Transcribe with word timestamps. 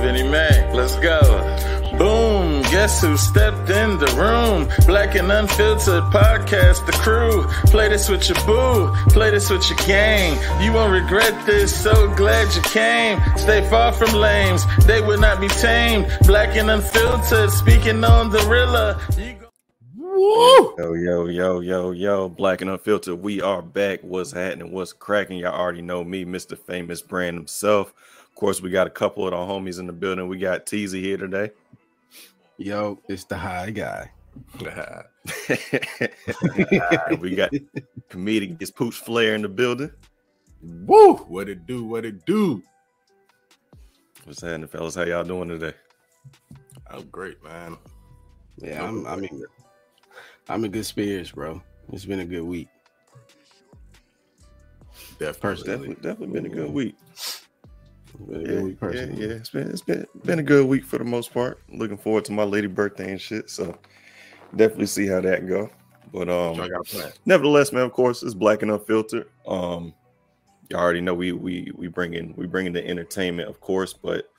Vinnie 0.00 0.28
Mac, 0.28 0.72
let's 0.74 0.96
go. 0.96 1.20
Boom, 1.98 2.62
guess 2.62 3.00
who 3.00 3.16
stepped 3.16 3.68
in 3.70 3.98
the 3.98 4.06
room? 4.16 4.68
Black 4.86 5.16
and 5.16 5.32
Unfiltered 5.32 6.04
podcast, 6.12 6.86
the 6.86 6.92
crew. 6.92 7.44
Play 7.70 7.88
this 7.88 8.08
with 8.08 8.28
your 8.28 8.38
boo, 8.46 8.94
play 9.08 9.30
this 9.30 9.50
with 9.50 9.68
your 9.68 9.78
gang. 9.78 10.38
You 10.62 10.72
won't 10.72 10.92
regret 10.92 11.44
this, 11.44 11.74
so 11.74 12.14
glad 12.14 12.54
you 12.54 12.62
came. 12.62 13.20
Stay 13.36 13.68
far 13.68 13.92
from 13.92 14.12
lames, 14.12 14.64
they 14.86 15.00
would 15.00 15.20
not 15.20 15.40
be 15.40 15.48
tamed. 15.48 16.06
Black 16.26 16.56
and 16.56 16.70
Unfiltered, 16.70 17.50
speaking 17.50 18.04
on 18.04 18.30
the 18.30 18.40
Rilla. 18.48 19.00
Woo! 19.96 20.74
Yo, 20.78 20.94
yo, 20.94 21.26
yo, 21.26 21.60
yo, 21.60 21.90
yo, 21.90 22.28
Black 22.28 22.60
and 22.60 22.70
Unfiltered. 22.70 23.20
We 23.20 23.40
are 23.40 23.62
back. 23.62 24.00
What's 24.02 24.32
happening? 24.32 24.72
What's 24.72 24.92
cracking? 24.92 25.38
Y'all 25.38 25.58
already 25.58 25.82
know 25.82 26.04
me, 26.04 26.24
Mr. 26.24 26.56
Famous 26.56 27.02
Brand 27.02 27.36
himself. 27.36 27.92
Of 28.38 28.40
course, 28.40 28.62
we 28.62 28.70
got 28.70 28.86
a 28.86 28.90
couple 28.90 29.26
of 29.26 29.34
our 29.34 29.44
homies 29.44 29.80
in 29.80 29.88
the 29.88 29.92
building. 29.92 30.28
We 30.28 30.38
got 30.38 30.64
Teasy 30.64 31.00
here 31.00 31.16
today. 31.16 31.50
Yo, 32.56 33.02
it's 33.08 33.24
the 33.24 33.36
high 33.36 33.70
guy. 33.70 34.12
we 37.18 37.34
got 37.34 37.50
comedic 38.08 38.62
is 38.62 38.70
Pooch 38.70 38.94
Flair 38.94 39.34
in 39.34 39.42
the 39.42 39.48
building. 39.48 39.90
Woo! 40.62 41.14
What 41.14 41.48
it 41.48 41.66
do? 41.66 41.82
What 41.82 42.04
it 42.04 42.24
do? 42.26 42.62
What's 44.22 44.40
happening, 44.40 44.68
fellas? 44.68 44.94
How 44.94 45.02
y'all 45.02 45.24
doing 45.24 45.48
today? 45.48 45.74
I'm 46.88 47.08
great, 47.08 47.42
man. 47.42 47.76
Yeah, 48.58 48.86
I'm. 48.86 49.04
I 49.08 49.16
mean, 49.16 49.42
I'm 50.48 50.64
in 50.64 50.70
good 50.70 50.86
spirits, 50.86 51.32
bro. 51.32 51.60
It's 51.92 52.04
been 52.04 52.20
a 52.20 52.24
good 52.24 52.44
week. 52.44 52.68
Definitely, 55.18 55.64
definitely, 55.64 55.94
definitely 55.96 56.26
been 56.28 56.46
a 56.46 56.54
good 56.54 56.70
week. 56.72 56.94
Yeah, 58.26 58.38
good 58.38 58.62
week 58.64 58.78
yeah, 58.82 58.88
yeah, 58.90 59.34
it's 59.34 59.50
been 59.50 59.70
it's 59.70 59.82
been 59.82 60.06
been 60.24 60.38
a 60.38 60.42
good 60.42 60.66
week 60.66 60.84
for 60.84 60.98
the 60.98 61.04
most 61.04 61.32
part. 61.32 61.60
Looking 61.72 61.98
forward 61.98 62.24
to 62.26 62.32
my 62.32 62.44
lady 62.44 62.66
birthday 62.66 63.10
and 63.12 63.20
shit. 63.20 63.50
So 63.50 63.78
definitely 64.56 64.86
see 64.86 65.06
how 65.06 65.20
that 65.20 65.46
go. 65.46 65.70
But 66.12 66.28
um, 66.28 66.56
nevertheless, 67.26 67.72
man, 67.72 67.84
of 67.84 67.92
course, 67.92 68.22
it's 68.22 68.34
black 68.34 68.62
and 68.62 68.70
unfiltered. 68.70 69.28
Um, 69.46 69.94
y'all 70.70 70.80
already 70.80 71.00
know 71.00 71.14
we 71.14 71.32
we 71.32 71.70
we 71.76 71.86
bring 71.88 72.14
in 72.14 72.34
we 72.36 72.46
bring 72.46 72.66
in 72.66 72.72
the 72.72 72.86
entertainment, 72.86 73.48
of 73.48 73.60
course, 73.60 73.92
but 73.92 74.30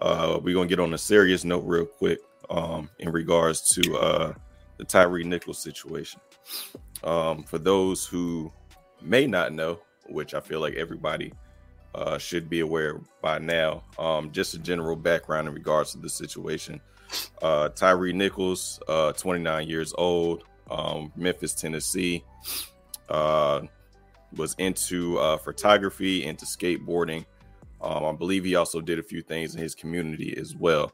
uh, 0.00 0.38
we're 0.42 0.54
gonna 0.54 0.68
get 0.68 0.80
on 0.80 0.94
a 0.94 0.98
serious 0.98 1.44
note 1.44 1.64
real 1.64 1.86
quick. 1.86 2.18
Um, 2.50 2.88
in 2.98 3.12
regards 3.12 3.68
to 3.74 3.96
uh 3.98 4.32
the 4.78 4.84
Tyre 4.84 5.22
Nichols 5.22 5.62
situation. 5.62 6.20
Um, 7.04 7.42
for 7.42 7.58
those 7.58 8.06
who 8.06 8.50
may 9.02 9.26
not 9.26 9.52
know, 9.52 9.80
which 10.08 10.34
I 10.34 10.40
feel 10.40 10.60
like 10.60 10.74
everybody 10.74 11.32
uh, 11.94 12.18
should 12.18 12.48
be 12.48 12.60
aware 12.60 13.00
by 13.22 13.38
now, 13.38 13.82
um, 13.98 14.30
just 14.30 14.54
a 14.54 14.58
general 14.58 14.96
background 14.96 15.48
in 15.48 15.54
regards 15.54 15.92
to 15.92 15.98
the 15.98 16.08
situation. 16.08 16.80
Uh, 17.42 17.68
Tyre 17.70 18.12
Nichols, 18.12 18.80
uh, 18.88 19.12
29 19.12 19.66
years 19.66 19.94
old, 19.96 20.44
um, 20.70 21.12
Memphis, 21.16 21.54
Tennessee, 21.54 22.22
uh, 23.08 23.62
was 24.36 24.54
into 24.58 25.18
uh, 25.18 25.38
photography, 25.38 26.24
into 26.24 26.44
skateboarding. 26.44 27.24
Um, 27.80 28.04
I 28.04 28.12
believe 28.12 28.44
he 28.44 28.56
also 28.56 28.80
did 28.80 28.98
a 28.98 29.02
few 29.02 29.22
things 29.22 29.54
in 29.54 29.62
his 29.62 29.74
community 29.74 30.36
as 30.36 30.54
well. 30.54 30.92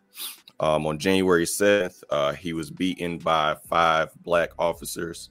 Um, 0.61 0.87
on 0.87 0.99
January 0.99 1.45
7th, 1.45 2.03
uh, 2.11 2.33
he 2.33 2.53
was 2.53 2.71
beaten 2.71 3.19
by 3.19 3.57
five 3.69 4.11
black 4.23 4.51
officers, 4.59 5.31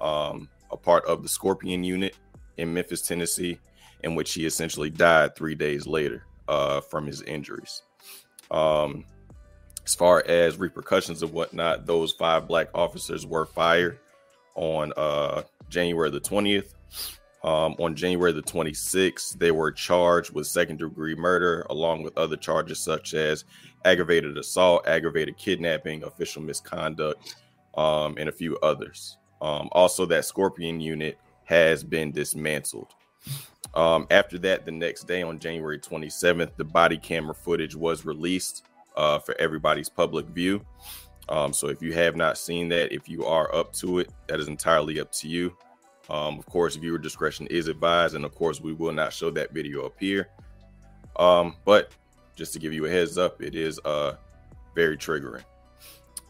um, 0.00 0.48
a 0.70 0.76
part 0.76 1.04
of 1.06 1.22
the 1.22 1.28
Scorpion 1.28 1.82
unit 1.82 2.16
in 2.58 2.74
Memphis, 2.74 3.02
Tennessee, 3.02 3.58
in 4.02 4.14
which 4.14 4.34
he 4.34 4.46
essentially 4.46 4.90
died 4.90 5.34
three 5.34 5.54
days 5.54 5.86
later 5.86 6.24
uh, 6.48 6.80
from 6.80 7.06
his 7.06 7.22
injuries. 7.22 7.82
Um, 8.50 9.04
as 9.84 9.94
far 9.94 10.22
as 10.26 10.58
repercussions 10.58 11.22
of 11.22 11.32
whatnot, 11.32 11.86
those 11.86 12.12
five 12.12 12.46
black 12.46 12.68
officers 12.74 13.26
were 13.26 13.46
fired 13.46 13.98
on 14.54 14.92
uh, 14.96 15.42
January 15.68 16.10
the 16.10 16.20
20th. 16.20 16.74
Um, 17.44 17.76
on 17.78 17.94
January 17.94 18.32
the 18.32 18.42
26th, 18.42 19.38
they 19.38 19.52
were 19.52 19.70
charged 19.70 20.32
with 20.32 20.46
second 20.46 20.78
degree 20.78 21.14
murder, 21.14 21.64
along 21.70 22.02
with 22.02 22.18
other 22.18 22.36
charges 22.36 22.80
such 22.80 23.14
as 23.14 23.44
aggravated 23.84 24.36
assault, 24.36 24.86
aggravated 24.88 25.36
kidnapping, 25.36 26.02
official 26.02 26.42
misconduct, 26.42 27.36
um, 27.76 28.16
and 28.18 28.28
a 28.28 28.32
few 28.32 28.58
others. 28.58 29.16
Um, 29.40 29.68
also, 29.72 30.04
that 30.06 30.24
Scorpion 30.24 30.80
unit 30.80 31.16
has 31.44 31.84
been 31.84 32.10
dismantled. 32.10 32.88
Um, 33.78 34.08
after 34.10 34.38
that, 34.40 34.64
the 34.64 34.72
next 34.72 35.04
day 35.04 35.22
on 35.22 35.38
January 35.38 35.78
27th, 35.78 36.50
the 36.56 36.64
body 36.64 36.96
camera 36.96 37.32
footage 37.32 37.76
was 37.76 38.04
released 38.04 38.66
uh, 38.96 39.20
for 39.20 39.40
everybody's 39.40 39.88
public 39.88 40.26
view. 40.26 40.66
Um, 41.28 41.52
so 41.52 41.68
if 41.68 41.80
you 41.80 41.92
have 41.92 42.16
not 42.16 42.38
seen 42.38 42.68
that, 42.70 42.92
if 42.92 43.08
you 43.08 43.24
are 43.24 43.54
up 43.54 43.72
to 43.74 44.00
it, 44.00 44.10
that 44.26 44.40
is 44.40 44.48
entirely 44.48 44.98
up 44.98 45.12
to 45.12 45.28
you. 45.28 45.56
Um, 46.10 46.40
of 46.40 46.46
course, 46.46 46.74
viewer 46.74 46.98
discretion 46.98 47.46
is 47.46 47.68
advised, 47.68 48.16
and 48.16 48.24
of 48.24 48.34
course, 48.34 48.60
we 48.60 48.72
will 48.72 48.90
not 48.90 49.12
show 49.12 49.30
that 49.30 49.52
video 49.52 49.86
up 49.86 49.94
here. 50.00 50.28
Um, 51.14 51.54
but 51.64 51.92
just 52.34 52.52
to 52.54 52.58
give 52.58 52.72
you 52.72 52.84
a 52.86 52.90
heads 52.90 53.16
up, 53.16 53.40
it 53.40 53.54
is 53.54 53.78
uh 53.84 54.16
very 54.74 54.96
triggering. 54.96 55.44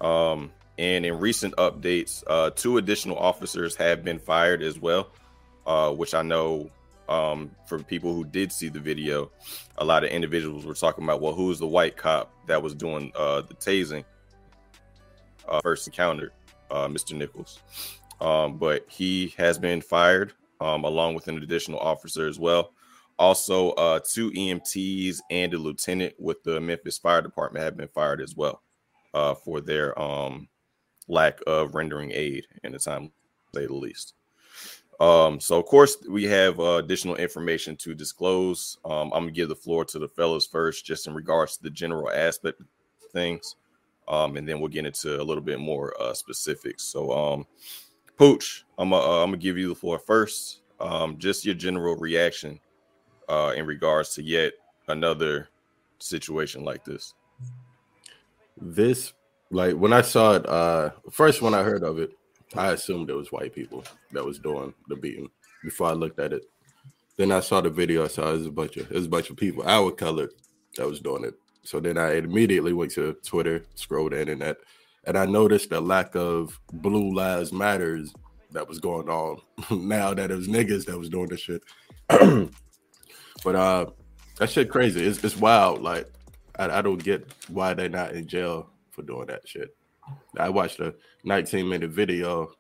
Um, 0.03 0.53
and 0.77 1.07
in 1.07 1.19
recent 1.19 1.57
updates, 1.57 2.23
uh, 2.27 2.51
two 2.51 2.77
additional 2.77 3.17
officers 3.17 3.75
have 3.77 4.05
been 4.05 4.19
fired 4.19 4.61
as 4.61 4.79
well, 4.79 5.13
uh, 5.67 5.93
which 5.93 6.13
I 6.13 6.21
know 6.21 6.71
um, 7.09 7.51
for 7.67 7.79
people 7.79 8.15
who 8.15 8.25
did 8.25 8.53
see 8.53 8.69
the 8.69 8.81
video, 8.81 9.31
a 9.79 9.85
lot 9.85 10.05
of 10.05 10.11
individuals 10.11 10.65
were 10.65 10.75
talking 10.75 11.05
about, 11.05 11.21
well, 11.21 11.35
who's 11.35 11.59
the 11.59 11.67
white 11.67 11.97
cop 11.97 12.33
that 12.47 12.63
was 12.63 12.75
doing 12.75 13.13
uh, 13.17 13.43
the 13.43 13.55
tasing? 13.55 14.05
Uh, 15.49 15.61
first 15.63 15.87
encountered 15.87 16.33
uh, 16.71 16.87
Mr. 16.87 17.17
Nichols, 17.17 17.61
um, 18.21 18.59
but 18.59 18.85
he 18.89 19.35
has 19.39 19.59
been 19.59 19.81
fired 19.81 20.35
um, 20.61 20.85
along 20.85 21.15
with 21.15 21.29
an 21.29 21.39
additional 21.39 21.79
officer 21.79 22.27
as 22.27 22.39
well. 22.39 22.73
Also, 23.19 23.71
uh, 23.73 23.99
two 23.99 24.31
EMTs 24.31 25.19
and 25.31 25.53
a 25.55 25.59
lieutenant 25.59 26.15
with 26.19 26.43
the 26.45 26.61
Memphis 26.61 26.99
Fire 26.99 27.23
Department 27.23 27.65
have 27.65 27.77
been 27.77 27.89
fired 27.89 28.21
as 28.21 28.37
well 28.37 28.63
uh, 29.15 29.35
for 29.35 29.61
their 29.61 29.99
um, 30.01 30.49
lack 31.09 31.41
of 31.47 31.75
rendering 31.75 32.13
aid 32.13 32.47
in 32.63 32.73
the 32.73 32.79
time, 32.79 33.11
say 33.55 33.67
the 33.67 33.75
least. 33.75 34.15
Um, 35.01 35.39
so, 35.39 35.59
of 35.59 35.67
course, 35.67 35.97
we 36.09 36.25
have 36.25 36.59
uh, 36.59 36.77
additional 36.77 37.17
information 37.17 37.77
to 37.77 37.95
disclose. 37.95 38.79
Um, 38.85 39.13
I'm 39.13 39.23
gonna 39.23 39.31
give 39.31 39.49
the 39.49 39.55
floor 39.55 39.85
to 39.87 39.99
the 39.99 40.09
fellows 40.09 40.47
first, 40.47 40.85
just 40.85 41.07
in 41.07 41.15
regards 41.15 41.57
to 41.57 41.63
the 41.63 41.71
general 41.71 42.11
aspect 42.11 42.61
things, 43.13 43.57
um, 44.09 44.37
and 44.37 44.49
then 44.49 44.59
we'll 44.59 44.69
get 44.69 44.87
into 44.87 45.21
a 45.21 45.23
little 45.23 45.43
bit 45.43 45.61
more 45.61 45.95
uh, 46.01 46.15
specifics. 46.15 46.83
So, 46.83 47.13
um, 47.13 47.47
Pooch, 48.17 48.65
I'm, 48.77 48.93
uh, 48.93 49.23
I'm 49.23 49.31
gonna 49.31 49.37
give 49.37 49.57
you 49.57 49.69
the 49.69 49.75
floor 49.75 49.99
first. 49.99 50.63
Um, 50.81 51.19
just 51.19 51.45
your 51.45 51.55
general 51.55 51.97
reaction 51.97 52.61
uh, 53.29 53.53
in 53.57 53.67
regards 53.67 54.15
to 54.15 54.23
yet 54.23 54.53
another 54.89 55.49
situation 55.99 56.65
like 56.65 56.85
this? 56.85 57.15
This, 58.57 59.13
like 59.51 59.75
when 59.75 59.93
I 59.93 60.03
saw 60.03 60.35
it, 60.35 60.47
uh, 60.47 60.91
first 61.11 61.43
when 61.43 61.55
I 61.55 61.63
heard 61.63 61.83
of 61.83 61.99
it, 61.99 62.13
I 62.57 62.73
assumed 62.73 63.11
it 63.11 63.15
was 63.15 63.33
white 63.33 63.55
people 63.55 63.85
that 64.13 64.25
was 64.25 64.39
doing 64.39 64.75
the 64.89 64.97
beating 64.97 65.29
before 65.63 65.89
I 65.89 65.93
looked 65.93 66.19
at 66.19 66.33
it. 66.33 66.45
Then 67.17 67.33
I 67.33 67.41
saw 67.41 67.61
the 67.61 67.71
video. 67.71 68.05
I 68.05 68.09
saw 68.09 68.31
it 68.31 68.39
was 68.39 68.47
a 68.47 68.51
bunch 68.51 68.77
of 68.77 68.91
it 68.91 68.95
was 68.95 69.07
a 69.07 69.11
bunch 69.11 69.31
of 69.31 69.37
people 69.37 69.65
our 69.67 69.91
color 69.91 70.31
that 70.77 70.87
was 70.87 71.01
doing 71.01 71.25
it. 71.25 71.35
So 71.63 71.81
then 71.81 71.99
I 71.99 72.17
immediately 72.17 72.73
went 72.73 72.93
to 72.93 73.15
Twitter, 73.25 73.65
scrolled 73.75 74.13
the 74.13 74.21
internet, 74.21 74.57
and 75.05 75.19
I 75.19 75.27
noticed 75.27 75.71
the 75.71 75.81
lack 75.81 76.15
of 76.15 76.59
Blue 76.73 77.13
Lives 77.15 77.53
Matters 77.53 78.13
that 78.53 78.69
was 78.69 78.79
going 78.79 79.09
on 79.09 79.41
now 79.71 80.15
that 80.15 80.31
it 80.31 80.37
was 80.37 80.49
niggas 80.49 80.87
that 80.87 80.99
was 80.99 81.11
doing 81.11 81.29
the 81.29 81.37
shit. 81.37 81.63
But 83.45 83.57
uh, 83.57 83.87
that 84.39 84.51
shit 84.51 84.71
crazy. 84.71 85.05
It's 85.05 85.23
it's 85.23 85.37
wild. 85.37 85.83
Like 85.83 86.07
I, 86.59 86.79
I 86.79 86.83
don't 86.83 87.03
get 87.03 87.33
why 87.49 87.75
they're 87.75 87.89
not 87.89 88.13
in 88.13 88.27
jail 88.27 88.71
for 88.91 89.03
doing 89.03 89.27
that 89.27 89.47
shit. 89.47 89.77
I 90.37 90.49
watched 90.49 90.81
a 90.81 90.95
19 91.25 91.69
minute 91.69 91.91
video 91.91 92.53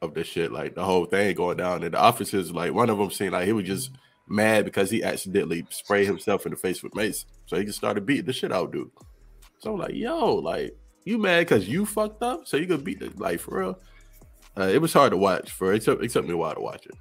of 0.00 0.14
this 0.14 0.26
shit, 0.26 0.52
like 0.52 0.74
the 0.74 0.84
whole 0.84 1.06
thing 1.06 1.34
going 1.34 1.56
down. 1.56 1.82
And 1.82 1.94
the 1.94 1.98
officers, 1.98 2.52
like 2.52 2.72
one 2.72 2.90
of 2.90 2.98
them, 2.98 3.10
seemed 3.10 3.32
like 3.32 3.46
he 3.46 3.52
was 3.52 3.66
just 3.66 3.90
mad 4.28 4.64
because 4.64 4.90
he 4.90 5.02
accidentally 5.02 5.66
sprayed 5.70 6.06
himself 6.06 6.46
in 6.46 6.50
the 6.50 6.56
face 6.56 6.82
with 6.82 6.94
mace, 6.94 7.24
so 7.46 7.56
he 7.56 7.64
just 7.64 7.78
started 7.78 8.06
beating 8.06 8.26
the 8.26 8.32
shit 8.32 8.52
out, 8.52 8.72
dude. 8.72 8.90
So 9.60 9.72
I'm 9.72 9.80
like, 9.80 9.94
yo, 9.94 10.34
like 10.36 10.76
you 11.04 11.18
mad 11.18 11.40
because 11.40 11.68
you 11.68 11.86
fucked 11.86 12.22
up, 12.22 12.46
so 12.46 12.56
you 12.56 12.66
could 12.66 12.84
beat 12.84 13.00
the 13.00 13.12
like 13.16 13.40
for 13.40 13.58
real. 13.58 13.78
Uh, 14.56 14.64
it 14.64 14.80
was 14.80 14.92
hard 14.92 15.12
to 15.12 15.16
watch 15.16 15.50
for 15.50 15.72
it 15.72 15.82
took, 15.82 16.02
it 16.02 16.10
took 16.10 16.26
me 16.26 16.32
a 16.32 16.36
while 16.36 16.54
to 16.54 16.60
watch 16.60 16.86
it. 16.86 16.96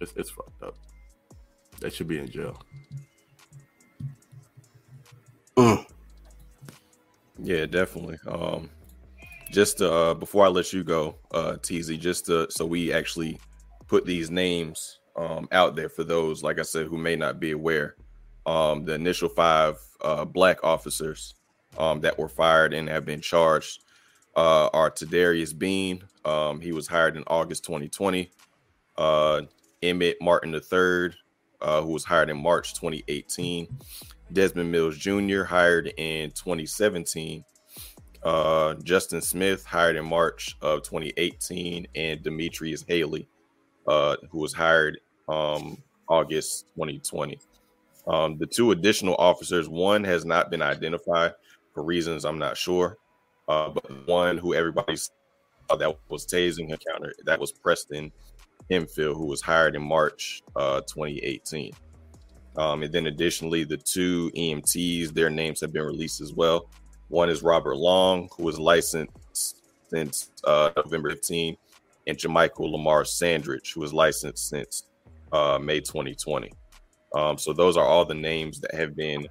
It's, 0.00 0.12
it's 0.16 0.30
fucked 0.30 0.62
up. 0.62 0.74
That 1.80 1.92
should 1.92 2.08
be 2.08 2.18
in 2.18 2.30
jail. 2.30 2.60
Mm. 5.56 5.86
Yeah, 7.40 7.66
definitely. 7.66 8.18
Um, 8.26 8.70
just 9.50 9.80
uh, 9.82 10.14
before 10.14 10.44
I 10.44 10.48
let 10.48 10.72
you 10.72 10.84
go, 10.84 11.16
uh, 11.32 11.56
TZ, 11.62 11.96
just 11.98 12.26
to, 12.26 12.46
so 12.50 12.66
we 12.66 12.92
actually 12.92 13.38
put 13.86 14.04
these 14.06 14.30
names 14.30 15.00
um, 15.16 15.48
out 15.52 15.74
there 15.76 15.88
for 15.88 16.04
those, 16.04 16.42
like 16.42 16.58
I 16.58 16.62
said, 16.62 16.86
who 16.86 16.98
may 16.98 17.16
not 17.16 17.40
be 17.40 17.52
aware. 17.52 17.96
um, 18.46 18.84
the 18.84 18.94
initial 18.94 19.28
five 19.28 19.76
uh, 20.00 20.24
black 20.24 20.64
officers 20.64 21.34
um, 21.76 22.00
that 22.00 22.18
were 22.18 22.28
fired 22.28 22.72
and 22.72 22.88
have 22.88 23.04
been 23.04 23.20
charged 23.20 23.84
uh, 24.36 24.68
are 24.72 24.90
Tadarius 24.90 25.56
Bean. 25.56 26.02
Um, 26.24 26.60
he 26.60 26.72
was 26.72 26.88
hired 26.88 27.16
in 27.16 27.24
August 27.26 27.64
2020. 27.64 28.30
Uh, 28.96 29.42
Emmett 29.82 30.16
Martin 30.20 30.54
III, 30.54 31.14
uh, 31.60 31.82
who 31.82 31.92
was 31.92 32.04
hired 32.04 32.30
in 32.30 32.38
March 32.38 32.72
2018. 32.74 33.68
Desmond 34.32 34.72
Mills 34.72 34.96
Jr., 34.96 35.42
hired 35.44 35.92
in 35.98 36.30
2017. 36.30 37.44
Uh, 38.22 38.74
Justin 38.82 39.20
Smith, 39.20 39.64
hired 39.64 39.96
in 39.96 40.04
March 40.04 40.56
of 40.60 40.82
2018. 40.82 41.86
And 41.94 42.22
Demetrius 42.22 42.84
Haley, 42.86 43.28
uh, 43.86 44.16
who 44.30 44.38
was 44.38 44.52
hired 44.52 45.00
um, 45.28 45.82
August 46.08 46.66
2020. 46.74 47.38
Um, 48.06 48.38
the 48.38 48.46
two 48.46 48.70
additional 48.70 49.14
officers, 49.18 49.68
one 49.68 50.02
has 50.04 50.24
not 50.24 50.50
been 50.50 50.62
identified 50.62 51.34
for 51.74 51.82
reasons 51.82 52.24
I'm 52.24 52.38
not 52.38 52.56
sure, 52.56 52.96
uh, 53.48 53.68
but 53.68 54.08
one 54.08 54.38
who 54.38 54.54
everybody 54.54 54.96
saw 54.96 55.76
that 55.76 55.94
was 56.08 56.26
tasing 56.26 56.70
encounter 56.70 57.12
that 57.24 57.38
was 57.38 57.52
Preston 57.52 58.10
Hemphill, 58.70 59.14
who 59.14 59.26
was 59.26 59.42
hired 59.42 59.76
in 59.76 59.82
March 59.82 60.42
uh, 60.56 60.80
2018. 60.80 61.72
Um, 62.56 62.82
and 62.82 62.92
then 62.92 63.06
additionally, 63.06 63.64
the 63.64 63.76
two 63.76 64.30
EMTs, 64.34 65.12
their 65.12 65.30
names 65.30 65.60
have 65.60 65.72
been 65.72 65.84
released 65.84 66.20
as 66.20 66.32
well. 66.32 66.68
One 67.08 67.30
is 67.30 67.42
Robert 67.42 67.76
Long, 67.76 68.28
who 68.36 68.44
was 68.44 68.58
licensed 68.58 69.62
since 69.88 70.30
uh, 70.44 70.70
November 70.76 71.10
15, 71.10 71.56
and 72.06 72.16
Jamichael 72.16 72.72
Lamar 72.72 73.04
Sandridge, 73.04 73.72
who 73.72 73.80
was 73.80 73.92
licensed 73.92 74.48
since 74.48 74.84
uh, 75.32 75.58
May 75.60 75.80
2020. 75.80 76.52
Um, 77.14 77.38
so 77.38 77.52
those 77.52 77.76
are 77.76 77.86
all 77.86 78.04
the 78.04 78.14
names 78.14 78.60
that 78.60 78.74
have 78.74 78.94
been 78.94 79.26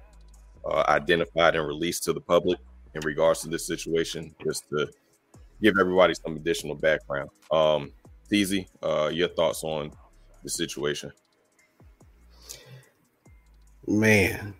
uh, 0.68 0.84
identified 0.88 1.54
and 1.54 1.66
released 1.66 2.04
to 2.04 2.12
the 2.12 2.20
public 2.20 2.58
in 2.94 3.00
regards 3.04 3.40
to 3.40 3.48
this 3.48 3.66
situation, 3.66 4.34
just 4.44 4.68
to 4.70 4.88
give 5.62 5.74
everybody 5.78 6.14
some 6.14 6.36
additional 6.36 6.74
background. 6.74 7.30
Um, 7.50 7.92
uh, 8.82 9.10
your 9.12 9.28
thoughts 9.28 9.64
on 9.64 9.90
the 10.42 10.50
situation? 10.50 11.10
Man, 13.86 14.54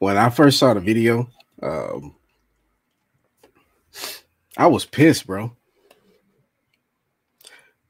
when 0.00 0.16
I 0.16 0.30
first 0.30 0.58
saw 0.58 0.74
the 0.74 0.80
video, 0.80 1.30
um, 1.62 2.16
I 4.56 4.66
was 4.66 4.84
pissed, 4.84 5.26
bro, 5.26 5.54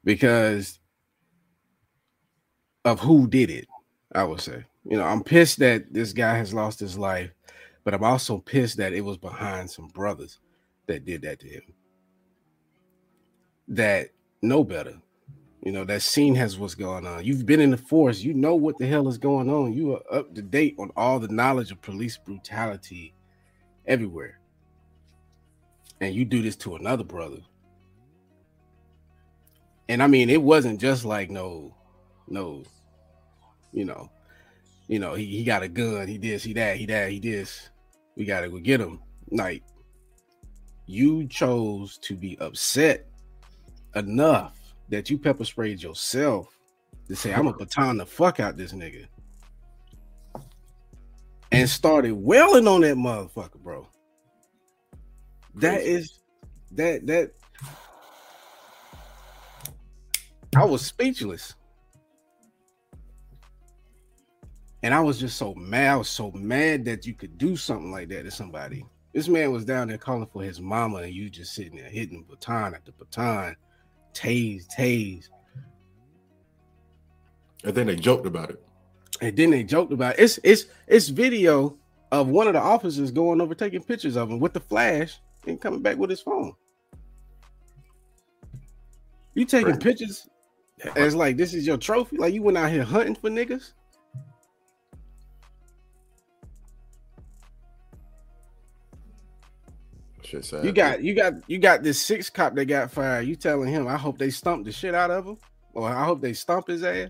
because 0.03 0.79
of 2.83 2.99
who 2.99 3.27
did 3.27 3.49
it. 3.49 3.67
I 4.13 4.25
would 4.25 4.41
say, 4.41 4.65
you 4.83 4.97
know, 4.97 5.05
I'm 5.05 5.23
pissed 5.23 5.59
that 5.59 5.93
this 5.93 6.11
guy 6.11 6.35
has 6.35 6.53
lost 6.53 6.81
his 6.81 6.97
life, 6.97 7.31
but 7.85 7.93
I'm 7.93 8.03
also 8.03 8.39
pissed 8.39 8.77
that 8.77 8.91
it 8.91 9.01
was 9.01 9.17
behind 9.17 9.71
some 9.71 9.87
brothers 9.87 10.39
that 10.87 11.05
did 11.05 11.21
that 11.21 11.39
to 11.39 11.47
him 11.47 11.63
that 13.69 14.09
know 14.41 14.65
better. 14.65 15.01
You 15.63 15.71
know, 15.71 15.85
that 15.85 16.01
scene 16.01 16.33
has 16.35 16.57
what's 16.57 16.73
going 16.73 17.05
on. 17.05 17.23
You've 17.23 17.45
been 17.45 17.59
in 17.59 17.69
the 17.69 17.77
force, 17.77 18.21
you 18.21 18.33
know 18.33 18.55
what 18.55 18.79
the 18.79 18.87
hell 18.87 19.07
is 19.07 19.19
going 19.19 19.47
on. 19.47 19.73
You 19.73 19.95
are 19.95 20.01
up 20.11 20.33
to 20.33 20.41
date 20.41 20.75
on 20.79 20.91
all 20.97 21.19
the 21.19 21.27
knowledge 21.27 21.71
of 21.71 21.81
police 21.81 22.17
brutality 22.17 23.13
everywhere. 23.85 24.39
And 25.99 26.15
you 26.15 26.25
do 26.25 26.41
this 26.41 26.55
to 26.57 26.75
another 26.75 27.03
brother. 27.03 27.37
And 29.87 30.01
I 30.01 30.07
mean, 30.07 30.31
it 30.31 30.41
wasn't 30.41 30.81
just 30.81 31.05
like 31.05 31.29
no, 31.29 31.75
no, 32.27 32.63
you 33.71 33.85
know, 33.85 34.09
you 34.87 34.97
know, 34.97 35.13
he, 35.13 35.25
he 35.25 35.43
got 35.43 35.63
a 35.63 35.67
gun, 35.67 36.07
he 36.07 36.17
did 36.17 36.41
see 36.41 36.53
that, 36.53 36.77
he 36.77 36.87
that, 36.87 37.11
he 37.11 37.19
this. 37.19 37.69
We 38.15 38.25
gotta 38.25 38.49
go 38.49 38.57
get 38.57 38.81
him. 38.81 38.99
Like 39.29 39.63
you 40.87 41.27
chose 41.27 41.99
to 41.99 42.15
be 42.15 42.37
upset 42.39 43.05
enough 43.95 44.60
that 44.91 45.09
you 45.09 45.17
pepper 45.17 45.45
sprayed 45.45 45.81
yourself 45.81 46.59
to 47.07 47.15
say, 47.15 47.33
I'm 47.33 47.45
gonna 47.45 47.57
baton 47.59 47.97
the 47.97 48.05
fuck 48.05 48.39
out 48.39 48.57
this 48.57 48.73
nigga. 48.73 49.07
And 51.51 51.67
started 51.67 52.13
wailing 52.13 52.67
on 52.67 52.81
that 52.81 52.95
motherfucker, 52.95 53.55
bro. 53.55 53.87
That 55.55 55.81
is 55.81 56.19
that 56.71 57.07
that 57.07 57.31
I 60.55 60.63
was 60.65 60.85
speechless. 60.85 61.55
And 64.83 64.93
I 64.93 64.99
was 64.99 65.19
just 65.19 65.37
so 65.37 65.53
mad. 65.53 65.91
I 65.91 65.95
was 65.97 66.09
so 66.09 66.31
mad 66.31 66.85
that 66.85 67.05
you 67.05 67.13
could 67.13 67.37
do 67.37 67.55
something 67.55 67.91
like 67.91 68.09
that 68.09 68.23
to 68.23 68.31
somebody. 68.31 68.85
This 69.13 69.27
man 69.27 69.51
was 69.51 69.63
down 69.63 69.89
there 69.89 69.97
calling 69.97 70.25
for 70.25 70.41
his 70.41 70.59
mama, 70.59 70.99
and 70.99 71.13
you 71.13 71.29
just 71.29 71.53
sitting 71.53 71.75
there 71.75 71.89
hitting 71.89 72.25
baton 72.27 72.73
at 72.73 72.85
the 72.85 72.93
baton 72.93 73.55
tase, 74.13 74.65
tase. 74.77 75.27
And 77.63 77.75
then 77.75 77.87
they 77.87 77.95
joked 77.95 78.25
about 78.25 78.49
it. 78.49 78.63
And 79.21 79.35
then 79.35 79.51
they 79.51 79.63
joked 79.63 79.93
about 79.93 80.15
it. 80.15 80.23
It's 80.23 80.39
it's 80.43 80.65
it's 80.87 81.09
video 81.09 81.77
of 82.11 82.27
one 82.27 82.47
of 82.47 82.53
the 82.53 82.59
officers 82.59 83.11
going 83.11 83.39
over 83.39 83.55
taking 83.55 83.83
pictures 83.83 84.15
of 84.15 84.29
him 84.29 84.39
with 84.39 84.53
the 84.53 84.59
flash 84.59 85.19
and 85.47 85.61
coming 85.61 85.81
back 85.81 85.97
with 85.97 86.09
his 86.09 86.21
phone. 86.21 86.53
You 89.33 89.45
taking 89.45 89.71
right. 89.71 89.79
pictures 89.79 90.27
as 90.95 91.15
like 91.15 91.37
this 91.37 91.53
is 91.53 91.65
your 91.65 91.77
trophy? 91.77 92.17
Like 92.17 92.33
you 92.33 92.41
went 92.41 92.57
out 92.57 92.71
here 92.71 92.83
hunting 92.83 93.15
for 93.15 93.29
niggas? 93.29 93.73
Shit 100.31 100.45
sad. 100.45 100.63
You 100.63 100.71
got 100.71 101.03
you 101.03 101.13
got 101.13 101.33
you 101.47 101.57
got 101.57 101.83
this 101.83 101.99
six 101.99 102.29
cop 102.29 102.55
that 102.55 102.63
got 102.63 102.89
fired. 102.89 103.27
You 103.27 103.35
telling 103.35 103.67
him, 103.67 103.85
I 103.85 103.97
hope 103.97 104.17
they 104.17 104.29
stump 104.29 104.63
the 104.63 104.71
shit 104.71 104.95
out 104.95 105.11
of 105.11 105.25
him, 105.25 105.37
or 105.73 105.89
I 105.89 106.05
hope 106.05 106.21
they 106.21 106.31
stomp 106.31 106.67
his 106.67 106.83
ass. 106.85 107.09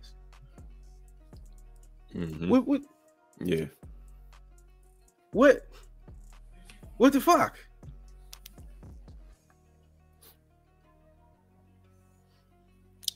Mm-hmm. 2.15 2.49
What, 2.49 2.67
what? 2.67 2.81
Yeah. 3.39 3.65
What? 5.33 5.67
What 6.97 7.13
the 7.13 7.21
fuck? 7.21 7.59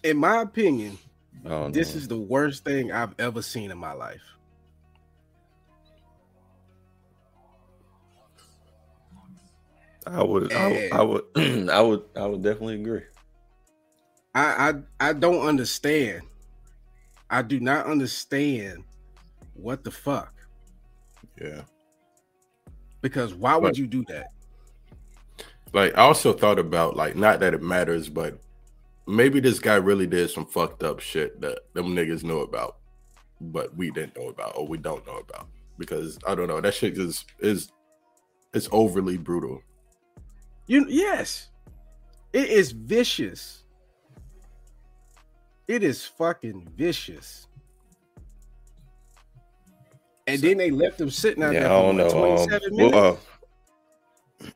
In 0.04 0.18
my 0.18 0.44
opinion, 0.44 1.00
oh, 1.46 1.72
this 1.72 1.96
no. 1.96 1.98
is 1.98 2.08
the 2.08 2.20
worst 2.20 2.64
thing 2.64 2.92
I've 2.92 3.16
ever 3.18 3.42
seen 3.42 3.72
in 3.72 3.80
my 3.80 3.94
life. 3.94 4.35
I 10.08 10.24
would, 10.24 10.54
I, 10.54 10.90
I, 10.92 11.02
would, 11.02 11.24
I 11.70 11.82
would, 11.82 12.04
I 12.16 12.26
would 12.26 12.44
definitely 12.44 12.76
agree. 12.76 13.02
I, 14.34 14.74
I, 15.00 15.10
I 15.10 15.14
don't 15.14 15.48
understand. 15.48 16.24
I 17.30 17.42
do 17.42 17.60
not 17.60 17.86
understand 17.88 18.84
what 19.56 19.84
the 19.84 19.92
fuck. 19.92 20.34
Yeah. 21.42 21.62
Because 23.02 23.34
why 23.34 23.56
would 23.56 23.78
you 23.78 23.88
do 23.88 24.04
that? 24.10 24.32
Like, 25.74 25.98
I 25.98 26.02
also 26.02 26.34
thought 26.34 26.60
about 26.60 26.96
like 26.96 27.16
not 27.16 27.40
that 27.42 27.54
it 27.54 27.62
matters, 27.62 28.10
but 28.10 28.40
maybe 29.08 29.40
this 29.40 29.60
guy 29.60 29.76
really 29.76 30.08
did 30.08 30.30
some 30.30 30.46
fucked 30.46 30.84
up 30.84 31.00
shit 31.00 31.42
that 31.42 31.60
them 31.74 31.96
niggas 31.96 32.24
know 32.24 32.40
about, 32.40 32.78
but 33.42 33.76
we 33.76 33.92
didn't 33.92 34.18
know 34.18 34.30
about 34.30 34.56
or 34.56 34.68
we 34.68 34.78
don't 34.78 35.06
know 35.06 35.18
about. 35.18 35.48
Because 35.78 36.18
I 36.26 36.36
don't 36.36 36.48
know, 36.48 36.62
that 36.62 36.74
shit 36.74 36.98
is 36.98 37.26
is 37.40 37.72
it's 38.54 38.70
overly 38.72 39.18
brutal. 39.18 39.62
You 40.68 40.86
yes, 40.88 41.50
it 42.34 42.50
is 42.50 42.72
vicious. 42.72 43.64
It 45.68 45.84
is 45.84 46.06
fucking 46.06 46.68
vicious. 46.76 47.48
And 50.28 50.42
then 50.42 50.58
they 50.58 50.72
left 50.72 51.00
him 51.00 51.10
sitting 51.10 51.44
out 51.44 51.54
yeah, 51.54 51.68
there 51.68 51.70
for 51.70 51.94
know, 51.94 52.10
27 52.10 52.70
um, 52.72 52.76
minutes. 52.76 52.96
Well, 52.96 53.20
uh, 54.42 54.48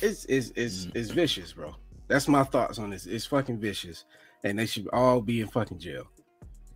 it's, 0.00 0.24
it's 0.24 0.52
it's 0.56 0.88
it's 0.94 1.10
vicious, 1.10 1.52
bro. 1.52 1.74
That's 2.08 2.26
my 2.26 2.42
thoughts 2.42 2.78
on 2.78 2.90
this. 2.90 3.06
It's 3.06 3.26
fucking 3.26 3.58
vicious, 3.58 4.04
and 4.42 4.58
they 4.58 4.66
should 4.66 4.88
all 4.92 5.20
be 5.20 5.40
in 5.40 5.48
fucking 5.48 5.78
jail. 5.78 6.08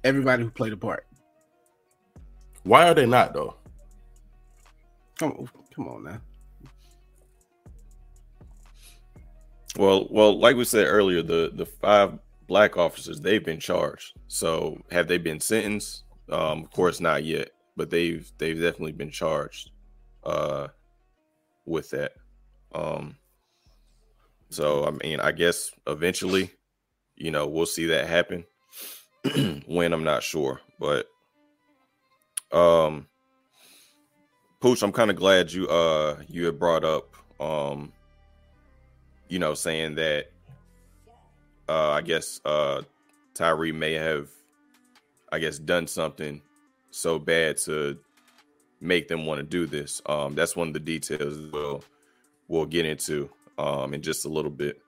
Everybody 0.04 0.44
who 0.44 0.50
played 0.50 0.72
a 0.72 0.76
part. 0.76 1.06
Why 2.62 2.88
are 2.88 2.94
they 2.94 3.06
not 3.06 3.34
though? 3.34 3.56
Come 5.18 5.48
Come 5.74 5.88
on 5.88 6.04
now. 6.04 6.20
Well, 9.76 10.06
well, 10.10 10.38
like 10.38 10.56
we 10.56 10.64
said 10.64 10.86
earlier, 10.86 11.22
the 11.22 11.50
the 11.54 11.66
five 11.66 12.18
black 12.46 12.76
officers 12.76 13.20
they've 13.20 13.44
been 13.44 13.58
charged. 13.58 14.12
So 14.28 14.80
have 14.90 15.08
they 15.08 15.18
been 15.18 15.40
sentenced? 15.40 16.04
Um, 16.30 16.62
of 16.62 16.70
course 16.70 17.00
not 17.00 17.24
yet, 17.24 17.50
but 17.76 17.90
they've 17.90 18.30
they've 18.38 18.60
definitely 18.60 18.92
been 18.92 19.10
charged 19.10 19.70
uh 20.24 20.68
with 21.66 21.90
that. 21.90 22.12
Um 22.74 23.16
so 24.50 24.86
I 24.86 24.90
mean 24.90 25.20
I 25.20 25.32
guess 25.32 25.72
eventually, 25.86 26.50
you 27.16 27.30
know, 27.30 27.46
we'll 27.46 27.66
see 27.66 27.86
that 27.86 28.06
happen. 28.06 28.44
when 29.66 29.92
I'm 29.92 30.04
not 30.04 30.22
sure, 30.22 30.60
but 30.78 31.06
um, 32.52 33.08
Pooch, 34.64 34.82
I'm 34.82 34.92
kind 34.92 35.10
of 35.10 35.16
glad 35.16 35.52
you 35.52 35.68
uh 35.68 36.16
you 36.26 36.46
had 36.46 36.58
brought 36.58 36.84
up 36.86 37.14
um, 37.38 37.92
you 39.28 39.38
know, 39.38 39.52
saying 39.52 39.96
that 39.96 40.30
uh 41.68 41.90
I 41.90 42.00
guess 42.00 42.40
uh 42.46 42.80
Tyre 43.34 43.74
may 43.74 43.92
have 43.92 44.30
I 45.30 45.38
guess 45.38 45.58
done 45.58 45.86
something 45.86 46.40
so 46.90 47.18
bad 47.18 47.58
to 47.66 47.98
make 48.80 49.06
them 49.06 49.26
want 49.26 49.36
to 49.36 49.42
do 49.42 49.66
this. 49.66 50.00
Um, 50.06 50.34
that's 50.34 50.56
one 50.56 50.68
of 50.68 50.72
the 50.72 50.80
details 50.80 51.36
we'll 51.52 51.84
we'll 52.48 52.64
get 52.64 52.86
into 52.86 53.28
um 53.58 53.92
in 53.92 54.00
just 54.00 54.24
a 54.24 54.30
little 54.30 54.50
bit. 54.50 54.80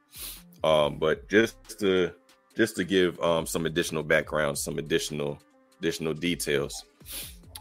Um, 0.65 0.99
but 0.99 1.29
just 1.29 1.79
to 1.81 2.15
just 2.57 2.77
to 2.77 2.85
give 2.85 3.21
um 3.21 3.45
some 3.45 3.67
additional 3.67 4.05
background, 4.05 4.57
some 4.57 4.79
additional 4.79 5.39
additional 5.81 6.15
details. 6.15 6.87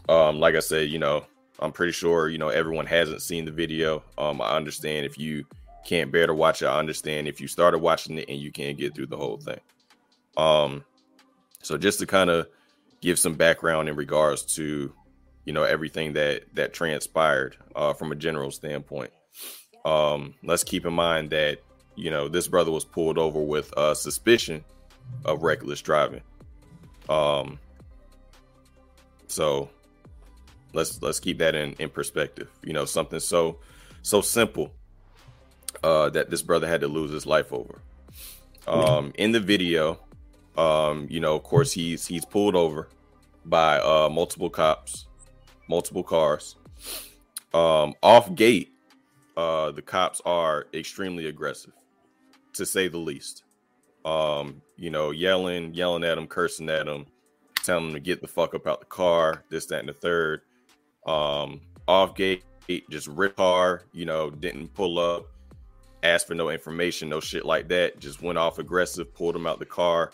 Um, 0.08 0.40
like 0.40 0.54
I 0.54 0.60
said, 0.60 0.88
you 0.88 0.98
know, 0.98 1.26
I'm 1.60 1.72
pretty 1.72 1.92
sure 1.92 2.28
you 2.28 2.38
know 2.38 2.48
everyone 2.48 2.86
hasn't 2.86 3.22
seen 3.22 3.44
the 3.44 3.50
video. 3.50 4.02
Um, 4.18 4.40
I 4.40 4.56
understand 4.56 5.06
if 5.06 5.18
you 5.18 5.44
can't 5.86 6.10
bear 6.10 6.26
to 6.26 6.34
watch 6.34 6.62
it. 6.62 6.66
I 6.66 6.78
understand 6.78 7.28
if 7.28 7.40
you 7.40 7.48
started 7.48 7.78
watching 7.78 8.18
it 8.18 8.28
and 8.28 8.38
you 8.38 8.50
can't 8.50 8.76
get 8.76 8.94
through 8.94 9.06
the 9.06 9.16
whole 9.16 9.38
thing. 9.38 9.60
Um, 10.36 10.84
so 11.62 11.78
just 11.78 11.98
to 12.00 12.06
kind 12.06 12.28
of 12.28 12.48
give 13.00 13.18
some 13.18 13.34
background 13.34 13.88
in 13.88 13.96
regards 13.96 14.42
to 14.56 14.92
you 15.44 15.52
know 15.52 15.62
everything 15.62 16.12
that 16.14 16.42
that 16.54 16.72
transpired 16.74 17.56
uh, 17.74 17.92
from 17.92 18.12
a 18.12 18.16
general 18.16 18.50
standpoint. 18.50 19.10
Um, 19.84 20.34
let's 20.42 20.64
keep 20.64 20.84
in 20.84 20.92
mind 20.92 21.30
that 21.30 21.60
you 21.94 22.10
know 22.10 22.28
this 22.28 22.48
brother 22.48 22.70
was 22.70 22.84
pulled 22.84 23.16
over 23.16 23.40
with 23.40 23.72
a 23.76 23.94
suspicion 23.94 24.64
of 25.24 25.42
reckless 25.42 25.80
driving. 25.80 26.22
Um, 27.08 27.58
so 29.28 29.70
let's 30.72 31.00
let's 31.02 31.20
keep 31.20 31.38
that 31.38 31.54
in 31.54 31.74
in 31.74 31.88
perspective. 31.88 32.50
You 32.62 32.72
know, 32.72 32.84
something 32.84 33.20
so 33.20 33.58
so 34.02 34.20
simple 34.20 34.72
uh, 35.82 36.10
that 36.10 36.30
this 36.30 36.42
brother 36.42 36.66
had 36.66 36.80
to 36.82 36.88
lose 36.88 37.10
his 37.10 37.26
life 37.26 37.52
over. 37.52 37.80
Um, 38.66 39.12
in 39.16 39.30
the 39.30 39.40
video, 39.40 40.00
um, 40.56 41.06
you 41.08 41.20
know, 41.20 41.36
of 41.36 41.42
course, 41.42 41.72
he's 41.72 42.06
he's 42.06 42.24
pulled 42.24 42.56
over 42.56 42.88
by 43.44 43.78
uh, 43.78 44.08
multiple 44.10 44.50
cops, 44.50 45.06
multiple 45.68 46.02
cars. 46.02 46.56
Um, 47.54 47.94
off 48.02 48.34
gate, 48.34 48.72
uh, 49.36 49.70
the 49.70 49.82
cops 49.82 50.20
are 50.26 50.66
extremely 50.74 51.26
aggressive, 51.26 51.72
to 52.54 52.66
say 52.66 52.88
the 52.88 52.98
least. 52.98 53.44
Um, 54.04 54.62
you 54.76 54.90
know, 54.90 55.10
yelling, 55.10 55.74
yelling 55.74 56.04
at 56.04 56.18
him, 56.18 56.26
cursing 56.26 56.68
at 56.68 56.86
him, 56.86 57.06
telling 57.64 57.88
him 57.88 57.94
to 57.94 58.00
get 58.00 58.20
the 58.20 58.28
fuck 58.28 58.54
up 58.54 58.66
out 58.66 58.80
the 58.80 58.86
car, 58.86 59.44
this, 59.48 59.66
that, 59.66 59.80
and 59.80 59.88
the 59.88 59.92
third. 59.92 60.42
Um, 61.06 61.60
off 61.88 62.14
gate, 62.14 62.42
just 62.90 63.06
rip 63.06 63.36
car, 63.36 63.82
you 63.92 64.06
know, 64.06 64.30
didn't 64.30 64.74
pull 64.74 64.98
up, 64.98 65.26
ask 66.02 66.26
for 66.26 66.34
no 66.34 66.50
information, 66.50 67.08
no 67.08 67.20
shit 67.20 67.44
like 67.44 67.68
that. 67.68 68.00
Just 68.00 68.22
went 68.22 68.38
off 68.38 68.58
aggressive, 68.58 69.14
pulled 69.14 69.36
him 69.36 69.46
out 69.46 69.58
the 69.58 69.66
car, 69.66 70.12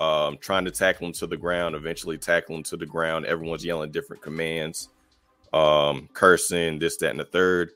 um, 0.00 0.38
trying 0.38 0.64
to 0.64 0.70
tackle 0.70 1.06
him 1.06 1.12
to 1.14 1.26
the 1.26 1.36
ground, 1.36 1.74
eventually 1.74 2.18
tackle 2.18 2.56
him 2.56 2.62
to 2.64 2.76
the 2.76 2.86
ground. 2.86 3.26
Everyone's 3.26 3.64
yelling 3.64 3.90
different 3.90 4.22
commands, 4.22 4.88
um, 5.52 6.08
cursing, 6.12 6.78
this, 6.78 6.96
that, 6.98 7.10
and 7.10 7.20
the 7.20 7.24
third. 7.24 7.72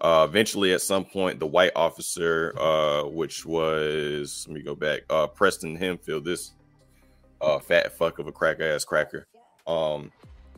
Uh, 0.00 0.26
eventually, 0.28 0.72
at 0.72 0.80
some 0.80 1.04
point, 1.04 1.38
the 1.38 1.46
white 1.46 1.72
officer, 1.76 2.54
uh, 2.58 3.04
which 3.04 3.44
was 3.44 4.46
let 4.48 4.54
me 4.54 4.62
go 4.62 4.74
back, 4.74 5.02
uh, 5.10 5.26
Preston 5.26 5.76
Hemphill, 5.76 6.22
this 6.22 6.52
uh, 7.40 7.58
fat 7.58 7.96
fuck 7.96 8.18
of 8.18 8.26
a 8.26 8.32
crack 8.32 8.60
ass 8.60 8.84
cracker, 8.84 9.26
um, 9.66 10.10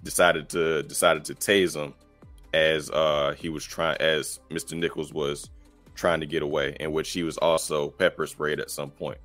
decided 0.02 0.49
to 0.50 0.82
decided 0.82 1.25
to 1.26 1.35
tase 1.35 1.76
him 1.76 1.94
as 2.54 2.90
uh, 2.90 3.35
he 3.38 3.49
was 3.49 3.64
trying, 3.64 3.97
as 3.99 4.40
Mr. 4.50 4.76
Nichols 4.76 5.12
was 5.12 5.49
trying 5.94 6.21
to 6.21 6.26
get 6.26 6.42
away, 6.42 6.76
in 6.80 6.92
which 6.92 7.11
he 7.11 7.23
was 7.23 7.38
also 7.38 7.90
pepper 7.90 8.26
sprayed 8.26 8.61
at 8.61 8.71
some 8.71 8.90
point. 8.90 9.18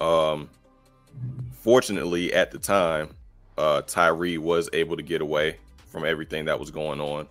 Um, 0.00 0.50
fortunately, 1.52 2.32
at 2.32 2.50
the 2.50 2.58
time, 2.58 3.10
uh, 3.56 3.82
Tyre 3.82 4.40
was 4.40 4.68
able 4.72 4.96
to 4.96 5.02
get 5.02 5.20
away 5.20 5.58
from 5.86 6.04
everything 6.04 6.46
that 6.46 6.58
was 6.58 6.70
going 6.70 7.00
on 7.00 7.28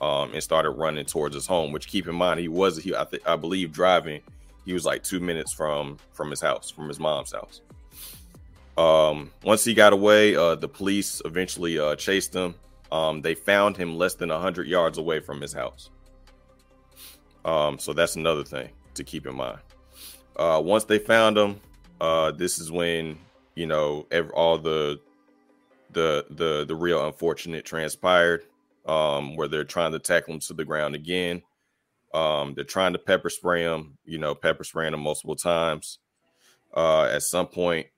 um, 0.00 0.32
and 0.32 0.42
started 0.42 0.70
running 0.70 1.04
towards 1.04 1.34
his 1.34 1.46
home. 1.46 1.72
Which 1.72 1.86
keep 1.86 2.08
in 2.08 2.14
mind, 2.14 2.40
he 2.40 2.48
was 2.48 2.82
he 2.82 2.94
I, 2.94 3.04
th- 3.04 3.22
I 3.26 3.36
believe 3.36 3.72
driving. 3.72 4.22
He 4.64 4.72
was 4.72 4.84
like 4.84 5.02
two 5.02 5.20
minutes 5.20 5.52
from 5.52 5.98
from 6.12 6.30
his 6.30 6.40
house, 6.40 6.70
from 6.70 6.88
his 6.88 6.98
mom's 6.98 7.32
house. 7.32 7.60
Um, 8.80 9.30
once 9.44 9.62
he 9.62 9.74
got 9.74 9.92
away, 9.92 10.34
uh, 10.34 10.54
the 10.54 10.68
police 10.68 11.20
eventually 11.26 11.78
uh, 11.78 11.96
chased 11.96 12.34
him. 12.34 12.54
Um, 12.90 13.20
they 13.20 13.34
found 13.34 13.76
him 13.76 13.98
less 13.98 14.14
than 14.14 14.30
hundred 14.30 14.68
yards 14.68 14.96
away 14.96 15.20
from 15.20 15.42
his 15.42 15.52
house. 15.52 15.90
Um, 17.44 17.78
so 17.78 17.92
that's 17.92 18.16
another 18.16 18.42
thing 18.42 18.70
to 18.94 19.04
keep 19.04 19.26
in 19.26 19.36
mind. 19.36 19.58
Uh, 20.34 20.62
once 20.64 20.84
they 20.84 20.98
found 20.98 21.36
him, 21.36 21.60
uh, 22.00 22.30
this 22.30 22.58
is 22.58 22.72
when 22.72 23.18
you 23.54 23.66
know 23.66 24.06
all 24.32 24.56
the 24.56 24.98
the 25.90 26.24
the 26.30 26.64
the 26.64 26.74
real 26.74 27.04
unfortunate 27.06 27.66
transpired 27.66 28.44
um, 28.86 29.36
where 29.36 29.48
they're 29.48 29.62
trying 29.64 29.92
to 29.92 29.98
tackle 29.98 30.32
him 30.32 30.40
to 30.40 30.54
the 30.54 30.64
ground 30.64 30.94
again. 30.94 31.42
Um, 32.14 32.54
they're 32.54 32.64
trying 32.64 32.94
to 32.94 32.98
pepper 32.98 33.28
spray 33.28 33.62
him, 33.62 33.98
you 34.06 34.18
know, 34.18 34.34
pepper 34.34 34.64
spraying 34.64 34.94
him 34.94 35.00
multiple 35.00 35.36
times. 35.36 35.98
Uh, 36.74 37.04
at 37.04 37.22
some 37.22 37.46
point, 37.46 37.88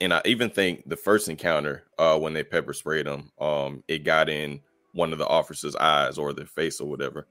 and 0.00 0.12
I 0.12 0.20
even 0.24 0.50
think 0.50 0.88
the 0.88 0.96
first 0.96 1.28
encounter, 1.28 1.84
uh, 1.98 2.18
when 2.18 2.34
they 2.34 2.44
pepper 2.44 2.72
sprayed 2.72 3.06
him, 3.06 3.30
um, 3.40 3.82
it 3.88 4.04
got 4.04 4.28
in 4.28 4.60
one 4.92 5.12
of 5.12 5.18
the 5.18 5.26
officers' 5.26 5.76
eyes 5.76 6.18
or 6.18 6.32
their 6.32 6.46
face 6.46 6.80
or 6.80 6.88
whatever. 6.88 7.26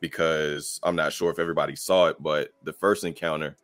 Because 0.00 0.78
I'm 0.84 0.94
not 0.94 1.12
sure 1.12 1.30
if 1.30 1.40
everybody 1.40 1.74
saw 1.74 2.06
it, 2.06 2.16
but 2.20 2.50
the 2.62 2.72
first 2.72 3.02
encounter, 3.02 3.56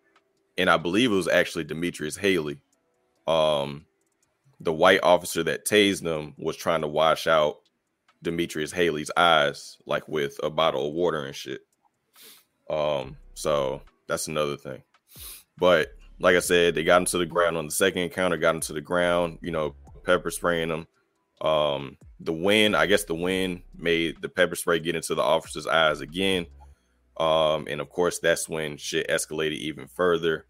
and 0.57 0.69
I 0.69 0.77
believe 0.77 1.13
it 1.13 1.15
was 1.15 1.29
actually 1.29 1.65
Demetrius 1.65 2.17
Haley, 2.17 2.59
um, 3.29 3.87
the 4.61 4.73
white 4.73 5.01
officer 5.05 5.45
that 5.45 5.65
tased 5.65 6.03
them 6.03 6.35
was 6.37 6.57
trying 6.57 6.81
to 6.81 6.89
wash 6.89 7.29
out 7.29 7.59
Demetrius 8.23 8.73
Haley's 8.73 9.13
eyes, 9.17 9.79
like 9.87 10.09
with 10.09 10.41
a 10.43 10.51
bottle 10.51 10.89
of 10.89 10.95
water 10.95 11.25
and 11.25 11.37
shit. 11.37 11.61
Um, 12.69 13.17
so 13.35 13.83
that's 14.09 14.27
another 14.27 14.57
thing. 14.57 14.83
But 15.57 15.93
like 16.21 16.37
I 16.37 16.41
said, 16.41 16.75
they 16.75 16.85
got 16.85 17.03
him 17.03 17.07
to 17.07 17.19
the 17.19 17.27
ground 17.27 17.57
on 17.57 17.67
the 17.67 17.73
second 17.73 18.03
encounter, 18.03 18.37
got 18.37 18.55
him 18.55 18.61
to 18.63 18.73
the 18.73 18.81
ground, 18.81 19.39
you 19.41 19.51
know, 19.51 19.75
pepper 20.05 20.31
spraying 20.31 20.71
him. 20.71 20.87
Um, 21.41 21.97
the 22.21 22.33
wind, 22.33 22.77
I 22.77 22.87
guess 22.87 23.05
the 23.05 23.15
wind 23.15 23.63
made 23.77 24.21
the 24.21 24.29
pepper 24.29 24.57
spray 24.57 24.81
get 24.81 24.97
into 24.97 25.15
the 25.15 25.23
officer's 25.23 25.67
eyes 25.67 26.01
again. 26.01 26.47
Um, 27.19 27.67
and 27.69 27.81
of 27.81 27.89
course, 27.91 28.19
that's 28.19 28.49
when 28.49 28.77
shit 28.77 29.09
escalated 29.09 29.59
even 29.59 29.87
further. 29.87 30.47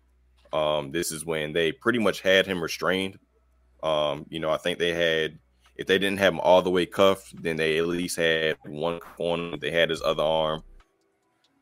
Um, 0.53 0.93
this 0.93 1.13
is 1.13 1.27
when 1.27 1.53
they 1.53 1.73
pretty 1.73 1.99
much 1.99 2.21
had 2.23 2.47
him 2.47 2.63
restrained. 2.63 3.19
Um, 3.83 4.27
you 4.29 4.41
know, 4.41 4.51
I 4.51 4.57
think 4.57 4.79
they 4.79 4.93
had 4.93 5.39
if 5.77 5.87
they 5.87 5.99
didn't 5.99 6.19
have 6.19 6.33
him 6.33 6.41
all 6.41 6.63
the 6.63 6.71
way 6.71 6.87
cuffed, 6.87 7.41
then 7.43 7.57
they 7.57 7.79
at 7.79 7.87
least 7.87 8.17
had 8.17 8.57
one 8.65 9.01
on. 9.19 9.59
They 9.61 9.71
had 9.71 9.91
his 9.91 10.03
other 10.03 10.23
arm 10.23 10.63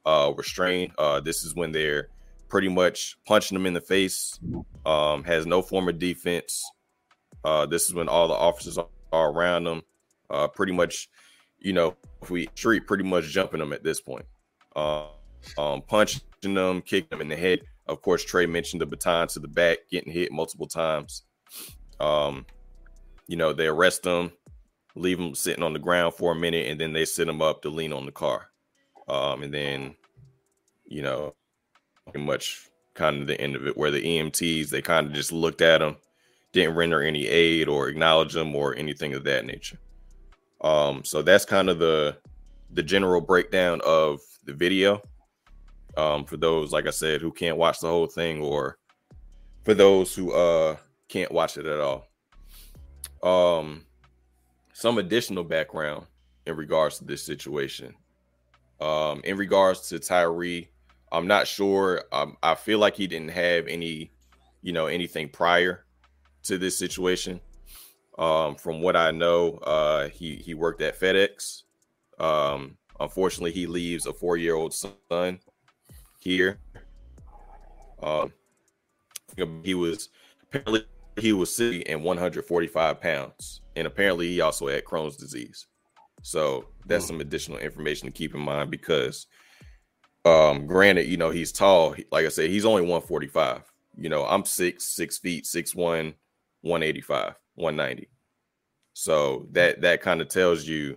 uh, 0.06 0.32
restrained. 0.36 0.92
Uh, 0.96 1.20
this 1.20 1.44
is 1.44 1.54
when 1.54 1.72
they're 1.72 2.08
pretty 2.56 2.68
much 2.70 3.18
punching 3.26 3.54
them 3.54 3.66
in 3.66 3.74
the 3.74 3.80
face. 3.82 4.40
Um, 4.86 5.24
has 5.24 5.44
no 5.44 5.60
form 5.60 5.90
of 5.90 5.98
defense. 5.98 6.64
Uh, 7.44 7.66
this 7.66 7.84
is 7.84 7.92
when 7.92 8.08
all 8.08 8.28
the 8.28 8.34
officers 8.34 8.78
are, 8.78 8.88
around 9.30 9.64
them. 9.64 9.82
Uh, 10.30 10.48
pretty 10.48 10.72
much, 10.72 11.10
you 11.58 11.74
know, 11.74 11.94
if 12.22 12.30
we 12.30 12.46
treat 12.54 12.86
pretty 12.86 13.04
much 13.04 13.26
jumping 13.26 13.60
them 13.60 13.74
at 13.74 13.84
this 13.84 14.00
point. 14.00 14.24
Uh, 14.74 15.04
um, 15.58 15.82
punching 15.82 16.22
them, 16.42 16.80
kicking 16.80 17.10
them 17.10 17.20
in 17.20 17.28
the 17.28 17.36
head. 17.36 17.60
Of 17.88 18.00
course, 18.00 18.24
Trey 18.24 18.46
mentioned 18.46 18.80
the 18.80 18.86
baton 18.86 19.28
to 19.28 19.38
the 19.38 19.48
back, 19.48 19.76
getting 19.90 20.10
hit 20.10 20.32
multiple 20.32 20.66
times. 20.66 21.24
Um, 22.00 22.46
you 23.26 23.36
know, 23.36 23.52
they 23.52 23.66
arrest 23.66 24.04
them, 24.04 24.32
leave 24.94 25.18
them 25.18 25.34
sitting 25.34 25.62
on 25.62 25.74
the 25.74 25.78
ground 25.78 26.14
for 26.14 26.32
a 26.32 26.34
minute, 26.34 26.68
and 26.68 26.80
then 26.80 26.94
they 26.94 27.04
sit 27.04 27.26
them 27.26 27.42
up 27.42 27.60
to 27.62 27.68
lean 27.68 27.92
on 27.92 28.06
the 28.06 28.12
car. 28.12 28.48
Um, 29.08 29.42
and 29.42 29.52
then, 29.52 29.94
you 30.86 31.02
know, 31.02 31.34
much 32.14 32.68
kind 32.94 33.20
of 33.20 33.26
the 33.26 33.40
end 33.40 33.56
of 33.56 33.66
it, 33.66 33.76
where 33.76 33.90
the 33.90 34.02
EMTs 34.02 34.70
they 34.70 34.82
kind 34.82 35.06
of 35.06 35.12
just 35.12 35.32
looked 35.32 35.60
at 35.60 35.78
them, 35.78 35.96
didn't 36.52 36.76
render 36.76 37.02
any 37.02 37.26
aid 37.26 37.68
or 37.68 37.88
acknowledge 37.88 38.32
them 38.32 38.54
or 38.54 38.74
anything 38.76 39.14
of 39.14 39.24
that 39.24 39.44
nature. 39.44 39.78
Um, 40.62 41.04
so 41.04 41.22
that's 41.22 41.44
kind 41.44 41.68
of 41.68 41.78
the 41.78 42.16
the 42.72 42.82
general 42.82 43.20
breakdown 43.20 43.80
of 43.84 44.20
the 44.44 44.54
video. 44.54 45.02
Um, 45.96 46.24
for 46.24 46.36
those, 46.36 46.72
like 46.72 46.86
I 46.86 46.90
said, 46.90 47.22
who 47.22 47.32
can't 47.32 47.56
watch 47.56 47.80
the 47.80 47.88
whole 47.88 48.06
thing, 48.06 48.40
or 48.40 48.78
for 49.64 49.74
those 49.74 50.14
who 50.14 50.32
uh 50.32 50.76
can't 51.08 51.32
watch 51.32 51.56
it 51.56 51.66
at 51.66 51.80
all 51.80 52.08
um 53.22 53.84
some 54.72 54.98
additional 54.98 55.42
background 55.42 56.06
in 56.46 56.54
regards 56.54 56.98
to 56.98 57.04
this 57.04 57.22
situation. 57.22 57.94
Um, 58.78 59.22
in 59.24 59.38
regards 59.38 59.88
to 59.88 59.98
Tyre, 59.98 60.62
I'm 61.12 61.26
not 61.26 61.46
sure. 61.46 62.02
Um, 62.12 62.36
I 62.42 62.54
feel 62.54 62.78
like 62.78 62.96
he 62.96 63.06
didn't 63.06 63.30
have 63.30 63.66
any, 63.66 64.10
you 64.62 64.72
know, 64.72 64.86
anything 64.86 65.28
prior 65.28 65.84
to 66.44 66.58
this 66.58 66.78
situation. 66.78 67.40
Um, 68.18 68.56
from 68.56 68.80
what 68.80 68.96
I 68.96 69.10
know, 69.10 69.58
uh, 69.58 70.08
he 70.08 70.36
he 70.36 70.54
worked 70.54 70.80
at 70.80 70.98
FedEx. 70.98 71.62
Um, 72.18 72.78
unfortunately, 72.98 73.52
he 73.52 73.66
leaves 73.66 74.06
a 74.06 74.12
four 74.12 74.36
year 74.36 74.54
old 74.54 74.74
son 74.74 75.40
here. 76.18 76.58
Um, 78.02 78.32
he 79.62 79.74
was 79.74 80.08
apparently 80.42 80.86
he 81.18 81.32
was 81.32 81.54
sitting 81.54 81.82
and 81.84 82.02
145 82.02 83.00
pounds, 83.00 83.60
and 83.74 83.86
apparently 83.86 84.28
he 84.28 84.40
also 84.40 84.68
had 84.68 84.84
Crohn's 84.84 85.16
disease. 85.16 85.66
So 86.22 86.66
that's 86.86 87.04
mm. 87.04 87.08
some 87.08 87.20
additional 87.20 87.58
information 87.58 88.06
to 88.06 88.12
keep 88.12 88.34
in 88.34 88.40
mind 88.40 88.70
because, 88.70 89.26
um, 90.26 90.66
granted, 90.66 91.06
you 91.06 91.16
know 91.16 91.30
he's 91.30 91.52
tall. 91.52 91.94
Like 92.10 92.26
I 92.26 92.30
said, 92.30 92.50
he's 92.50 92.64
only 92.64 92.82
145. 92.82 93.62
You 93.96 94.08
know, 94.08 94.26
I'm 94.26 94.44
six 94.44 94.84
six 94.84 95.18
feet 95.18 95.46
six 95.46 95.72
one, 95.74 96.14
185, 96.62 97.34
190. 97.54 98.08
So 98.92 99.46
that 99.52 99.82
that 99.82 100.00
kind 100.00 100.20
of 100.20 100.28
tells 100.28 100.66
you 100.66 100.96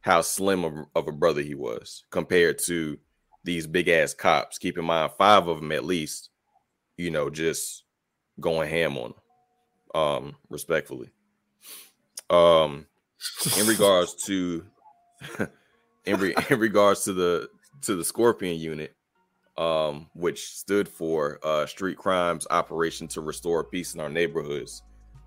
how 0.00 0.20
slim 0.20 0.64
of, 0.64 0.74
of, 0.96 1.06
a 1.06 1.12
brother 1.12 1.42
he 1.42 1.54
was 1.54 2.04
compared 2.10 2.58
to 2.58 2.98
these 3.44 3.66
big 3.68 3.88
ass 3.88 4.14
cops. 4.14 4.58
Keep 4.58 4.78
in 4.78 4.84
mind, 4.84 5.12
five 5.16 5.46
of 5.46 5.60
them 5.60 5.72
at 5.72 5.84
least, 5.84 6.30
you 6.96 7.10
know, 7.10 7.30
just 7.30 7.84
going 8.40 8.68
ham 8.68 8.96
on 8.96 9.14
them, 9.94 10.02
um, 10.02 10.36
respectfully. 10.48 11.10
Um, 12.30 12.86
in 13.58 13.66
regards 13.66 14.14
to, 14.26 14.64
in, 16.04 16.18
re, 16.18 16.34
in 16.50 16.58
regards 16.58 17.04
to 17.04 17.12
the 17.12 17.48
to 17.82 17.96
the 17.96 18.04
Scorpion 18.04 18.58
unit, 18.58 18.94
um, 19.56 20.08
which 20.14 20.46
stood 20.46 20.88
for 20.88 21.38
uh, 21.42 21.66
Street 21.66 21.96
Crimes 21.96 22.46
Operation 22.50 23.08
to 23.08 23.20
Restore 23.20 23.64
Peace 23.64 23.94
in 23.94 24.00
Our 24.00 24.08
Neighborhoods. 24.08 24.82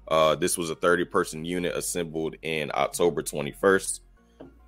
Uh, 0.08 0.36
this 0.36 0.58
was 0.58 0.70
a 0.70 0.76
30 0.76 1.06
person 1.06 1.46
unit 1.46 1.76
assembled 1.76 2.36
in 2.42 2.72
October 2.74 3.22
21st. 3.22 4.00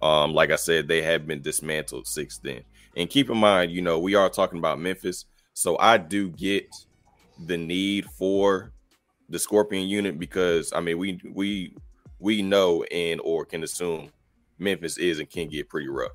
Um, 0.01 0.33
like 0.33 0.51
I 0.51 0.55
said, 0.55 0.87
they 0.87 1.01
have 1.01 1.27
been 1.27 1.41
dismantled 1.41 2.07
since 2.07 2.37
then. 2.39 2.61
And 2.97 3.09
keep 3.09 3.29
in 3.29 3.37
mind, 3.37 3.71
you 3.71 3.81
know, 3.81 3.99
we 3.99 4.15
are 4.15 4.29
talking 4.29 4.59
about 4.59 4.79
Memphis. 4.79 5.25
So 5.53 5.77
I 5.79 5.97
do 5.97 6.29
get 6.29 6.67
the 7.45 7.57
need 7.57 8.05
for 8.17 8.71
the 9.29 9.39
Scorpion 9.39 9.87
unit 9.87 10.19
because 10.19 10.73
I 10.73 10.81
mean 10.81 10.97
we 10.97 11.19
we 11.33 11.75
we 12.19 12.41
know 12.41 12.83
and 12.83 13.19
or 13.23 13.45
can 13.45 13.63
assume 13.63 14.11
Memphis 14.59 14.97
is 14.97 15.19
and 15.19 15.29
can 15.29 15.47
get 15.47 15.69
pretty 15.69 15.87
rough. 15.87 16.11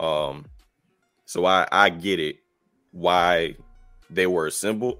Um 0.00 0.44
so 1.24 1.44
I 1.44 1.66
I 1.70 1.90
get 1.90 2.20
it 2.20 2.36
why 2.92 3.56
they 4.10 4.26
were 4.26 4.46
assembled 4.46 4.98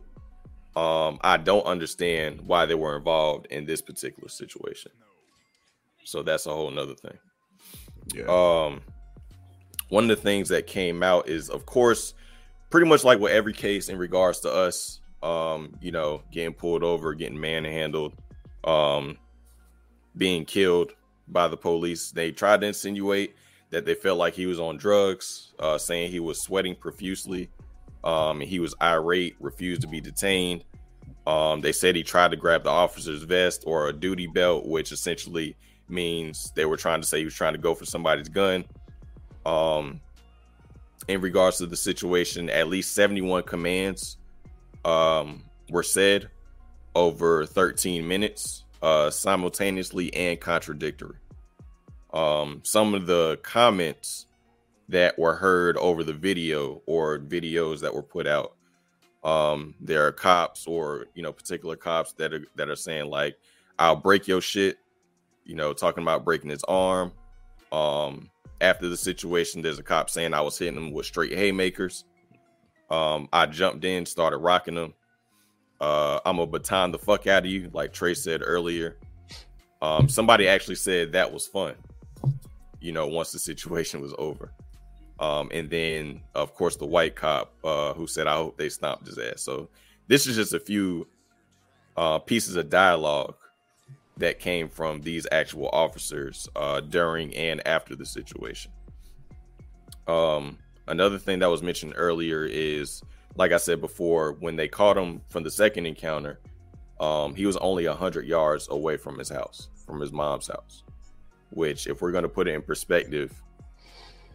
um, 0.75 1.19
I 1.23 1.37
don't 1.37 1.67
understand 1.67 2.41
why 2.43 2.65
they 2.65 2.75
were 2.75 2.97
involved 2.97 3.47
in 3.47 3.67
this 3.67 3.83
particular 3.83 4.29
situation. 4.29 4.93
So 6.05 6.23
that's 6.23 6.47
a 6.47 6.55
whole 6.55 6.71
nother 6.71 6.95
thing. 6.95 7.19
Yeah. 8.15 8.25
Um, 8.25 8.81
one 9.91 10.05
of 10.05 10.17
the 10.17 10.23
things 10.23 10.49
that 10.49 10.67
came 10.67 11.03
out 11.03 11.29
is, 11.29 11.51
of 11.51 11.67
course, 11.67 12.15
pretty 12.71 12.89
much 12.89 13.05
like 13.05 13.19
with 13.19 13.33
every 13.33 13.53
case 13.53 13.91
in 13.91 13.99
regards 13.99 14.41
to 14.41 14.53
us, 14.53 15.01
um, 15.23 15.77
you 15.83 15.93
know, 15.93 16.23
getting 16.33 16.55
pulled 16.55 16.83
over, 16.83 17.13
getting 17.15 17.39
manhandled, 17.39 18.15
um, 18.65 19.19
being 20.17 20.47
killed 20.47 20.93
by 21.29 21.49
the 21.49 21.57
police. 21.57 22.11
They 22.11 22.33
tried 22.33 22.63
to 22.63 22.69
insinuate 22.69 23.37
that 23.73 23.85
they 23.85 23.95
felt 23.95 24.19
like 24.19 24.35
he 24.35 24.47
was 24.47 24.61
on 24.61 24.77
drugs, 24.77 25.53
uh, 25.59 25.77
saying 25.77 26.13
he 26.13 26.21
was 26.21 26.41
sweating 26.41 26.77
profusely 26.77 27.51
um, 28.05 28.41
he 28.41 28.59
was 28.59 28.75
irate, 28.81 29.37
refused 29.41 29.83
to 29.83 29.89
be 29.89 30.01
detained. 30.01 30.65
Um, 31.27 31.61
they 31.61 31.73
said 31.73 31.95
he 31.95 32.03
tried 32.03 32.33
to 32.33 32.37
grab 32.37 32.65
the 32.65 32.71
officer's 32.71 33.23
vest 33.23 33.63
or 33.67 33.89
a 33.89 33.93
duty 33.93 34.27
belt, 34.27 34.67
which 34.67 34.91
essentially 34.91 35.57
means 35.89 36.53
they 36.57 36.65
were 36.65 36.77
trying 36.77 37.01
to 37.01 37.07
say 37.07 37.19
he 37.19 37.25
was 37.25 37.35
trying 37.35 37.53
to 37.53 37.61
go 37.61 37.75
for 37.75 37.85
somebody's 37.85 38.29
gun. 38.29 38.65
Um, 39.47 40.01
in 41.09 41.21
regards 41.21 41.59
to 41.59 41.67
the 41.67 41.77
situation, 41.77 42.51
at 42.51 42.69
least 42.69 42.93
71 42.93 43.45
commands 43.45 44.19
um, 44.85 45.45
were 45.71 45.83
said 45.83 46.29
over 46.95 47.47
13 47.47 48.07
minutes, 48.07 48.65
uh, 48.83 49.11
simultaneously 49.11 50.13
and 50.15 50.41
contradictory. 50.41 51.17
Um, 52.13 52.61
some 52.65 52.95
of 52.95 53.07
the 53.07 53.39
comments 53.43 54.27
that 54.89 55.19
were 55.19 55.35
heard 55.35 55.77
over 55.79 56.05
the 56.05 56.13
video 56.13 56.83
or 56.87 57.19
videos 57.19 57.81
that 57.81 57.95
were 57.95 58.03
put 58.03 58.27
out. 58.27 58.55
Um, 59.25 59.75
there 59.81 60.07
are 60.07 60.13
cops 60.13 60.67
or 60.67 61.07
you 61.15 61.23
know 61.23 61.33
particular 61.33 61.77
cops 61.77 62.13
that 62.15 62.35
are 62.35 62.45
that 62.57 62.69
are 62.69 62.77
saying 62.77 63.09
like, 63.09 63.37
"I'll 63.79 63.97
break 63.97 64.27
your 64.27 64.41
shit," 64.41 64.79
you 65.45 65.55
know, 65.55 65.73
talking 65.73 66.03
about 66.03 66.25
breaking 66.25 66.51
his 66.51 66.65
arm. 66.65 67.13
Um, 67.71 68.31
after 68.61 68.89
the 68.89 68.97
situation, 68.97 69.63
there's 69.63 69.79
a 69.79 69.83
cop 69.83 70.11
saying 70.11 70.35
I 70.35 70.41
was 70.41 70.59
hitting 70.59 70.77
him 70.77 70.93
with 70.93 71.07
straight 71.07 71.33
haymakers. 71.33 72.05
Um, 72.91 73.29
I 73.33 73.47
jumped 73.47 73.85
in, 73.85 74.05
started 74.05 74.39
rocking 74.39 74.77
him. 74.77 74.93
Uh, 75.81 76.21
I'm 76.27 76.39
a 76.39 76.47
baton 76.47 76.93
the 76.93 76.99
fuck 76.99 77.27
out 77.27 77.45
of 77.45 77.51
you, 77.51 77.71
like 77.73 77.93
Trey 77.93 78.15
said 78.15 78.43
earlier. 78.45 78.99
Um, 79.81 80.09
somebody 80.09 80.47
actually 80.47 80.77
said 80.77 81.13
that 81.13 81.33
was 81.33 81.47
fun. 81.47 81.75
You 82.83 82.93
know, 82.93 83.07
once 83.07 83.31
the 83.31 83.39
situation 83.39 84.01
was 84.01 84.13
over. 84.19 84.53
Um, 85.21 85.51
and 85.55 85.71
then, 85.71 86.23
of 86.35 86.53
course, 86.53 86.77
the 86.77 86.87
white 86.87 87.15
cop 87.15 87.55
uh, 87.63 87.95
who 87.95 88.09
said, 88.09 88.27
"I 88.27 88.35
hope 88.35 88.59
they 88.59 88.69
stomped 88.69 89.07
his 89.07 89.19
ass." 89.19 89.41
So 89.43 89.69
this 90.09 90.27
is 90.27 90.35
just 90.35 90.53
a 90.53 90.59
few 90.59 91.07
uh, 91.97 92.19
pieces 92.19 92.57
of 92.57 92.71
dialogue 92.71 93.37
that 94.17 94.41
came 94.41 94.69
from 94.69 95.01
these 95.01 95.27
actual 95.31 95.69
officers 95.73 96.49
uh, 96.57 96.81
during 96.81 97.35
and 97.37 97.67
after 97.67 97.95
the 97.95 98.05
situation. 98.05 98.73
Um, 100.09 100.59
another 100.89 101.19
thing 101.19 101.39
that 101.39 101.51
was 101.51 101.63
mentioned 101.63 101.95
earlier 101.97 102.45
is, 102.45 103.03
like 103.37 103.53
I 103.53 103.59
said 103.59 103.81
before, 103.81 104.33
when 104.41 104.57
they 104.57 104.69
caught 104.69 104.97
him 104.97 105.21
from 105.29 105.45
the 105.45 105.51
second 105.51 105.87
encounter, 105.87 106.41
um, 107.01 107.35
he 107.35 107.47
was 107.47 107.57
only 107.59 107.87
hundred 107.87 108.27
yards 108.27 108.69
away 108.71 108.97
from 108.97 109.19
his 109.19 109.29
house, 109.29 109.69
from 109.87 110.01
his 110.01 110.13
mom's 110.13 110.49
house. 110.49 110.83
Which, 111.53 111.87
if 111.87 112.01
we're 112.01 112.13
going 112.13 112.23
to 112.23 112.29
put 112.29 112.49
it 112.49 112.55
in 112.55 112.63
perspective, 112.63 113.33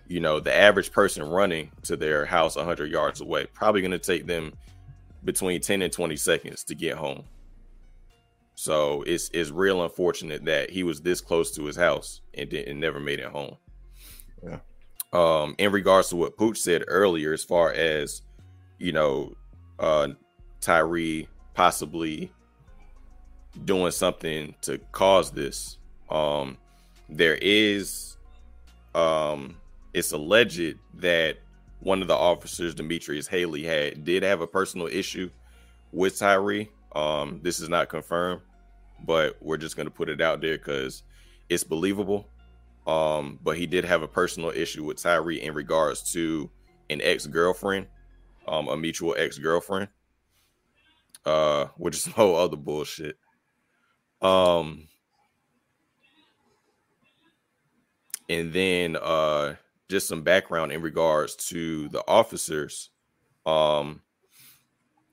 you 0.07 0.19
know, 0.19 0.39
the 0.39 0.53
average 0.53 0.91
person 0.91 1.23
running 1.23 1.71
to 1.83 1.97
their 1.97 2.25
house 2.25 2.55
100 2.55 2.91
yards 2.91 3.21
away 3.21 3.45
probably 3.53 3.81
going 3.81 3.91
to 3.91 3.99
take 3.99 4.25
them 4.25 4.53
between 5.23 5.59
10 5.59 5.81
and 5.81 5.91
20 5.91 6.15
seconds 6.15 6.63
to 6.65 6.75
get 6.75 6.95
home. 6.95 7.23
So 8.55 9.03
it's 9.03 9.29
it's 9.33 9.51
real 9.51 9.83
unfortunate 9.83 10.45
that 10.45 10.71
he 10.71 10.83
was 10.83 11.01
this 11.01 11.21
close 11.21 11.51
to 11.55 11.65
his 11.65 11.75
house 11.75 12.21
and 12.33 12.49
didn't 12.49 12.79
never 12.79 12.99
made 12.99 13.19
it 13.19 13.27
home. 13.27 13.55
Yeah. 14.43 14.59
Um, 15.13 15.53
in 15.59 15.71
regards 15.71 16.09
to 16.09 16.15
what 16.15 16.37
Pooch 16.37 16.57
said 16.57 16.83
earlier, 16.87 17.33
as 17.33 17.43
far 17.43 17.71
as 17.71 18.23
you 18.79 18.93
know, 18.93 19.35
uh, 19.77 20.07
Tyre 20.59 21.27
possibly 21.53 22.31
doing 23.63 23.91
something 23.91 24.55
to 24.61 24.79
cause 24.91 25.31
this. 25.31 25.77
Um, 26.09 26.57
there 27.09 27.37
is 27.41 28.17
um 28.95 29.55
it's 29.93 30.11
alleged 30.11 30.77
that 30.95 31.37
one 31.79 32.01
of 32.01 32.07
the 32.07 32.15
officers, 32.15 32.75
Demetrius 32.75 33.27
Haley, 33.27 33.63
had 33.63 34.03
did 34.03 34.23
have 34.23 34.41
a 34.41 34.47
personal 34.47 34.87
issue 34.87 35.29
with 35.91 36.17
Tyre. 36.17 36.65
Um, 36.95 37.39
this 37.43 37.59
is 37.59 37.69
not 37.69 37.89
confirmed, 37.89 38.41
but 39.05 39.37
we're 39.41 39.57
just 39.57 39.77
gonna 39.77 39.89
put 39.89 40.09
it 40.09 40.21
out 40.21 40.41
there 40.41 40.57
because 40.57 41.03
it's 41.49 41.63
believable. 41.63 42.27
Um, 42.85 43.39
but 43.43 43.57
he 43.57 43.67
did 43.67 43.83
have 43.85 44.01
a 44.01 44.07
personal 44.07 44.49
issue 44.49 44.83
with 44.83 45.01
Tyre 45.01 45.31
in 45.31 45.53
regards 45.53 46.11
to 46.13 46.49
an 46.89 47.01
ex-girlfriend, 47.01 47.87
um, 48.47 48.69
a 48.69 48.77
mutual 48.77 49.13
ex-girlfriend, 49.17 49.89
uh, 51.25 51.65
which 51.75 51.97
is 51.97 52.05
whole 52.13 52.35
other 52.35 52.55
bullshit. 52.55 53.17
Um, 54.21 54.87
and 58.29 58.53
then 58.53 58.95
uh 58.97 59.55
just 59.89 60.07
some 60.07 60.21
background 60.21 60.71
in 60.71 60.81
regards 60.81 61.35
to 61.35 61.87
the 61.89 62.03
officers. 62.07 62.89
Um, 63.45 64.01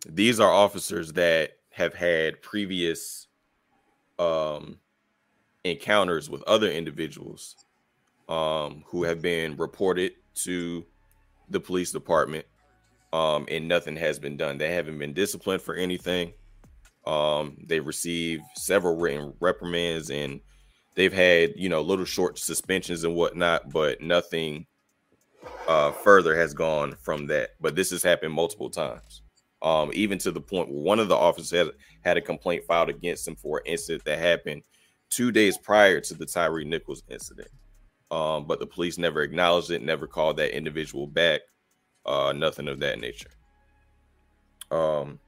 these 0.06 0.40
are 0.40 0.50
officers 0.50 1.12
that 1.12 1.52
have 1.70 1.94
had 1.94 2.42
previous 2.42 3.28
um, 4.18 4.78
encounters 5.64 6.28
with 6.28 6.42
other 6.42 6.70
individuals 6.70 7.56
um, 8.28 8.84
who 8.86 9.04
have 9.04 9.22
been 9.22 9.56
reported 9.56 10.12
to 10.34 10.84
the 11.48 11.60
police 11.60 11.92
department, 11.92 12.46
um, 13.12 13.46
and 13.50 13.68
nothing 13.68 13.96
has 13.96 14.18
been 14.18 14.36
done. 14.36 14.58
They 14.58 14.72
haven't 14.72 14.98
been 14.98 15.14
disciplined 15.14 15.62
for 15.62 15.74
anything. 15.74 16.32
Um, 17.06 17.58
they 17.64 17.80
received 17.80 18.42
several 18.56 18.96
written 18.96 19.34
reprimands 19.40 20.10
and 20.10 20.40
they've 20.94 21.12
had 21.12 21.52
you 21.56 21.68
know 21.68 21.80
little 21.80 22.04
short 22.04 22.38
suspensions 22.38 23.04
and 23.04 23.14
whatnot, 23.14 23.70
but 23.70 24.00
nothing 24.00 24.66
uh, 25.68 25.92
further 25.92 26.36
has 26.36 26.54
gone 26.54 26.96
from 27.02 27.26
that. 27.26 27.50
But 27.60 27.76
this 27.76 27.90
has 27.90 28.02
happened 28.02 28.32
multiple 28.32 28.70
times. 28.70 29.22
Um, 29.62 29.90
even 29.94 30.18
to 30.18 30.30
the 30.30 30.40
point 30.40 30.68
where 30.68 30.82
one 30.82 30.98
of 30.98 31.08
the 31.08 31.16
officers 31.16 31.50
had, 31.50 31.70
had 32.04 32.16
a 32.18 32.20
complaint 32.20 32.64
filed 32.64 32.90
against 32.90 33.26
him 33.26 33.34
for 33.34 33.58
an 33.58 33.64
incident 33.72 34.04
that 34.04 34.18
happened 34.18 34.62
two 35.08 35.32
days 35.32 35.56
prior 35.56 36.00
to 36.00 36.14
the 36.14 36.26
Tyre 36.26 36.64
Nichols 36.64 37.02
incident. 37.08 37.48
Um, 38.10 38.46
but 38.46 38.60
the 38.60 38.66
police 38.66 38.98
never 38.98 39.22
acknowledged 39.22 39.70
it, 39.70 39.82
never 39.82 40.06
called 40.06 40.36
that 40.36 40.54
individual 40.54 41.06
back, 41.06 41.40
uh, 42.04 42.34
nothing 42.36 42.68
of 42.68 42.78
that 42.80 43.00
nature. 43.00 43.30
Um, 44.70 45.18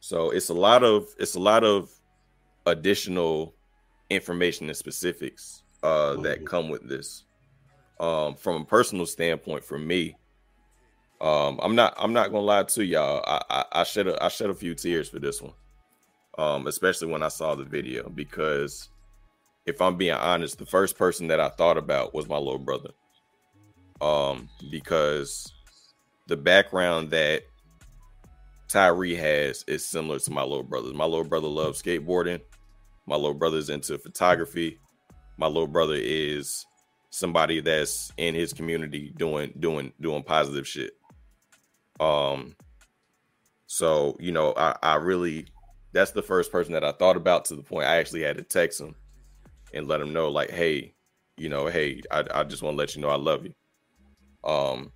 so 0.00 0.30
it's 0.30 0.48
a 0.48 0.54
lot 0.54 0.82
of 0.82 1.08
it's 1.18 1.34
a 1.34 1.40
lot 1.40 1.62
of 1.62 1.90
additional 2.66 3.54
information 4.10 4.68
and 4.68 4.76
specifics 4.76 5.62
uh, 5.82 6.16
that 6.16 6.38
mm-hmm. 6.38 6.46
come 6.46 6.68
with 6.68 6.88
this. 6.88 7.24
Um, 7.98 8.34
from 8.34 8.62
a 8.62 8.64
personal 8.64 9.06
standpoint, 9.06 9.64
for 9.64 9.78
me, 9.78 10.16
um, 11.20 11.60
I'm 11.62 11.74
not 11.74 11.94
I'm 11.98 12.12
not 12.12 12.32
gonna 12.32 12.44
lie 12.44 12.62
to 12.64 12.84
y'all. 12.84 13.22
I, 13.26 13.42
I, 13.50 13.80
I 13.80 13.84
shed 13.84 14.06
a, 14.06 14.22
I 14.22 14.28
shed 14.28 14.50
a 14.50 14.54
few 14.54 14.74
tears 14.74 15.08
for 15.08 15.18
this 15.18 15.42
one, 15.42 15.52
um, 16.38 16.66
especially 16.66 17.08
when 17.08 17.22
I 17.22 17.28
saw 17.28 17.54
the 17.54 17.64
video 17.64 18.08
because 18.08 18.88
if 19.66 19.80
I'm 19.82 19.96
being 19.96 20.14
honest, 20.14 20.58
the 20.58 20.66
first 20.66 20.96
person 20.96 21.28
that 21.28 21.40
I 21.40 21.50
thought 21.50 21.76
about 21.76 22.14
was 22.14 22.28
my 22.28 22.38
little 22.38 22.58
brother. 22.58 22.90
Um, 24.00 24.48
because 24.70 25.52
the 26.26 26.36
background 26.36 27.10
that 27.10 27.42
Tyre 28.68 29.16
has 29.16 29.64
is 29.66 29.84
similar 29.84 30.18
to 30.20 30.30
my 30.30 30.42
little 30.42 30.62
brother's. 30.62 30.94
My 30.94 31.04
little 31.04 31.24
brother 31.24 31.48
loves 31.48 31.82
skateboarding. 31.82 32.40
My 33.10 33.16
little 33.16 33.34
brother's 33.34 33.70
into 33.70 33.98
photography. 33.98 34.78
My 35.36 35.48
little 35.48 35.66
brother 35.66 35.96
is 35.98 36.64
somebody 37.10 37.60
that's 37.60 38.12
in 38.16 38.36
his 38.36 38.52
community 38.52 39.12
doing 39.16 39.52
doing 39.58 39.92
doing 40.00 40.22
positive 40.22 40.66
shit. 40.66 40.92
Um 41.98 42.54
so 43.66 44.16
you 44.20 44.30
know, 44.30 44.54
I, 44.56 44.76
I 44.80 44.94
really 44.94 45.46
that's 45.92 46.12
the 46.12 46.22
first 46.22 46.52
person 46.52 46.72
that 46.74 46.84
I 46.84 46.92
thought 46.92 47.16
about 47.16 47.46
to 47.46 47.56
the 47.56 47.62
point 47.64 47.88
I 47.88 47.96
actually 47.96 48.22
had 48.22 48.36
to 48.36 48.44
text 48.44 48.80
him 48.80 48.94
and 49.74 49.88
let 49.88 50.00
him 50.00 50.12
know, 50.12 50.28
like, 50.28 50.50
hey, 50.50 50.94
you 51.36 51.48
know, 51.48 51.66
hey, 51.66 52.02
I, 52.12 52.24
I 52.32 52.44
just 52.44 52.62
want 52.62 52.74
to 52.74 52.78
let 52.78 52.94
you 52.94 53.02
know 53.02 53.08
I 53.08 53.16
love 53.16 53.44
you. 53.44 53.54
Um, 54.48 54.92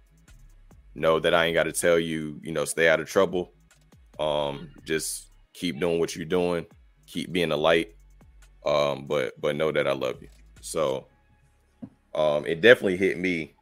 know 0.94 1.18
that 1.18 1.34
I 1.34 1.46
ain't 1.46 1.54
got 1.54 1.64
to 1.64 1.72
tell 1.72 1.98
you, 1.98 2.40
you 2.44 2.52
know, 2.52 2.64
stay 2.64 2.88
out 2.88 3.00
of 3.00 3.08
trouble. 3.08 3.52
Um, 4.20 4.70
just 4.84 5.30
keep 5.52 5.80
doing 5.80 5.98
what 5.98 6.14
you're 6.14 6.24
doing, 6.24 6.66
keep 7.06 7.32
being 7.32 7.50
a 7.50 7.56
light. 7.56 7.96
Um, 8.64 9.06
but 9.06 9.38
but 9.40 9.56
know 9.56 9.72
that 9.72 9.86
I 9.86 9.92
love 9.92 10.22
you. 10.22 10.28
So 10.60 11.06
um 12.14 12.46
it 12.46 12.60
definitely 12.60 12.96
hit 12.96 13.18
me, 13.18 13.54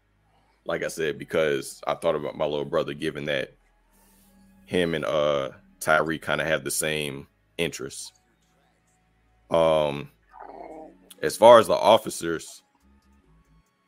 like 0.65 0.83
I 0.83 0.88
said, 0.88 1.19
because 1.19 1.81
I 1.87 1.95
thought 1.95 2.15
about 2.15 2.37
my 2.37 2.45
little 2.45 2.65
brother, 2.65 2.95
given 2.95 3.25
that 3.27 3.55
him 4.67 4.95
and 4.95 5.05
uh 5.05 5.51
Tyre 5.81 6.19
kind 6.19 6.41
of 6.41 6.47
have 6.47 6.65
the 6.65 6.71
same 6.71 7.27
interests. 7.59 8.12
Um 9.51 10.11
as 11.23 11.37
far 11.37 11.59
as 11.59 11.69
the 11.69 11.75
officers, 11.75 12.62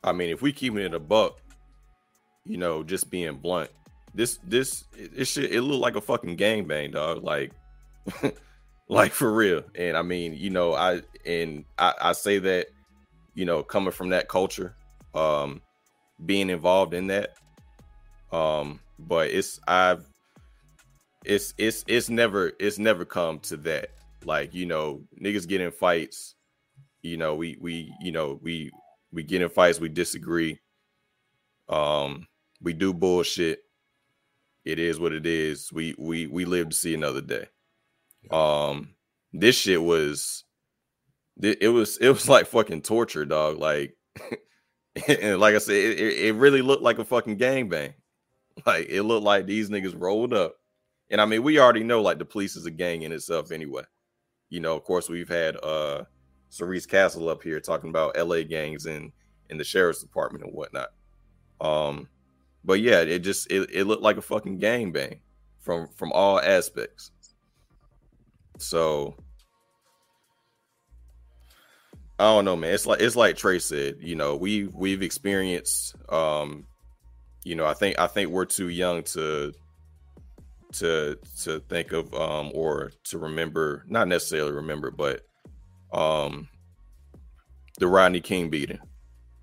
I 0.03 0.13
mean, 0.13 0.29
if 0.29 0.41
we 0.41 0.53
keep 0.53 0.75
it 0.75 0.93
a 0.93 0.99
buck, 0.99 1.41
you 2.45 2.57
know, 2.57 2.83
just 2.83 3.09
being 3.09 3.37
blunt, 3.37 3.69
this 4.13 4.39
this 4.43 4.85
it, 4.97 5.11
it 5.15 5.25
should 5.25 5.51
it 5.51 5.61
look 5.61 5.81
like 5.81 5.95
a 5.95 6.01
fucking 6.01 6.37
gangbang, 6.37 6.93
dog. 6.93 7.23
Like, 7.23 7.51
like 8.87 9.11
for 9.11 9.31
real. 9.31 9.63
And 9.75 9.97
I 9.97 10.01
mean, 10.01 10.33
you 10.33 10.49
know, 10.49 10.73
I 10.73 11.01
and 11.25 11.65
I, 11.77 11.93
I 12.01 12.11
say 12.13 12.39
that, 12.39 12.67
you 13.33 13.45
know, 13.45 13.63
coming 13.63 13.91
from 13.91 14.09
that 14.09 14.27
culture, 14.27 14.75
um, 15.13 15.61
being 16.25 16.49
involved 16.49 16.93
in 16.93 17.07
that, 17.07 17.35
um, 18.31 18.79
but 18.99 19.29
it's 19.29 19.59
I've 19.67 20.05
it's 21.23 21.53
it's 21.57 21.83
it's 21.87 22.09
never 22.09 22.53
it's 22.59 22.79
never 22.79 23.05
come 23.05 23.39
to 23.39 23.57
that. 23.57 23.89
Like, 24.23 24.53
you 24.53 24.65
know, 24.65 25.03
niggas 25.21 25.47
get 25.47 25.61
in 25.61 25.71
fights 25.71 26.35
you 27.05 27.17
know 27.17 27.35
we 27.35 27.55
we 27.61 27.93
you 28.01 28.11
know 28.11 28.39
we 28.41 28.71
we 29.13 29.21
get 29.21 29.41
in 29.41 29.49
fights 29.49 29.79
we 29.79 29.89
disagree 29.89 30.59
um 31.69 32.27
we 32.61 32.73
do 32.73 32.93
bullshit 32.93 33.59
it 34.65 34.79
is 34.79 34.99
what 34.99 35.13
it 35.13 35.25
is 35.25 35.71
we 35.71 35.93
we 35.99 36.25
we 36.25 36.45
live 36.45 36.69
to 36.69 36.75
see 36.75 36.95
another 36.95 37.21
day 37.21 37.45
um 38.31 38.89
this 39.33 39.55
shit 39.55 39.81
was 39.81 40.43
it 41.41 41.71
was 41.71 41.97
it 41.97 42.09
was 42.09 42.29
like 42.29 42.47
fucking 42.47 42.81
torture 42.81 43.25
dog 43.25 43.57
like 43.57 43.95
and 45.07 45.39
like 45.39 45.55
i 45.55 45.57
said 45.57 45.75
it, 45.75 45.99
it 45.99 46.35
really 46.35 46.61
looked 46.61 46.83
like 46.83 46.99
a 46.99 47.05
fucking 47.05 47.37
gangbang 47.37 47.93
like 48.65 48.87
it 48.89 49.03
looked 49.03 49.25
like 49.25 49.45
these 49.45 49.69
niggas 49.69 49.99
rolled 49.99 50.33
up 50.33 50.55
and 51.09 51.19
i 51.19 51.25
mean 51.25 51.43
we 51.43 51.59
already 51.59 51.83
know 51.83 52.01
like 52.01 52.17
the 52.17 52.25
police 52.25 52.55
is 52.55 52.65
a 52.65 52.71
gang 52.71 53.01
in 53.01 53.11
itself 53.11 53.51
anyway 53.51 53.83
you 54.49 54.59
know 54.61 54.75
of 54.75 54.83
course 54.83 55.09
we've 55.09 55.29
had 55.29 55.57
uh 55.63 56.03
Cerise 56.55 56.85
Castle 56.85 57.27
up 57.27 57.43
here 57.43 57.59
talking 57.59 57.89
about 57.89 58.17
LA 58.17 58.43
gangs 58.43 58.85
and 58.85 59.11
in 59.49 59.57
the 59.57 59.63
sheriff's 59.63 60.01
department 60.01 60.45
and 60.45 60.53
whatnot. 60.53 60.89
Um, 61.59 62.07
but 62.63 62.79
yeah, 62.79 63.01
it 63.01 63.19
just 63.19 63.51
it, 63.51 63.69
it 63.71 63.83
looked 63.85 64.03
like 64.03 64.17
a 64.17 64.21
fucking 64.21 64.59
gang 64.59 64.91
bang 64.91 65.19
from 65.59 65.89
from 65.95 66.11
all 66.13 66.39
aspects. 66.39 67.11
So 68.57 69.15
I 72.17 72.23
don't 72.23 72.45
know, 72.45 72.55
man. 72.55 72.73
It's 72.73 72.85
like 72.85 73.01
it's 73.01 73.15
like 73.15 73.35
Trey 73.35 73.59
said, 73.59 73.97
you 73.99 74.15
know, 74.15 74.35
we 74.35 74.67
we've 74.67 75.01
experienced 75.01 75.95
um, 76.09 76.65
you 77.43 77.55
know, 77.55 77.65
I 77.65 77.73
think 77.73 77.99
I 77.99 78.07
think 78.07 78.31
we're 78.31 78.45
too 78.45 78.69
young 78.69 79.03
to 79.03 79.53
to 80.73 81.17
to 81.43 81.59
think 81.59 81.91
of 81.91 82.13
um 82.13 82.51
or 82.53 82.91
to 83.05 83.17
remember, 83.17 83.85
not 83.87 84.07
necessarily 84.07 84.51
remember, 84.51 84.91
but 84.91 85.21
um 85.93 86.47
the 87.79 87.87
Rodney 87.87 88.21
King 88.21 88.49
beating. 88.49 88.79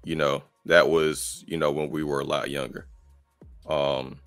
You 0.04 0.16
know, 0.16 0.42
that 0.66 0.88
was, 0.88 1.44
you 1.46 1.58
know, 1.58 1.70
when 1.70 1.90
we 1.90 2.02
were 2.02 2.20
a 2.20 2.24
lot 2.24 2.50
younger. 2.50 2.86
Um 3.66 4.18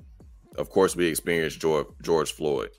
of 0.58 0.69
course 0.69 0.95
we 0.95 1.08
experienced 1.08 1.60
George, 1.60 1.88
George 2.02 2.32
Floyd. 2.32 2.69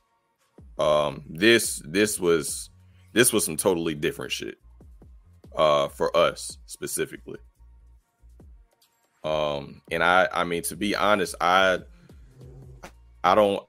Um 0.78 1.24
this 1.28 1.82
this 1.84 2.20
was 2.20 2.70
this 3.12 3.32
was 3.32 3.44
some 3.44 3.56
totally 3.56 3.94
different 3.94 4.32
shit 4.32 4.58
uh 5.56 5.88
for 5.88 6.14
us 6.16 6.58
specifically. 6.66 7.38
Um 9.24 9.80
and 9.90 10.02
I 10.02 10.28
I 10.32 10.44
mean 10.44 10.62
to 10.64 10.76
be 10.76 10.94
honest, 10.94 11.34
I 11.40 11.78
I 13.24 13.34
don't 13.34 13.64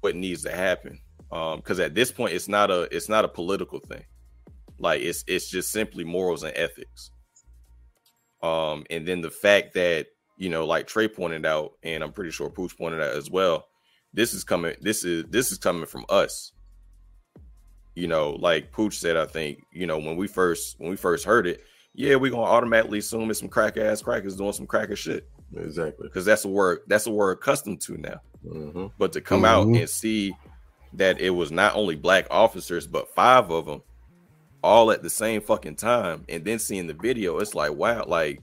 what 0.00 0.16
needs 0.16 0.42
to 0.44 0.50
happen. 0.50 1.00
Um 1.30 1.58
because 1.58 1.80
at 1.80 1.94
this 1.94 2.10
point 2.10 2.32
it's 2.32 2.48
not 2.48 2.70
a 2.70 2.88
it's 2.94 3.08
not 3.08 3.24
a 3.24 3.28
political 3.28 3.80
thing. 3.80 4.04
Like 4.78 5.02
it's 5.02 5.24
it's 5.26 5.50
just 5.50 5.70
simply 5.70 6.04
morals 6.04 6.42
and 6.42 6.56
ethics. 6.56 7.10
Um, 8.42 8.84
and 8.90 9.06
then 9.06 9.20
the 9.20 9.30
fact 9.30 9.74
that 9.74 10.06
you 10.38 10.48
know, 10.48 10.64
like 10.66 10.86
Trey 10.86 11.08
pointed 11.08 11.44
out, 11.44 11.72
and 11.82 12.02
I'm 12.02 12.12
pretty 12.12 12.30
sure 12.30 12.48
Pooch 12.48 12.76
pointed 12.78 13.00
out 13.00 13.16
as 13.16 13.30
well. 13.30 13.66
This 14.12 14.34
is 14.34 14.44
coming. 14.44 14.74
This 14.80 15.04
is 15.04 15.24
this 15.28 15.52
is 15.52 15.58
coming 15.58 15.86
from 15.86 16.04
us. 16.08 16.52
You 17.94 18.06
know, 18.06 18.30
like 18.30 18.72
Pooch 18.72 18.98
said, 18.98 19.16
I 19.16 19.26
think 19.26 19.62
you 19.72 19.86
know 19.86 19.98
when 19.98 20.16
we 20.16 20.26
first 20.26 20.78
when 20.78 20.90
we 20.90 20.96
first 20.96 21.24
heard 21.24 21.46
it, 21.46 21.62
yeah, 21.94 22.16
we're 22.16 22.30
gonna 22.30 22.42
automatically 22.42 22.98
assume 22.98 23.30
it's 23.30 23.40
some 23.40 23.48
crack 23.48 23.76
ass 23.76 24.02
crackers 24.02 24.36
doing 24.36 24.52
some 24.52 24.66
cracker 24.66 24.96
shit. 24.96 25.28
Exactly, 25.56 26.06
because 26.08 26.24
that's 26.24 26.44
a 26.44 26.48
word 26.48 26.80
that's 26.86 27.06
a 27.06 27.10
word 27.10 27.38
accustomed 27.38 27.80
to 27.82 27.96
now. 27.98 28.20
Mm-hmm. 28.46 28.86
But 28.98 29.12
to 29.12 29.20
come 29.20 29.42
mm-hmm. 29.42 29.74
out 29.74 29.80
and 29.80 29.88
see 29.88 30.34
that 30.94 31.20
it 31.20 31.30
was 31.30 31.50
not 31.50 31.74
only 31.74 31.96
black 31.96 32.26
officers 32.30 32.86
but 32.86 33.14
five 33.14 33.50
of 33.50 33.66
them 33.66 33.82
all 34.62 34.90
at 34.90 35.02
the 35.02 35.10
same 35.10 35.40
fucking 35.40 35.76
time 35.76 36.24
and 36.28 36.44
then 36.44 36.58
seeing 36.58 36.86
the 36.86 36.94
video 36.94 37.38
it's 37.38 37.54
like 37.54 37.72
wow 37.72 38.04
like 38.06 38.40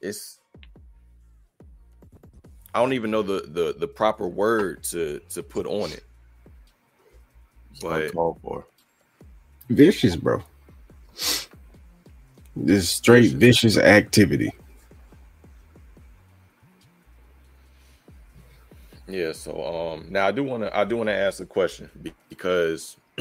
it's 0.00 0.40
i 2.74 2.80
don't 2.80 2.92
even 2.92 3.10
know 3.10 3.22
the 3.22 3.42
the, 3.48 3.74
the 3.78 3.88
proper 3.88 4.28
word 4.28 4.82
to 4.82 5.20
to 5.30 5.42
put 5.42 5.66
on 5.66 5.90
it. 5.90 6.04
But 7.80 8.12
called 8.12 8.38
for. 8.42 8.66
Vicious 9.68 10.16
bro. 10.16 10.42
This 12.56 12.88
straight 12.88 13.32
vicious. 13.32 13.74
vicious 13.74 13.78
activity. 13.78 14.52
Yeah 19.06 19.32
so 19.32 19.64
um 19.64 20.06
now 20.10 20.26
i 20.26 20.32
do 20.32 20.42
want 20.42 20.62
to 20.62 20.76
i 20.76 20.84
do 20.84 20.96
want 20.96 21.08
to 21.08 21.14
ask 21.14 21.40
a 21.40 21.46
question 21.46 21.90
because 22.28 22.96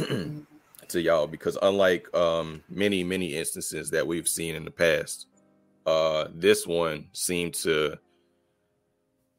to 0.94 1.02
y'all 1.02 1.28
because 1.28 1.58
unlike 1.62 2.08
um, 2.16 2.64
many 2.70 3.04
many 3.04 3.36
instances 3.36 3.90
that 3.90 4.06
we've 4.06 4.28
seen 4.28 4.56
in 4.56 4.64
the 4.64 4.72
past, 4.72 5.28
uh, 5.86 6.28
this 6.34 6.66
one 6.66 7.08
seemed 7.12 7.54
to 7.56 7.98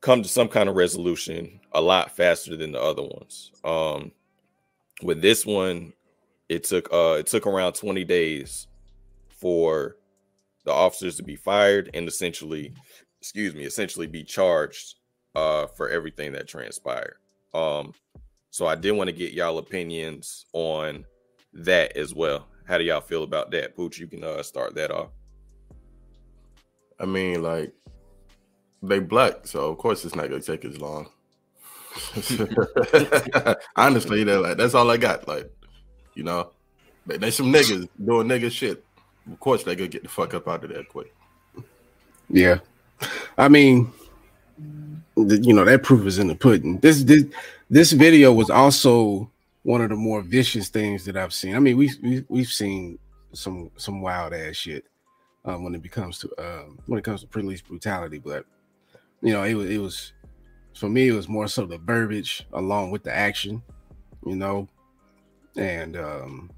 come 0.04 0.22
to 0.22 0.28
some 0.28 0.48
kind 0.48 0.68
of 0.68 0.76
resolution 0.76 1.58
a 1.72 1.80
lot 1.80 2.14
faster 2.14 2.58
than 2.58 2.72
the 2.72 2.80
other 2.80 3.02
ones. 3.02 3.50
Um, 3.64 4.12
with 5.02 5.22
this 5.22 5.46
one, 5.46 5.94
it 6.50 6.64
took 6.64 6.92
uh, 6.92 7.16
it 7.18 7.26
took 7.26 7.46
around 7.46 7.72
20 7.72 8.04
days 8.04 8.68
for 9.30 9.96
the 10.64 10.72
officers 10.72 11.16
to 11.16 11.22
be 11.22 11.36
fired 11.36 11.88
and 11.94 12.06
essentially, 12.06 12.74
excuse 13.18 13.54
me, 13.54 13.64
essentially 13.64 14.06
be 14.06 14.22
charged 14.22 14.96
uh, 15.34 15.66
for 15.68 15.88
everything 15.88 16.32
that 16.32 16.48
transpired. 16.48 17.16
Um, 17.54 17.94
so 18.50 18.66
I 18.66 18.74
did 18.74 18.92
want 18.92 19.08
to 19.08 19.16
get 19.16 19.32
y'all 19.32 19.56
opinions 19.56 20.44
on 20.52 21.06
that 21.54 21.96
as 21.96 22.14
well. 22.14 22.46
How 22.66 22.76
do 22.76 22.84
y'all 22.84 23.00
feel 23.00 23.22
about 23.22 23.50
that? 23.52 23.74
Pooch, 23.74 23.98
you 23.98 24.06
can 24.06 24.22
uh, 24.22 24.42
start 24.42 24.74
that 24.74 24.90
off. 24.90 25.12
I 27.00 27.06
mean, 27.06 27.42
like 27.42 27.72
they 28.88 28.98
black, 28.98 29.46
so 29.46 29.70
of 29.70 29.78
course 29.78 30.04
it's 30.04 30.14
not 30.14 30.28
gonna 30.28 30.40
take 30.40 30.64
as 30.64 30.80
long. 30.80 31.08
Honestly, 33.76 34.24
they're 34.24 34.40
like 34.40 34.56
that's 34.56 34.74
all 34.74 34.90
I 34.90 34.96
got. 34.96 35.28
Like, 35.28 35.50
you 36.14 36.24
know, 36.24 36.50
they, 37.06 37.18
they 37.18 37.30
some 37.30 37.52
niggas 37.52 37.88
doing 38.04 38.28
nigga 38.28 38.50
shit. 38.50 38.84
Of 39.30 39.40
course 39.40 39.62
they 39.62 39.76
gonna 39.76 39.88
get 39.88 40.02
the 40.02 40.08
fuck 40.08 40.34
up 40.34 40.48
out 40.48 40.64
of 40.64 40.70
there 40.70 40.84
quick. 40.84 41.14
Yeah, 42.28 42.58
I 43.38 43.48
mean, 43.48 43.92
you 45.16 45.52
know 45.52 45.64
that 45.64 45.82
proof 45.82 46.06
is 46.06 46.18
in 46.18 46.28
the 46.28 46.34
pudding. 46.34 46.78
This 46.78 47.04
this 47.04 47.24
this 47.70 47.92
video 47.92 48.32
was 48.32 48.50
also 48.50 49.30
one 49.62 49.80
of 49.80 49.88
the 49.88 49.96
more 49.96 50.20
vicious 50.22 50.68
things 50.68 51.04
that 51.06 51.16
I've 51.16 51.32
seen. 51.32 51.56
I 51.56 51.58
mean, 51.58 51.76
we, 51.76 51.90
we 52.02 52.24
we've 52.28 52.48
seen 52.48 52.98
some 53.32 53.70
some 53.76 54.00
wild 54.00 54.32
ass 54.32 54.56
shit 54.56 54.84
um, 55.44 55.64
when 55.64 55.74
it 55.74 55.82
becomes 55.82 56.18
to 56.20 56.30
um, 56.38 56.78
when 56.86 56.98
it 56.98 57.04
comes 57.04 57.20
to 57.22 57.26
police 57.26 57.60
brutality, 57.60 58.18
but 58.18 58.44
you 59.24 59.32
know, 59.32 59.42
it 59.42 59.54
was 59.54 59.70
it 59.70 59.78
was 59.78 60.12
for 60.76 60.88
me 60.88 61.08
it 61.08 61.12
was 61.12 61.28
more 61.28 61.48
so 61.48 61.64
the 61.64 61.78
verbiage 61.78 62.46
along 62.52 62.90
with 62.90 63.02
the 63.02 63.12
action, 63.12 63.62
you 64.26 64.36
know, 64.36 64.68
and 65.56 65.96
um, 65.96 66.50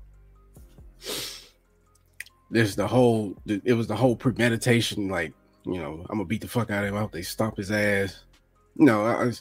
there's 2.51 2.75
the 2.75 2.87
whole 2.87 3.37
it 3.47 3.75
was 3.75 3.87
the 3.87 3.95
whole 3.95 4.17
premeditation, 4.17 5.09
like 5.09 5.33
you 5.65 5.79
know, 5.79 6.05
I'm 6.11 6.19
gonna 6.19 6.25
beat 6.25 6.41
the 6.41 6.49
fuck 6.49 6.73
out 6.73 6.83
of 6.83 6.91
him. 6.91 6.97
I 6.97 7.01
hope 7.01 7.13
they 7.13 7.23
stomp 7.23 7.57
his 7.57 7.71
ass. 7.71 8.25
You 8.75 8.87
know, 8.87 9.07
I 9.07 9.33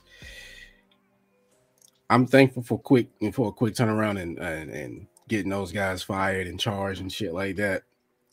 I'm 2.12 2.28
thankful 2.28 2.62
for 2.62 2.78
quick 2.78 3.10
and 3.22 3.34
for 3.34 3.50
a 3.50 3.52
quick 3.52 3.74
turnaround 3.74 4.22
and, 4.22 4.38
and 4.38 4.70
and 4.70 5.08
getting 5.28 5.50
those 5.50 5.72
guys 5.72 6.04
fired 6.04 6.46
and 6.46 6.60
charged 6.60 7.02
and 7.02 7.12
shit 7.12 7.34
like 7.34 7.56
that. 7.56 7.82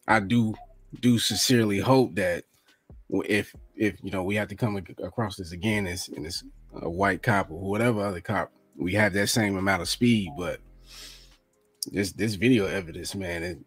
I 0.06 0.20
do 0.20 0.54
do 1.00 1.18
sincerely 1.18 1.78
hope 1.78 2.14
that 2.16 2.44
if 3.20 3.54
if 3.76 3.96
you 4.02 4.10
know 4.10 4.22
we 4.22 4.34
have 4.36 4.48
to 4.48 4.54
come 4.54 4.76
across 5.02 5.36
this 5.36 5.52
again 5.52 5.86
as 5.86 6.08
in 6.08 6.22
this 6.22 6.44
a 6.80 6.88
white 6.88 7.22
cop 7.22 7.50
or 7.50 7.60
whatever 7.60 8.00
other 8.00 8.20
cop, 8.20 8.50
we 8.76 8.94
have 8.94 9.12
that 9.12 9.28
same 9.28 9.56
amount 9.56 9.82
of 9.82 9.88
speed. 9.88 10.30
But 10.36 10.60
this 11.90 12.12
this 12.12 12.34
video 12.36 12.66
evidence, 12.66 13.14
man, 13.14 13.42
it 13.42 13.58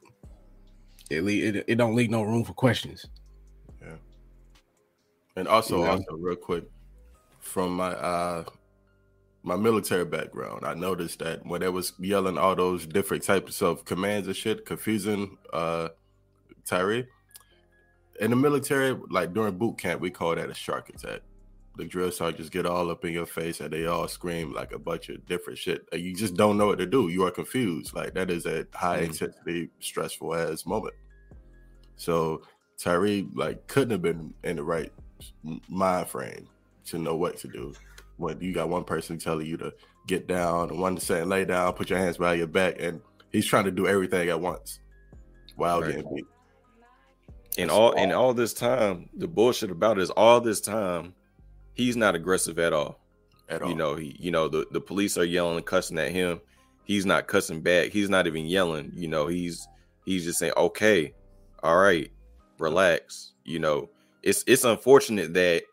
it 1.10 1.24
it, 1.24 1.66
it 1.68 1.76
don't 1.76 1.96
leave 1.96 2.10
no 2.10 2.24
room 2.24 2.44
for 2.44 2.54
questions. 2.54 3.06
Yeah, 3.82 3.98
and 5.36 5.48
also 5.48 5.78
you 5.78 5.84
know? 5.84 5.92
also 5.92 6.16
real 6.18 6.36
quick 6.36 6.64
from 7.40 7.76
my 7.76 7.92
uh 7.92 8.44
my 9.44 9.56
military 9.56 10.06
background, 10.06 10.66
I 10.66 10.74
noticed 10.74 11.20
that 11.20 11.46
when 11.46 11.62
they 11.62 11.70
was 11.70 11.94
yelling 12.00 12.40
all 12.40 12.56
those 12.56 12.88
different 12.88 13.22
types 13.22 13.62
of 13.62 13.86
commands 13.86 14.28
and 14.28 14.36
shit, 14.36 14.66
confusing 14.66 15.38
uh 15.54 15.90
Tyre. 16.66 17.08
In 18.20 18.30
the 18.30 18.36
military, 18.36 18.98
like 19.10 19.34
during 19.34 19.58
boot 19.58 19.78
camp, 19.78 20.02
we 20.02 20.10
call 20.10 20.36
that 20.36 20.50
a 20.50 20.54
shark 20.54 20.90
attack. 20.90 21.22
The 21.78 21.86
drill 21.86 22.12
sergeants 22.12 22.50
get 22.50 22.66
all 22.66 22.90
up 22.90 23.04
in 23.04 23.12
your 23.12 23.26
face 23.26 23.60
and 23.60 23.72
they 23.72 23.86
all 23.86 24.08
scream 24.08 24.54
like 24.54 24.72
a 24.72 24.80
bunch 24.80 25.10
of 25.10 25.26
different 25.26 25.60
shit. 25.60 25.86
You 25.92 26.16
just 26.16 26.36
don't 26.36 26.58
know 26.58 26.68
what 26.68 26.78
to 26.78 26.86
do. 26.86 27.10
You 27.10 27.26
are 27.26 27.32
confused. 27.32 27.94
Like 27.94 28.14
that 28.14 28.32
is 28.32 28.46
a 28.46 28.66
high 28.74 29.00
mm. 29.00 29.08
intensity, 29.08 29.70
stressful 29.82 30.34
ass 30.34 30.66
moment. 30.66 30.94
So 31.98 32.44
Tyre 32.78 33.24
like 33.34 33.68
couldn't 33.68 33.92
have 33.92 34.02
been 34.02 34.34
in 34.44 34.56
the 34.56 34.64
right 34.64 34.92
mind 35.68 36.08
frame 36.08 36.48
to 36.86 36.98
know 36.98 37.16
what 37.16 37.38
to 37.38 37.48
do 37.50 37.74
when 38.18 38.40
you 38.40 38.54
got 38.54 38.70
one 38.70 38.84
person 38.84 39.18
telling 39.18 39.46
you 39.46 39.58
to 39.58 39.74
get 40.08 40.28
down 40.28 40.70
and 40.70 40.80
one 40.80 40.98
saying 40.98 41.28
lay 41.28 41.46
down, 41.46 41.74
put 41.74 41.90
your 41.90 42.00
hands 42.00 42.18
behind 42.18 42.38
your 42.38 42.48
back, 42.48 42.76
and 42.80 43.02
he's 43.32 43.46
trying 43.46 43.66
to 43.66 43.72
do 43.72 43.88
everything 43.88 44.30
at 44.30 44.40
once 44.40 44.80
while 45.56 45.82
right. 45.82 45.96
getting 45.96 46.16
beat. 46.16 46.26
And 47.58 47.72
all 47.72 47.92
in 47.94 48.12
all 48.12 48.34
this 48.34 48.54
time, 48.54 49.10
the 49.14 49.28
bullshit 49.28 49.72
about 49.72 49.98
it 49.98 50.02
is 50.02 50.10
all 50.12 50.42
this 50.42 50.60
time, 50.60 51.14
he's 51.74 51.96
not 51.96 52.16
aggressive 52.16 52.60
at 52.60 52.74
all. 52.74 53.00
At 53.48 53.62
all. 53.62 53.70
You 53.70 53.76
know, 53.76 53.96
he 53.96 54.16
you 54.20 54.32
know, 54.32 54.48
the, 54.48 54.66
the 54.72 54.82
police 54.82 55.18
are 55.18 55.24
yelling 55.24 55.58
and 55.58 55.66
cussing 55.66 56.00
at 56.00 56.12
him. 56.12 56.42
He's 56.84 57.06
not 57.06 57.28
cussing 57.28 57.62
back. 57.62 57.90
He's 57.90 58.10
not 58.10 58.28
even 58.28 58.46
yelling. 58.46 58.92
You 58.96 59.08
know, 59.08 59.28
he's 59.28 59.68
he's 60.06 60.26
just 60.26 60.40
saying, 60.40 60.54
Okay, 60.58 61.14
all 61.64 61.78
right, 61.78 62.12
relax. 62.60 63.34
You 63.44 63.60
know, 63.60 63.90
it's 64.24 64.44
it's 64.48 64.64
unfortunate 64.66 65.34
that 65.34 65.64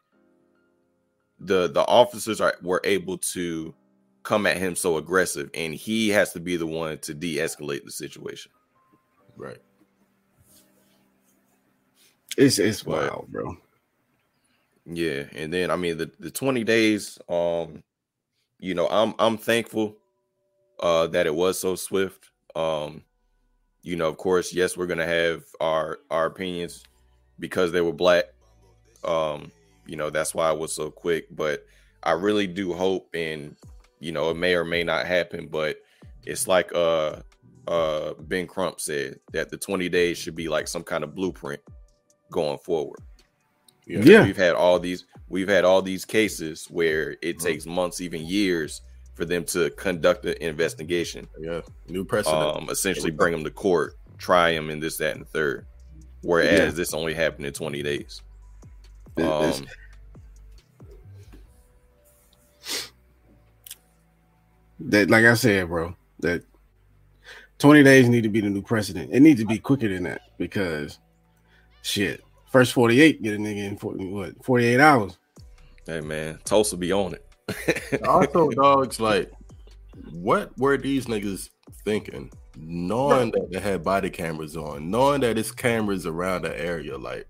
the 1.41 1.69
the 1.69 1.85
officers 1.87 2.41
are 2.41 2.55
were 2.63 2.81
able 2.85 3.19
to 3.19 3.75
come 4.23 4.47
at 4.47 4.57
him 4.57 4.77
so 4.77 4.97
aggressive 4.97 5.51
and 5.55 5.75
he 5.75 6.09
has 6.09 6.33
to 6.33 6.41
be 6.41 6.57
the 6.57 6.67
one 6.67 6.97
to 6.99 7.13
de-escalate 7.13 7.85
the 7.85 7.91
situation 7.91 8.53
right 9.37 9.59
it's 12.37 12.59
it's 12.59 12.85
wild 12.85 13.27
bro. 13.29 13.57
Yeah 14.85 15.25
and 15.35 15.53
then 15.53 15.71
i 15.71 15.77
mean 15.77 15.97
the 15.97 16.11
the 16.19 16.31
20 16.31 16.65
days 16.65 17.19
um 17.29 17.83
you 18.59 18.75
know 18.75 18.89
i'm 18.89 19.15
i'm 19.19 19.37
thankful 19.39 19.97
uh 20.81 21.07
that 21.09 21.27
it 21.27 21.35
was 21.35 21.59
so 21.59 21.77
swift. 21.77 22.31
Um 22.57 23.03
you 23.83 23.97
know 23.97 24.09
of 24.09 24.17
course 24.17 24.53
yes 24.53 24.77
we're 24.77 24.87
gonna 24.87 25.07
have 25.07 25.45
our 25.61 26.01
our 26.11 26.27
opinions 26.27 26.85
because 27.39 27.73
they 27.73 27.81
were 27.81 27.93
black. 27.93 28.27
Um 29.05 29.51
you 29.87 29.97
know, 29.97 30.11
that's 30.11 30.35
why 30.35 30.51
it 30.53 30.59
was 30.59 30.73
so 30.73 30.91
quick. 30.91 31.27
But 31.31 31.67
I 32.03 32.13
really 32.13 32.47
do 32.47 32.73
hope, 32.73 33.09
and 33.15 33.57
you 34.01 34.13
know, 34.13 34.31
it 34.31 34.37
may 34.37 34.55
or 34.55 34.65
may 34.65 34.83
not 34.83 35.07
happen, 35.07 35.49
but 35.49 35.79
it's 36.25 36.47
like 36.49 36.73
uh 36.75 37.17
uh 37.69 38.15
Ben 38.21 38.47
Crump 38.47 38.81
said 38.81 39.19
that 39.33 39.51
the 39.51 39.57
20 39.57 39.89
days 39.89 40.19
should 40.19 40.35
be 40.35 40.49
like 40.49 40.69
some 40.69 40.83
kind 40.83 41.05
of 41.05 41.15
blueprint 41.15 41.61
going 42.33 42.59
forward. 42.59 43.01
Yeah. 43.87 44.01
yeah. 44.01 44.25
We've 44.25 44.37
had 44.37 44.55
all 44.55 44.79
these 44.81 45.05
we've 45.29 45.49
had 45.49 45.65
all 45.65 45.83
these 45.83 46.05
cases 46.05 46.67
where 46.71 47.13
it 47.23 47.37
mm-hmm. 47.37 47.47
takes 47.47 47.67
months, 47.67 48.01
even 48.01 48.27
years 48.27 48.83
for 49.15 49.25
them 49.25 49.45
to 49.45 49.71
conduct 49.71 50.25
an 50.25 50.35
investigation. 50.41 51.29
Yeah. 51.39 51.61
New 51.89 52.05
precedent. 52.05 52.57
Um 52.57 52.69
essentially 52.71 53.11
bring 53.11 53.33
them 53.33 53.45
to 53.45 53.51
court, 53.51 53.97
try 54.19 54.53
them 54.53 54.71
in 54.71 54.81
this, 54.81 54.97
that, 54.97 55.17
and 55.17 55.29
third. 55.29 55.67
Whereas 56.23 56.59
yeah. 56.59 56.71
this 56.71 56.95
only 56.95 57.15
happened 57.15 57.47
in 57.47 57.53
20 57.53 57.83
days. 57.83 58.23
Um, 59.17 59.67
that, 64.81 65.11
like 65.11 65.25
I 65.25 65.35
said, 65.35 65.69
bro, 65.69 65.95
that 66.21 66.45
20 67.59 67.83
days 67.83 68.09
need 68.09 68.23
to 68.23 68.29
be 68.29 68.41
the 68.41 68.51
new 68.51 68.63
precedent. 68.63 69.11
It 69.13 69.21
needs 69.21 69.41
to 69.41 69.47
be 69.47 69.59
quicker 69.59 69.89
than 69.89 70.05
that 70.05 70.23
because 70.39 70.99
shit, 71.83 72.25
first 72.51 72.73
48 72.73 73.23
get 73.23 73.35
a 73.35 73.37
nigga 73.37 73.69
in 73.69 73.77
40, 73.77 74.07
what 74.07 74.45
48 74.45 74.81
hours. 74.81 75.19
Hey 75.87 76.01
man, 76.01 76.39
Tulsa 76.45 76.77
be 76.77 76.93
on 76.93 77.15
it. 77.15 77.27
also, 78.07 78.49
dogs, 78.51 79.01
like, 79.01 79.31
what 80.13 80.57
were 80.59 80.77
these 80.77 81.07
niggas 81.07 81.51
thinking? 81.85 82.31
Knowing 82.57 83.31
that 83.33 83.51
they 83.51 83.59
had 83.59 83.83
body 83.83 84.11
cameras 84.11 84.57
on, 84.57 84.91
knowing 84.91 85.21
that 85.23 85.39
it's 85.39 85.51
cameras 85.51 86.07
around 86.07 86.43
the 86.43 86.61
area, 86.61 86.97
like 86.97 87.27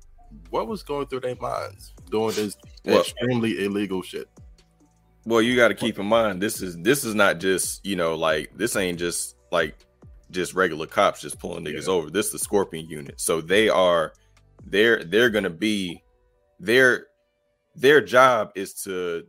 what 0.51 0.67
was 0.67 0.83
going 0.83 1.07
through 1.07 1.21
their 1.21 1.37
minds 1.37 1.93
doing 2.11 2.35
this 2.35 2.57
well, 2.85 3.01
extremely 3.01 3.65
illegal 3.65 4.03
shit? 4.03 4.29
Well, 5.25 5.41
you 5.41 5.57
got 5.57 5.69
to 5.69 5.75
keep 5.75 5.99
in 5.99 6.07
mind 6.07 6.43
this 6.43 6.61
is 6.61 6.77
this 6.79 7.05
is 7.05 7.15
not 7.15 7.38
just 7.38 7.85
you 7.87 7.97
know 7.97 8.17
like 8.17 8.57
this 8.57 8.77
ain't 8.77 8.99
just 8.99 9.37
like 9.51 9.77
just 10.31 10.55
regular 10.55 10.87
cops 10.87 11.21
just 11.21 11.38
pulling 11.38 11.65
niggas 11.65 11.87
yeah. 11.87 11.93
over. 11.93 12.11
This 12.11 12.27
is 12.27 12.33
the 12.33 12.38
Scorpion 12.38 12.88
unit, 12.88 13.21
so 13.21 13.41
they 13.41 13.69
are 13.69 14.12
they're 14.66 15.05
they're 15.05 15.31
gonna 15.31 15.51
be 15.51 16.03
their 16.61 17.07
their 17.75 18.01
job 18.01 18.53
is 18.55 18.75
to 18.85 19.25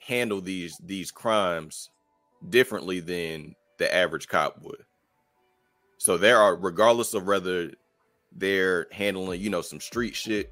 handle 0.00 0.40
these 0.40 0.80
these 0.84 1.10
crimes 1.10 1.90
differently 2.48 3.00
than 3.00 3.54
the 3.78 3.94
average 3.94 4.28
cop 4.28 4.62
would. 4.62 4.84
So 5.98 6.16
there 6.16 6.38
are 6.38 6.56
regardless 6.56 7.14
of 7.14 7.26
whether 7.26 7.70
they're 8.32 8.86
handling, 8.92 9.40
you 9.40 9.50
know, 9.50 9.62
some 9.62 9.80
street 9.80 10.14
shit, 10.14 10.50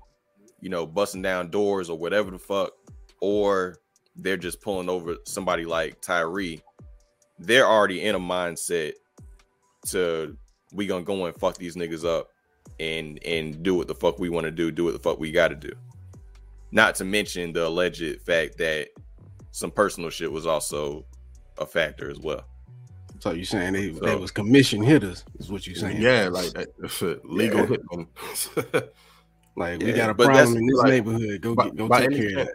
you 0.61 0.69
know, 0.69 0.87
busting 0.87 1.23
down 1.23 1.51
doors 1.51 1.89
or 1.89 1.99
whatever 1.99 2.31
the 2.31 2.39
fuck, 2.39 2.73
or 3.21 3.77
they're 4.17 4.37
just 4.37 4.61
pulling 4.61 4.89
over 4.89 5.17
somebody 5.25 5.65
like 5.65 6.01
Tyre, 6.01 6.57
they're 7.39 7.67
already 7.67 8.03
in 8.03 8.15
a 8.15 8.21
mindset 8.21 8.93
to 9.87 10.37
we 10.73 10.87
gonna 10.87 11.05
go 11.05 11.27
and 11.27 11.37
fuck 11.37 11.57
these 11.57 11.77
niggas 11.77 12.05
up 12.05 12.29
and 12.81 13.23
and 13.25 13.63
do 13.63 13.75
what 13.75 13.89
the 13.89 13.95
fuck 13.95 14.19
we 14.19 14.29
want 14.29 14.45
to 14.45 14.51
do, 14.51 14.71
do 14.71 14.85
what 14.85 14.93
the 14.93 14.99
fuck 14.99 15.19
we 15.19 15.31
got 15.31 15.49
to 15.49 15.55
do. 15.55 15.73
Not 16.73 16.95
to 16.97 17.05
mention 17.05 17.53
the 17.53 17.67
alleged 17.67 18.21
fact 18.23 18.59
that 18.59 18.89
some 19.53 19.71
personal 19.71 20.11
shit 20.11 20.31
was 20.31 20.47
also 20.47 21.05
a 21.59 21.67
factor 21.67 22.11
as 22.11 22.19
well. 22.19 22.45
So 23.21 23.33
you 23.33 23.45
saying 23.45 23.73
they, 23.73 23.95
so, 23.95 24.01
they 24.01 24.17
was 24.17 24.31
commission 24.31 24.83
hitters 24.83 25.25
is 25.39 25.51
what 25.51 25.67
you 25.67 25.75
saying? 25.75 26.01
Yeah, 26.01 26.29
like 26.29 26.53
that, 26.53 26.69
legal 27.25 27.61
yeah. 27.61 27.67
hitman. 27.67 28.07
like 29.57 29.81
we 29.81 29.93
got 29.93 30.11
a 30.11 30.15
problem 30.15 30.57
in 30.57 30.67
this 30.67 30.79
like, 30.79 30.89
neighborhood. 30.89 31.41
Go 31.41 31.55
by, 31.55 31.65
get, 31.65 31.77
go 31.77 31.89
take 31.89 32.11
care 32.11 32.29
of 32.29 32.47
that. 32.47 32.55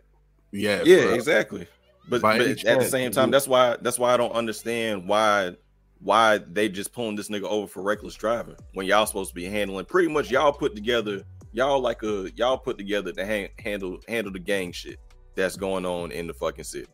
Yeah, 0.52 0.84
yeah, 0.86 1.14
exactly. 1.14 1.68
But, 2.08 2.22
but 2.22 2.42
at 2.42 2.80
the 2.80 2.86
same 2.86 3.12
time, 3.12 3.32
that's 3.32 3.48
why 3.48 3.78
that's 3.82 3.98
why 3.98 4.14
I 4.14 4.18
don't 4.18 4.34
understand 4.34 5.08
why 5.08 5.56
why 6.02 6.40
they 6.40 6.68
just 6.68 6.94
pulling 6.94 7.16
this 7.16 7.30
nigga 7.30 7.44
over 7.44 7.68
for 7.68 7.84
reckless 7.84 8.16
driving 8.16 8.56
when 8.74 8.86
y'all 8.86 9.06
supposed 9.06 9.30
to 9.30 9.36
be 9.36 9.46
handling 9.46 9.86
pretty 9.86 10.08
much 10.08 10.32
y'all 10.32 10.52
put 10.52 10.76
together 10.76 11.24
y'all 11.52 11.80
like 11.80 12.04
a 12.04 12.30
y'all 12.36 12.58
put 12.58 12.78
together 12.78 13.12
to 13.12 13.26
ha- 13.26 13.52
handle 13.60 14.00
handle 14.08 14.32
the 14.32 14.40
gang 14.40 14.72
shit 14.72 14.98
that's 15.36 15.56
going 15.56 15.86
on 15.86 16.12
in 16.12 16.28
the 16.28 16.34
fucking 16.34 16.64
city. 16.64 16.88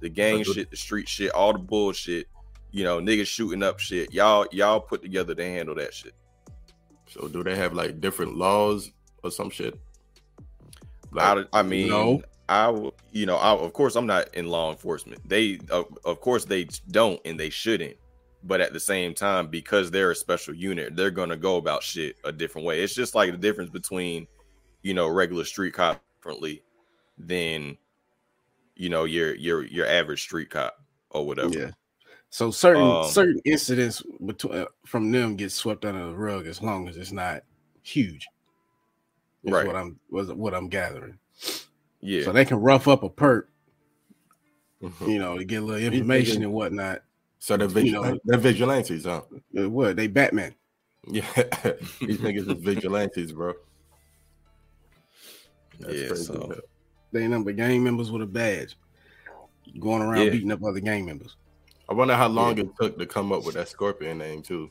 The 0.00 0.08
gang 0.08 0.44
shit, 0.44 0.70
the 0.70 0.76
street 0.76 1.08
shit, 1.08 1.30
all 1.32 1.52
the 1.52 1.58
bullshit, 1.58 2.26
you 2.72 2.84
know, 2.84 2.98
niggas 2.98 3.26
shooting 3.26 3.62
up 3.62 3.78
shit. 3.78 4.12
Y'all 4.12 4.46
y'all 4.52 4.80
put 4.80 5.02
together 5.02 5.34
to 5.34 5.44
handle 5.44 5.74
that 5.76 5.94
shit. 5.94 6.14
So 7.08 7.28
do 7.28 7.44
they 7.44 7.56
have 7.56 7.72
like 7.72 8.00
different 8.00 8.36
laws 8.36 8.90
or 9.22 9.30
some 9.30 9.50
shit? 9.50 9.78
Like, 11.12 11.46
I, 11.52 11.60
I 11.60 11.62
mean, 11.62 11.88
no. 11.88 12.22
I 12.48 12.90
you 13.12 13.26
know, 13.26 13.36
I, 13.36 13.52
of 13.52 13.72
course 13.72 13.96
I'm 13.96 14.06
not 14.06 14.34
in 14.34 14.48
law 14.48 14.70
enforcement. 14.70 15.26
They 15.28 15.58
of, 15.70 15.86
of 16.04 16.20
course 16.20 16.44
they 16.44 16.68
don't 16.90 17.20
and 17.24 17.38
they 17.38 17.50
shouldn't. 17.50 17.96
But 18.46 18.60
at 18.60 18.74
the 18.74 18.80
same 18.80 19.14
time, 19.14 19.48
because 19.48 19.90
they're 19.90 20.10
a 20.10 20.16
special 20.16 20.54
unit, 20.54 20.94
they're 20.94 21.10
gonna 21.10 21.36
go 21.36 21.56
about 21.56 21.82
shit 21.82 22.16
a 22.24 22.32
different 22.32 22.66
way. 22.66 22.82
It's 22.82 22.94
just 22.94 23.14
like 23.14 23.30
the 23.30 23.38
difference 23.38 23.70
between, 23.70 24.26
you 24.82 24.92
know, 24.92 25.08
regular 25.08 25.44
street 25.44 25.72
cop 25.72 26.02
differently 26.18 26.62
than, 27.16 27.78
you 28.76 28.90
know, 28.90 29.04
your 29.04 29.34
your 29.34 29.64
your 29.64 29.86
average 29.86 30.22
street 30.22 30.50
cop 30.50 30.76
or 31.10 31.26
whatever. 31.26 31.58
Yeah. 31.58 31.70
So 32.28 32.50
certain 32.50 32.82
um, 32.82 33.06
certain 33.06 33.40
incidents 33.44 34.02
between 34.26 34.58
uh, 34.58 34.66
from 34.84 35.10
them 35.10 35.36
get 35.36 35.52
swept 35.52 35.84
under 35.84 36.04
the 36.04 36.16
rug 36.16 36.46
as 36.46 36.60
long 36.60 36.88
as 36.88 36.96
it's 36.96 37.12
not 37.12 37.44
huge. 37.82 38.26
right. 39.44 39.66
What 39.66 39.76
I'm 39.76 39.98
was 40.10 40.32
what 40.32 40.52
I'm 40.52 40.68
gathering. 40.68 41.18
Yeah. 42.00 42.24
So 42.24 42.32
they 42.32 42.44
can 42.44 42.58
rough 42.58 42.88
up 42.88 43.04
a 43.04 43.08
perk, 43.08 43.48
mm-hmm. 44.82 45.08
you 45.08 45.18
know, 45.18 45.38
to 45.38 45.44
get 45.44 45.62
a 45.62 45.64
little 45.64 45.82
information 45.82 46.42
and 46.42 46.52
whatnot. 46.52 47.02
So 47.44 47.58
they're, 47.58 47.68
vigil- 47.68 48.18
they're 48.24 48.38
vigilantes, 48.38 49.04
huh? 49.04 49.20
Uh, 49.54 49.68
what? 49.68 49.96
They 49.96 50.06
Batman. 50.06 50.54
Yeah. 51.06 51.26
These 52.00 52.16
niggas 52.20 52.48
are 52.48 52.54
vigilantes, 52.54 53.32
bro. 53.32 53.52
That's 55.78 55.92
yeah, 55.92 56.08
crazy. 56.08 56.24
So. 56.24 56.58
They 57.12 57.28
number 57.28 57.52
gang 57.52 57.84
members 57.84 58.10
with 58.10 58.22
a 58.22 58.26
badge. 58.26 58.78
Going 59.78 60.00
around 60.00 60.24
yeah. 60.24 60.30
beating 60.30 60.52
up 60.52 60.64
other 60.64 60.80
gang 60.80 61.04
members. 61.04 61.36
I 61.86 61.92
wonder 61.92 62.16
how 62.16 62.28
long 62.28 62.56
yeah. 62.56 62.64
it 62.64 62.70
took 62.80 62.98
to 62.98 63.04
come 63.04 63.30
up 63.30 63.44
with 63.44 63.56
that 63.56 63.68
scorpion 63.68 64.16
name 64.16 64.40
too. 64.40 64.70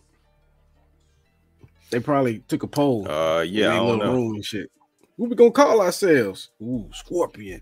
They 1.91 1.99
probably 1.99 2.39
took 2.39 2.63
a 2.63 2.67
poll. 2.67 3.07
Uh 3.07 3.41
yeah, 3.41 3.73
I 3.73 3.75
don't 3.75 3.99
know. 3.99 4.13
room 4.13 4.33
and 4.33 4.43
shit. 4.43 4.71
What 5.17 5.29
we 5.29 5.36
gonna 5.36 5.51
call 5.51 5.79
ourselves? 5.79 6.49
Ooh, 6.59 6.89
scorpion. 6.91 7.62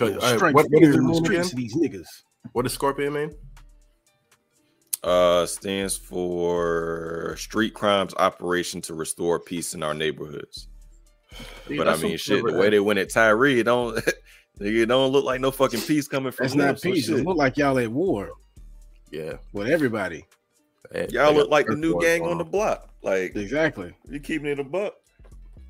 Uh, 0.00 0.12
what, 0.38 0.54
what 0.54 0.82
is 0.82 0.96
the 0.96 1.20
streets 1.22 1.50
these 1.52 1.76
niggas? 1.76 2.08
What 2.52 2.62
does 2.62 2.72
scorpion 2.72 3.12
mean? 3.12 3.34
Uh 5.06 5.46
stands 5.46 5.96
for 5.96 7.36
street 7.38 7.74
crimes 7.74 8.12
operation 8.18 8.80
to 8.82 8.94
restore 8.94 9.38
peace 9.38 9.72
in 9.72 9.84
our 9.84 9.94
neighborhoods. 9.94 10.66
Dude, 11.68 11.78
but 11.78 11.86
I 11.88 11.96
mean 11.96 12.16
shit, 12.16 12.44
the 12.44 12.52
way 12.52 12.70
they 12.70 12.80
went 12.80 12.98
at 12.98 13.10
Tyre, 13.10 13.62
don't 13.62 13.96
it 14.60 14.86
don't 14.86 15.12
look 15.12 15.24
like 15.24 15.40
no 15.40 15.52
fucking 15.52 15.82
peace 15.82 16.08
coming 16.08 16.32
from 16.32 16.46
That's 16.46 16.56
not 16.56 16.82
peace. 16.82 17.08
it 17.08 17.24
look 17.24 17.36
like 17.36 17.56
y'all 17.56 17.78
at 17.78 17.88
war. 17.88 18.32
Yeah, 19.12 19.34
with 19.52 19.68
everybody. 19.68 20.26
Y'all 21.10 21.32
look 21.32 21.50
like 21.50 21.66
the 21.66 21.76
new 21.76 22.00
gang 22.00 22.22
on 22.22 22.38
the 22.38 22.44
block. 22.44 22.88
Like 23.02 23.36
exactly. 23.36 23.94
You 24.10 24.18
keeping 24.18 24.48
it 24.48 24.58
a 24.58 24.64
buck. 24.64 24.94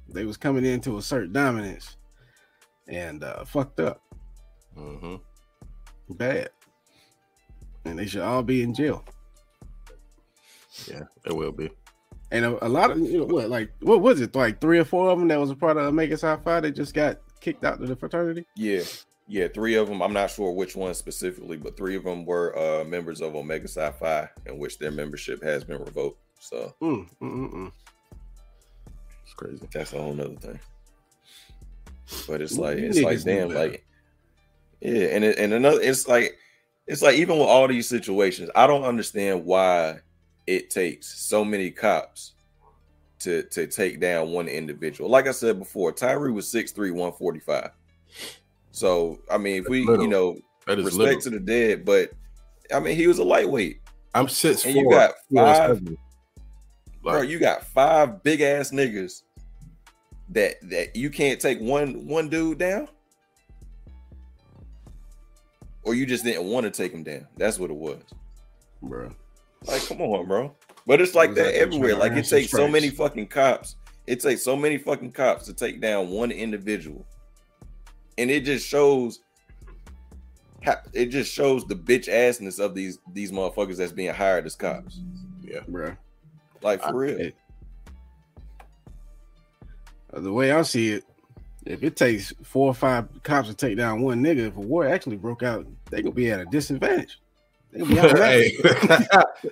They 0.08 0.24
was 0.24 0.38
coming 0.38 0.64
into 0.64 0.96
assert 0.96 1.34
dominance 1.34 1.96
and 2.88 3.22
uh 3.22 3.44
fucked 3.44 3.80
up. 3.80 4.00
Mm-hmm. 4.78 5.16
Bad. 6.14 6.48
And 7.84 7.98
they 7.98 8.06
should 8.06 8.22
all 8.22 8.42
be 8.42 8.62
in 8.62 8.72
jail. 8.72 9.04
Yeah, 10.88 11.02
it 11.24 11.34
will 11.34 11.52
be. 11.52 11.70
And 12.30 12.44
a, 12.44 12.66
a, 12.66 12.68
lot 12.68 12.90
of 12.90 12.98
you 12.98 13.20
know 13.20 13.24
what, 13.26 13.48
like 13.48 13.70
what 13.80 14.00
was 14.00 14.20
it, 14.20 14.34
like 14.34 14.60
three 14.60 14.78
or 14.78 14.84
four 14.84 15.10
of 15.10 15.18
them 15.18 15.28
that 15.28 15.38
was 15.38 15.50
a 15.50 15.54
part 15.54 15.76
of 15.76 15.84
Omega 15.84 16.18
Psi 16.18 16.36
Phi 16.36 16.60
that 16.60 16.72
just 16.72 16.92
got 16.92 17.18
kicked 17.40 17.64
out 17.64 17.80
of 17.80 17.88
the 17.88 17.94
fraternity? 17.94 18.44
Yeah, 18.56 18.82
yeah, 19.28 19.48
three 19.48 19.76
of 19.76 19.88
them. 19.88 20.02
I'm 20.02 20.12
not 20.12 20.30
sure 20.30 20.50
which 20.52 20.74
one 20.74 20.94
specifically, 20.94 21.56
but 21.56 21.76
three 21.76 21.96
of 21.96 22.04
them 22.04 22.24
were 22.24 22.56
uh, 22.58 22.84
members 22.84 23.20
of 23.20 23.36
Omega 23.36 23.68
Psi 23.68 23.92
Phi, 23.92 24.28
in 24.46 24.58
which 24.58 24.78
their 24.78 24.90
membership 24.90 25.42
has 25.42 25.62
been 25.62 25.78
revoked. 25.78 26.20
So 26.40 26.74
mm, 26.82 27.08
mm, 27.20 27.32
mm, 27.32 27.52
mm. 27.52 27.72
it's 29.24 29.34
crazy. 29.34 29.68
That's 29.72 29.92
a 29.92 29.98
whole 29.98 30.14
nother 30.14 30.36
thing. 30.36 30.60
But 32.28 32.40
it's 32.40 32.58
like 32.58 32.78
it's 32.78 33.00
like 33.00 33.22
damn, 33.22 33.48
like 33.50 33.84
yeah, 34.80 35.06
and 35.06 35.24
it, 35.24 35.38
and 35.38 35.52
another, 35.52 35.80
it's 35.80 36.06
like 36.06 36.36
it's 36.86 37.02
like 37.02 37.16
even 37.16 37.38
with 37.38 37.48
all 37.48 37.66
these 37.66 37.88
situations, 37.88 38.50
I 38.54 38.66
don't 38.66 38.84
understand 38.84 39.44
why 39.44 40.00
it 40.46 40.70
takes 40.70 41.06
so 41.06 41.44
many 41.44 41.70
cops 41.70 42.32
to 43.20 43.42
to 43.44 43.66
take 43.66 44.00
down 44.00 44.30
one 44.30 44.48
individual. 44.48 45.10
Like 45.10 45.26
I 45.26 45.32
said 45.32 45.58
before, 45.58 45.92
Tyre 45.92 46.32
was 46.32 46.46
6'3, 46.46 46.76
145. 46.92 47.70
So 48.70 49.18
I 49.30 49.38
mean, 49.38 49.62
if 49.62 49.68
we 49.68 49.80
you 49.80 50.08
know 50.08 50.36
respect 50.66 50.96
little. 50.96 51.20
to 51.22 51.30
the 51.30 51.40
dead, 51.40 51.84
but 51.84 52.10
I 52.74 52.80
mean 52.80 52.96
he 52.96 53.06
was 53.06 53.18
a 53.18 53.24
lightweight. 53.24 53.80
I'm 54.14 54.28
six 54.28 54.64
and 54.64 54.74
four, 54.74 54.82
you 54.82 54.90
got 54.90 55.14
five, 55.34 55.80
bro. 57.02 57.22
You 57.22 57.38
got 57.38 57.64
five 57.64 58.22
big 58.22 58.40
ass 58.40 58.70
niggas 58.70 59.22
that 60.30 60.56
that 60.70 60.96
you 60.96 61.10
can't 61.10 61.40
take 61.40 61.60
one 61.60 62.06
one 62.06 62.28
dude 62.28 62.58
down, 62.58 62.88
or 65.82 65.94
you 65.94 66.06
just 66.06 66.24
didn't 66.24 66.44
want 66.44 66.64
to 66.64 66.70
take 66.70 66.92
him 66.92 67.02
down. 67.02 67.26
That's 67.36 67.58
what 67.58 67.70
it 67.70 67.76
was, 67.76 68.02
bro. 68.82 69.10
Like, 69.64 69.86
come 69.86 70.00
on, 70.00 70.26
bro. 70.26 70.54
But 70.86 71.00
it's 71.00 71.14
like 71.14 71.34
that 71.34 71.54
everywhere. 71.54 71.96
Like, 71.96 72.12
it 72.12 72.26
takes 72.26 72.50
so 72.50 72.68
many 72.68 72.90
fucking 72.90 73.28
cops. 73.28 73.76
It 74.06 74.20
takes 74.20 74.42
so 74.42 74.56
many 74.56 74.78
fucking 74.78 75.12
cops 75.12 75.46
to 75.46 75.52
take 75.52 75.80
down 75.80 76.10
one 76.10 76.30
individual 76.30 77.04
and 78.18 78.30
it 78.30 78.44
just 78.44 78.66
shows 78.66 79.20
it 80.92 81.06
just 81.06 81.32
shows 81.32 81.64
the 81.66 81.76
bitch 81.76 82.08
assness 82.08 82.58
of 82.58 82.74
these 82.74 82.98
these 83.12 83.30
motherfuckers 83.30 83.76
that's 83.76 83.92
being 83.92 84.12
hired 84.12 84.46
as 84.46 84.56
cops. 84.56 85.00
Yeah, 85.42 85.60
bro. 85.68 85.96
Like 86.62 86.80
for 86.80 86.88
I, 86.88 86.92
real. 86.92 87.20
It, 87.20 87.36
the 90.12 90.32
way 90.32 90.52
I 90.52 90.62
see 90.62 90.92
it, 90.92 91.04
if 91.66 91.82
it 91.84 91.94
takes 91.94 92.32
four 92.42 92.68
or 92.68 92.74
five 92.74 93.08
cops 93.22 93.48
to 93.48 93.54
take 93.54 93.76
down 93.76 94.00
one 94.00 94.22
nigga, 94.22 94.48
if 94.48 94.56
a 94.56 94.60
war 94.60 94.86
actually 94.86 95.16
broke 95.16 95.42
out, 95.42 95.66
they 95.90 96.02
gonna 96.02 96.14
be 96.14 96.30
at 96.30 96.40
a 96.40 96.46
disadvantage. 96.46 97.20
They 97.76 97.84
be 97.84 97.94
hey, 97.94 98.56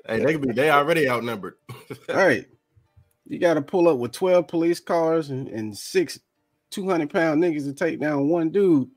hey, 0.07 0.25
they 0.25 0.33
could 0.33 0.47
be 0.47 0.53
they 0.53 0.71
already 0.71 1.09
outnumbered. 1.09 1.57
All 2.09 2.17
right. 2.17 2.47
You 3.27 3.39
gotta 3.39 3.63
pull 3.63 3.89
up 3.89 3.99
with 3.99 4.13
12 4.13 4.49
police 4.49 4.81
cars 4.81 5.31
and, 5.31 5.49
and 5.49 5.77
six 5.77 6.21
200 6.71 7.11
pound 7.11 7.43
niggas 7.43 7.65
to 7.65 7.73
take 7.73 8.01
down 8.01 8.29
one 8.29 8.51
dude. 8.51 8.89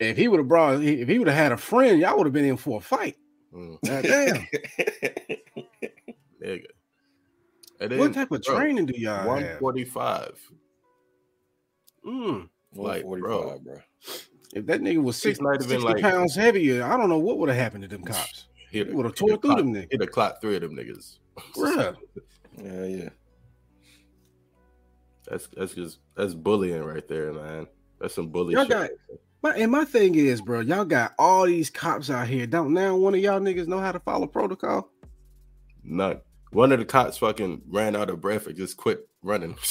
If 0.00 0.16
he 0.16 0.28
would 0.28 0.38
have 0.38 0.48
brought, 0.48 0.82
if 0.82 1.08
he 1.08 1.18
would 1.18 1.28
have 1.28 1.36
had 1.36 1.52
a 1.52 1.56
friend, 1.56 2.00
y'all 2.00 2.16
would 2.16 2.26
have 2.26 2.32
been 2.32 2.44
in 2.44 2.56
for 2.56 2.78
a 2.78 2.80
fight. 2.80 3.16
Mm. 3.52 3.78
damn. 3.82 4.46
Then, 7.80 7.98
what 7.98 8.14
type 8.14 8.30
of 8.30 8.42
bro, 8.42 8.56
training 8.56 8.86
do 8.86 8.94
y'all 8.96 9.26
145. 9.26 10.20
have? 10.20 10.38
Mm. 12.06 12.48
Like, 12.74 13.04
bro. 13.04 13.58
bro. 13.58 13.78
If 14.54 14.66
that 14.66 14.80
nigga 14.80 15.02
was 15.02 15.16
60, 15.16 15.44
60 15.60 15.78
like, 15.78 16.00
pounds 16.00 16.34
heavier, 16.34 16.82
I 16.84 16.96
don't 16.96 17.08
know 17.08 17.18
what 17.18 17.38
would 17.38 17.48
have 17.48 17.58
happened 17.58 17.82
to 17.82 17.88
them 17.88 18.02
cops. 18.02 18.46
He 18.70 18.82
would 18.82 19.04
have 19.04 19.14
tore 19.14 19.36
through 19.36 19.56
them 19.56 19.74
niggas. 19.74 19.88
He'd 19.90 20.00
have 20.00 20.10
clocked 20.10 20.40
three 20.40 20.56
of 20.56 20.62
them 20.62 20.76
niggas. 20.76 21.18
Bruh. 21.54 21.96
yeah, 22.56 22.84
yeah. 22.84 23.08
That's 25.26 25.48
that's 25.48 25.74
just 25.74 25.98
that's 26.16 26.34
bullying 26.34 26.82
right 26.82 27.06
there, 27.06 27.32
man. 27.32 27.66
That's 28.00 28.14
some 28.14 28.28
bully 28.28 28.54
y'all 28.54 28.66
Got, 28.66 28.90
my, 29.42 29.54
and 29.54 29.70
my 29.70 29.84
thing 29.84 30.14
is, 30.14 30.40
bro, 30.40 30.60
y'all 30.60 30.84
got 30.84 31.14
all 31.18 31.44
these 31.46 31.70
cops 31.70 32.10
out 32.10 32.28
here. 32.28 32.46
Don't 32.46 32.72
now 32.72 32.96
one 32.96 33.14
of 33.14 33.20
y'all 33.20 33.40
niggas 33.40 33.68
know 33.68 33.78
how 33.78 33.92
to 33.92 34.00
follow 34.00 34.26
protocol? 34.26 34.90
None. 35.84 36.20
One 36.50 36.72
of 36.72 36.78
the 36.78 36.84
cops 36.84 37.18
fucking 37.18 37.62
ran 37.68 37.94
out 37.94 38.10
of 38.10 38.20
breath 38.20 38.46
and 38.46 38.56
just 38.56 38.76
quit 38.76 39.06
running. 39.22 39.56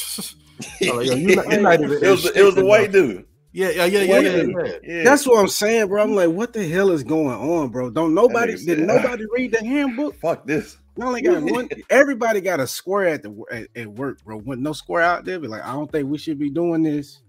like, 0.82 1.08
you're 1.08 1.36
not, 1.36 1.52
you're 1.52 1.62
not 1.62 1.82
it 1.82 2.10
was 2.10 2.26
it 2.26 2.44
was 2.44 2.56
the 2.56 2.66
white 2.66 2.92
dude. 2.92 3.27
Yeah, 3.54 3.70
yeah, 3.70 3.86
yeah, 3.86 4.02
yeah, 4.02 4.20
yeah, 4.20 4.78
yeah, 4.84 5.04
That's 5.04 5.26
what 5.26 5.40
I'm 5.40 5.48
saying, 5.48 5.88
bro. 5.88 6.04
I'm 6.04 6.14
like, 6.14 6.30
what 6.30 6.54
the 6.54 6.68
hell 6.68 6.92
is 6.92 7.04
going 7.04 7.34
on, 7.34 7.70
bro? 7.70 7.90
Don't 7.90 8.14
nobody 8.14 8.56
did 8.64 8.80
nobody 8.80 9.26
read 9.32 9.54
the 9.54 9.66
handbook? 9.66 10.16
Fuck 10.22 10.46
this. 10.46 10.78
You 10.98 11.06
only 11.06 11.22
got 11.22 11.44
one. 11.44 11.70
Everybody 11.90 12.42
got 12.42 12.60
a 12.60 12.68
square 12.68 13.08
at 13.08 13.24
the 13.24 13.44
at, 13.52 13.68
at 13.76 13.88
work, 13.88 14.24
bro. 14.24 14.40
When 14.40 14.62
no 14.62 14.74
square 14.74 15.02
out 15.02 15.26
there, 15.26 15.40
be 15.40 15.48
like, 15.48 15.64
I 15.64 15.72
don't 15.72 15.92
think 15.92 16.10
we 16.10 16.18
should 16.18 16.40
be 16.40 16.50
doing 16.50 16.84
this. 16.84 17.22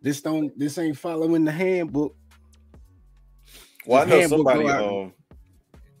This 0.00 0.22
don't. 0.22 0.56
This 0.58 0.78
ain't 0.78 0.96
following 0.96 1.44
the 1.44 1.52
handbook. 1.52 2.14
Well, 3.84 4.06
this 4.06 4.14
I 4.14 4.20
know 4.20 4.28
somebody. 4.28 4.68
Um, 4.68 5.12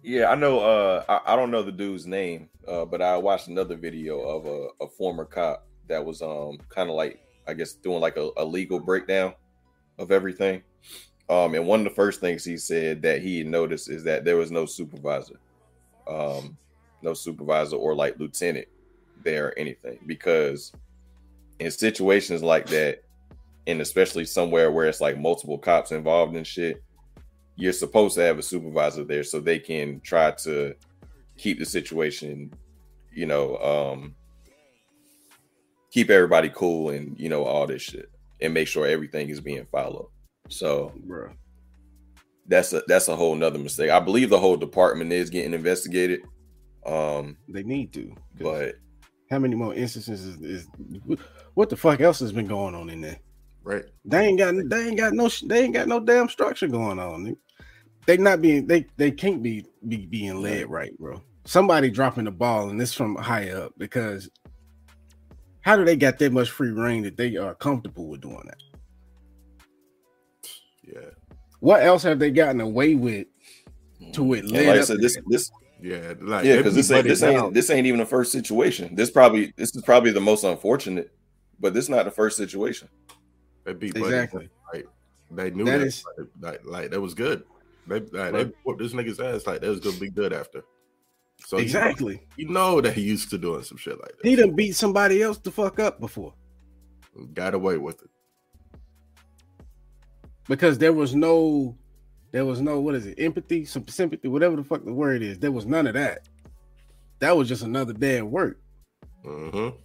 yeah, 0.02 0.30
I 0.30 0.36
know. 0.36 0.60
Uh, 0.60 1.04
I, 1.08 1.32
I, 1.32 1.36
don't 1.36 1.50
know 1.50 1.62
the 1.62 1.72
dude's 1.72 2.06
name, 2.06 2.48
uh, 2.66 2.84
but 2.84 3.02
I 3.02 3.16
watched 3.16 3.48
another 3.48 3.76
video 3.76 4.20
of 4.20 4.46
a, 4.46 4.84
a 4.84 4.88
former 4.88 5.24
cop 5.24 5.66
that 5.88 6.04
was 6.04 6.22
um 6.22 6.58
kind 6.68 6.88
of 6.88 6.96
like 6.96 7.25
I 7.46 7.54
guess 7.54 7.72
doing 7.72 8.00
like 8.00 8.16
a, 8.16 8.30
a 8.36 8.44
legal 8.44 8.80
breakdown 8.80 9.34
of 9.98 10.10
everything. 10.10 10.62
Um, 11.28 11.54
and 11.54 11.66
one 11.66 11.80
of 11.80 11.84
the 11.84 11.94
first 11.94 12.20
things 12.20 12.44
he 12.44 12.56
said 12.56 13.02
that 13.02 13.22
he 13.22 13.42
noticed 13.42 13.90
is 13.90 14.04
that 14.04 14.24
there 14.24 14.36
was 14.36 14.50
no 14.50 14.64
supervisor, 14.64 15.40
um, 16.06 16.56
no 17.02 17.14
supervisor 17.14 17.76
or 17.76 17.94
like 17.94 18.18
lieutenant 18.18 18.68
there 19.24 19.48
or 19.48 19.58
anything. 19.58 19.98
Because 20.06 20.72
in 21.58 21.70
situations 21.70 22.42
like 22.42 22.66
that, 22.66 23.02
and 23.66 23.80
especially 23.80 24.24
somewhere 24.24 24.70
where 24.70 24.86
it's 24.86 25.00
like 25.00 25.18
multiple 25.18 25.58
cops 25.58 25.90
involved 25.90 26.36
in 26.36 26.44
shit, 26.44 26.82
you're 27.56 27.72
supposed 27.72 28.14
to 28.14 28.22
have 28.22 28.38
a 28.38 28.42
supervisor 28.42 29.02
there 29.02 29.24
so 29.24 29.40
they 29.40 29.58
can 29.58 30.00
try 30.00 30.30
to 30.30 30.74
keep 31.36 31.58
the 31.58 31.64
situation, 31.64 32.52
you 33.12 33.26
know, 33.26 33.56
um, 33.58 34.14
keep 35.96 36.10
everybody 36.10 36.50
cool 36.50 36.90
and 36.90 37.18
you 37.18 37.30
know 37.30 37.44
all 37.44 37.66
this 37.66 37.80
shit 37.80 38.10
and 38.42 38.52
make 38.52 38.68
sure 38.68 38.86
everything 38.86 39.30
is 39.30 39.40
being 39.40 39.66
followed. 39.72 40.10
So, 40.50 40.92
bro, 41.06 41.30
that's 42.46 42.74
a 42.74 42.82
that's 42.86 43.08
a 43.08 43.16
whole 43.16 43.34
nother 43.34 43.58
mistake. 43.58 43.90
I 43.90 43.98
believe 43.98 44.28
the 44.28 44.38
whole 44.38 44.58
department 44.58 45.10
is 45.10 45.30
getting 45.30 45.54
investigated. 45.54 46.20
Um, 46.84 47.38
they 47.48 47.62
need 47.62 47.94
to, 47.94 48.14
but 48.38 48.74
how 49.30 49.38
many 49.38 49.56
more 49.56 49.72
instances 49.74 50.26
is, 50.26 50.36
is 50.42 50.68
what 51.54 51.70
the 51.70 51.76
fuck 51.76 52.02
else 52.02 52.20
has 52.20 52.30
been 52.30 52.46
going 52.46 52.74
on 52.74 52.90
in 52.90 53.00
there? 53.00 53.18
Right. 53.64 53.86
They 54.04 54.26
ain't 54.26 54.38
got 54.38 54.54
they 54.66 54.88
ain't 54.88 54.98
got 54.98 55.14
no 55.14 55.30
they 55.44 55.64
ain't 55.64 55.74
got 55.74 55.88
no 55.88 55.98
damn 55.98 56.28
structure 56.28 56.68
going 56.68 56.98
on. 56.98 57.34
They 58.04 58.18
not 58.18 58.42
being 58.42 58.66
they 58.66 58.84
they 58.98 59.12
can't 59.12 59.42
be 59.42 59.64
be 59.88 60.04
being 60.04 60.42
led 60.42 60.68
right, 60.68 60.96
bro. 60.98 61.22
Somebody 61.46 61.90
dropping 61.90 62.24
the 62.24 62.32
ball 62.32 62.68
and 62.68 62.78
this 62.78 62.92
from 62.92 63.16
high 63.16 63.48
up 63.50 63.72
because 63.78 64.28
how 65.66 65.74
do 65.74 65.84
they 65.84 65.96
got 65.96 66.16
that 66.20 66.32
much 66.32 66.48
free 66.48 66.70
reign 66.70 67.02
that 67.02 67.16
they 67.16 67.36
are 67.36 67.52
comfortable 67.56 68.06
with 68.06 68.20
doing 68.20 68.40
that? 68.44 68.62
Yeah. 70.84 71.10
What 71.58 71.82
else 71.82 72.04
have 72.04 72.20
they 72.20 72.30
gotten 72.30 72.60
away 72.60 72.94
with 72.94 73.26
to 74.12 74.20
mm. 74.20 74.38
it? 74.38 74.44
like 74.44 74.78
I 74.78 74.82
said, 74.82 75.00
this 75.00 75.18
this 75.26 75.50
yeah, 75.82 76.14
like 76.20 76.44
yeah, 76.44 76.58
because 76.58 76.76
this 76.76 76.88
ain't 76.92 77.08
this 77.08 77.20
ain't 77.24 77.52
this 77.52 77.68
ain't 77.68 77.84
even 77.84 77.98
the 77.98 78.06
first 78.06 78.30
situation. 78.30 78.94
This 78.94 79.10
probably 79.10 79.52
this 79.56 79.74
is 79.74 79.82
probably 79.82 80.12
the 80.12 80.20
most 80.20 80.44
unfortunate, 80.44 81.10
but 81.58 81.74
this 81.74 81.86
is 81.86 81.90
not 81.90 82.04
the 82.04 82.12
first 82.12 82.36
situation. 82.36 82.88
They 83.64 83.72
beat 83.72 83.96
exactly. 83.96 84.48
Like 84.72 84.86
they 85.32 85.50
knew 85.50 85.64
that, 85.64 85.78
that 85.78 85.86
is, 85.86 86.04
like, 86.40 86.64
like 86.64 86.90
that 86.92 87.00
was 87.00 87.12
good. 87.12 87.42
They 87.88 87.98
like, 87.98 88.32
they 88.32 88.52
whooped 88.62 88.78
this 88.78 88.92
nigga's 88.92 89.18
ass 89.18 89.48
like 89.48 89.62
that 89.62 89.68
was 89.68 89.80
gonna 89.80 89.98
be 89.98 90.10
good 90.10 90.32
after. 90.32 90.62
So 91.46 91.58
exactly, 91.58 92.20
you 92.36 92.48
know, 92.48 92.80
that 92.80 92.94
he 92.94 93.02
used 93.02 93.30
to 93.30 93.38
doing 93.38 93.62
some 93.62 93.78
shit 93.78 94.00
like 94.00 94.16
that. 94.16 94.28
He 94.28 94.34
done 94.34 94.56
beat 94.56 94.72
somebody 94.72 95.22
else 95.22 95.38
to 95.38 95.52
fuck 95.52 95.78
up 95.78 96.00
before. 96.00 96.34
Got 97.34 97.54
away 97.54 97.78
with 97.78 98.02
it 98.02 98.10
because 100.48 100.76
there 100.76 100.92
was 100.92 101.14
no, 101.14 101.78
there 102.32 102.44
was 102.44 102.60
no 102.60 102.80
what 102.80 102.96
is 102.96 103.06
it, 103.06 103.20
empathy, 103.20 103.64
some 103.64 103.86
sympathy, 103.86 104.26
whatever 104.26 104.56
the 104.56 104.64
fuck 104.64 104.84
the 104.84 104.92
word 104.92 105.22
is. 105.22 105.38
There 105.38 105.52
was 105.52 105.66
none 105.66 105.86
of 105.86 105.94
that. 105.94 106.26
That 107.20 107.36
was 107.36 107.48
just 107.48 107.62
another 107.62 107.92
day 107.92 108.16
at 108.16 108.26
work. 108.26 108.58
Mm-hmm. 109.24 109.76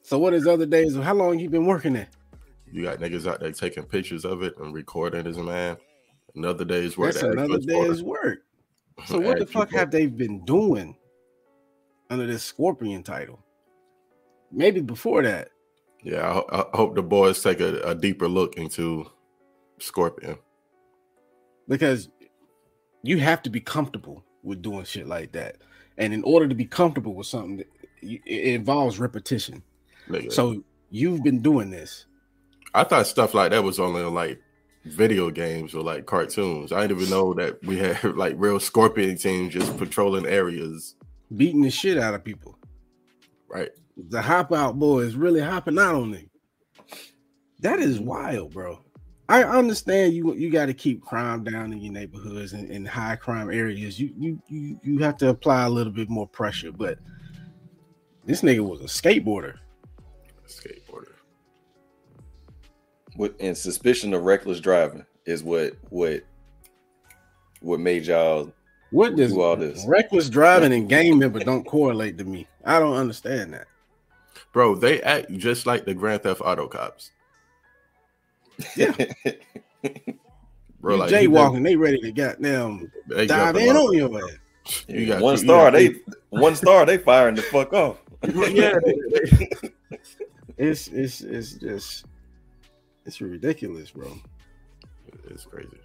So 0.00 0.18
what 0.18 0.32
is 0.32 0.46
other 0.46 0.64
days? 0.64 0.96
How 0.96 1.12
long 1.12 1.38
you 1.38 1.50
been 1.50 1.66
working 1.66 1.92
there? 1.92 2.08
You 2.72 2.84
got 2.84 3.00
niggas 3.00 3.30
out 3.30 3.40
there 3.40 3.52
taking 3.52 3.82
pictures 3.82 4.24
of 4.24 4.42
it 4.42 4.56
and 4.56 4.72
recording 4.72 5.26
as 5.26 5.36
a 5.36 5.42
man. 5.42 5.76
Another 6.34 6.64
day's 6.64 6.96
work. 6.96 7.12
That's 7.12 7.22
another 7.22 7.58
day's 7.58 8.02
work. 8.02 8.38
So 9.06 9.18
what 9.18 9.38
the 9.38 9.46
fuck 9.46 9.70
have 9.72 9.90
they 9.90 10.06
been 10.06 10.44
doing 10.44 10.96
under 12.10 12.26
this 12.26 12.42
Scorpion 12.42 13.02
title? 13.02 13.44
Maybe 14.50 14.80
before 14.80 15.22
that. 15.22 15.50
Yeah, 16.02 16.40
I, 16.50 16.60
I 16.60 16.76
hope 16.76 16.94
the 16.94 17.02
boys 17.02 17.42
take 17.42 17.60
a, 17.60 17.80
a, 17.82 17.94
deeper 17.94 18.28
look 18.28 18.56
into 18.56 19.10
Scorpion 19.78 20.38
because 21.68 22.08
you 23.02 23.18
have 23.18 23.42
to 23.42 23.50
be 23.50 23.60
comfortable 23.60 24.24
with 24.42 24.62
doing 24.62 24.84
shit 24.84 25.08
like 25.08 25.32
that, 25.32 25.56
and 25.96 26.14
in 26.14 26.22
order 26.22 26.46
to 26.46 26.54
be 26.54 26.64
comfortable 26.64 27.14
with 27.14 27.26
something, 27.26 27.64
it 28.00 28.54
involves 28.54 29.00
repetition. 29.00 29.62
Nigga. 30.08 30.32
So 30.32 30.62
you've 30.90 31.24
been 31.24 31.42
doing 31.42 31.70
this. 31.70 32.06
I 32.74 32.84
thought 32.84 33.06
stuff 33.06 33.34
like 33.34 33.50
that 33.50 33.64
was 33.64 33.80
only 33.80 34.02
like 34.02 34.40
video 34.90 35.30
games 35.30 35.74
or 35.74 35.82
like 35.82 36.06
cartoons. 36.06 36.72
I 36.72 36.82
didn't 36.82 36.98
even 36.98 37.10
know 37.10 37.34
that 37.34 37.62
we 37.64 37.78
had 37.78 38.02
like 38.16 38.34
real 38.36 38.60
scorpion 38.60 39.16
teams 39.16 39.54
just 39.54 39.76
patrolling 39.76 40.26
areas, 40.26 40.94
beating 41.36 41.62
the 41.62 41.70
shit 41.70 41.98
out 41.98 42.14
of 42.14 42.24
people. 42.24 42.58
Right. 43.48 43.70
The 43.96 44.22
hop 44.22 44.52
out 44.52 44.78
boys 44.78 45.14
really 45.14 45.40
hopping 45.40 45.78
out 45.78 45.94
on 45.94 46.10
me. 46.10 46.28
That 47.60 47.80
is 47.80 47.98
wild, 47.98 48.52
bro. 48.52 48.80
I 49.30 49.42
understand 49.42 50.14
you 50.14 50.34
you 50.34 50.50
got 50.50 50.66
to 50.66 50.74
keep 50.74 51.02
crime 51.02 51.44
down 51.44 51.72
in 51.72 51.80
your 51.80 51.92
neighborhoods 51.92 52.54
and 52.54 52.70
in 52.70 52.86
high 52.86 53.16
crime 53.16 53.50
areas. 53.50 54.00
You 54.00 54.14
you 54.16 54.42
you 54.48 54.80
you 54.82 54.98
have 55.00 55.18
to 55.18 55.28
apply 55.28 55.64
a 55.64 55.70
little 55.70 55.92
bit 55.92 56.08
more 56.08 56.26
pressure, 56.26 56.72
but 56.72 56.98
this 58.24 58.40
nigga 58.42 58.66
was 58.66 58.80
a 58.80 58.84
skateboarder. 58.84 59.54
A 60.46 60.48
skateboarder. 63.18 63.34
And 63.40 63.56
suspicion 63.56 64.14
of 64.14 64.24
reckless 64.24 64.60
driving 64.60 65.04
is 65.26 65.42
what 65.42 65.74
what 65.90 66.22
what 67.60 67.80
made 67.80 68.06
y'all 68.06 68.52
what 68.90 69.16
does 69.16 69.32
do 69.32 69.40
all 69.40 69.56
this 69.56 69.84
reckless 69.86 70.30
driving 70.30 70.72
and 70.72 70.88
gang 70.88 71.18
member 71.18 71.40
don't 71.40 71.64
correlate 71.64 72.16
to 72.18 72.24
me. 72.24 72.46
I 72.64 72.78
don't 72.78 72.96
understand 72.96 73.52
that. 73.54 73.66
Bro, 74.52 74.76
they 74.76 75.02
act 75.02 75.30
just 75.36 75.66
like 75.66 75.84
the 75.84 75.94
Grand 75.94 76.22
Theft 76.22 76.40
Auto 76.42 76.68
cops. 76.68 77.10
Yeah. 78.76 78.92
Bro, 80.80 80.96
like, 80.96 81.10
jaywalking, 81.10 81.64
they 81.64 81.76
ready 81.76 82.00
to 82.00 82.12
goddamn 82.12 82.90
they 83.08 83.26
dive 83.26 83.56
in 83.56 83.76
on 83.76 83.94
your 83.94 84.16
ass. 84.16 84.84
You 84.86 85.06
got 85.06 85.20
one 85.20 85.36
star, 85.36 85.70
they 85.70 85.96
one 86.30 86.54
star, 86.54 86.86
they 86.86 86.98
firing 86.98 87.34
the 87.34 87.42
fuck 87.42 87.72
off. 87.72 87.98
yeah, 88.22 88.78
it's 90.56 90.88
it's 90.88 91.20
it's 91.20 91.52
just 91.52 92.06
it's 93.08 93.20
ridiculous, 93.20 93.90
bro. 93.90 94.16
It's 95.28 95.44
crazy. 95.44 95.78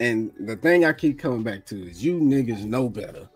And 0.00 0.32
the 0.40 0.56
thing 0.56 0.86
I 0.86 0.92
keep 0.94 1.18
coming 1.18 1.42
back 1.42 1.66
to 1.66 1.88
is 1.88 2.02
you 2.02 2.18
niggas 2.18 2.64
know 2.64 2.88
better. 2.88 3.28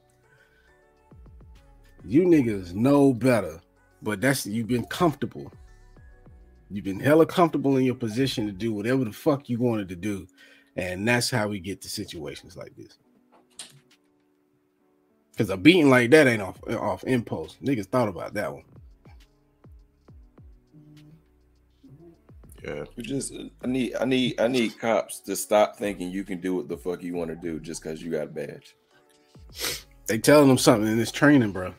You 2.04 2.22
niggas 2.22 2.72
know 2.72 3.12
better, 3.12 3.60
but 4.00 4.22
that's 4.22 4.46
you've 4.46 4.68
been 4.68 4.86
comfortable 4.86 5.52
You've 6.70 6.84
been 6.84 7.00
hella 7.00 7.24
comfortable 7.24 7.76
in 7.78 7.84
your 7.84 7.94
position 7.94 8.46
to 8.46 8.52
do 8.52 8.72
whatever 8.72 9.04
the 9.04 9.12
fuck 9.12 9.48
you 9.48 9.58
wanted 9.58 9.88
to 9.88 9.96
do. 9.96 10.26
And 10.76 11.06
that's 11.08 11.30
how 11.30 11.48
we 11.48 11.60
get 11.60 11.80
to 11.82 11.88
situations 11.88 12.56
like 12.56 12.76
this. 12.76 12.98
Because 15.32 15.50
a 15.50 15.56
beating 15.56 15.88
like 15.88 16.10
that 16.10 16.26
ain't 16.26 16.42
off 16.42 16.60
off 16.68 17.04
impulse. 17.04 17.56
Niggas 17.62 17.86
thought 17.86 18.08
about 18.08 18.34
that 18.34 18.52
one. 18.52 18.64
Yeah. 22.64 22.84
You 22.96 23.02
just 23.02 23.32
I 23.62 23.66
need 23.66 23.94
I 24.00 24.04
need 24.04 24.40
I 24.40 24.48
need 24.48 24.78
cops 24.78 25.20
to 25.20 25.36
stop 25.36 25.76
thinking 25.76 26.10
you 26.10 26.24
can 26.24 26.40
do 26.40 26.54
what 26.54 26.68
the 26.68 26.76
fuck 26.76 27.02
you 27.02 27.14
want 27.14 27.30
to 27.30 27.36
do 27.36 27.60
just 27.60 27.82
because 27.82 28.02
you 28.02 28.10
got 28.10 28.24
a 28.24 28.26
badge. 28.26 28.74
They 30.06 30.18
telling 30.18 30.48
them 30.48 30.58
something 30.58 30.90
in 30.90 30.98
this 30.98 31.12
training, 31.12 31.52
bro. 31.52 31.74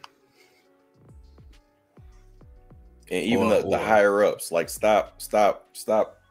And 3.12 3.24
even 3.24 3.48
or, 3.48 3.62
the, 3.62 3.70
the 3.70 3.78
higher 3.78 4.24
ups 4.24 4.52
like 4.52 4.70
stop 4.70 5.22
stop 5.22 5.68
stop 5.74 6.22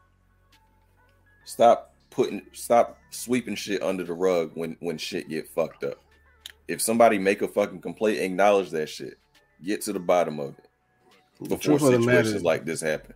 stop 1.43 1.93
putting 2.09 2.41
stop 2.53 2.97
sweeping 3.11 3.55
shit 3.55 3.83
under 3.83 4.03
the 4.03 4.13
rug 4.13 4.51
when 4.55 4.77
when 4.79 4.97
shit 4.97 5.29
get 5.29 5.47
fucked 5.47 5.83
up. 5.83 6.01
If 6.67 6.81
somebody 6.81 7.19
make 7.19 7.41
a 7.41 7.47
fucking 7.47 7.81
complaint 7.81 8.19
acknowledge 8.19 8.71
that 8.71 8.89
shit. 8.89 9.17
Get 9.61 9.81
to 9.81 9.93
the 9.93 9.99
bottom 9.99 10.39
of 10.39 10.55
it 10.57 11.49
before 11.49 11.79
situations 11.79 12.43
like 12.43 12.63
this 12.63 12.79
happen 12.79 13.13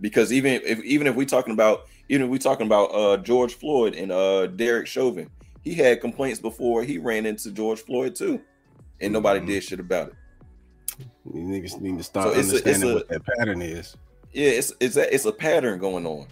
because 0.00 0.32
even 0.32 0.60
if 0.64 0.82
even 0.82 1.06
if 1.06 1.14
we 1.14 1.26
talking 1.26 1.52
about 1.52 1.86
even 2.08 2.24
if 2.24 2.30
we 2.30 2.38
talking 2.38 2.66
about 2.66 2.86
uh 2.86 3.16
george 3.18 3.54
floyd 3.54 3.94
and 3.94 4.12
uh 4.12 4.46
derek 4.46 4.86
chauvin 4.86 5.30
he 5.62 5.74
had 5.74 6.00
complaints 6.00 6.40
before 6.40 6.82
he 6.82 6.98
ran 6.98 7.26
into 7.26 7.50
george 7.50 7.80
floyd 7.80 8.14
too 8.14 8.40
and 9.00 9.12
nobody 9.12 9.40
mm-hmm. 9.40 9.48
did 9.48 9.64
shit 9.64 9.80
about 9.80 10.08
it 10.08 10.14
you 11.34 11.42
niggas 11.42 11.80
need 11.80 11.98
to 11.98 12.04
start 12.04 12.32
so 12.32 12.40
understanding 12.40 12.90
a, 12.90 12.92
a, 12.92 12.94
what 12.94 13.08
that 13.08 13.22
pattern 13.24 13.62
is. 13.62 13.96
Yeah, 14.32 14.50
it's 14.50 14.72
it's 14.80 14.96
a, 14.96 15.14
it's 15.14 15.24
a 15.24 15.32
pattern 15.32 15.78
going 15.78 16.06
on. 16.06 16.26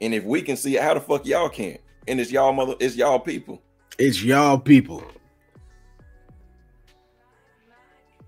And 0.00 0.14
if 0.14 0.24
we 0.24 0.42
can 0.42 0.56
see 0.56 0.76
it, 0.76 0.82
how 0.82 0.94
the 0.94 1.00
fuck 1.00 1.26
y'all 1.26 1.48
can't? 1.48 1.80
And 2.08 2.20
it's 2.20 2.30
y'all 2.30 2.52
mother, 2.52 2.74
it's 2.80 2.96
y'all 2.96 3.18
people. 3.18 3.62
It's 3.98 4.22
y'all 4.22 4.58
people. 4.58 5.04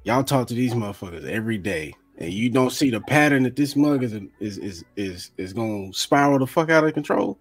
Y'all 0.05 0.22
talk 0.22 0.47
to 0.49 0.55
these 0.55 0.74
motherfuckers 0.74 1.24
every 1.24 1.59
day, 1.59 1.95
and 2.19 2.33
you 2.33 2.49
don't 2.49 2.71
see 2.71 2.91
the 2.91 3.01
pattern 3.01 3.43
that 3.43 3.57
this 3.57 3.77
mug 3.77 4.03
is 4.03 4.12
is 4.41 4.59
is 4.59 4.85
is 4.97 5.31
is 5.37 5.53
gonna 5.53 5.93
spiral 5.93 6.39
the 6.39 6.47
fuck 6.47 6.71
out 6.71 6.85
of 6.85 6.95
control. 6.95 7.39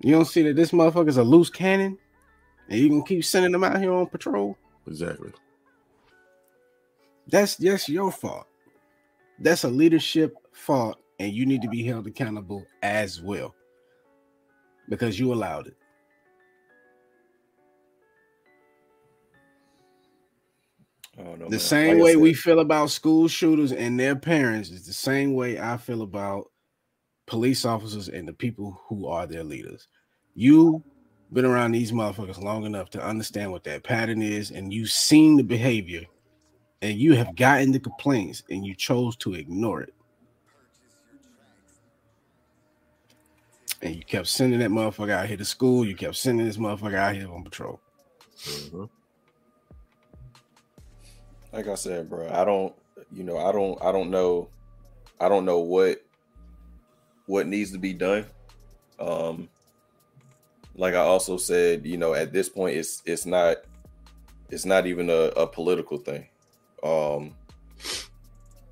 You 0.00 0.12
don't 0.12 0.26
see 0.26 0.42
that 0.42 0.56
this 0.56 0.70
motherfucker's 0.70 1.16
a 1.16 1.24
loose 1.24 1.50
cannon, 1.50 1.98
and 2.68 2.80
you 2.80 2.88
gonna 2.88 3.04
keep 3.04 3.24
sending 3.24 3.52
them 3.52 3.64
out 3.64 3.80
here 3.80 3.92
on 3.92 4.06
patrol. 4.06 4.56
Exactly. 4.86 5.32
That's 7.26 7.56
just 7.56 7.88
your 7.88 8.10
fault. 8.10 8.46
That's 9.38 9.64
a 9.64 9.68
leadership 9.68 10.36
fault, 10.52 10.98
and 11.18 11.32
you 11.32 11.44
need 11.44 11.62
to 11.62 11.68
be 11.68 11.84
held 11.84 12.06
accountable 12.06 12.64
as 12.82 13.20
well 13.20 13.54
because 14.88 15.18
you 15.18 15.32
allowed 15.32 15.66
it. 15.66 15.77
Know, 21.18 21.36
the 21.36 21.50
man. 21.50 21.58
same 21.58 21.98
like 21.98 22.04
way 22.04 22.16
we 22.16 22.32
feel 22.32 22.60
about 22.60 22.90
school 22.90 23.26
shooters 23.26 23.72
and 23.72 23.98
their 23.98 24.14
parents 24.14 24.70
is 24.70 24.86
the 24.86 24.92
same 24.92 25.34
way 25.34 25.58
I 25.58 25.76
feel 25.76 26.02
about 26.02 26.50
police 27.26 27.64
officers 27.64 28.08
and 28.08 28.26
the 28.26 28.32
people 28.32 28.80
who 28.86 29.08
are 29.08 29.26
their 29.26 29.42
leaders. 29.42 29.88
You 30.34 30.82
been 31.32 31.44
around 31.44 31.72
these 31.72 31.90
motherfuckers 31.90 32.40
long 32.40 32.64
enough 32.64 32.88
to 32.90 33.02
understand 33.02 33.50
what 33.50 33.64
that 33.64 33.82
pattern 33.82 34.22
is, 34.22 34.50
and 34.52 34.72
you've 34.72 34.90
seen 34.90 35.36
the 35.36 35.42
behavior, 35.42 36.04
and 36.80 36.96
you 36.96 37.14
have 37.14 37.34
gotten 37.36 37.72
the 37.72 37.80
complaints, 37.80 38.44
and 38.48 38.64
you 38.64 38.74
chose 38.74 39.16
to 39.16 39.34
ignore 39.34 39.82
it. 39.82 39.92
And 43.82 43.94
you 43.94 44.02
kept 44.02 44.28
sending 44.28 44.60
that 44.60 44.70
motherfucker 44.70 45.10
out 45.10 45.26
here 45.26 45.36
to 45.36 45.44
school. 45.44 45.84
You 45.84 45.94
kept 45.94 46.16
sending 46.16 46.46
this 46.46 46.56
motherfucker 46.56 46.94
out 46.94 47.14
here 47.14 47.30
on 47.30 47.44
patrol. 47.44 47.80
Mm-hmm 48.44 48.84
like 51.52 51.66
I 51.68 51.74
said, 51.74 52.08
bro, 52.10 52.28
I 52.30 52.44
don't, 52.44 52.74
you 53.12 53.24
know, 53.24 53.38
I 53.38 53.52
don't, 53.52 53.82
I 53.82 53.92
don't 53.92 54.10
know, 54.10 54.48
I 55.20 55.28
don't 55.28 55.44
know 55.44 55.58
what 55.58 56.02
what 57.26 57.46
needs 57.46 57.72
to 57.72 57.78
be 57.78 57.92
done. 57.92 58.26
Um, 58.98 59.48
like 60.74 60.94
I 60.94 60.98
also 60.98 61.36
said, 61.36 61.86
you 61.86 61.96
know, 61.96 62.14
at 62.14 62.32
this 62.32 62.48
point, 62.48 62.76
it's 62.76 63.02
it's 63.04 63.26
not 63.26 63.58
it's 64.50 64.64
not 64.64 64.86
even 64.86 65.10
a, 65.10 65.30
a 65.36 65.46
political 65.46 65.98
thing. 65.98 66.26
Um, 66.82 67.34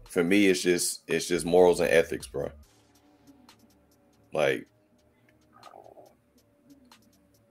for 0.09 0.23
me, 0.25 0.47
it's 0.47 0.63
just 0.63 1.03
it's 1.09 1.27
just 1.27 1.47
morals 1.47 1.81
and 1.81 1.91
ethics, 1.91 2.27
bro. 2.27 2.51
Like 4.33 4.67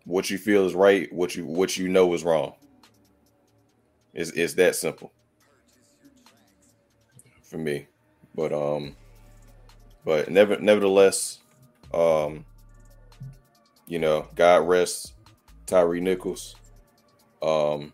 what 0.05 0.29
you 0.29 0.37
feel 0.37 0.65
is 0.65 0.75
right, 0.75 1.11
what 1.11 1.35
you 1.35 1.45
what 1.45 1.77
you 1.77 1.87
know 1.87 2.13
is 2.13 2.23
wrong. 2.23 2.53
It's, 4.13 4.31
it's 4.31 4.53
that 4.53 4.75
simple 4.75 5.11
for 7.55 7.61
me. 7.61 7.87
But 8.35 8.51
um 8.51 8.95
but 10.03 10.29
never 10.29 10.59
nevertheless, 10.59 11.39
um, 11.93 12.45
you 13.87 13.97
know, 13.97 14.27
God 14.35 14.67
rest 14.67 15.13
Tyre 15.65 15.99
Nichols. 15.99 16.55
Um 17.41 17.93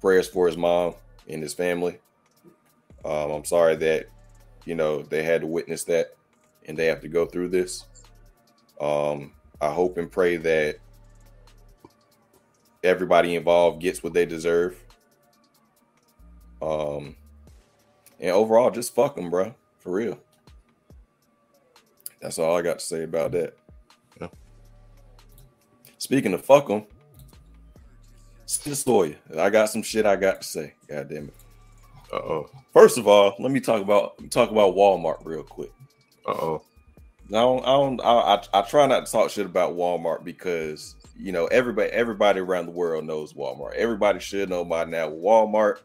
prayers 0.00 0.28
for 0.28 0.46
his 0.46 0.56
mom 0.56 0.94
and 1.28 1.42
his 1.42 1.54
family. 1.54 1.98
Um, 3.04 3.30
I'm 3.30 3.44
sorry 3.44 3.76
that 3.76 4.06
you 4.66 4.74
know 4.74 5.02
they 5.02 5.22
had 5.22 5.40
to 5.40 5.46
witness 5.46 5.84
that 5.84 6.14
and 6.66 6.76
they 6.76 6.86
have 6.86 7.00
to 7.00 7.08
go 7.08 7.24
through 7.24 7.48
this. 7.48 7.86
Um, 8.80 9.32
I 9.60 9.70
hope 9.70 9.96
and 9.96 10.12
pray 10.12 10.36
that 10.36 10.76
everybody 12.84 13.36
involved 13.36 13.80
gets 13.80 14.02
what 14.02 14.12
they 14.12 14.26
deserve. 14.26 14.78
Um, 16.60 17.16
and 18.20 18.30
overall, 18.30 18.70
just 18.70 18.94
fuck 18.94 19.16
them, 19.16 19.30
bro. 19.30 19.54
For 19.78 19.92
real. 19.92 20.18
That's 22.20 22.38
all 22.38 22.56
I 22.56 22.62
got 22.62 22.78
to 22.78 22.84
say 22.84 23.04
about 23.04 23.32
that. 23.32 23.56
Yeah. 24.20 24.28
Speaking 25.98 26.34
of 26.34 26.44
fuck 26.44 26.68
them, 26.68 26.86
the 28.64 28.76
story. 28.76 29.18
I 29.36 29.50
got 29.50 29.70
some 29.70 29.82
shit 29.82 30.06
I 30.06 30.16
got 30.16 30.40
to 30.40 30.46
say. 30.46 30.74
God 30.88 31.08
damn 31.08 31.28
it. 31.28 31.34
Uh 32.12 32.16
oh. 32.16 32.50
First 32.72 32.98
of 32.98 33.08
all, 33.08 33.34
let 33.38 33.50
me 33.50 33.60
talk 33.60 33.82
about 33.82 34.14
talk 34.30 34.50
about 34.50 34.74
Walmart 34.74 35.24
real 35.24 35.42
quick. 35.42 35.72
Uh 36.26 36.32
oh. 36.32 36.62
I 37.28 37.32
don't. 37.32 37.62
I 37.64 37.72
don't. 37.72 38.00
I, 38.00 38.12
I, 38.34 38.42
I 38.60 38.62
try 38.62 38.86
not 38.86 39.06
to 39.06 39.12
talk 39.12 39.30
shit 39.30 39.46
about 39.46 39.74
Walmart 39.74 40.22
because 40.22 40.94
you 41.18 41.32
know 41.32 41.46
everybody 41.46 41.90
everybody 41.90 42.38
around 42.38 42.66
the 42.66 42.72
world 42.72 43.04
knows 43.04 43.32
Walmart. 43.32 43.74
Everybody 43.74 44.20
should 44.20 44.48
know 44.48 44.64
by 44.64 44.84
now. 44.84 45.10
Walmart, 45.10 45.78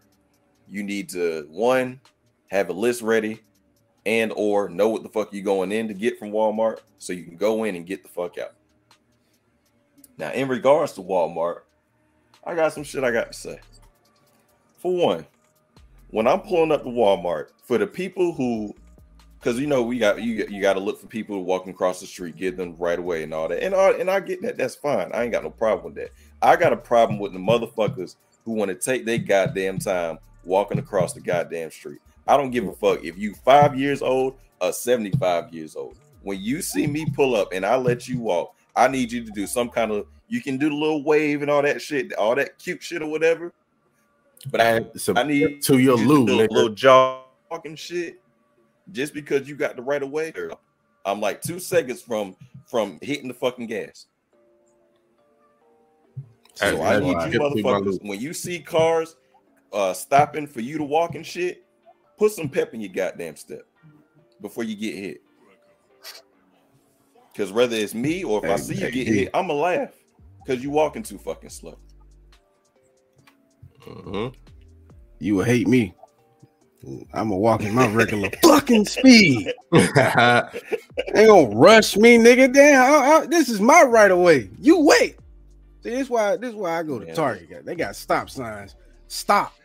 you 0.68 0.84
need 0.84 1.10
to 1.10 1.48
one 1.50 2.00
have 2.52 2.70
a 2.70 2.74
list 2.74 3.02
ready 3.02 3.42
and 4.06 4.34
or 4.36 4.68
know 4.68 4.90
what 4.90 5.04
the 5.04 5.10
fuck 5.10 5.34
you 5.34 5.42
going 5.42 5.72
in 5.72 5.88
to 5.88 5.94
get 5.94 6.20
from 6.20 6.32
Walmart 6.32 6.80
so 6.98 7.14
you 7.14 7.24
can 7.24 7.38
go 7.38 7.64
in 7.64 7.78
and 7.78 7.86
get 7.86 8.04
the 8.04 8.10
fuck 8.10 8.38
out. 8.38 8.52
Now, 10.18 10.32
in 10.34 10.50
regards 10.50 10.92
to 10.94 11.02
Walmart, 11.02 11.62
I 12.44 12.54
got 12.54 12.74
some 12.74 12.84
shit 12.84 13.06
I 13.06 13.12
got 13.12 13.32
to 13.32 13.38
say. 13.38 13.60
For 14.80 14.94
one, 14.94 15.26
when 16.10 16.28
I'm 16.28 16.42
pulling 16.42 16.74
up 16.74 16.84
to 16.84 16.90
Walmart, 16.90 17.52
for 17.64 17.78
the 17.78 17.88
people 17.88 18.34
who 18.34 18.76
because 19.40 19.58
you 19.58 19.66
know 19.66 19.82
we 19.82 19.98
got 19.98 20.22
you 20.22 20.46
you 20.50 20.62
got 20.62 20.74
to 20.74 20.82
look 20.82 21.00
for 21.00 21.08
people 21.08 21.46
walking 21.46 21.72
across 21.72 22.02
the 22.02 22.06
street, 22.06 22.36
get 22.36 22.58
them 22.58 22.76
right 22.78 23.00
away 23.00 23.24
and 23.24 23.34
all 23.34 23.48
that. 23.48 23.64
And 23.64 23.74
and 23.74 24.12
I 24.12 24.20
get 24.20 24.42
that. 24.42 24.58
That's 24.58 24.76
fine. 24.76 25.10
I 25.14 25.24
ain't 25.24 25.32
got 25.32 25.44
no 25.44 25.52
problem 25.52 25.86
with 25.86 25.96
that. 25.96 26.12
I 26.42 26.58
got 26.58 26.74
a 26.74 26.78
problem 26.78 27.18
with 27.18 27.32
the 27.32 27.40
motherfuckers 27.40 28.18
who 28.44 28.52
want 28.52 28.70
to 28.70 28.76
take 28.76 29.06
their 29.06 29.20
goddamn 29.20 29.80
time 29.80 30.20
walking 30.44 30.80
across 30.80 31.14
the 31.14 31.22
goddamn 31.22 31.72
street. 31.72 32.02
I 32.32 32.38
don't 32.38 32.50
give 32.50 32.66
a 32.66 32.72
fuck 32.72 33.04
if 33.04 33.18
you 33.18 33.34
five 33.34 33.78
years 33.78 34.02
old 34.02 34.36
or 34.62 34.72
75 34.72 35.54
years 35.54 35.76
old. 35.76 35.98
When 36.24 36.40
you 36.40 36.62
see 36.62 36.88
me 36.88 37.06
pull 37.14 37.36
up 37.36 37.50
and 37.52 37.66
I 37.66 37.76
let 37.76 38.08
you 38.08 38.22
walk, 38.22 38.56
I 38.74 38.88
need 38.88 39.12
you 39.12 39.26
to 39.26 39.32
do 39.32 39.46
some 39.46 39.68
kind 39.68 39.92
of 39.92 40.06
you 40.30 40.40
can 40.42 40.58
do 40.58 40.70
the 40.70 40.76
little 40.76 41.04
wave 41.04 41.42
and 41.42 41.52
all 41.52 41.62
that 41.62 41.82
shit, 41.82 42.14
all 42.14 42.34
that 42.36 42.58
cute 42.58 42.82
shit 42.82 43.02
or 43.02 43.10
whatever. 43.10 43.52
But 44.50 44.62
I, 44.62 44.86
I 45.14 45.24
need 45.24 45.62
to 45.64 45.78
your 45.78 45.98
loop, 45.98 46.30
little, 46.30 46.56
little 46.56 46.70
jaw 46.70 47.26
fucking 47.50 47.76
shit. 47.76 48.22
Just 48.94 49.14
because 49.14 49.50
you 49.50 49.58
got 49.58 49.76
the 49.76 49.82
right 49.82 50.02
of 50.02 50.10
way, 50.10 50.32
I'm 51.04 51.20
like 51.20 51.42
two 51.42 51.60
seconds 51.60 52.02
from 52.02 52.38
from 52.66 52.98
hitting 53.02 53.28
the 53.28 53.34
fucking 53.34 53.68
gas. 53.68 54.06
So 56.54 56.82
I, 56.82 56.96
I 56.96 57.00
need 57.02 57.34
you 57.34 57.40
motherfuckers 57.42 58.00
when 58.08 58.22
you 58.22 58.34
see 58.34 58.62
cars 58.62 59.18
uh 59.74 59.92
stopping 59.92 60.48
for 60.48 60.62
you 60.62 60.78
to 60.78 60.86
walk 60.86 61.16
and 61.16 61.26
shit, 61.26 61.66
Put 62.22 62.34
some 62.34 62.50
pep 62.50 62.76
in 62.76 62.82
your 62.82 62.94
goddamn 62.94 63.36
step 63.36 63.64
before 64.42 64.64
you 64.64 64.76
get 64.76 64.94
hit. 64.94 65.24
Because 67.34 67.52
whether 67.52 67.76
it's 67.76 67.96
me 67.96 68.24
or 68.24 68.38
if 68.38 68.44
hey, 68.46 68.54
I 68.54 68.58
see 68.58 68.76
you 68.76 68.92
get 68.92 69.08
hit, 69.08 69.30
I'ma 69.34 69.56
laugh 69.56 69.90
because 70.46 70.62
you 70.62 70.70
walking 70.70 71.02
too 71.02 71.18
fucking 71.18 71.50
slow. 71.50 71.80
Mm-hmm. 73.88 74.38
You 75.18 75.36
will 75.38 75.46
hate 75.46 75.68
me. 75.68 75.96
I'm 77.12 77.30
gonna 77.30 77.38
walk 77.38 77.64
in 77.64 77.74
my 77.74 77.88
regular 77.88 78.30
fucking 78.44 78.86
speed. 78.86 79.52
they 79.72 79.90
gonna 81.26 81.56
rush 81.56 81.98
me, 81.98 82.20
nigga. 82.20 82.54
Damn, 82.54 82.84
I, 82.84 83.08
I, 83.16 83.26
this 83.26 83.50
is 83.50 83.60
my 83.60 83.82
right 83.82 84.12
of 84.12 84.20
way. 84.20 84.48
You 84.60 84.82
wait. 84.82 85.18
See, 85.82 85.90
this 85.90 86.08
why 86.08 86.38
this 86.38 86.52
is 86.52 86.56
why 86.56 86.78
I 86.78 86.84
go 86.84 87.00
to 87.00 87.16
Target. 87.16 87.66
They 87.66 87.74
got 87.74 87.96
stop 87.96 88.30
signs. 88.30 88.76
Stop. 89.08 89.56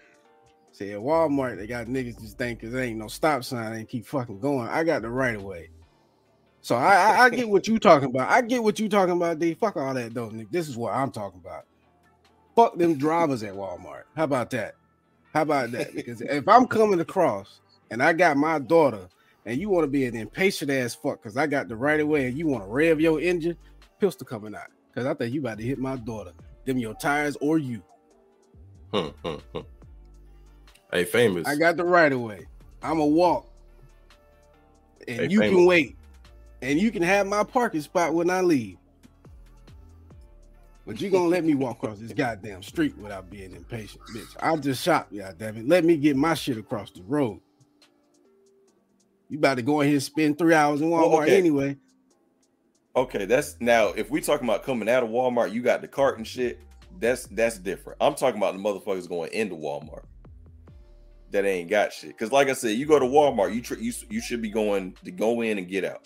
See, 0.77 0.93
at 0.93 0.99
Walmart, 0.99 1.57
they 1.57 1.67
got 1.67 1.87
niggas 1.87 2.21
just 2.21 2.37
think 2.37 2.61
because 2.61 2.75
there 2.75 2.83
ain't 2.83 2.99
no 2.99 3.09
stop 3.09 3.43
sign, 3.45 3.73
they 3.73 3.85
keep 3.87 4.05
fucking 4.05 4.41
going. 4.41 4.69
I 4.69 4.85
got 4.85 5.01
the 5.01 5.09
right 5.09 5.35
of 5.35 5.43
way. 5.43 5.71
So 6.61 6.77
I, 6.77 6.97
I, 6.97 7.25
I 7.25 7.31
get 7.31 7.49
what 7.49 7.67
you 7.67 7.79
talking 7.79 8.11
about. 8.11 8.29
I 8.29 8.43
get 8.43 8.63
what 8.63 8.79
you 8.79 8.87
talking 8.87 9.17
about, 9.17 9.39
D. 9.39 9.55
Fuck 9.55 9.79
all 9.79 9.95
that 9.95 10.13
though, 10.13 10.29
Nick. 10.29 10.51
This 10.51 10.69
is 10.69 10.77
what 10.77 10.93
I'm 10.93 11.11
talking 11.11 11.41
about. 11.43 11.65
Fuck 12.55 12.77
them 12.77 12.99
drivers 12.99 13.43
at 13.43 13.55
Walmart. 13.55 14.03
How 14.15 14.25
about 14.25 14.51
that? 14.51 14.75
How 15.33 15.43
about 15.43 15.71
that? 15.71 15.95
Because 15.95 16.21
if 16.21 16.47
I'm 16.47 16.67
coming 16.67 17.01
across 17.01 17.63
and 17.91 18.03
I 18.03 18.13
got 18.13 18.37
my 18.37 18.59
daughter 18.59 19.09
and 19.47 19.59
you 19.59 19.71
want 19.71 19.85
to 19.85 19.91
be 19.91 20.05
an 20.05 20.15
impatient 20.15 20.71
ass 20.71 20.95
fuck 20.95 21.23
because 21.23 21.39
I 21.39 21.47
got 21.47 21.69
the 21.69 21.77
right 21.77 22.01
of 22.01 22.09
way 22.09 22.27
and 22.27 22.37
you 22.37 22.49
want 22.49 22.65
to 22.65 22.69
rev 22.69 23.01
your 23.01 23.19
engine, 23.19 23.57
pistol 23.99 24.27
coming 24.27 24.55
out. 24.55 24.69
Because 24.93 25.07
I 25.07 25.15
think 25.15 25.33
you 25.33 25.41
about 25.41 25.57
to 25.57 25.65
hit 25.65 25.79
my 25.79 25.97
daughter. 25.97 26.33
Them 26.67 26.77
your 26.77 26.93
tires 26.97 27.39
or 27.41 27.57
you. 27.57 27.83
Hmm, 28.93 29.07
hmm, 29.25 29.37
hmm. 29.55 29.61
Hey, 30.93 31.05
famous. 31.05 31.47
I 31.47 31.57
got 31.57 31.77
the 31.77 31.85
right 31.85 32.13
of 32.13 32.21
way. 32.21 32.47
I'm 32.83 33.01
a 33.01 33.07
walk, 33.07 33.47
and 35.09 35.21
hey, 35.21 35.29
you 35.29 35.41
famous. 35.41 35.57
can 35.57 35.67
wait, 35.67 35.97
and 36.63 36.79
you 36.79 36.91
can 36.91 37.03
have 37.03 37.27
my 37.27 37.43
parking 37.43 37.81
spot 37.81 38.15
when 38.15 38.31
I 38.31 38.41
leave. 38.41 38.79
But 40.87 41.01
you 41.01 41.11
gonna 41.11 41.27
let 41.27 41.45
me 41.45 41.55
walk 41.57 41.79
across 41.79 41.99
this 41.99 42.13
goddamn 42.13 42.63
street 42.63 42.97
without 42.99 43.29
being 43.29 43.53
impatient, 43.53 44.05
bitch? 44.15 44.37
I 44.41 44.55
just 44.57 44.83
shot, 44.83 45.09
yeah, 45.11 45.33
damn 45.37 45.57
it. 45.57 45.67
Let 45.67 45.85
me 45.85 45.97
get 45.97 46.17
my 46.17 46.35
shit 46.35 46.59
across 46.59 46.93
the 46.93 47.03
road. 47.03 47.41
You 49.29 49.39
about 49.39 49.57
to 49.57 49.63
go 49.63 49.81
in 49.81 49.89
here 49.89 49.97
and 49.97 50.03
spend 50.03 50.39
three 50.39 50.55
hours 50.55 50.81
in 50.81 50.89
Walmart 50.89 51.11
well, 51.11 51.23
okay. 51.23 51.37
anyway. 51.37 51.77
Okay, 52.95 53.25
that's 53.25 53.57
now 53.59 53.89
if 53.89 54.11
we 54.11 54.21
talking 54.21 54.49
about 54.49 54.63
coming 54.63 54.89
out 54.89 55.03
of 55.03 55.11
Walmart, 55.11 55.53
you 55.53 55.61
got 55.61 55.81
the 55.81 55.89
cart 55.89 56.19
and 56.19 56.27
shit. 56.27 56.61
That's 57.01 57.27
that's 57.27 57.59
different. 57.59 57.99
I'm 58.01 58.15
talking 58.15 58.39
about 58.39 58.55
the 58.55 58.61
motherfuckers 58.61 59.09
going 59.09 59.33
into 59.33 59.57
Walmart 59.57 60.05
that 61.31 61.45
ain't 61.45 61.71
got 61.71 61.93
shit. 61.93 62.11
Because 62.11 62.33
like 62.33 62.49
I 62.49 62.53
said, 62.53 62.77
you 62.77 62.87
go 62.87 62.99
to 62.99 63.05
Walmart, 63.05 63.55
you 63.55 63.63
tr- 63.63 63.75
you 63.75 63.93
you 64.09 64.21
should 64.21 64.43
be 64.43 64.51
going 64.51 64.95
to 65.05 65.11
go 65.11 65.41
in 65.43 65.59
and 65.59 65.69
get 65.69 65.85
out. 65.85 66.03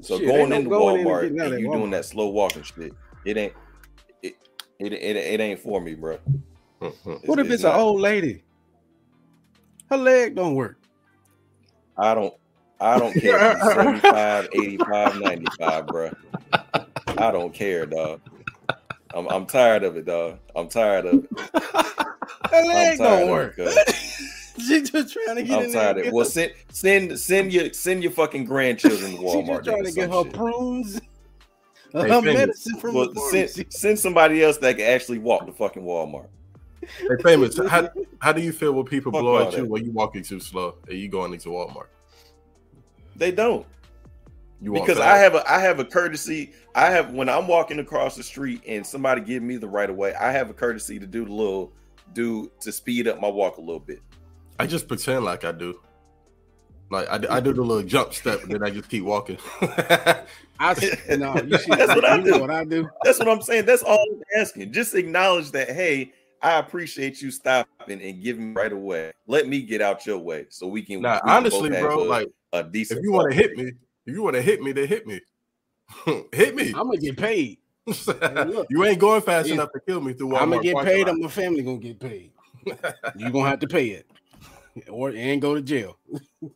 So 0.00 0.18
shit, 0.18 0.26
going 0.26 0.52
into 0.52 0.70
Walmart 0.70 1.30
in 1.30 1.40
and, 1.40 1.52
and 1.52 1.60
you 1.60 1.68
Walmart. 1.68 1.72
doing 1.72 1.90
that 1.90 2.04
slow 2.04 2.28
walking 2.28 2.62
shit, 2.62 2.94
it 3.24 3.36
ain't 3.36 3.54
it 4.22 4.34
it, 4.78 4.92
it, 4.92 5.16
it 5.16 5.40
ain't 5.40 5.60
for 5.60 5.80
me, 5.80 5.94
bro. 5.94 6.18
what 6.78 7.38
if 7.38 7.46
it's, 7.46 7.54
it's 7.54 7.64
an 7.64 7.72
old 7.72 8.00
lady? 8.00 8.42
Her 9.90 9.96
leg 9.96 10.34
don't 10.34 10.54
work. 10.54 10.78
I 11.98 12.14
don't 12.14 12.34
I 12.80 12.98
don't 12.98 13.14
care 13.20 13.60
75, 13.60 14.48
85, 14.52 15.16
95, 15.16 15.86
bro. 15.86 16.10
I 17.16 17.30
don't 17.30 17.54
care, 17.54 17.86
dog. 17.86 18.20
I'm, 19.14 19.28
I'm 19.28 19.46
tired 19.46 19.84
of 19.84 19.96
it, 19.96 20.06
dog. 20.06 20.38
I'm 20.56 20.68
tired 20.68 21.06
of 21.06 21.24
it. 21.24 21.30
That 22.52 22.90
ain't 22.90 22.98
gonna 22.98 23.26
work. 23.26 23.56
She's 24.58 24.90
just 24.90 25.12
trying 25.14 25.36
to 25.36 25.42
get 25.42 25.58
I'm 25.58 25.64
in 25.64 25.72
tired 25.72 25.96
there. 25.96 26.02
Of 26.04 26.08
it. 26.08 26.12
Well, 26.12 26.24
send 26.26 26.52
send 26.70 27.18
send 27.18 27.52
your 27.52 27.72
send 27.72 28.02
your 28.02 28.12
fucking 28.12 28.44
grandchildren 28.44 29.12
to 29.12 29.18
Walmart. 29.18 29.24
She 29.32 29.46
just 29.46 29.64
trying 29.64 29.84
to 29.84 29.92
get 29.92 30.10
her 30.10 30.24
shit. 30.24 30.32
prunes. 30.32 31.00
Hey, 31.94 32.08
her 32.08 32.22
medicine 32.22 32.78
from 32.78 32.94
well, 32.94 33.14
send, 33.30 33.70
send 33.70 33.98
somebody 33.98 34.42
else 34.42 34.56
that 34.56 34.78
can 34.78 34.86
actually 34.86 35.18
walk 35.18 35.44
to 35.44 35.52
fucking 35.52 35.82
Walmart. 35.82 36.28
Hey, 36.80 37.22
famous. 37.22 37.58
how, 37.68 37.90
how 38.18 38.32
do 38.32 38.40
you 38.40 38.50
feel 38.50 38.72
when 38.72 38.86
people 38.86 39.12
Fuck 39.12 39.20
blow 39.20 39.46
at 39.46 39.52
you 39.52 39.58
that. 39.58 39.68
when 39.68 39.84
you 39.84 39.92
walking 39.92 40.22
too 40.22 40.40
slow 40.40 40.76
and 40.88 40.98
you 40.98 41.10
going 41.10 41.34
into 41.34 41.50
Walmart? 41.50 41.88
They 43.14 43.30
don't. 43.30 43.66
You 44.62 44.72
because 44.72 44.98
I 44.98 45.18
have 45.18 45.34
a 45.34 45.50
I 45.50 45.58
have 45.58 45.80
a 45.80 45.84
courtesy. 45.84 46.52
I 46.74 46.86
have 46.86 47.12
when 47.12 47.28
I'm 47.28 47.46
walking 47.46 47.78
across 47.80 48.16
the 48.16 48.22
street 48.22 48.62
and 48.66 48.86
somebody 48.86 49.20
give 49.20 49.42
me 49.42 49.56
the 49.56 49.68
right 49.68 49.90
of 49.90 49.96
way, 49.96 50.14
I 50.14 50.30
have 50.32 50.48
a 50.48 50.54
courtesy 50.54 50.98
to 50.98 51.06
do 51.06 51.24
the 51.24 51.32
little 51.32 51.72
do 52.14 52.50
to 52.60 52.72
speed 52.72 53.08
up 53.08 53.20
my 53.20 53.28
walk 53.28 53.58
a 53.58 53.60
little 53.60 53.80
bit. 53.80 54.00
I 54.58 54.66
just 54.66 54.88
pretend 54.88 55.24
like 55.24 55.44
I 55.44 55.52
do. 55.52 55.80
Like 56.90 57.08
I, 57.08 57.36
I 57.36 57.40
do 57.40 57.54
the 57.54 57.62
little 57.62 57.82
jump 57.82 58.12
step, 58.12 58.42
and 58.42 58.52
then 58.52 58.62
I 58.62 58.70
just 58.70 58.88
keep 58.90 59.02
walking. 59.02 59.38
I 59.60 60.26
no, 61.16 61.36
you 61.42 61.56
see, 61.56 61.74
that's 61.74 61.94
what 61.94 62.04
I 62.04 62.20
do. 62.20 62.38
What 62.38 62.50
I 62.50 62.64
do. 62.64 62.86
That's 63.02 63.18
what 63.18 63.28
I'm 63.28 63.40
saying. 63.40 63.64
That's 63.64 63.82
all 63.82 63.98
I'm 64.12 64.22
asking. 64.38 64.72
Just 64.72 64.94
acknowledge 64.94 65.52
that. 65.52 65.70
Hey, 65.70 66.12
I 66.42 66.58
appreciate 66.58 67.22
you 67.22 67.30
stopping 67.30 68.02
and 68.02 68.22
giving 68.22 68.52
me 68.52 68.60
right 68.60 68.72
away. 68.72 69.12
Let 69.26 69.48
me 69.48 69.62
get 69.62 69.80
out 69.80 70.04
your 70.04 70.18
way 70.18 70.46
so 70.50 70.66
we 70.66 70.82
can. 70.82 71.00
Nah, 71.00 71.20
we 71.24 71.30
honestly, 71.30 71.70
bro, 71.70 72.02
like 72.02 72.28
a 72.52 72.62
decent. 72.62 72.98
If 72.98 73.04
you 73.04 73.12
want 73.12 73.30
to 73.32 73.36
hit 73.36 73.56
me, 73.56 73.72
if 74.04 74.14
you 74.14 74.22
want 74.22 74.36
to 74.36 74.42
hit 74.42 74.60
me, 74.60 74.72
then 74.72 74.86
hit 74.86 75.06
me. 75.06 75.20
hit 76.32 76.54
me. 76.54 76.68
I'm 76.68 76.88
gonna 76.88 76.98
get 76.98 77.16
paid. 77.16 77.58
Look, 77.86 78.66
you 78.70 78.84
ain't 78.84 78.98
going 78.98 79.22
fast 79.22 79.48
yeah. 79.48 79.54
enough 79.54 79.72
to 79.72 79.80
kill 79.80 80.00
me 80.00 80.12
through. 80.12 80.28
Walmart 80.28 80.42
I'm 80.42 80.50
gonna 80.50 80.62
get 80.62 80.84
paid. 80.84 81.08
I'm 81.08 81.20
my 81.20 81.28
family 81.28 81.62
gonna 81.62 81.78
get 81.78 81.98
paid. 81.98 82.30
you 83.16 83.30
gonna 83.30 83.48
have 83.48 83.58
to 83.60 83.66
pay 83.66 83.88
it, 83.88 84.06
or 84.88 85.10
and 85.10 85.42
go 85.42 85.54
to 85.54 85.62
jail. 85.62 85.96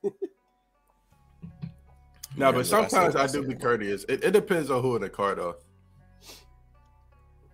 no, 2.36 2.52
but 2.52 2.64
sometimes 2.66 3.16
I, 3.16 3.26
do 3.26 3.42
be 3.46 3.54
courteous. 3.54 4.04
It, 4.08 4.22
it, 4.22 4.30
depends 4.30 4.70
on 4.70 4.82
who 4.82 4.94
in 4.94 5.02
the 5.02 5.08
car, 5.08 5.34
though. 5.34 5.56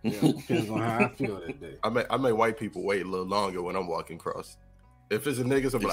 Yeah, 0.02 0.20
depends 0.20 0.68
on 0.68 0.80
how 0.80 0.98
I 0.98 1.08
feel 1.14 1.40
that 1.40 1.60
day. 1.60 1.76
I 1.82 1.88
may 1.88 2.04
I 2.10 2.18
make 2.18 2.36
white 2.36 2.58
people 2.58 2.82
wait 2.82 3.06
a 3.06 3.08
little 3.08 3.26
longer 3.26 3.62
when 3.62 3.74
I'm 3.76 3.86
walking 3.86 4.16
across. 4.16 4.58
If 5.10 5.26
it's 5.26 5.38
a 5.38 5.44
niggas, 5.44 5.74
I'm 5.74 5.82
like, 5.82 5.92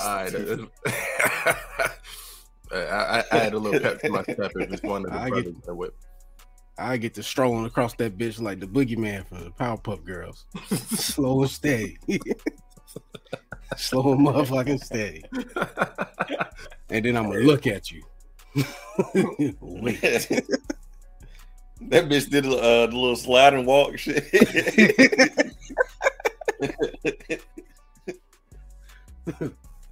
I, 2.72 2.78
I, 2.78 3.24
I 3.32 3.38
had 3.38 3.54
a 3.54 3.60
little 3.60 3.80
pep 3.80 4.00
to 4.02 4.10
my 4.10 4.24
step 4.24 4.52
if 4.56 4.72
it's 4.72 4.84
one 4.84 5.06
of 5.06 5.12
the 5.12 5.18
I 5.18 5.30
brothers 5.30 5.54
get, 5.54 5.66
that 5.66 5.76
whip. 5.76 5.96
I 6.80 6.98
get 6.98 7.14
to 7.16 7.24
strolling 7.24 7.66
across 7.66 7.94
that 7.96 8.18
bitch 8.18 8.42
like 8.42 8.60
the 8.60 8.66
boogeyman 8.68 9.28
from 9.28 9.44
the 9.44 9.52
Powerpuff 9.52 10.06
Girls, 10.06 10.46
slow 10.70 11.42
and 11.42 11.52
steady, 11.52 11.98
slow 13.76 14.14
and 14.14 14.26
motherfucking 14.26 14.84
steady. 14.84 15.24
and 16.90 17.06
then 17.06 17.18
I'm 17.18 17.30
gonna 17.30 17.40
look 17.40 17.68
at 17.68 17.92
you. 17.92 18.02
Wait. 19.62 20.02
that 21.82 22.10
bitch 22.10 22.30
did 22.30 22.46
uh, 22.46 22.86
little 22.86 23.16
slide 23.16 23.54
and 23.54 23.68
walk 23.68 23.98
shit. 23.98 24.26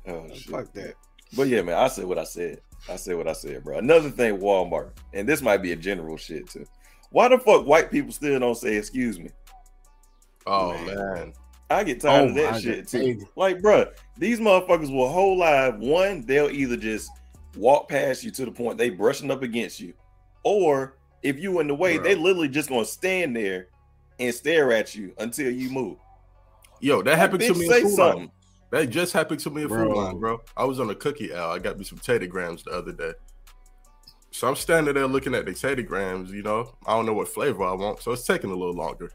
oh, 0.08 0.28
shit. 0.34 0.50
Fuck 0.50 0.74
that. 0.74 0.94
But 1.36 1.48
yeah, 1.50 1.62
man, 1.62 1.78
I 1.78 1.88
said 1.88 2.06
what 2.06 2.18
I 2.18 2.24
said. 2.24 2.62
I 2.90 2.96
said 2.96 3.18
what 3.18 3.28
I 3.28 3.34
said, 3.34 3.64
bro. 3.64 3.78
Another 3.78 4.10
thing, 4.10 4.38
Walmart, 4.38 4.92
and 5.14 5.28
this 5.28 5.42
might 5.42 5.58
be 5.58 5.74
a 5.74 5.76
general 5.76 6.16
shit 6.16 6.50
too. 6.50 6.66
Why 7.12 7.28
the 7.28 7.40
fuck 7.40 7.66
white 7.66 7.92
people 7.92 8.12
still 8.12 8.40
don't 8.40 8.56
say 8.56 8.76
excuse 8.76 9.20
me? 9.20 9.30
Oh 10.46 10.74
man. 10.74 10.96
man. 10.96 11.34
I 11.70 11.84
get 11.84 12.00
tired 12.00 12.26
oh, 12.26 12.30
of 12.30 12.36
that 12.36 12.62
shit 12.62 12.88
too. 12.88 13.28
Like, 13.36 13.62
bro, 13.62 13.88
these 14.18 14.40
motherfuckers 14.40 14.92
will 14.94 15.10
whole 15.10 15.38
live. 15.38 15.80
One, 15.80 16.26
they'll 16.26 16.50
either 16.50 16.78
just 16.78 17.12
walk 17.58 17.90
past 17.90 18.24
you 18.24 18.32
to 18.32 18.46
the 18.46 18.52
point 18.52 18.78
they 18.78 18.90
brushing 18.90 19.32
up 19.32 19.44
against 19.44 19.80
you, 19.80 19.94
or 20.44 20.98
if 21.24 21.40
you 21.40 21.60
in 21.60 21.68
the 21.68 21.76
way, 21.76 21.98
bro. 21.98 22.04
they 22.04 22.16
literally 22.16 22.48
just 22.48 22.70
gonna 22.70 22.86
stand 22.86 23.36
there 23.36 23.68
and 24.20 24.34
stare 24.34 24.72
at 24.72 24.96
you 24.96 25.14
until 25.18 25.52
you 25.52 25.70
move. 25.70 25.98
Yo, 26.80 27.02
that 27.02 27.12
like, 27.12 27.20
happened 27.20 27.42
to 27.42 27.54
me. 27.54 27.68
Say 27.68 27.84
something. 27.84 28.32
That 28.72 28.90
just 28.90 29.14
happened 29.14 29.40
to 29.42 29.50
me 29.50 29.64
in 29.64 29.70
Food 29.70 29.94
Lion, 29.94 30.20
bro. 30.20 30.42
I 30.56 30.66
was 30.66 30.80
on 30.80 30.90
a 30.90 30.96
cookie 30.96 31.34
owl. 31.34 31.52
I 31.52 31.60
got 31.60 31.78
me 31.78 31.86
some 31.86 32.00
Teddy 32.00 32.28
Grahams 32.28 32.64
the 32.64 32.72
other 32.72 32.92
day. 32.92 33.14
So 34.38 34.48
I'm 34.48 34.56
standing 34.56 34.94
there 34.94 35.08
looking 35.08 35.34
at 35.34 35.48
the 35.48 35.54
Teddy 35.56 35.82
Grahams. 35.82 36.32
you 36.32 36.44
know. 36.44 36.76
I 36.86 36.96
don't 36.96 37.08
know 37.08 37.14
what 37.16 37.28
flavor 37.28 37.64
I 37.64 37.72
want, 37.72 38.04
so 38.04 38.12
it's 38.12 38.24
taking 38.24 38.52
a 38.52 38.56
little 38.56 38.76
longer. 38.76 39.12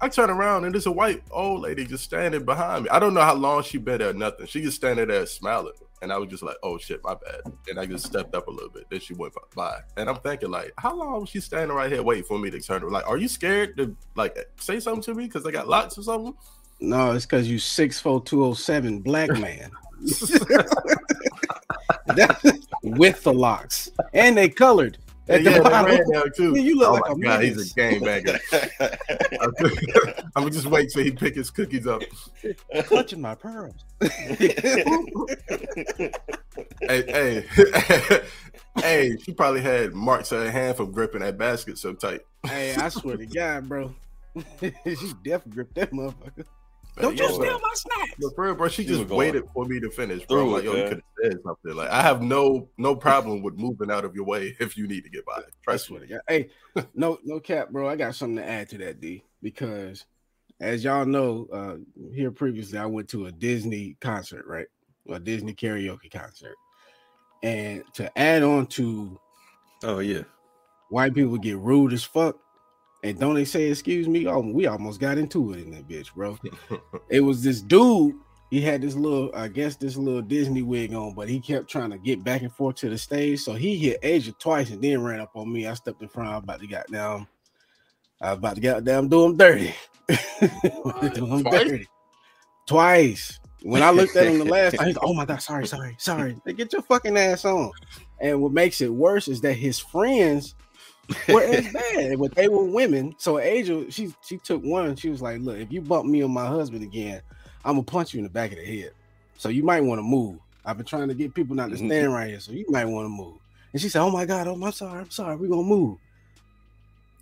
I 0.00 0.08
turn 0.08 0.30
around 0.30 0.64
and 0.64 0.72
there's 0.72 0.86
a 0.86 0.90
white 0.90 1.22
old 1.30 1.60
lady 1.60 1.84
just 1.84 2.04
standing 2.04 2.46
behind 2.46 2.84
me. 2.84 2.90
I 2.90 2.98
don't 2.98 3.12
know 3.12 3.20
how 3.20 3.34
long 3.34 3.62
she 3.62 3.76
been 3.76 3.98
there, 3.98 4.14
nothing. 4.14 4.46
She 4.46 4.62
just 4.62 4.76
standing 4.76 5.08
there 5.08 5.26
smiling. 5.26 5.74
And 6.00 6.10
I 6.10 6.16
was 6.16 6.30
just 6.30 6.42
like, 6.42 6.56
oh 6.62 6.78
shit, 6.78 7.04
my 7.04 7.12
bad. 7.14 7.52
And 7.68 7.78
I 7.78 7.84
just 7.84 8.06
stepped 8.06 8.34
up 8.34 8.48
a 8.48 8.50
little 8.50 8.70
bit. 8.70 8.84
Then 8.88 9.00
she 9.00 9.12
went 9.12 9.34
by. 9.54 9.80
And 9.98 10.08
I'm 10.08 10.16
thinking, 10.16 10.50
like, 10.50 10.72
how 10.78 10.96
long 10.96 11.20
was 11.20 11.28
she 11.28 11.40
standing 11.40 11.76
right 11.76 11.92
here 11.92 12.02
waiting 12.02 12.24
for 12.24 12.38
me 12.38 12.48
to 12.48 12.58
turn? 12.58 12.82
Around? 12.82 12.92
Like, 12.92 13.06
are 13.06 13.18
you 13.18 13.28
scared 13.28 13.76
to 13.76 13.94
like 14.14 14.34
say 14.58 14.80
something 14.80 15.02
to 15.02 15.14
me? 15.14 15.24
Because 15.24 15.44
I 15.44 15.50
got 15.50 15.68
lots 15.68 15.98
or 15.98 16.02
something? 16.04 16.34
No, 16.80 17.12
it's 17.12 17.26
because 17.26 17.50
you 17.50 17.58
six 17.58 18.00
four 18.00 18.22
two 18.22 18.42
oh 18.42 18.54
seven 18.54 19.00
black 19.00 19.28
man. 19.28 19.70
with 22.82 23.22
the 23.22 23.32
locks, 23.32 23.90
and 24.12 24.36
they 24.36 24.48
colored. 24.48 24.98
At 25.28 25.42
yeah, 25.42 25.58
the 25.58 26.32
too. 26.34 26.54
Yeah, 26.56 26.62
you 26.62 26.78
look 26.78 26.88
oh 26.88 26.92
like 26.94 27.10
a 27.10 27.18
God, 27.18 27.44
he's 27.44 27.70
a 27.70 27.74
game 27.74 28.00
banger. 28.00 28.38
I'm 30.34 30.42
gonna 30.42 30.50
just 30.50 30.66
wait 30.66 30.88
till 30.90 31.04
he 31.04 31.10
pick 31.10 31.34
his 31.34 31.50
cookies 31.50 31.86
up. 31.86 32.00
Clutching 32.84 33.20
my 33.20 33.34
pearls. 33.34 33.74
hey, 34.00 34.54
hey, 36.88 37.44
hey! 38.78 39.16
She 39.18 39.34
probably 39.34 39.60
had 39.60 39.92
marks 39.92 40.32
on 40.32 40.46
her 40.46 40.50
hand 40.50 40.78
from 40.78 40.92
gripping 40.92 41.20
that 41.20 41.36
basket 41.36 41.76
so 41.76 41.92
tight. 41.92 42.20
Hey, 42.46 42.74
I 42.74 42.88
swear 42.88 43.18
to 43.18 43.26
God, 43.26 43.68
bro, 43.68 43.94
she 44.60 45.12
definitely 45.22 45.52
gripped 45.52 45.74
that 45.74 45.90
motherfucker. 45.90 46.46
Don't 47.00 47.18
you 47.18 47.28
steal 47.28 47.60
my 47.60 47.72
snacks? 47.74 48.14
No, 48.18 48.30
bro, 48.30 48.54
bro, 48.54 48.68
she, 48.68 48.82
she 48.82 48.88
just 48.88 49.06
waited 49.06 49.44
for 49.54 49.64
me 49.64 49.80
to 49.80 49.90
finish, 49.90 50.24
bro. 50.26 50.46
Like, 50.46 50.64
yo, 50.64 50.74
you 50.74 50.82
could 50.84 50.92
have 50.92 51.32
said 51.32 51.38
something. 51.44 51.74
Like, 51.74 51.90
I 51.90 52.02
have 52.02 52.22
no 52.22 52.68
no 52.78 52.94
problem 52.96 53.42
with 53.42 53.58
moving 53.58 53.90
out 53.90 54.04
of 54.04 54.14
your 54.14 54.24
way 54.24 54.56
if 54.60 54.76
you 54.76 54.86
need 54.86 55.04
to 55.04 55.10
get 55.10 55.24
by. 55.24 55.42
Trust 55.62 55.90
me. 55.90 56.00
Hey, 56.28 56.50
no, 56.94 57.18
no 57.24 57.40
cap, 57.40 57.70
bro. 57.70 57.88
I 57.88 57.96
got 57.96 58.14
something 58.14 58.36
to 58.36 58.48
add 58.48 58.68
to 58.70 58.78
that, 58.78 59.00
D, 59.00 59.24
because 59.42 60.04
as 60.60 60.84
y'all 60.84 61.06
know, 61.06 61.46
uh, 61.52 61.76
here 62.12 62.30
previously, 62.30 62.78
I 62.78 62.86
went 62.86 63.08
to 63.10 63.26
a 63.26 63.32
Disney 63.32 63.96
concert, 64.00 64.44
right? 64.46 64.66
A 65.10 65.20
Disney 65.20 65.54
karaoke 65.54 66.10
concert. 66.10 66.54
And 67.42 67.84
to 67.94 68.18
add 68.18 68.42
on 68.42 68.66
to 68.66 69.18
Oh 69.82 70.00
yeah. 70.00 70.22
White 70.90 71.14
people 71.14 71.36
get 71.38 71.58
rude 71.58 71.92
as 71.92 72.02
fuck. 72.04 72.36
And 73.04 73.18
don't 73.18 73.34
they 73.34 73.44
say 73.44 73.70
excuse 73.70 74.08
me? 74.08 74.26
Oh, 74.26 74.40
we 74.40 74.66
almost 74.66 75.00
got 75.00 75.18
into 75.18 75.52
it 75.52 75.60
in 75.60 75.70
that 75.70 75.88
bitch, 75.88 76.14
bro. 76.14 76.38
it 77.08 77.20
was 77.20 77.42
this 77.42 77.60
dude. 77.60 78.14
He 78.50 78.62
had 78.62 78.80
this 78.80 78.94
little, 78.94 79.30
I 79.34 79.48
guess, 79.48 79.76
this 79.76 79.96
little 79.96 80.22
Disney 80.22 80.62
wig 80.62 80.94
on, 80.94 81.14
but 81.14 81.28
he 81.28 81.38
kept 81.38 81.68
trying 81.68 81.90
to 81.90 81.98
get 81.98 82.24
back 82.24 82.40
and 82.40 82.52
forth 82.52 82.76
to 82.76 82.88
the 82.88 82.96
stage. 82.96 83.40
So 83.40 83.52
he 83.52 83.76
hit 83.76 83.98
Asia 84.02 84.32
twice 84.32 84.70
and 84.70 84.82
then 84.82 85.02
ran 85.02 85.20
up 85.20 85.32
on 85.34 85.52
me. 85.52 85.66
I 85.66 85.74
stepped 85.74 86.00
in 86.00 86.08
front. 86.08 86.30
I 86.30 86.36
was 86.36 86.44
about 86.44 86.60
to 86.60 86.66
get 86.66 86.90
down. 86.90 87.26
I 88.20 88.30
was 88.30 88.38
about 88.38 88.54
to 88.56 88.60
get 88.60 88.84
down, 88.84 89.08
do 89.08 89.24
him 89.24 89.36
dirty. 89.36 89.74
do 90.08 91.26
him 91.26 91.42
twice? 91.42 91.64
dirty. 91.64 91.86
Twice. 92.66 93.38
When 93.62 93.82
I 93.82 93.90
looked 93.90 94.16
at 94.16 94.26
him 94.26 94.38
the 94.38 94.44
last 94.52 94.76
time, 94.76 94.86
he's 94.86 94.96
like, 94.96 95.04
oh 95.04 95.14
my 95.14 95.24
god, 95.24 95.42
sorry, 95.42 95.66
sorry, 95.66 95.94
sorry. 95.98 96.36
They 96.44 96.52
get 96.52 96.72
your 96.72 96.82
fucking 96.82 97.16
ass 97.16 97.44
on. 97.44 97.70
And 98.20 98.40
what 98.40 98.52
makes 98.52 98.80
it 98.80 98.92
worse 98.92 99.28
is 99.28 99.40
that 99.42 99.54
his 99.54 99.78
friends 99.78 100.54
well, 101.28 101.52
it's 101.52 101.72
bad, 101.94 102.18
but 102.18 102.34
they 102.34 102.48
were 102.48 102.64
women. 102.64 103.14
So 103.18 103.38
Angel, 103.38 103.86
she 103.90 104.14
she 104.22 104.38
took 104.38 104.62
one. 104.62 104.96
She 104.96 105.08
was 105.08 105.22
like, 105.22 105.40
"Look, 105.40 105.58
if 105.58 105.72
you 105.72 105.80
bump 105.80 106.06
me 106.06 106.22
or 106.22 106.28
my 106.28 106.46
husband 106.46 106.82
again, 106.82 107.22
I'm 107.64 107.74
gonna 107.74 107.82
punch 107.84 108.14
you 108.14 108.18
in 108.18 108.24
the 108.24 108.30
back 108.30 108.52
of 108.52 108.58
the 108.58 108.64
head. 108.64 108.92
So 109.36 109.48
you 109.48 109.62
might 109.62 109.82
want 109.82 109.98
to 109.98 110.02
move. 110.02 110.38
I've 110.64 110.76
been 110.76 110.86
trying 110.86 111.08
to 111.08 111.14
get 111.14 111.34
people 111.34 111.56
not 111.56 111.70
to 111.70 111.76
mm-hmm. 111.76 111.86
stand 111.86 112.12
right 112.12 112.28
here, 112.28 112.40
so 112.40 112.52
you 112.52 112.66
might 112.68 112.84
want 112.84 113.06
to 113.06 113.10
move." 113.10 113.38
And 113.72 113.80
she 113.80 113.88
said, 113.88 114.02
"Oh 114.02 114.10
my 114.10 114.26
God, 114.26 114.48
oh 114.48 114.54
I'm 114.54 114.72
sorry, 114.72 115.00
I'm 115.00 115.10
sorry. 115.10 115.36
We're 115.36 115.48
gonna 115.48 115.62
move." 115.62 115.98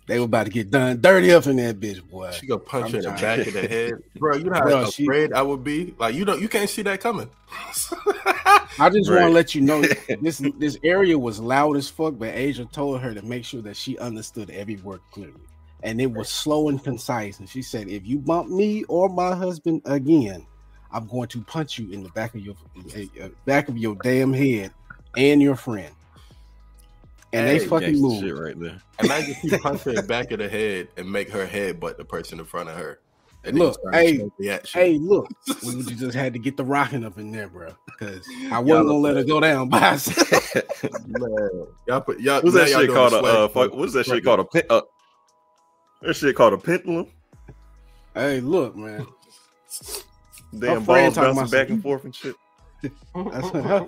They 0.07 0.19
were 0.19 0.25
about 0.25 0.45
to 0.45 0.49
get 0.49 0.71
done 0.71 1.01
dirty 1.01 1.33
up 1.33 1.47
in 1.47 1.57
that 1.57 1.81
bitch, 1.81 2.01
boy. 2.09 2.31
She 2.31 2.47
gonna 2.47 2.61
punch 2.61 2.93
you 2.93 2.99
in 2.99 3.03
the 3.03 3.11
back 3.11 3.45
of 3.45 3.53
the 3.53 3.67
head, 3.67 3.93
bro. 4.15 4.37
You 4.37 4.45
know 4.45 4.53
how 4.53 4.61
bro, 4.61 4.81
afraid 4.83 5.29
she, 5.29 5.33
I 5.33 5.41
would 5.41 5.65
be. 5.65 5.93
Like 5.99 6.15
you 6.15 6.23
don't, 6.23 6.41
you 6.41 6.47
can't 6.47 6.69
see 6.69 6.81
that 6.83 7.01
coming. 7.01 7.29
I 8.79 8.89
just 8.89 9.09
right. 9.09 9.21
want 9.21 9.29
to 9.29 9.33
let 9.33 9.53
you 9.53 9.61
know 9.61 9.81
this 10.21 10.41
this 10.57 10.77
area 10.83 11.19
was 11.19 11.41
loud 11.41 11.75
as 11.75 11.89
fuck, 11.89 12.17
but 12.17 12.33
Asia 12.33 12.63
told 12.71 13.01
her 13.01 13.13
to 13.13 13.21
make 13.21 13.43
sure 13.43 13.61
that 13.63 13.75
she 13.75 13.97
understood 13.97 14.49
every 14.49 14.77
word 14.77 15.01
clearly, 15.11 15.41
and 15.83 15.99
it 15.99 16.11
was 16.11 16.29
slow 16.29 16.69
and 16.69 16.81
concise. 16.81 17.39
And 17.39 17.49
she 17.49 17.61
said, 17.61 17.89
"If 17.89 18.07
you 18.07 18.17
bump 18.17 18.49
me 18.49 18.85
or 18.85 19.09
my 19.09 19.35
husband 19.35 19.81
again, 19.83 20.45
I'm 20.89 21.07
going 21.07 21.27
to 21.29 21.41
punch 21.41 21.77
you 21.77 21.91
in 21.91 22.03
the 22.03 22.09
back 22.09 22.33
of 22.33 22.41
your 22.41 22.55
uh, 23.21 23.27
back 23.45 23.67
of 23.67 23.77
your 23.77 23.95
damn 23.95 24.31
head 24.31 24.71
and 25.17 25.41
your 25.41 25.57
friend. 25.57 25.93
And 27.33 27.47
hey, 27.47 27.59
they 27.59 27.65
fucking 27.65 28.01
move. 28.01 28.23
Shit 28.23 28.37
right 28.37 28.59
there. 28.59 28.81
Imagine 29.03 29.31
if 29.31 29.43
you 29.43 29.57
punch 29.59 29.81
her 29.81 29.93
the 29.93 30.03
back 30.03 30.31
of 30.31 30.39
the 30.39 30.47
head 30.47 30.87
and 30.95 31.11
make 31.11 31.29
her 31.29 31.45
head 31.45 31.79
butt 31.79 31.97
the 31.97 32.05
person 32.05 32.39
in 32.39 32.45
front 32.45 32.69
of 32.69 32.77
her. 32.77 32.99
And 33.43 33.59
look, 33.59 33.79
hey, 33.93 34.29
hey, 34.73 34.97
look, 34.97 35.27
we 35.65 35.83
just 35.83 36.15
had 36.15 36.33
to 36.33 36.39
get 36.39 36.57
the 36.57 36.65
rocking 36.65 37.05
up 37.05 37.17
in 37.17 37.31
there, 37.31 37.47
bro, 37.47 37.73
because 37.85 38.27
I 38.51 38.59
wasn't 38.59 38.87
gonna 38.87 38.99
let 38.99 39.15
her 39.15 39.23
go 39.23 39.39
down 39.39 39.69
by 39.69 39.79
y'all 41.87 42.01
put 42.01 42.19
y'all. 42.19 42.41
What's 42.41 42.55
that 42.55 42.67
shit 42.67 42.89
called? 42.89 43.13
A, 43.13 43.17
uh, 43.17 43.47
fuck, 43.47 43.73
what's 43.73 43.93
that 43.93 44.05
shit 44.05 44.23
called? 44.23 44.41
A 44.41 44.43
pin, 44.43 44.63
uh, 44.69 44.81
that 46.01 46.15
shit 46.15 46.35
called 46.35 46.53
a 46.53 46.57
pendulum. 46.57 47.07
Hey, 48.13 48.41
look, 48.41 48.75
man. 48.75 49.05
Damn 50.57 50.83
balls 50.83 51.15
bouncing 51.15 51.47
back 51.47 51.69
and 51.69 51.81
forth 51.81 52.03
and 52.03 52.15
shit. 52.15 52.35
her, 53.15 53.87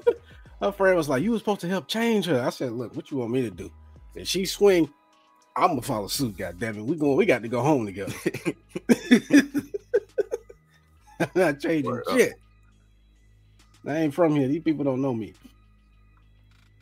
her 0.62 0.72
friend 0.72 0.96
was 0.96 1.10
like, 1.10 1.24
"You 1.24 1.32
were 1.32 1.40
supposed 1.40 1.62
to 1.62 1.68
help 1.68 1.88
change 1.88 2.26
her." 2.26 2.42
I 2.42 2.50
said, 2.50 2.72
"Look, 2.72 2.96
what 2.96 3.12
you 3.12 3.18
want 3.18 3.32
me 3.32 3.42
to 3.42 3.52
do?" 3.52 3.72
If 4.16 4.28
she 4.28 4.46
swing, 4.46 4.90
I'm 5.56 5.70
gonna 5.70 5.82
follow 5.82 6.08
suit. 6.08 6.38
God 6.38 6.60
damn 6.60 6.78
it, 6.78 6.84
we 6.84 6.96
going. 6.96 7.16
We 7.16 7.26
got 7.26 7.42
to 7.42 7.48
go 7.48 7.62
home 7.62 7.86
together. 7.86 8.14
I'm 11.20 11.30
not 11.36 11.60
changing 11.60 11.92
Word 11.92 12.04
shit. 12.12 12.34
Up. 12.34 12.38
I 13.88 13.98
ain't 13.98 14.14
from 14.14 14.36
here. 14.36 14.48
These 14.48 14.64
people 14.64 14.84
don't 14.84 15.02
know 15.02 15.14
me. 15.14 15.34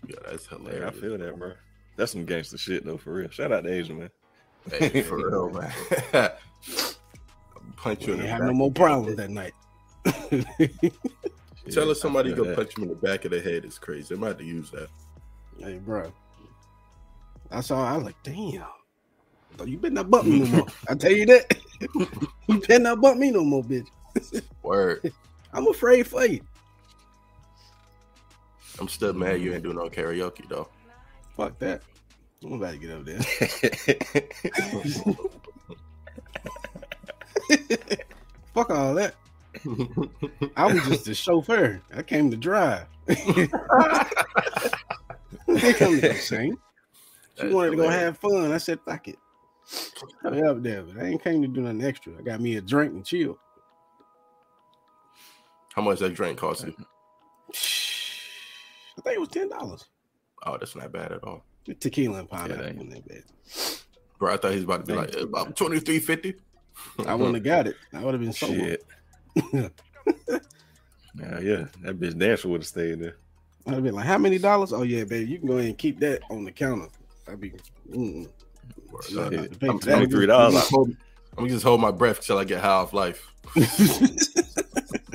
Yeah, 0.07 0.15
that's 0.29 0.47
hilarious. 0.47 0.95
I 0.95 0.99
feel 0.99 1.17
that, 1.17 1.37
bro. 1.37 1.53
That's 1.95 2.11
some 2.11 2.25
gangster 2.25 2.57
shit 2.57 2.85
though, 2.85 2.97
for 2.97 3.13
real. 3.13 3.29
Shout 3.29 3.51
out 3.51 3.63
to 3.63 3.73
Asia, 3.73 3.93
man. 3.93 4.09
Hey, 4.69 5.01
for 5.01 5.17
real, 5.29 5.49
man. 5.49 5.71
punch 7.77 8.07
you. 8.07 8.13
In 8.13 8.19
the 8.19 8.27
have 8.27 8.41
no 8.43 8.53
more 8.53 8.71
problems 8.71 9.15
that 9.17 9.29
night. 9.29 9.53
Tell 11.71 11.89
us 11.89 11.99
somebody 11.99 12.33
go 12.33 12.55
punch 12.55 12.77
him 12.77 12.83
in 12.83 12.89
the 12.89 12.95
back 12.95 13.25
of 13.25 13.31
the 13.31 13.41
head 13.41 13.65
is 13.65 13.77
crazy. 13.77 14.13
They 14.13 14.19
might 14.19 14.29
have 14.29 14.37
to 14.37 14.45
use 14.45 14.71
that. 14.71 14.87
Hey, 15.59 15.77
bro. 15.77 16.11
I 17.51 17.61
saw. 17.61 17.83
I 17.83 17.95
was 17.95 18.05
like, 18.05 18.15
damn. 18.23 18.65
You 19.65 19.77
better 19.77 19.95
not 19.95 20.09
bump 20.09 20.27
me 20.27 20.39
no 20.39 20.45
more. 20.45 20.67
I 20.87 20.95
tell 20.95 21.11
you 21.11 21.25
that. 21.25 21.57
you 22.47 22.59
better 22.59 22.79
not 22.79 23.01
bump 23.01 23.19
me 23.19 23.31
no 23.31 23.43
more, 23.43 23.63
bitch. 23.63 23.87
Word. 24.61 25.11
I'm 25.53 25.67
afraid 25.67 26.07
for 26.07 26.25
you. 26.25 26.41
I'm 28.79 28.87
still 28.87 29.13
mad 29.13 29.41
you 29.41 29.53
ain't 29.53 29.63
doing 29.63 29.77
no 29.77 29.89
karaoke 29.89 30.47
though. 30.47 30.69
Fuck 31.35 31.57
that. 31.59 31.81
I'm 32.43 32.53
about 32.53 32.73
to 32.73 32.77
get 32.77 32.91
up 32.91 33.05
there. 33.05 33.19
Fuck 38.53 38.69
all 38.69 38.93
that. 38.93 39.15
I 40.55 40.65
was 40.71 40.83
just 40.87 41.07
a 41.07 41.15
chauffeur. 41.15 41.81
I 41.93 42.03
came 42.03 42.31
to 42.31 42.37
drive. 42.37 42.85
they 43.05 43.47
come 45.73 45.99
to 46.01 46.13
sing. 46.15 46.57
She 47.39 47.47
wanted 47.49 47.71
to 47.71 47.77
go 47.77 47.89
have 47.89 48.17
fun. 48.17 48.51
I 48.51 48.57
said, 48.57 48.79
fuck 48.85 49.07
it. 49.07 49.17
Hurry 50.21 50.41
up 50.43 50.63
there, 50.63 50.83
but 50.83 51.03
I 51.03 51.07
ain't 51.07 51.23
came 51.23 51.41
to 51.41 51.47
do 51.47 51.61
nothing 51.61 51.83
extra. 51.83 52.13
I 52.17 52.21
got 52.21 52.39
me 52.39 52.55
a 52.57 52.61
drink 52.61 52.93
and 52.93 53.05
chill. 53.05 53.37
How 55.73 55.81
much 55.81 55.99
that 55.99 56.15
drink 56.15 56.39
cost 56.39 56.65
you? 56.65 56.73
I 58.97 59.01
think 59.01 59.15
it 59.15 59.19
was 59.19 59.29
ten 59.29 59.49
dollars. 59.49 59.85
Oh, 60.45 60.57
that's 60.57 60.75
not 60.75 60.91
bad 60.91 61.11
at 61.11 61.23
all. 61.23 61.43
The 61.65 61.75
tequila 61.75 62.19
and 62.19 62.29
pineapple 62.29 62.65
yeah, 62.65 62.95
that 62.95 63.07
bad. 63.07 63.23
Bro, 64.17 64.33
I 64.33 64.37
thought 64.37 64.51
he 64.51 64.55
was 64.57 64.63
about 64.63 64.85
to 64.85 64.85
be 64.85 64.93
like 64.93 65.15
about 65.15 65.55
twenty 65.55 65.79
three 65.79 65.99
fifty. 65.99 66.35
I 67.05 67.13
wouldn't 67.13 67.35
have 67.35 67.43
got 67.43 67.67
it. 67.67 67.75
I 67.93 68.03
would 68.03 68.13
have 68.13 68.21
been. 68.21 68.31
Shit. 68.31 68.83
yeah, 69.35 69.69
yeah, 71.39 71.65
that 71.81 71.99
bitch 71.99 72.17
dancer 72.17 72.47
would 72.47 72.61
have 72.61 72.67
stayed 72.67 72.99
there. 72.99 73.17
I'd 73.67 73.83
be 73.83 73.91
like, 73.91 74.05
"How 74.05 74.17
many 74.17 74.37
dollars?" 74.37 74.73
Oh 74.73 74.83
yeah, 74.83 75.03
baby, 75.03 75.29
you 75.29 75.39
can 75.39 75.47
go 75.47 75.53
ahead 75.55 75.67
and 75.67 75.77
keep 75.77 75.99
that 75.99 76.21
on 76.29 76.45
the 76.45 76.51
counter. 76.51 76.87
I'd 77.27 77.39
be. 77.39 77.53
Mm, 77.91 78.29
I'm 79.61 79.79
twenty 79.79 80.07
three 80.07 80.25
dollars. 80.25 80.71
I'm 80.73 80.95
gonna 81.35 81.49
just 81.49 81.63
hold 81.63 81.81
my 81.81 81.91
breath 81.91 82.21
till 82.21 82.37
I 82.37 82.43
get 82.45 82.61
high 82.61 82.69
off 82.69 82.93
life. 82.93 83.31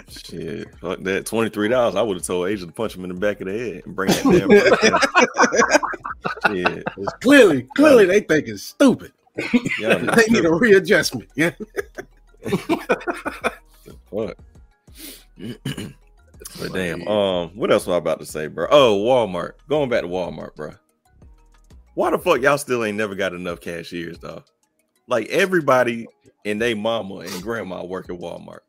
Shit, 0.09 0.69
fuck 0.79 1.01
that. 1.01 1.27
Twenty 1.27 1.51
three 1.51 1.69
dollars. 1.69 1.97
I 1.97 2.03
would 2.03 2.19
have 2.19 2.27
told 2.27 2.49
Asia 2.49 2.67
to 2.67 2.73
punch 2.73 2.95
him 2.95 3.05
in 3.05 3.09
the 3.09 3.15
back 3.15 3.41
of 3.41 3.47
the 3.49 3.59
head 3.59 3.83
and 3.87 3.97
bring 3.97 4.09
that 4.11 5.11
damn. 6.45 6.57
yeah, 6.57 6.83
clearly, 7.21 7.67
clearly 7.77 8.05
they 8.05 8.21
think 8.21 8.49
it's 8.49 8.63
stupid. 8.63 9.13
Yeah, 9.81 9.97
they 9.97 10.27
need 10.29 10.45
a 10.45 10.53
readjustment. 10.53 11.29
Yeah. 11.35 11.53
What? 14.13 14.39
but 15.39 16.73
damn. 16.73 17.07
Um, 17.09 17.51
what 17.51 17.71
else 17.73 17.87
was 17.87 17.95
I 17.95 17.99
about 17.99 18.21
to 18.21 18.27
say, 18.27 18.47
bro? 18.47 18.67
Oh, 18.71 18.99
Walmart. 18.99 19.53
Going 19.69 19.89
back 19.89 20.03
to 20.03 20.09
Walmart, 20.09 20.55
bro. 20.55 20.73
Why 21.95 22.11
the 22.11 22.19
fuck 22.19 22.41
y'all 22.41 22.59
still 22.59 22.85
ain't 22.85 22.97
never 22.97 23.15
got 23.15 23.35
enough 23.35 23.61
cashiers, 23.61 24.19
though? 24.19 24.43
Like 25.09 25.29
everybody 25.29 26.07
and 26.45 26.61
they 26.61 26.75
mama 26.75 27.17
and 27.17 27.43
grandma 27.43 27.85
work 27.85 28.09
at 28.11 28.19
Walmart. 28.19 28.61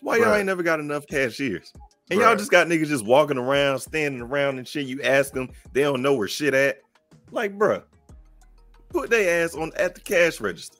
Why 0.00 0.16
y'all 0.16 0.34
ain't 0.34 0.46
never 0.46 0.62
got 0.62 0.80
enough 0.80 1.06
cashiers? 1.06 1.72
And 2.10 2.20
y'all 2.20 2.36
just 2.36 2.50
got 2.50 2.66
niggas 2.66 2.88
just 2.88 3.06
walking 3.06 3.38
around, 3.38 3.78
standing 3.78 4.20
around 4.20 4.58
and 4.58 4.66
shit. 4.66 4.86
You 4.86 5.00
ask 5.02 5.32
them, 5.32 5.48
they 5.72 5.82
don't 5.82 6.02
know 6.02 6.14
where 6.14 6.28
shit 6.28 6.52
at. 6.52 6.80
Like, 7.30 7.56
bruh, 7.56 7.84
put 8.90 9.08
their 9.08 9.44
ass 9.44 9.54
on 9.54 9.72
at 9.76 9.94
the 9.94 10.00
cash 10.00 10.40
register 10.40 10.78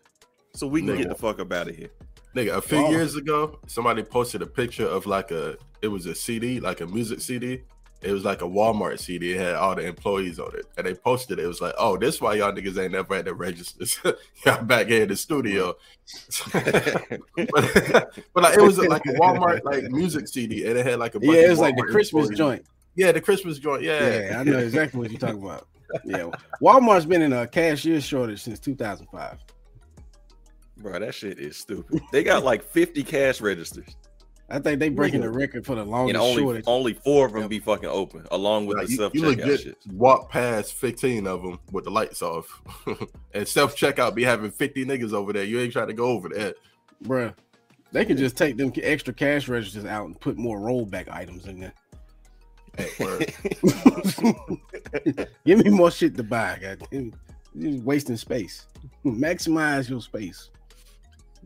so 0.55 0.67
we 0.67 0.81
can 0.83 0.91
Nigga. 0.91 0.99
get 0.99 1.09
the 1.09 1.15
fuck 1.15 1.39
up 1.39 1.53
out 1.53 1.69
of 1.69 1.77
here. 1.77 1.91
Nigga, 2.35 2.57
a 2.57 2.63
few 2.63 2.89
years 2.89 3.17
ago, 3.17 3.59
somebody 3.67 4.03
posted 4.03 4.41
a 4.43 4.47
picture 4.47 4.87
of 4.87 5.07
like 5.07 5.31
a 5.31 5.57
it 5.83 5.89
was 5.89 6.07
a 6.07 6.15
CD, 6.15 6.61
like 6.61 6.81
a 6.81 6.87
music 6.87 7.21
CD, 7.21 7.63
it 8.03 8.13
was 8.13 8.25
like 8.25 8.43
a 8.43 8.47
Walmart 8.47 8.99
CD. 8.99 9.33
It 9.33 9.41
had 9.41 9.55
all 9.55 9.77
the 9.77 9.87
employees 9.87 10.41
on 10.41 10.51
it, 10.57 10.67
and 10.77 10.87
they 10.87 10.95
posted 10.95 11.39
it. 11.39 11.45
It 11.45 11.47
was 11.47 11.61
like, 11.61 11.75
"Oh, 11.79 11.97
this 11.97 12.21
why 12.21 12.35
y'all 12.35 12.53
niggas 12.53 12.77
ain't 12.77 12.93
never 12.93 13.15
had 13.15 13.27
the 13.27 13.35
registers. 13.35 13.99
y'all 14.45 14.63
back 14.65 14.89
here 14.89 15.05
in 15.05 15.09
the 15.09 15.17
studio." 15.17 15.77
but, 16.53 18.13
but 18.35 18.43
like, 18.43 18.59
it 18.59 18.61
was 18.61 18.79
like 18.79 19.07
a 19.07 19.11
Walmart 19.11 19.63
like 19.65 19.85
music 19.85 20.27
CD, 20.27 20.67
and 20.67 20.77
it 20.77 20.85
had 20.85 20.99
like 20.99 21.15
a 21.15 21.21
yeah, 21.23 21.47
it 21.47 21.51
was 21.51 21.61
like 21.61 21.77
the 21.77 21.83
Christmas 21.83 22.29
employees. 22.29 22.39
joint. 22.39 22.67
Yeah, 22.97 23.13
the 23.13 23.21
Christmas 23.21 23.59
joint. 23.59 23.83
Yeah, 23.83 24.21
yeah, 24.21 24.41
I 24.41 24.43
know 24.43 24.59
exactly 24.59 24.99
what 24.99 25.11
you're 25.11 25.21
talking 25.21 25.43
about. 25.43 25.69
Yeah, 26.05 26.31
Walmart's 26.61 27.07
been 27.07 27.23
in 27.23 27.33
a 27.33 27.47
cashier 27.47 28.01
shortage 28.01 28.43
since 28.43 28.59
2005. 28.59 29.39
Bro, 30.83 30.99
that 30.99 31.15
shit 31.15 31.39
is 31.39 31.57
stupid. 31.57 32.03
They 32.11 32.25
got 32.25 32.45
like 32.45 32.65
50 32.65 33.05
cash 33.05 33.41
registers. 33.41 33.97
I 34.51 34.59
think 34.59 34.81
they 34.81 34.91
breaking 34.91 35.23
the 35.23 35.31
record 35.31 35.65
for 35.65 35.77
the 35.77 35.85
longest 35.85 36.17
and 36.17 36.23
only, 36.23 36.43
shortage. 36.43 36.65
Only 36.67 36.93
four 36.93 37.27
of 37.27 37.33
them 37.33 37.43
yep. 37.43 37.51
be 37.51 37.59
fucking 37.59 37.89
open, 37.89 38.27
along 38.33 38.67
with 38.67 38.81
the 38.81 38.89
self 38.89 39.15
checkout 39.15 39.63
shit. 39.63 39.79
Walk 39.93 40.31
past 40.31 40.75
fifteen 40.75 41.27
of 41.27 41.43
them 41.43 41.59
with 41.71 41.85
the 41.85 41.91
lights 41.91 42.21
off, 42.21 42.61
and 43.35 43.49
self 43.49 43.75
checkout 43.75 44.15
be 44.15 44.25
having 44.25 44.51
fifty 44.51 44.85
niggas 44.85 45.15
over 45.15 45.33
there. 45.33 45.45
You 45.45 45.59
ain't 45.61 45.73
trying 45.73 45.87
to 45.87 45.95
go 45.95 46.07
over 46.07 46.29
that, 46.31 46.57
bruh. 47.05 47.33
They 47.93 48.05
can 48.05 48.19
just 48.19 48.37
take 48.37 48.59
them 48.59 48.73
extra 48.83 49.15
cash 49.15 49.49
registers 49.49 49.85
out 49.85 50.07
and 50.07 50.21
put 50.21 50.37
more 50.37 50.59
rollback 50.59 51.11
items 51.11 51.47
in 51.47 51.61
there. 51.61 51.73
Give 55.45 55.65
me 55.65 55.71
more 55.71 55.91
shit 55.91 56.17
to 56.17 56.23
buy. 56.23 56.59
God. 56.61 57.13
You're 57.55 57.83
wasting 57.83 58.17
space. 58.17 58.67
Maximize 59.05 59.91
your 59.91 60.01
space. 60.01 60.51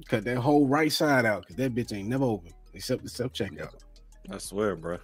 Cut 0.09 0.25
that 0.25 0.37
whole 0.37 0.67
right 0.67 0.93
side 0.93 1.25
out 1.25 1.43
because 1.43 1.57
that 1.57 1.75
bitch 1.75 1.97
ain't 1.97 2.09
never 2.09 2.25
open 2.25 2.53
except 2.75 3.03
the 3.03 3.09
self 3.09 3.33
checkout. 3.33 3.75
I 4.31 4.39
swear, 4.39 4.77
bro. 4.77 4.99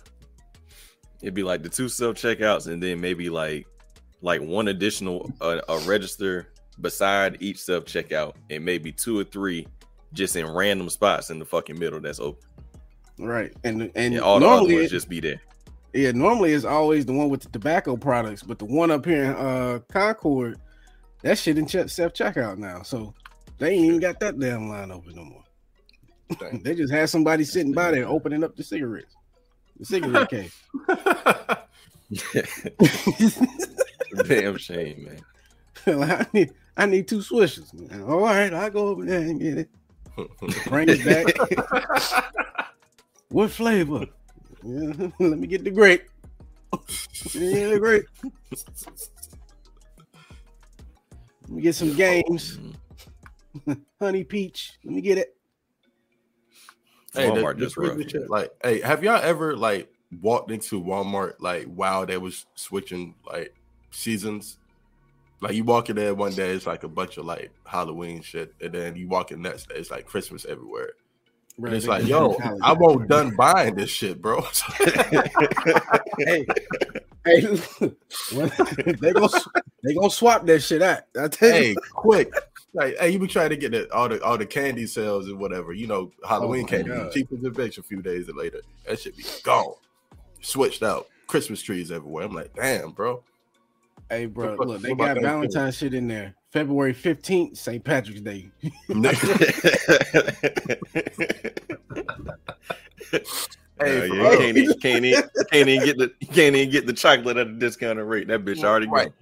It'd 1.23 1.35
be 1.35 1.43
like 1.43 1.63
the 1.63 1.69
two 1.69 1.89
self 1.89 2.17
checkouts, 2.17 2.67
and 2.67 2.83
then 2.83 3.01
maybe 3.01 3.31
like 3.31 3.67
like 4.21 4.41
one 4.41 4.69
additional 4.69 5.33
uh, 5.41 5.61
a 5.69 5.79
register 5.81 6.49
beside 6.81 7.39
each 7.41 7.59
self 7.59 7.85
checkout, 7.85 8.35
and 8.51 8.65
maybe 8.65 8.93
two 8.93 9.19
or 9.19 9.25
three 9.25 9.67
just 10.13 10.37
in 10.37 10.47
random 10.47 10.91
spots 10.91 11.31
in 11.31 11.39
the 11.39 11.45
fucking 11.45 11.79
middle 11.79 12.01
that's 12.01 12.21
open. 12.21 12.43
Right, 13.19 13.53
and 13.65 13.91
and, 13.95 14.19
all 14.21 14.41
the 14.41 14.47
other 14.47 14.75
ones 14.75 14.91
just 14.91 15.09
be 15.09 15.21
there. 15.21 15.41
Yeah, 15.93 16.13
normally 16.13 16.53
it's 16.53 16.65
always 16.65 17.05
the 17.05 17.13
one 17.13 17.29
with 17.29 17.43
the 17.43 17.51
tobacco 17.51 17.97
products, 17.97 18.43
but 18.43 18.59
the 18.59 18.65
one 18.65 18.91
up 18.91 19.05
here 19.05 19.25
in 19.25 19.31
uh, 19.33 19.79
Concord, 19.91 20.59
that 21.23 21.39
shit 21.39 21.59
in 21.59 21.67
check 21.67 21.89
self 21.89 22.15
checkout 22.15 22.59
now. 22.59 22.83
So 22.83 23.15
they 23.63 23.75
ain't 23.75 23.85
even 23.85 24.01
got 24.01 24.19
that 24.19 24.41
damn 24.41 24.69
line 24.69 24.91
open 24.91 25.15
no 25.15 25.25
more. 25.25 25.45
they 26.65 26.75
just 26.75 26.93
had 26.93 27.09
somebody 27.09 27.45
sitting 27.45 27.73
by 27.73 27.93
there 27.93 28.09
opening 28.09 28.43
up 28.43 28.57
the 28.57 28.65
cigarettes, 28.65 29.15
the 29.79 29.85
cigarette 29.85 30.29
case. 30.31 30.59
Damn 34.27 34.59
shame, 34.59 35.09
man. 35.87 36.03
I 36.11 36.27
need 36.33 36.51
I 36.77 36.87
need 36.87 37.07
two 37.07 37.23
swishes. 37.23 37.73
All 38.05 38.19
right, 38.19 38.53
I'll 38.53 38.69
go 38.69 38.89
over 38.89 39.05
there 39.05 39.21
and 39.21 39.41
get 39.41 39.59
it. 39.59 39.71
Bring 40.67 40.89
it 40.91 41.05
back. 41.05 42.33
what 43.29 43.53
flavor? 43.53 44.07
Yeah, 44.65 45.09
let 45.21 45.39
me 45.39 45.47
get 45.47 45.63
the 45.63 45.71
grape. 45.71 46.09
yeah, 47.33 47.69
the 47.69 47.79
grape. 47.79 48.07
Let 51.43 51.51
me 51.51 51.63
get 51.63 51.77
some 51.77 51.95
games. 51.95 52.59
Mm. 52.59 52.75
Honey 54.01 54.25
peach. 54.25 54.73
Let 54.85 54.95
me 54.95 55.01
get 55.01 55.19
it. 55.19 55.37
Hey, 57.15 57.29
Walmart 57.29 57.59
just 57.59 57.77
rough. 57.77 57.99
Like, 58.29 58.53
hey, 58.65 58.81
have 58.81 59.05
y'all 59.05 59.21
ever 59.23 59.57
like 59.57 59.93
walked 60.21 60.51
into 60.51 60.83
Walmart 60.83 61.35
like 61.41 61.67
wow 61.69 62.05
they 62.05 62.19
was 62.19 62.47
switching 62.55 63.15
like 63.27 63.55
seasons. 63.91 64.59
Like 65.41 65.55
you 65.55 65.65
walk 65.65 65.91
in 65.91 65.97
there 65.97 66.15
one 66.15 66.33
day, 66.33 66.51
it's 66.51 66.67
like 66.67 66.85
a 66.85 66.89
bunch 66.89 67.17
of 67.17 67.25
like 67.25 67.51
Halloween 67.67 68.23
shit, 68.23 68.55
and 68.61 68.73
then 68.73 68.97
you 68.97 69.09
walk 69.09 69.33
in 69.33 69.43
next 69.43 69.69
day, 69.69 69.75
it's 69.77 69.91
like 69.91 70.07
Christmas 70.07 70.45
everywhere. 70.45 70.93
Bro, 71.59 71.69
and 71.69 71.77
it's 71.77 71.87
like, 71.87 72.07
yo, 72.07 72.37
I 72.63 72.73
won't 72.73 73.09
done 73.09 73.35
buying 73.37 73.75
this 73.75 73.91
shit, 73.91 74.23
bro. 74.23 74.41
hey, 76.19 76.47
hey, 77.25 77.43
they 79.01 79.13
go 79.13 79.29
they 79.83 79.95
gonna 79.95 80.11
swap 80.11 80.47
that 80.47 80.61
shit 80.63 80.81
out. 80.81 81.03
I 81.21 81.29
tell 81.29 81.51
hey, 81.51 81.71
you. 81.71 81.77
quick. 81.93 82.33
Like, 82.75 82.97
hey, 82.99 83.11
you 83.11 83.19
be 83.19 83.27
trying 83.27 83.51
to 83.51 83.57
get 83.57 83.73
the, 83.73 83.93
all 83.93 84.09
the 84.09 84.23
all 84.25 84.39
the 84.39 84.47
candy 84.47 84.87
sales 84.87 85.29
and 85.29 85.39
whatever, 85.39 85.73
you 85.73 85.87
know, 85.87 86.11
Halloween 86.27 86.65
oh 86.65 86.69
candy, 86.69 86.91
God. 86.91 87.13
cheap 87.13 87.29
as 87.33 87.45
a 87.45 87.51
bitch. 87.51 87.79
A 87.79 87.83
few 87.83 88.01
days 88.01 88.29
later, 88.29 88.63
that 88.87 88.99
should 88.99 89.17
be 89.17 89.25
gone, 89.43 89.75
switched 90.41 90.83
out. 90.83 91.09
Christmas 91.27 91.63
trees 91.63 91.91
everywhere. 91.91 92.25
I'm 92.25 92.33
like, 92.33 92.55
damn, 92.55 92.93
bro. 92.93 93.23
Hey, 94.11 94.27
bro, 94.27 94.57
look, 94.57 94.83
they 94.83 94.95
got 94.95 95.21
Valentine's 95.21 95.77
shit 95.77 95.95
in 95.95 96.09
there. 96.09 96.35
February 96.51 96.93
15th, 96.93 97.57
St. 97.57 97.83
Patrick's 97.83 98.21
Day. 98.21 98.51
Hey, 103.81 104.11
uh, 104.11 104.15
yeah, 104.15 104.15
you 104.15 104.39
can't, 104.39 104.57
even, 104.57 104.79
can't, 104.79 105.05
even, 105.05 105.23
can't 105.51 105.69
even 105.69 105.85
get 105.85 105.99
the 105.99 106.09
can't 106.27 106.55
even 106.55 106.71
get 106.71 106.87
the 106.87 106.93
chocolate 106.93 107.37
at 107.37 107.47
a 107.47 107.53
discounted 107.53 108.05
rate. 108.05 108.29
That 108.29 108.45
bitch 108.45 108.63
already 108.63 108.87
right. 108.87 109.13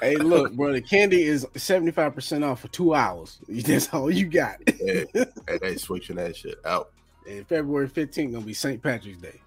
Hey, 0.00 0.16
look, 0.16 0.52
bro, 0.52 0.72
the 0.72 0.80
candy 0.80 1.22
is 1.22 1.46
seventy 1.56 1.90
five 1.90 2.14
percent 2.14 2.44
off 2.44 2.60
for 2.60 2.68
two 2.68 2.94
hours. 2.94 3.38
That's 3.48 3.92
all 3.92 4.10
you 4.10 4.26
got. 4.26 4.56
yeah, 4.80 5.04
and 5.48 5.60
they 5.60 5.76
switching 5.76 6.16
that 6.16 6.36
shit 6.36 6.58
out. 6.64 6.90
And 7.28 7.46
February 7.46 7.88
fifteenth 7.88 8.32
gonna 8.32 8.44
be 8.44 8.54
St. 8.54 8.82
Patrick's 8.82 9.20
Day. 9.20 9.40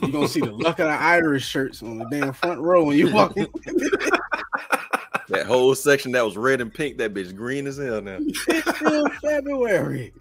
You're 0.00 0.10
gonna 0.10 0.28
see 0.28 0.40
the 0.40 0.52
luck 0.52 0.78
of 0.78 0.86
the 0.86 0.92
Irish 0.92 1.46
shirts 1.46 1.82
on 1.82 1.98
the 1.98 2.06
damn 2.06 2.32
front 2.32 2.60
row 2.60 2.84
when 2.84 2.96
you 2.96 3.12
walk 3.12 3.36
in. 3.36 3.46
that 5.28 5.44
whole 5.46 5.74
section 5.74 6.12
that 6.12 6.24
was 6.24 6.36
red 6.36 6.60
and 6.60 6.72
pink, 6.72 6.98
that 6.98 7.14
bitch 7.14 7.34
green 7.34 7.66
as 7.66 7.76
hell 7.76 8.00
now. 8.00 8.18
It's 8.20 8.76
still 8.76 9.08
February. 9.22 10.12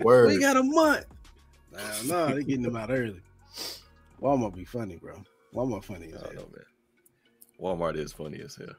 Word. 0.00 0.28
We 0.28 0.38
got 0.38 0.56
a 0.56 0.62
month. 0.62 1.06
Nah, 1.72 1.80
no, 2.06 2.26
they're 2.28 2.42
getting 2.42 2.62
them 2.62 2.76
out 2.76 2.90
early. 2.90 3.20
Walmart 4.20 4.54
be 4.54 4.64
funny, 4.64 4.96
bro. 4.96 5.22
Walmart 5.54 5.84
funny 5.84 6.12
as 6.12 6.20
hell. 6.20 6.32
Know, 6.34 6.48
man. 6.54 6.64
Walmart 7.60 7.96
is 7.96 8.12
funny 8.12 8.40
as 8.40 8.56
hell. 8.56 8.74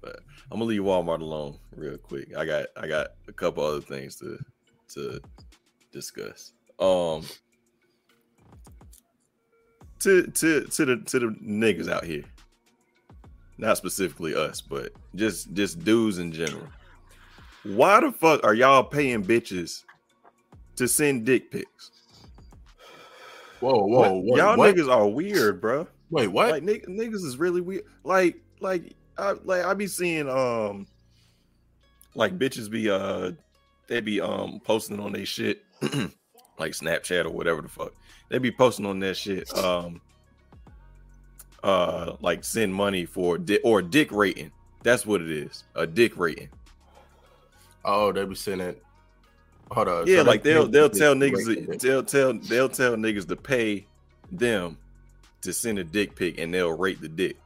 But 0.00 0.20
I'm 0.50 0.58
gonna 0.58 0.64
leave 0.64 0.80
Walmart 0.80 1.20
alone 1.20 1.58
real 1.74 1.98
quick. 1.98 2.36
I 2.36 2.44
got 2.44 2.66
I 2.76 2.86
got 2.86 3.08
a 3.28 3.32
couple 3.32 3.64
other 3.64 3.80
things 3.80 4.16
to 4.16 4.38
to 4.94 5.20
discuss. 5.92 6.52
Um 6.78 7.24
to 10.00 10.26
to 10.26 10.64
to 10.64 10.84
the 10.84 10.96
to 10.96 11.18
the 11.18 11.26
niggas 11.42 11.90
out 11.90 12.04
here. 12.04 12.24
Not 13.58 13.76
specifically 13.76 14.34
us, 14.34 14.60
but 14.60 14.92
just 15.14 15.52
just 15.52 15.84
dudes 15.84 16.18
in 16.18 16.32
general. 16.32 16.66
Why 17.62 18.00
the 18.00 18.10
fuck 18.10 18.42
are 18.42 18.54
y'all 18.54 18.82
paying 18.84 19.22
bitches 19.22 19.84
to 20.76 20.88
send 20.88 21.26
dick 21.26 21.50
pics? 21.50 21.90
Whoa, 23.60 23.84
whoa, 23.84 24.12
what? 24.14 24.38
y'all 24.38 24.56
what? 24.56 24.74
niggas 24.74 24.90
are 24.90 25.06
weird, 25.06 25.60
bro. 25.60 25.86
Wait, 26.10 26.28
what? 26.28 26.50
Like 26.50 26.62
n- 26.62 26.96
niggas 26.96 27.24
is 27.24 27.38
really 27.38 27.60
weird. 27.60 27.84
Like, 28.04 28.40
like, 28.60 28.94
I 29.16 29.32
like 29.44 29.64
I 29.64 29.74
be 29.74 29.86
seeing 29.86 30.28
um, 30.28 30.86
like 32.14 32.38
bitches 32.38 32.70
be 32.70 32.90
uh, 32.90 33.32
they 33.86 34.00
be 34.00 34.20
um 34.20 34.60
posting 34.64 35.00
on 35.00 35.12
their 35.12 35.26
shit, 35.26 35.64
like 36.58 36.72
Snapchat 36.72 37.24
or 37.24 37.30
whatever 37.30 37.62
the 37.62 37.68
fuck. 37.68 37.92
They 38.28 38.38
be 38.38 38.50
posting 38.50 38.86
on 38.86 39.00
that 39.00 39.16
shit. 39.16 39.52
Um, 39.56 40.00
uh, 41.62 42.16
like 42.20 42.44
send 42.44 42.74
money 42.74 43.04
for 43.04 43.38
di- 43.38 43.58
or 43.58 43.82
dick 43.82 44.10
rating. 44.12 44.50
That's 44.82 45.04
what 45.04 45.20
it 45.20 45.30
is. 45.30 45.64
A 45.74 45.86
dick 45.86 46.16
rating. 46.16 46.48
Oh, 47.84 48.12
they 48.12 48.24
be 48.24 48.34
sending. 48.34 48.76
Hold 49.70 49.88
on. 49.88 50.06
Yeah, 50.06 50.18
so 50.18 50.22
like 50.24 50.42
they'll 50.42 50.66
they'll 50.66 50.90
tell 50.90 51.14
niggas 51.14 51.80
they'll 51.80 52.02
tell 52.02 52.32
they'll 52.32 52.68
tell 52.68 52.96
niggas 52.96 53.28
to 53.28 53.36
pay 53.36 53.86
them 54.32 54.76
to 55.42 55.52
send 55.52 55.78
a 55.78 55.84
dick 55.84 56.14
pic 56.16 56.38
and 56.38 56.52
they'll 56.52 56.76
rate 56.76 57.00
the 57.00 57.08
dick. 57.08 57.36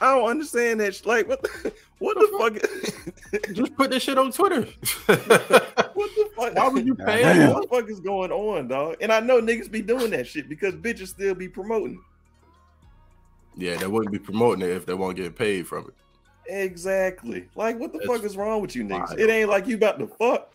I 0.00 0.14
don't 0.14 0.30
understand 0.30 0.80
that. 0.80 1.04
Like, 1.04 1.28
what 1.28 1.42
the, 1.42 1.72
what 1.98 2.16
the 2.16 2.38
fuck? 2.38 3.52
Just 3.52 3.76
put 3.76 3.90
this 3.90 4.02
shit 4.02 4.18
on 4.18 4.32
Twitter. 4.32 4.62
what 5.06 5.16
the 5.16 6.30
fuck? 6.34 6.54
Why 6.54 6.68
would 6.68 6.86
you 6.86 6.94
pay? 6.94 7.48
What 7.48 7.62
the 7.62 7.68
fuck 7.68 7.90
is 7.90 8.00
going 8.00 8.32
on, 8.32 8.68
dog? 8.68 8.96
And 9.00 9.12
I 9.12 9.20
know 9.20 9.40
niggas 9.40 9.70
be 9.70 9.82
doing 9.82 10.10
that 10.12 10.26
shit 10.26 10.48
because 10.48 10.74
bitches 10.74 11.08
still 11.08 11.34
be 11.34 11.48
promoting. 11.48 12.00
Yeah, 13.56 13.76
they 13.76 13.86
wouldn't 13.86 14.12
be 14.12 14.18
promoting 14.18 14.62
it 14.62 14.70
if 14.70 14.86
they 14.86 14.94
won't 14.94 15.16
get 15.16 15.36
paid 15.36 15.66
from 15.66 15.88
it. 15.88 15.94
Exactly. 16.46 17.46
Like, 17.54 17.78
what 17.78 17.92
the 17.92 17.98
That's 17.98 18.10
fuck 18.10 18.24
is 18.24 18.36
wrong 18.36 18.62
with 18.62 18.74
you 18.74 18.84
niggas? 18.84 19.08
Wild. 19.08 19.20
It 19.20 19.28
ain't 19.28 19.50
like 19.50 19.66
you 19.66 19.76
about 19.76 19.98
to 19.98 20.06
fuck. 20.06 20.52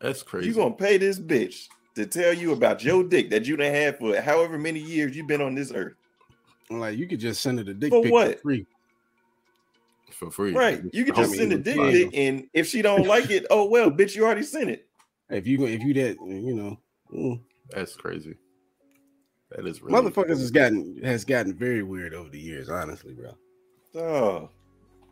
That's 0.00 0.22
crazy. 0.22 0.48
You 0.48 0.54
gonna 0.54 0.74
pay 0.74 0.98
this 0.98 1.18
bitch 1.18 1.68
to 1.96 2.06
tell 2.06 2.32
you 2.32 2.52
about 2.52 2.84
your 2.84 3.02
dick 3.02 3.30
that 3.30 3.46
you 3.46 3.56
done 3.56 3.72
had 3.72 3.98
for 3.98 4.20
however 4.20 4.58
many 4.58 4.78
years 4.78 5.16
you've 5.16 5.26
been 5.26 5.40
on 5.40 5.54
this 5.54 5.72
earth. 5.72 5.94
Like 6.70 6.98
you 6.98 7.06
could 7.08 7.20
just 7.20 7.40
send 7.40 7.58
it 7.58 7.68
a 7.68 7.74
dick 7.74 7.90
for 7.90 8.02
pic 8.02 8.12
what? 8.12 8.34
for 8.34 8.42
free. 8.42 8.66
For 10.12 10.30
free. 10.30 10.52
Right. 10.52 10.82
You 10.92 11.04
could 11.04 11.16
just 11.16 11.34
send 11.34 11.52
a 11.52 11.58
dick 11.58 11.76
pic 11.76 12.10
and 12.14 12.46
if 12.52 12.66
she 12.66 12.82
don't 12.82 13.06
like 13.06 13.30
it, 13.30 13.46
oh 13.50 13.64
well, 13.64 13.90
bitch, 13.90 14.14
you 14.14 14.24
already 14.24 14.42
sent 14.42 14.70
it. 14.70 14.86
If 15.30 15.46
you 15.46 15.66
if 15.66 15.82
you 15.82 15.94
that 15.94 16.16
you 16.20 16.54
know. 16.54 16.78
Mm. 17.12 17.40
That's 17.70 17.96
crazy. 17.96 18.34
That 19.50 19.66
is 19.66 19.80
really 19.80 19.98
motherfuckers 19.98 20.28
has 20.28 20.50
gotten 20.50 21.00
has 21.02 21.24
gotten 21.24 21.54
very 21.54 21.82
weird 21.82 22.12
over 22.12 22.28
the 22.28 22.38
years, 22.38 22.68
honestly, 22.68 23.14
bro. 23.14 23.36
Oh. 24.00 24.50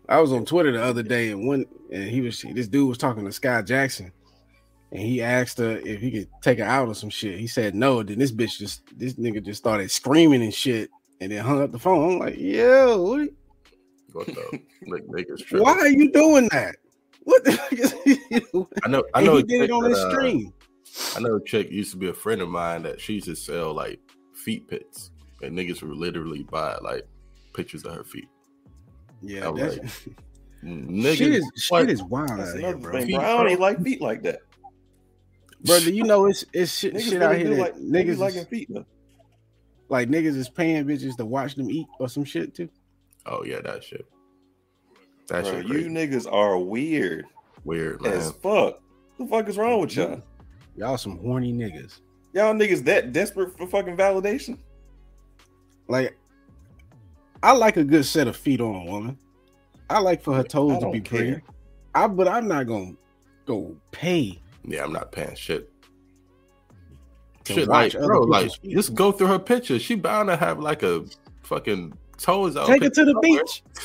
I 0.07 0.21
was 0.21 0.33
on 0.35 0.45
Twitter 0.45 0.73
the 0.73 0.83
other 0.83 1.03
day 1.03 1.31
and 1.31 1.49
when 1.49 1.65
and 1.91 2.11
he 2.11 2.21
was 2.21 2.45
this 2.53 2.69
dude 2.69 2.89
was 2.89 2.99
talking 2.99 3.25
to 3.25 3.33
Sky 3.33 3.63
Jackson 3.63 4.13
and 4.93 5.03
he 5.03 5.23
asked 5.23 5.59
her 5.59 5.79
if 5.79 6.01
he 6.01 6.11
could 6.11 6.29
take 6.41 6.59
her 6.59 6.65
out 6.65 6.89
or 6.89 6.95
some 6.95 7.11
shit. 7.11 7.39
He 7.39 7.47
said 7.47 7.75
no. 7.75 8.03
Then 8.03 8.19
this 8.19 8.33
bitch 8.33 8.59
just 8.59 8.83
this 8.97 9.15
nigga 9.15 9.45
just 9.45 9.59
started 9.59 9.91
screaming 9.91 10.43
and 10.43 10.55
shit, 10.55 10.91
and 11.21 11.33
then 11.33 11.45
hung 11.45 11.63
up 11.63 11.73
the 11.73 11.79
phone. 11.79 12.15
I'm 12.15 12.19
like, 12.21 12.39
yo, 12.39 13.03
what? 13.03 13.29
What 14.13 14.27
the 14.27 14.61
Why 15.61 15.73
are 15.73 15.89
you 15.89 16.13
doing 16.13 16.49
that? 16.53 16.77
What 17.25 17.45
the 17.45 17.53
fuck 17.53 17.73
is 17.73 17.93
he 18.05 18.41
doing? 18.53 18.67
I 18.85 18.89
know. 18.89 19.05
I 19.15 19.23
know. 19.23 19.37
he 19.37 19.43
did 19.43 19.63
it 19.63 19.71
on 19.71 19.85
his 19.85 19.99
uh, 19.99 20.11
stream. 20.11 20.53
I 21.17 21.21
know 21.21 21.37
a 21.37 21.45
chick 21.45 21.71
used 21.71 21.91
to 21.93 21.97
be 21.97 22.09
a 22.09 22.15
friend 22.15 22.41
of 22.41 22.49
mine 22.49 22.83
that 22.85 23.01
she 23.01 23.15
used 23.15 23.27
to 23.27 23.35
sell 23.35 23.75
like 23.75 23.99
feet 24.33 24.69
pits, 24.69 25.11
and 25.43 25.59
niggas 25.59 25.83
would 25.83 25.97
literally 25.97 26.45
buy 26.45 26.77
like 26.83 27.07
pictures 27.53 27.85
of 27.85 27.95
her 27.97 28.05
feet. 28.05 28.29
Yeah, 29.23 29.51
that's, 29.57 29.79
like, 29.79 30.17
niggas, 30.65 31.17
shit 31.17 31.35
is 31.35 31.51
shit 31.57 31.91
is 31.91 32.03
wild 32.05 32.31
out 32.31 32.57
here, 32.57 32.77
bro. 32.77 32.93
Thing, 32.93 33.17
bro. 33.17 33.25
I 33.25 33.37
don't 33.37 33.47
even 33.49 33.61
like 33.61 33.83
feet 33.83 34.01
like 34.01 34.23
that 34.23 34.43
brother. 35.65 35.91
You 35.91 36.05
know 36.05 36.27
it's 36.27 36.45
it's 36.53 36.79
shit, 36.79 37.01
shit 37.01 37.23
out 37.23 37.37
here 37.37 37.51
that 37.51 37.59
like, 37.59 37.77
niggas 37.77 38.19
liking 38.19 38.45
feet 38.47 38.69
though. 38.71 38.87
Like 39.89 40.09
niggas 40.09 40.37
is 40.37 40.49
paying 40.49 40.85
bitches 40.85 41.17
to 41.17 41.25
watch 41.25 41.55
them 41.55 41.71
eat 41.71 41.87
or 41.99 42.09
some 42.09 42.25
shit 42.25 42.55
too. 42.55 42.69
Oh 43.27 43.45
yeah, 43.45 43.61
that 43.61 43.85
shit. 43.85 44.07
That 45.29 45.45
Bro, 45.45 45.63
shit. 45.63 45.67
You 45.67 45.89
niggas 45.89 46.31
are 46.31 46.59
weird. 46.59 47.27
Weird 47.65 48.03
man. 48.03 48.13
as 48.13 48.33
fuck. 48.33 48.81
The 49.19 49.27
fuck 49.27 49.49
is 49.49 49.57
wrong 49.57 49.81
with 49.81 49.91
mm-hmm. 49.91 50.13
y'all? 50.13 50.23
Y'all 50.77 50.99
some 50.99 51.19
horny 51.19 51.53
niggas. 51.53 52.01
Y'all 52.33 52.55
niggas 52.55 52.85
that 52.85 53.13
desperate 53.13 53.57
for 53.57 53.67
fucking 53.67 53.97
validation? 53.97 54.59
Like, 55.87 56.19
I 57.43 57.53
like 57.53 57.77
a 57.77 57.85
good 57.85 58.05
set 58.05 58.27
of 58.27 58.37
feet 58.37 58.61
on 58.61 58.75
a 58.75 58.91
woman. 58.91 59.19
I 59.89 60.01
like 60.01 60.23
for 60.23 60.35
her 60.35 60.43
toes 60.43 60.81
to 60.81 60.91
be 60.91 61.01
care. 61.01 61.19
pretty. 61.19 61.43
I 61.95 62.07
but 62.09 62.27
I'm 62.27 62.49
not 62.49 62.67
gonna 62.67 62.95
go 63.47 63.77
pay 63.93 64.41
yeah, 64.67 64.85
I'm 64.85 64.93
not 64.93 65.13
paying 65.13 65.35
shit. 65.35 65.71
Shit, 67.47 67.69
like, 67.69 67.93
bro, 67.93 68.23
like, 68.23 68.51
just 68.63 68.95
go 68.95 69.13
through 69.13 69.27
her 69.27 69.39
picture. 69.39 69.79
She 69.79 69.97
bound 69.97 70.31
to 70.31 70.37
have 70.37 70.61
like 70.61 70.83
a 70.83 71.05
fucking 71.43 71.93
toes 72.17 72.57
out. 72.57 72.67
Take 72.67 72.83
it 72.83 72.95
to 72.95 73.05
the 73.05 73.15
beach. 73.21 73.63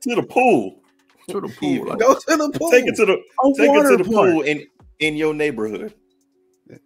to 0.00 0.16
the 0.16 0.22
pool. 0.22 0.80
To 1.28 1.40
the 1.40 1.48
pool. 1.48 1.86
Like, 1.86 2.00
go 2.00 2.14
to 2.14 2.36
the 2.36 2.50
pool. 2.58 2.70
Take 2.70 2.86
it 2.86 2.96
to 2.96 3.06
the 3.06 3.12
a 3.12 3.16
take 3.56 3.70
it 3.70 3.88
to 3.88 3.96
the 4.02 4.10
park. 4.10 4.30
pool 4.30 4.42
in 4.42 4.66
in 4.98 5.16
your 5.16 5.32
neighborhood. 5.32 5.94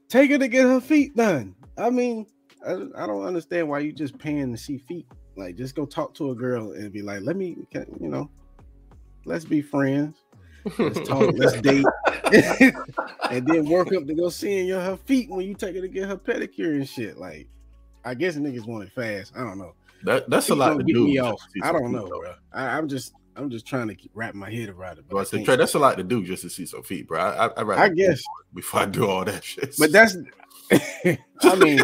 Take 0.09 0.31
her 0.31 0.39
to 0.39 0.49
get 0.49 0.65
her 0.65 0.81
feet 0.81 1.17
done. 1.17 1.55
I 1.79 1.91
mean, 1.91 2.27
I, 2.67 2.73
I 2.73 3.07
don't 3.07 3.25
understand 3.25 3.69
why 3.69 3.81
you 3.81 3.93
just 3.93 4.19
paying 4.19 4.53
to 4.53 4.59
see 4.59 4.79
feet. 4.79 5.07
Like, 5.37 5.57
just 5.57 5.75
go 5.75 5.85
talk 5.85 6.15
to 6.15 6.31
a 6.31 6.35
girl 6.35 6.73
and 6.73 6.93
be 6.93 7.03
like, 7.03 7.23
"Let 7.23 7.37
me, 7.37 7.57
you 7.73 8.09
know, 8.09 8.31
let's 9.25 9.45
be 9.45 9.63
friends." 9.63 10.24
Let's 10.79 11.07
talk. 11.07 11.35
let's 11.37 11.61
date, 11.61 11.85
and 13.31 13.47
then 13.47 13.67
work 13.67 13.93
up 13.93 14.07
to 14.07 14.15
go 14.15 14.29
seeing 14.31 14.67
your 14.67 14.81
her 14.81 14.97
feet 14.97 15.29
when 15.29 15.47
you 15.47 15.55
take 15.55 15.75
her 15.75 15.83
to 15.83 15.89
get 15.89 16.09
her 16.09 16.17
pedicure 16.17 16.71
and 16.71 16.89
shit. 16.89 17.19
Like, 17.19 17.49
I 18.05 18.15
guess 18.15 18.37
niggas 18.37 18.67
want 18.67 18.85
it 18.85 18.93
fast. 18.93 19.33
I 19.37 19.41
don't 19.41 19.59
know. 19.59 19.75
That 20.05 20.29
that's 20.31 20.51
a 20.51 20.55
lot 20.55 20.79
to 20.79 20.85
do. 20.85 21.05
Me 21.05 21.19
off. 21.19 21.41
I 21.63 21.73
don't 21.73 21.93
know, 21.93 22.07
bro. 22.07 22.35
I, 22.53 22.79
am 22.79 22.89
just 22.89 23.15
I'm 23.37 23.51
just 23.51 23.67
trying 23.67 23.89
to 23.89 23.97
wrap 24.15 24.35
my 24.35 24.51
head 24.51 24.69
around 24.69 24.99
it. 24.99 25.05
But 25.09 25.29
Trey, 25.29 25.57
that's 25.57 25.75
a 25.75 25.79
lot 25.79 25.97
to 25.97 26.05
do 26.05 26.25
just 26.25 26.43
to 26.43 26.51
see 26.51 26.67
some 26.67 26.83
feet, 26.83 27.09
bro. 27.09 27.21
I, 27.21 27.47
I, 27.47 27.63
I, 27.63 27.83
I 27.85 27.89
guess 27.89 28.23
before 28.55 28.81
I 28.81 28.87
do 28.87 29.09
all 29.09 29.25
that 29.25 29.43
shit. 29.43 29.75
But 29.79 29.93
that's, 29.93 30.17
I 30.73 31.55
mean, 31.57 31.81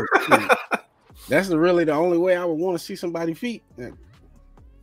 that's 1.28 1.48
really 1.48 1.84
the 1.84 1.92
only 1.92 2.18
way 2.18 2.36
I 2.36 2.44
would 2.44 2.58
want 2.58 2.78
to 2.78 2.84
see 2.84 2.96
somebody 2.96 3.34
feet. 3.34 3.62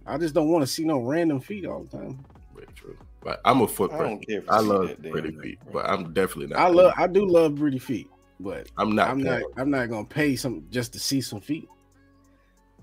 I 0.06 0.18
just 0.18 0.34
don't 0.34 0.50
want 0.50 0.64
to 0.64 0.68
see 0.68 0.84
no 0.84 1.00
random 1.00 1.40
feet 1.40 1.66
all 1.66 1.84
the 1.84 1.98
time. 1.98 2.26
Very 2.54 2.68
true. 2.76 2.98
But 3.28 3.42
I'm 3.44 3.60
a 3.60 3.68
foot 3.68 3.92
I, 3.92 3.98
don't 3.98 4.26
give 4.26 4.46
I 4.48 4.62
love 4.62 4.96
pretty 5.12 5.38
feet, 5.38 5.60
but 5.74 5.86
I'm 5.86 6.14
definitely 6.14 6.48
not. 6.48 6.60
I 6.60 6.70
love, 6.70 6.94
I 6.96 7.08
do 7.08 7.26
love 7.28 7.58
pretty 7.58 7.78
feet, 7.78 8.10
but 8.40 8.70
I'm 8.78 8.96
not. 8.96 9.10
I'm 9.10 9.22
not. 9.22 9.42
I'm 9.58 9.70
not 9.70 9.90
gonna 9.90 10.06
pay 10.06 10.38
some 10.38 10.64
just 10.72 10.94
to 10.94 11.00
see 11.00 11.20
some 11.20 11.42
feet. 11.42 11.68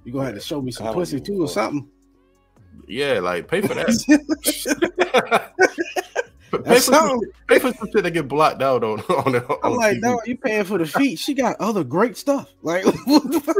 You 0.05 0.13
gonna 0.13 0.27
have 0.27 0.35
to 0.35 0.41
show 0.43 0.61
me 0.61 0.71
some 0.71 0.93
pussy 0.93 1.19
too 1.19 1.41
or 1.41 1.49
something. 1.49 1.89
Yeah, 2.87 3.21
like 3.21 3.49
pay 3.49 3.63
for 3.63 3.73
that. 3.73 3.87
pay, 6.51 6.75
for 6.75 6.79
some, 6.79 7.21
pay 7.49 7.59
for 7.59 7.73
some 7.73 7.89
shit 7.91 8.03
that 8.03 8.11
get 8.11 8.29
blocked 8.29 8.61
out 8.61 8.85
on 8.85 9.01
on. 9.25 9.33
The, 9.33 9.47
on 9.47 9.59
I'm 9.65 9.77
like, 9.77 9.97
TV. 9.97 10.01
no, 10.03 10.21
you 10.27 10.37
paying 10.37 10.65
for 10.65 10.77
the 10.77 10.85
feet? 10.85 11.19
She 11.19 11.33
got 11.33 11.59
other 11.59 11.85
great 11.85 12.19
stuff. 12.19 12.53
Like, 12.61 12.85
what 13.07 13.33
the 13.33 13.41
fuck? 13.41 13.57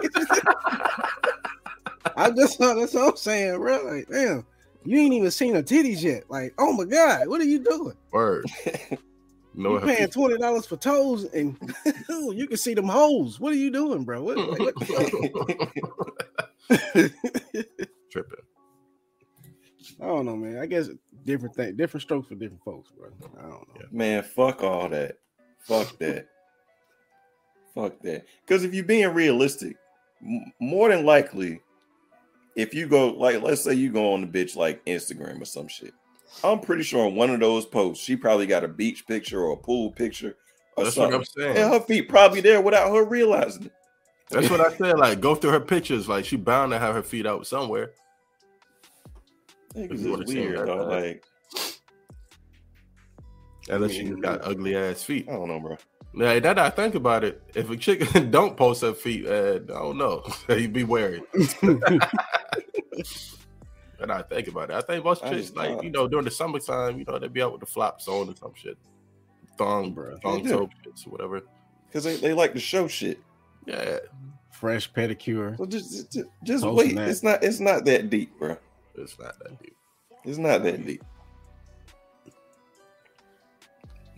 I 2.15 2.31
just 2.31 2.59
thought 2.59 2.75
that's 2.75 2.93
what 2.93 3.09
I'm 3.09 3.17
saying, 3.17 3.57
bro. 3.57 3.83
Like, 3.85 4.07
damn, 4.11 4.45
you 4.85 4.99
ain't 4.99 5.15
even 5.15 5.31
seen 5.31 5.55
her 5.55 5.63
titties 5.63 6.03
yet. 6.03 6.25
Like, 6.29 6.55
oh 6.59 6.73
my 6.73 6.85
god, 6.85 7.29
what 7.29 7.41
are 7.41 7.45
you 7.45 7.59
doing? 7.61 7.95
Word. 8.13 8.47
No, 9.57 9.75
you 9.75 9.87
paying 9.87 10.09
twenty 10.09 10.37
dollars 10.37 10.67
for 10.67 10.77
toes, 10.77 11.27
and 11.33 11.57
you 12.09 12.49
can 12.49 12.57
see 12.57 12.75
them 12.75 12.89
holes. 12.89 13.39
What 13.39 13.53
are 13.53 13.57
you 13.57 13.71
doing, 13.71 14.03
bro? 14.03 14.21
What, 14.21 14.37
like, 14.37 14.59
what 14.59 14.75
Tripping. 18.11 18.39
I 20.01 20.07
don't 20.07 20.27
know, 20.27 20.37
man. 20.37 20.59
I 20.59 20.67
guess 20.67 20.89
different 21.25 21.55
thing, 21.55 21.77
different 21.77 22.03
strokes 22.03 22.27
for 22.27 22.35
different 22.35 22.65
folks, 22.65 22.91
bro. 22.91 23.11
I 23.39 23.43
don't 23.43 23.53
know. 23.53 23.87
Man, 23.93 24.25
fuck 24.25 24.65
all 24.65 24.89
that. 24.89 25.19
Fuck 25.61 25.99
that. 25.99 26.27
fuck 27.75 28.01
that. 28.03 28.27
Because 28.45 28.65
if 28.65 28.75
you're 28.75 28.85
being 28.85 29.15
realistic, 29.15 29.77
m- 30.21 30.53
more 30.61 30.89
than 30.89 31.07
likely, 31.07 31.61
if 32.57 32.75
you 32.75 32.87
go 32.87 33.09
like, 33.09 33.43
let's 33.43 33.63
say 33.63 33.75
you 33.75 33.91
go 33.91 34.13
on 34.13 34.21
the 34.21 34.27
bitch 34.27 34.57
like 34.57 34.85
Instagram 34.85 35.41
or 35.41 35.45
some 35.45 35.69
shit, 35.69 35.95
I'm 36.43 36.61
pretty 36.61 36.83
sure 36.83 37.07
on 37.07 37.15
one 37.15 37.31
of 37.31 37.41
those 37.41 37.67
posts, 37.67 38.05
she 38.05 38.17
probably 38.17 38.47
got 38.47 38.65
a 38.65 38.69
beach 38.69 39.07
picture 39.07 39.41
or 39.41 39.53
a 39.53 39.57
pool 39.57 39.91
picture 39.91 40.37
or 40.77 40.85
That's 40.85 40.97
something. 40.97 41.23
And 41.39 41.73
her 41.73 41.81
feet 41.81 42.09
probably 42.09 42.41
there 42.41 42.61
without 42.61 42.93
her 42.93 43.05
realizing 43.05 43.67
it. 43.67 43.73
That's 44.31 44.51
what 44.51 44.61
I 44.61 44.75
said. 44.77 44.99
Like, 44.99 45.21
go 45.21 45.35
through 45.35 45.53
her 45.53 45.61
pictures. 45.61 46.09
Like, 46.09 46.25
she 46.25 46.37
bound 46.37 46.73
to 46.73 46.79
have 46.79 46.95
her 46.95 47.03
feet 47.03 47.27
out 47.27 47.47
somewhere. 47.47 47.93
It's 49.75 50.33
weird, 50.33 50.69
though. 50.69 50.87
Like, 50.87 51.25
unless 53.69 53.93
she 53.93 54.05
got 54.11 54.41
ugly 54.43 54.77
ass 54.77 55.03
feet. 55.03 55.29
I 55.29 55.33
don't 55.33 55.49
know, 55.49 55.61
bro. 55.61 55.77
Yeah, 56.17 56.39
that 56.39 56.59
I 56.59 56.71
think 56.71 56.95
about 56.95 57.25
it. 57.25 57.43
If 57.55 57.71
a 57.71 57.77
chick 57.77 58.09
don't 58.31 58.57
post 58.57 58.83
her 58.83 58.93
feet, 58.93 59.27
uh, 59.27 59.57
I 59.57 59.59
don't 59.59 59.99
know. 59.99 60.25
you 60.49 60.69
be 60.69 60.85
wary. 60.85 61.23
and 61.61 61.73
I 64.13 64.23
think 64.23 64.49
about 64.49 64.71
it. 64.71 64.77
I 64.77 64.81
think 64.81 65.05
most 65.05 65.25
chicks, 65.25 65.53
like 65.55 65.83
you 65.83 65.91
know, 65.91 66.07
during 66.07 66.25
the 66.25 66.31
summertime, 66.31 66.99
you 66.99 67.05
know, 67.05 67.19
they'd 67.19 67.33
be 67.33 67.43
out 67.43 67.53
with 67.53 67.61
the 67.61 67.67
flops 67.67 68.07
on 68.07 68.29
or 68.29 68.37
some 68.37 68.53
shit, 68.55 68.79
thong, 69.59 69.93
bro, 69.93 70.17
thong 70.19 70.47
toe 70.47 70.69
shits 70.87 71.07
or 71.07 71.11
whatever. 71.11 71.43
Because 71.89 72.05
they, 72.05 72.17
they 72.17 72.33
like 72.33 72.53
to 72.55 72.61
show 72.61 72.87
shit. 72.87 73.19
Yeah, 73.67 73.99
fresh 74.53 74.93
pedicure. 74.93 75.57
So 75.57 75.67
just 75.67 76.13
just, 76.13 76.29
just 76.45 76.65
wait. 76.65 76.95
That. 76.95 77.09
It's 77.09 77.23
not 77.25 77.43
it's 77.43 77.61
not 77.61 77.85
that 77.87 78.09
deep, 78.09 78.39
bro. 78.39 78.57
It's 78.95 79.19
not 79.19 79.37
that 79.41 79.61
deep. 79.61 79.77
It's 80.25 80.39
not 80.39 80.63
that 80.63 80.87
deep. 80.87 81.03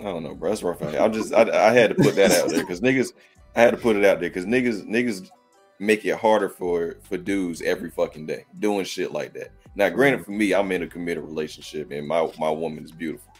I 0.01 0.05
don't 0.05 0.23
know, 0.23 0.35
bro. 0.35 0.51
That's 0.51 0.63
rough. 0.63 0.83
I 0.83 1.09
just 1.09 1.33
I, 1.33 1.69
I 1.69 1.73
had 1.73 1.91
to 1.91 1.95
put 1.95 2.15
that 2.17 2.33
out 2.33 2.51
there 2.51 2.61
because 2.61 2.81
niggas. 2.81 3.13
I 3.55 3.63
had 3.63 3.71
to 3.71 3.79
put 3.79 3.97
it 3.97 4.05
out 4.05 4.21
there 4.21 4.29
because 4.29 4.45
niggas 4.45 4.87
niggas 4.87 5.31
make 5.79 6.05
it 6.05 6.17
harder 6.17 6.49
for 6.49 6.97
for 7.03 7.17
dudes 7.17 7.63
every 7.63 7.91
fucking 7.91 8.27
day 8.27 8.45
doing 8.59 8.85
shit 8.85 9.13
like 9.13 9.33
that. 9.35 9.51
Now, 9.75 9.89
granted, 9.89 10.25
for 10.25 10.33
me, 10.33 10.55
I'm 10.55 10.73
in 10.73 10.83
a 10.83 10.87
committed 10.87 11.25
relationship 11.25 11.91
and 11.91 12.07
my 12.07 12.31
my 12.39 12.51
woman 12.51 12.85
is 12.85 12.93
beautiful, 12.93 13.33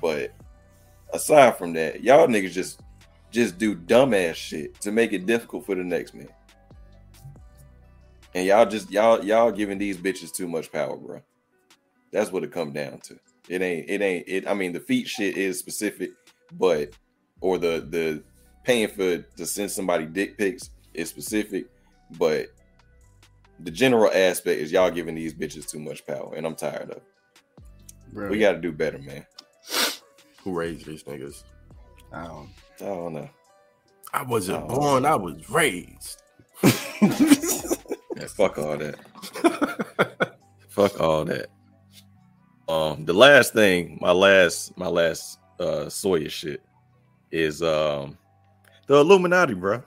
but 0.00 0.32
aside 1.12 1.56
from 1.56 1.72
that, 1.74 2.02
y'all 2.02 2.26
niggas 2.28 2.52
just 2.52 2.80
just 3.30 3.58
do 3.58 3.74
dumbass 3.74 4.36
shit 4.36 4.80
to 4.80 4.92
make 4.92 5.12
it 5.12 5.26
difficult 5.26 5.66
for 5.66 5.74
the 5.74 5.82
next 5.82 6.14
man. 6.14 6.28
And 8.34 8.46
y'all 8.46 8.66
just 8.66 8.90
y'all 8.90 9.24
y'all 9.24 9.50
giving 9.50 9.78
these 9.78 9.96
bitches 9.96 10.32
too 10.32 10.48
much 10.48 10.70
power, 10.70 10.96
bro. 10.96 11.20
That's 12.12 12.30
what 12.30 12.44
it 12.44 12.52
come 12.52 12.72
down 12.72 12.98
to. 13.00 13.18
It 13.48 13.62
ain't 13.62 13.88
it 13.88 14.00
ain't 14.00 14.24
it. 14.26 14.48
I 14.48 14.54
mean, 14.54 14.72
the 14.72 14.80
feet 14.80 15.08
shit 15.08 15.36
is 15.36 15.58
specific, 15.58 16.12
but 16.52 16.90
or 17.40 17.58
the 17.58 17.86
the 17.88 18.22
paying 18.64 18.88
for 18.88 19.18
to 19.18 19.46
send 19.46 19.70
somebody 19.70 20.06
dick 20.06 20.38
pics 20.38 20.70
is 20.94 21.08
specific, 21.08 21.66
but 22.18 22.48
the 23.60 23.70
general 23.70 24.10
aspect 24.12 24.60
is 24.60 24.72
y'all 24.72 24.90
giving 24.90 25.14
these 25.14 25.34
bitches 25.34 25.68
too 25.68 25.78
much 25.78 26.06
power, 26.06 26.34
and 26.36 26.46
I'm 26.46 26.54
tired 26.54 26.90
of. 26.90 26.96
It. 28.16 28.30
We 28.30 28.38
got 28.38 28.52
to 28.52 28.60
do 28.60 28.72
better, 28.72 28.98
man. 28.98 29.26
Who 30.42 30.52
raised 30.52 30.86
these 30.86 31.02
niggas? 31.04 31.42
I 32.12 32.26
don't. 32.26 32.50
I 32.80 32.84
don't 32.84 33.12
know. 33.14 33.30
I 34.12 34.22
wasn't 34.22 34.64
I 34.64 34.66
born. 34.66 35.02
Know. 35.02 35.08
I 35.08 35.14
was 35.16 35.50
raised. 35.50 36.22
yeah, 36.62 38.26
fuck 38.28 38.58
all 38.58 38.76
that. 38.76 38.96
fuck 40.68 41.00
all 41.00 41.24
that. 41.24 41.46
Um, 42.68 43.04
the 43.04 43.12
last 43.12 43.52
thing, 43.52 43.98
my 44.00 44.12
last, 44.12 44.76
my 44.78 44.88
last 44.88 45.38
uh 45.60 45.88
Sawyer 45.88 46.28
shit 46.28 46.62
is 47.30 47.62
um 47.62 48.16
the 48.86 48.96
Illuminati, 48.96 49.54
bro. 49.54 49.82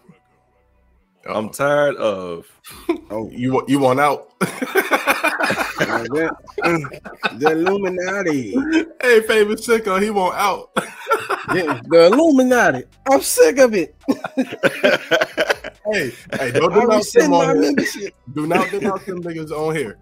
Uh-oh. 1.27 1.39
I'm 1.39 1.49
tired 1.49 1.95
of. 1.95 2.47
Oh, 3.09 3.29
you 3.31 3.53
want 3.53 3.69
you 3.69 3.79
want 3.79 4.01
out? 4.01 4.37
the, 4.39 6.35
the 7.37 7.51
Illuminati. 7.51 8.51
Hey, 9.01 9.21
favorite 9.21 9.59
sicko, 9.59 10.01
he 10.01 10.09
want 10.09 10.35
out. 10.35 10.71
yeah, 11.55 11.79
the 11.87 12.07
Illuminati. 12.11 12.83
I'm 13.09 13.21
sick 13.21 13.59
of 13.59 13.73
it. 13.73 13.95
hey, 15.85 16.11
hey, 16.33 16.51
don't 16.51 16.73
denounce 16.73 17.13
them 17.13 17.33
on 17.33 17.63
here. 17.63 18.11
Do 18.33 18.45
not 18.45 18.69
denounce 18.71 19.05
them 19.05 19.23
niggas 19.23 19.51
on 19.51 19.73
here. 19.73 19.97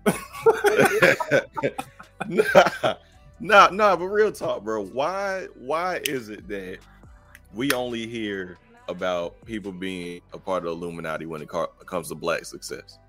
nah, 2.28 2.96
nah, 3.40 3.68
nah, 3.70 3.96
but 3.96 4.06
real 4.06 4.32
talk, 4.32 4.64
bro. 4.64 4.84
Why 4.84 5.48
why 5.56 5.98
is 6.06 6.30
it 6.30 6.48
that 6.48 6.80
we 7.54 7.72
only 7.72 8.08
hear 8.08 8.58
about 8.88 9.44
people 9.46 9.72
being 9.72 10.22
a 10.34 10.38
part 10.38 10.66
of 10.66 10.72
Illuminati 10.72 11.26
when 11.26 11.42
it 11.42 11.50
comes 11.86 12.10
to 12.10 12.16
black 12.16 12.46
success. 12.46 13.00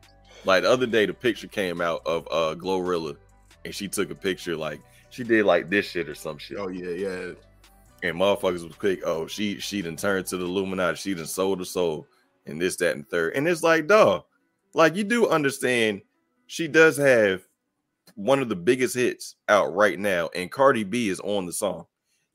Like 0.45 0.63
the 0.63 0.71
other 0.71 0.87
day, 0.87 1.07
the 1.07 1.15
picture 1.15 1.49
came 1.49 1.81
out 1.81 2.03
of 2.07 2.27
uh 2.31 2.55
Glorilla, 2.55 3.17
and 3.65 3.75
she 3.75 3.89
took 3.89 4.11
a 4.11 4.15
picture 4.15 4.57
like 4.57 4.81
she 5.11 5.25
did 5.25 5.45
like 5.45 5.69
this 5.69 5.87
shit 5.87 6.09
or 6.09 6.15
some 6.15 6.39
shit. 6.39 6.59
Oh 6.59 6.69
yeah, 6.69 6.91
yeah. 6.91 7.33
And 8.03 8.17
motherfuckers 8.17 8.65
was 8.65 8.77
quick. 8.79 9.01
Oh, 9.05 9.27
she 9.27 9.59
she 9.59 9.83
done 9.83 9.97
turned 9.97 10.27
to 10.27 10.37
the 10.37 10.45
Illuminati. 10.45 10.97
She 10.97 11.15
done 11.15 11.27
sold 11.27 11.59
her 11.59 11.65
soul, 11.65 12.07
and 12.47 12.61
this, 12.61 12.77
that, 12.77 12.95
and 12.95 13.09
third. 13.09 13.35
And 13.35 13.49
it's 13.49 13.63
like, 13.63 13.87
dog, 13.87 14.25
like 14.75 14.95
you 14.95 15.05
do 15.05 15.29
understand, 15.29 16.03
she 16.47 16.69
does 16.69 16.97
have 16.97 17.46
one 18.17 18.41
of 18.41 18.49
the 18.49 18.57
biggest 18.57 18.97
hits 18.97 19.37
out 19.49 19.75
right 19.75 19.99
now, 19.99 20.29
and 20.35 20.51
Cardi 20.51 20.85
B 20.85 21.09
is 21.09 21.21
on 21.21 21.47
the 21.47 21.53
song 21.53 21.87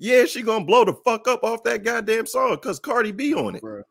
yeah, 0.01 0.25
she 0.25 0.41
gonna 0.41 0.65
blow 0.65 0.83
the 0.83 0.95
fuck 1.05 1.27
up 1.27 1.43
off 1.43 1.61
that 1.63 1.83
goddamn 1.83 2.25
song 2.25 2.55
because 2.55 2.79
Cardi 2.79 3.11
B 3.11 3.35
on 3.35 3.53
it, 3.55 3.61
Bro. 3.61 3.83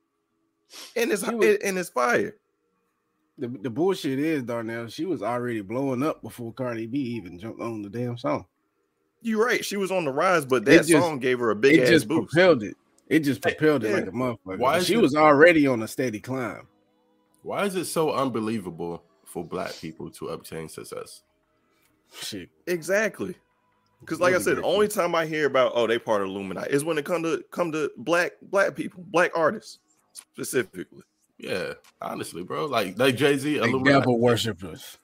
and 0.97 1.13
it's 1.13 1.23
was, 1.23 1.59
and 1.63 1.79
it's 1.79 1.89
fire. 1.89 2.37
The, 3.39 3.47
the 3.47 3.71
bullshit 3.71 4.19
is 4.19 4.43
Darnell. 4.43 4.89
She 4.89 5.05
was 5.05 5.23
already 5.23 5.61
blowing 5.61 6.03
up 6.03 6.21
before 6.21 6.53
Cardi 6.53 6.89
B 6.89 6.99
even 6.99 7.39
jumped 7.39 7.63
on 7.63 7.83
the 7.83 7.89
damn 7.89 8.19
song. 8.19 8.47
You're 9.23 9.45
right. 9.45 9.65
She 9.65 9.77
was 9.77 9.93
on 9.93 10.05
the 10.05 10.11
rise, 10.11 10.45
but 10.45 10.65
that 10.65 10.79
just, 10.79 10.91
song 10.91 11.21
gave 11.21 11.39
her 11.39 11.53
a 11.53 11.57
big 11.57 11.77
it 11.77 11.83
ass 11.85 11.89
just 11.91 12.09
boost. 12.09 12.33
propelled 12.33 12.65
it. 12.65 12.77
It 13.07 13.21
just 13.21 13.41
propelled 13.41 13.85
it 13.85 13.93
like 13.93 14.09
a 14.09 14.11
motherfucker. 14.11 14.59
Why 14.59 14.81
she 14.81 14.95
it, 14.95 15.01
was 15.01 15.15
already 15.15 15.69
on 15.69 15.81
a 15.85 15.89
steady 15.89 16.19
climb. 16.19 16.67
Why 17.45 17.67
is 17.67 17.77
it 17.77 17.85
so 17.85 18.11
unbelievable 18.11 19.05
for 19.25 19.45
black 19.45 19.77
people 19.81 20.11
to 20.11 20.31
obtain 20.31 20.69
success? 20.69 21.23
Shit. 22.13 22.49
Exactly. 22.67 23.35
Because, 24.01 24.19
like 24.19 24.35
I 24.35 24.39
said, 24.39 24.57
the 24.57 24.63
only 24.63 24.89
time 24.89 25.15
I 25.15 25.27
hear 25.27 25.47
about 25.47 25.73
oh 25.75 25.87
they 25.87 25.99
part 25.99 26.23
of 26.23 26.29
Illuminati 26.29 26.73
is 26.73 26.85
when 26.85 26.97
it 26.97 27.05
come 27.05 27.23
to 27.23 27.45
come 27.51 27.71
to 27.73 27.91
black 27.99 28.33
black 28.43 28.75
people, 28.75 29.05
black 29.09 29.31
artists 29.37 29.79
specifically. 30.13 31.03
Yeah, 31.39 31.75
honestly, 32.01 32.43
bro, 32.43 32.67
like 32.67 32.99
like 32.99 33.17
Jay 33.17 33.37
Z, 33.37 33.61
devil 33.85 34.19
worshippers. 34.19 34.99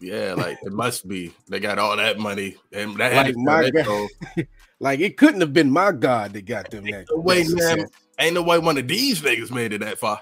Yeah, 0.00 0.34
like 0.36 0.58
it 0.62 0.72
must 0.72 1.06
be. 1.06 1.32
They 1.48 1.60
got 1.60 1.78
all 1.78 1.96
that 1.96 2.18
money, 2.18 2.56
and 2.72 2.96
that 2.96 3.14
like 3.14 3.36
my 3.36 3.70
God. 3.70 4.08
like 4.80 4.98
it 4.98 5.16
couldn't 5.16 5.40
have 5.40 5.52
been 5.52 5.70
my 5.70 5.92
God 5.92 6.32
that 6.32 6.44
got 6.44 6.70
them 6.70 6.84
that. 6.84 7.06
Wait, 7.10 7.48
man, 7.50 7.86
ain't 8.18 8.34
no 8.34 8.42
way 8.42 8.58
one 8.58 8.76
of 8.76 8.88
these 8.88 9.22
niggas 9.22 9.52
made 9.52 9.72
it 9.72 9.78
that 9.78 9.98
far. 9.98 10.20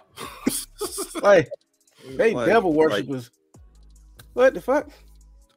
like 1.22 1.48
they 2.16 2.34
like, 2.34 2.46
devil 2.46 2.74
worshippers. 2.74 3.30
Like, 3.30 3.64
what 4.34 4.54
the 4.54 4.60
fuck? 4.60 4.90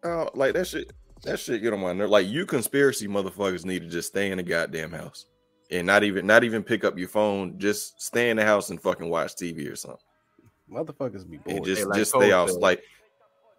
Oh, 0.03 0.29
like 0.33 0.53
that 0.53 0.67
shit 0.67 0.91
That 1.23 1.39
shit 1.39 1.61
get 1.61 1.73
on 1.73 1.79
my 1.79 1.93
nerve. 1.93 2.09
Like 2.09 2.27
you 2.27 2.45
conspiracy 2.45 3.07
motherfuckers 3.07 3.65
need 3.65 3.83
to 3.83 3.87
just 3.89 4.09
stay 4.09 4.31
in 4.31 4.37
the 4.37 4.43
goddamn 4.43 4.91
house 4.91 5.25
and 5.71 5.87
not 5.87 6.03
even 6.03 6.25
not 6.27 6.43
even 6.43 6.63
pick 6.63 6.83
up 6.83 6.97
your 6.97 7.07
phone. 7.07 7.57
Just 7.57 8.01
stay 8.01 8.29
in 8.29 8.37
the 8.37 8.45
house 8.45 8.69
and 8.69 8.81
fucking 8.81 9.09
watch 9.09 9.35
TV 9.35 9.71
or 9.71 9.75
something. 9.75 9.99
Motherfuckers 10.71 11.29
be 11.29 11.37
bored. 11.37 11.57
And 11.57 11.65
just 11.65 11.85
like 11.85 11.97
just 11.97 12.11
stay 12.11 12.31
Cole 12.31 12.33
out. 12.33 12.59
Like, 12.59 12.81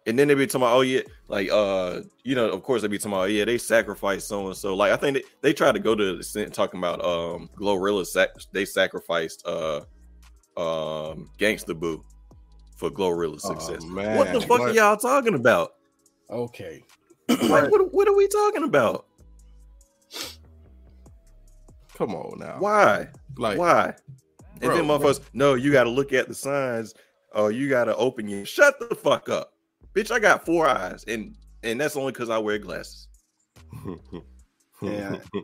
and 0.07 0.19
then 0.19 0.27
they 0.27 0.35
be 0.35 0.45
talking 0.45 0.61
about, 0.61 0.75
oh 0.75 0.81
yeah, 0.81 1.01
like 1.27 1.49
uh, 1.51 2.01
you 2.23 2.35
know, 2.35 2.49
of 2.49 2.61
course 2.61 2.81
they 2.81 2.87
be 2.87 2.97
talking 2.97 3.13
about, 3.13 3.21
oh, 3.21 3.25
yeah, 3.25 3.45
they 3.45 3.57
sacrificed 3.57 4.27
so 4.27 4.47
and 4.47 4.55
so. 4.55 4.75
Like 4.75 4.91
I 4.91 4.97
think 4.97 5.17
they, 5.17 5.23
they 5.41 5.53
tried 5.53 5.73
to 5.73 5.79
go 5.79 5.95
to 5.95 6.03
the 6.13 6.17
extent 6.19 6.53
talking 6.53 6.79
about 6.79 7.03
um 7.03 7.49
Glorilla 7.55 8.05
sac- 8.05 8.35
they 8.51 8.65
sacrificed 8.65 9.45
uh 9.47 9.81
um 10.57 11.29
Gangsta 11.39 11.77
Boo 11.77 12.03
for 12.77 12.89
Glorilla's 12.89 13.45
Oh, 13.45 13.57
success. 13.57 13.83
man. 13.85 14.17
what 14.17 14.31
the 14.33 14.41
fuck 14.41 14.61
are 14.61 14.71
y'all 14.71 14.97
talking 14.97 15.33
about? 15.33 15.74
Okay. 16.29 16.83
Like, 17.27 17.71
what, 17.71 17.93
what 17.93 18.07
are 18.07 18.15
we 18.15 18.27
talking 18.27 18.63
about? 18.63 19.05
Come 21.97 22.13
on 22.13 22.39
now. 22.39 22.57
Why? 22.59 23.09
Like, 23.37 23.57
Why? 23.57 23.93
And 24.61 24.61
Bro, 24.61 24.77
then 24.77 24.87
bro. 24.87 24.99
motherfuckers, 24.99 25.21
no, 25.33 25.53
you 25.55 25.71
got 25.71 25.83
to 25.83 25.89
look 25.89 26.13
at 26.13 26.27
the 26.27 26.35
signs. 26.35 26.93
Oh, 27.33 27.49
you 27.49 27.69
got 27.69 27.85
to 27.85 27.95
open 27.97 28.27
your. 28.27 28.45
Shut 28.45 28.79
the 28.79 28.95
fuck 28.95 29.27
up, 29.27 29.53
bitch! 29.93 30.11
I 30.11 30.19
got 30.19 30.45
four 30.45 30.65
eyes, 30.65 31.03
and 31.09 31.35
and 31.63 31.79
that's 31.81 31.97
only 31.97 32.13
because 32.13 32.29
I 32.29 32.37
wear 32.37 32.57
glasses. 32.57 33.09
Yeah. 34.81 35.17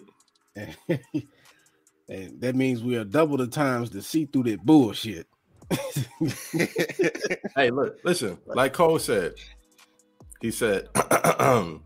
and 0.55 2.41
that 2.41 2.55
means 2.55 2.83
we 2.83 2.97
are 2.97 3.03
double 3.03 3.37
the 3.37 3.47
times 3.47 3.89
to 3.91 4.01
see 4.01 4.25
through 4.25 4.43
that 4.43 4.65
bullshit. 4.65 5.27
hey, 7.55 7.71
look, 7.71 7.97
listen. 8.03 8.37
Like 8.45 8.73
Cole 8.73 8.99
said, 8.99 9.35
he 10.41 10.51
said, 10.51 10.89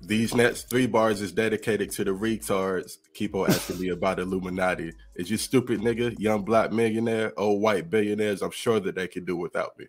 "These 0.00 0.34
next 0.34 0.68
three 0.68 0.86
bars 0.86 1.20
is 1.20 1.32
dedicated 1.32 1.90
to 1.92 2.04
the 2.04 2.10
retards. 2.10 2.98
Keep 3.14 3.34
on 3.34 3.50
asking 3.50 3.80
me 3.80 3.88
about 3.88 4.20
Illuminati. 4.20 4.92
Is 5.14 5.30
you 5.30 5.36
stupid 5.36 5.80
nigga, 5.80 6.14
young 6.18 6.44
black 6.44 6.70
millionaire, 6.72 7.32
old 7.38 7.62
white 7.62 7.90
billionaires? 7.90 8.42
I'm 8.42 8.50
sure 8.50 8.78
that 8.80 8.94
they 8.94 9.08
can 9.08 9.24
do 9.24 9.36
without 9.36 9.78
me. 9.78 9.86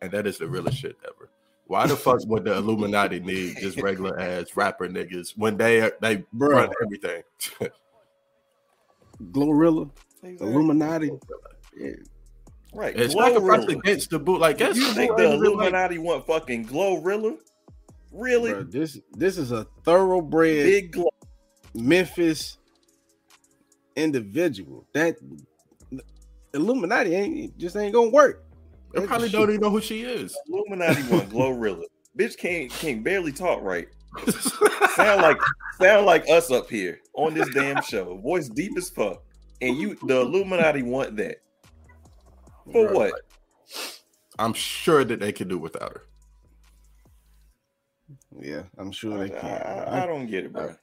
And 0.00 0.10
that 0.12 0.26
is 0.26 0.38
the 0.38 0.46
realest 0.46 0.78
shit 0.78 0.96
ever. 1.04 1.30
Why 1.66 1.86
the 1.86 1.96
fuck 1.96 2.20
would 2.26 2.44
the 2.44 2.56
Illuminati 2.56 3.18
need 3.18 3.56
just 3.60 3.80
regular 3.82 4.18
ass 4.20 4.54
rapper 4.54 4.88
niggas 4.88 5.36
when 5.36 5.56
they 5.56 5.90
they 6.00 6.24
Bro. 6.32 6.50
run 6.50 6.70
everything? 6.84 7.22
Glorilla, 9.32 9.90
Illuminati. 10.22 11.10
Yeah. 11.76 11.90
Right. 12.76 12.94
it's 12.96 13.14
sacrifice 13.14 13.64
Glorilla. 13.64 13.82
Gangsta 13.82 14.24
Boo. 14.24 14.38
Like, 14.38 14.58
guess 14.58 14.76
You 14.76 14.86
think 14.92 15.16
the 15.16 15.22
really 15.24 15.36
like- 15.38 15.46
Illuminati 15.46 15.98
want 15.98 16.26
fucking 16.26 16.66
Glorilla? 16.66 17.38
Really? 18.12 18.52
Bro, 18.52 18.64
this 18.64 18.98
this 19.12 19.38
is 19.38 19.50
a 19.52 19.66
thoroughbred 19.84 20.64
Big 20.64 20.92
Glo. 20.92 21.08
Memphis 21.74 22.58
individual. 23.96 24.86
That 24.92 25.16
Illuminati 26.54 27.14
ain't 27.14 27.58
just 27.58 27.76
ain't 27.76 27.94
gonna 27.94 28.10
work. 28.10 28.44
They 28.94 29.06
probably 29.06 29.28
don't 29.28 29.48
even 29.50 29.60
know 29.60 29.70
who 29.70 29.80
she 29.80 30.02
is. 30.02 30.36
Illuminati 30.48 31.02
want 31.10 31.28
Glorilla. 31.30 31.82
Bitch 32.18 32.36
can't 32.38 32.70
can't 32.70 33.04
barely 33.04 33.32
talk 33.32 33.60
right. 33.62 33.88
Sound 34.94 35.20
like 35.20 35.36
sound 35.78 36.06
like 36.06 36.26
us 36.30 36.50
up 36.50 36.70
here 36.70 37.00
on 37.14 37.34
this 37.34 37.48
damn 37.52 37.82
show. 37.82 38.16
Voice 38.18 38.48
deep 38.48 38.72
as 38.78 38.88
fuck. 38.88 39.22
And 39.60 39.76
you 39.76 39.96
the 40.06 40.20
Illuminati 40.22 40.82
want 40.82 41.16
that. 41.16 41.36
For 42.72 42.86
Bro, 42.86 42.94
what? 42.94 43.14
I'm 44.38 44.52
sure 44.52 45.04
that 45.04 45.20
they 45.20 45.32
could 45.32 45.48
do 45.48 45.58
without 45.58 45.92
her. 45.92 46.02
Yeah, 48.38 48.62
I'm 48.78 48.92
sure 48.92 49.18
I, 49.18 49.28
they 49.28 49.30
can. 49.30 49.62
I, 49.62 50.02
I 50.02 50.06
don't 50.06 50.26
get 50.26 50.44
it, 50.44 50.52
bro. 50.52 50.74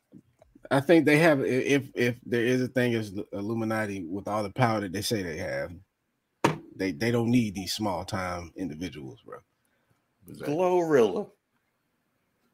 I 0.71 0.79
think 0.79 1.05
they 1.05 1.17
have. 1.19 1.41
If 1.41 1.89
if 1.93 2.15
there 2.25 2.43
is 2.43 2.61
a 2.61 2.67
thing 2.67 2.95
as 2.95 3.13
Illuminati 3.31 4.03
with 4.03 4.27
all 4.27 4.43
the 4.43 4.49
power 4.49 4.81
that 4.81 4.91
they 4.91 5.01
say 5.01 5.21
they 5.21 5.37
have, 5.37 5.71
they 6.75 6.91
they 6.91 7.11
don't 7.11 7.29
need 7.29 7.55
these 7.55 7.73
small 7.73 8.03
time 8.05 8.51
individuals, 8.55 9.21
bro. 9.25 9.39
Glorilla. 10.29 11.29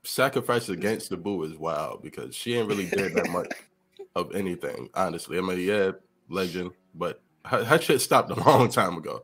Sacrifice 0.04 0.68
Gangsta 0.70 1.22
Boo 1.22 1.44
is 1.44 1.58
wild 1.58 2.02
because 2.02 2.34
she 2.34 2.56
ain't 2.56 2.68
really 2.68 2.88
did 2.88 3.14
that 3.14 3.30
much 3.30 3.52
of 4.16 4.34
anything, 4.34 4.90
honestly. 4.94 5.38
I 5.38 5.42
mean, 5.42 5.60
yeah, 5.60 5.92
legend, 6.30 6.72
but 6.96 7.22
her, 7.46 7.64
her 7.64 7.82
shit 7.82 8.02
stopped 8.02 8.32
a 8.32 8.36
long 8.44 8.70
time 8.70 8.98
ago. 8.98 9.24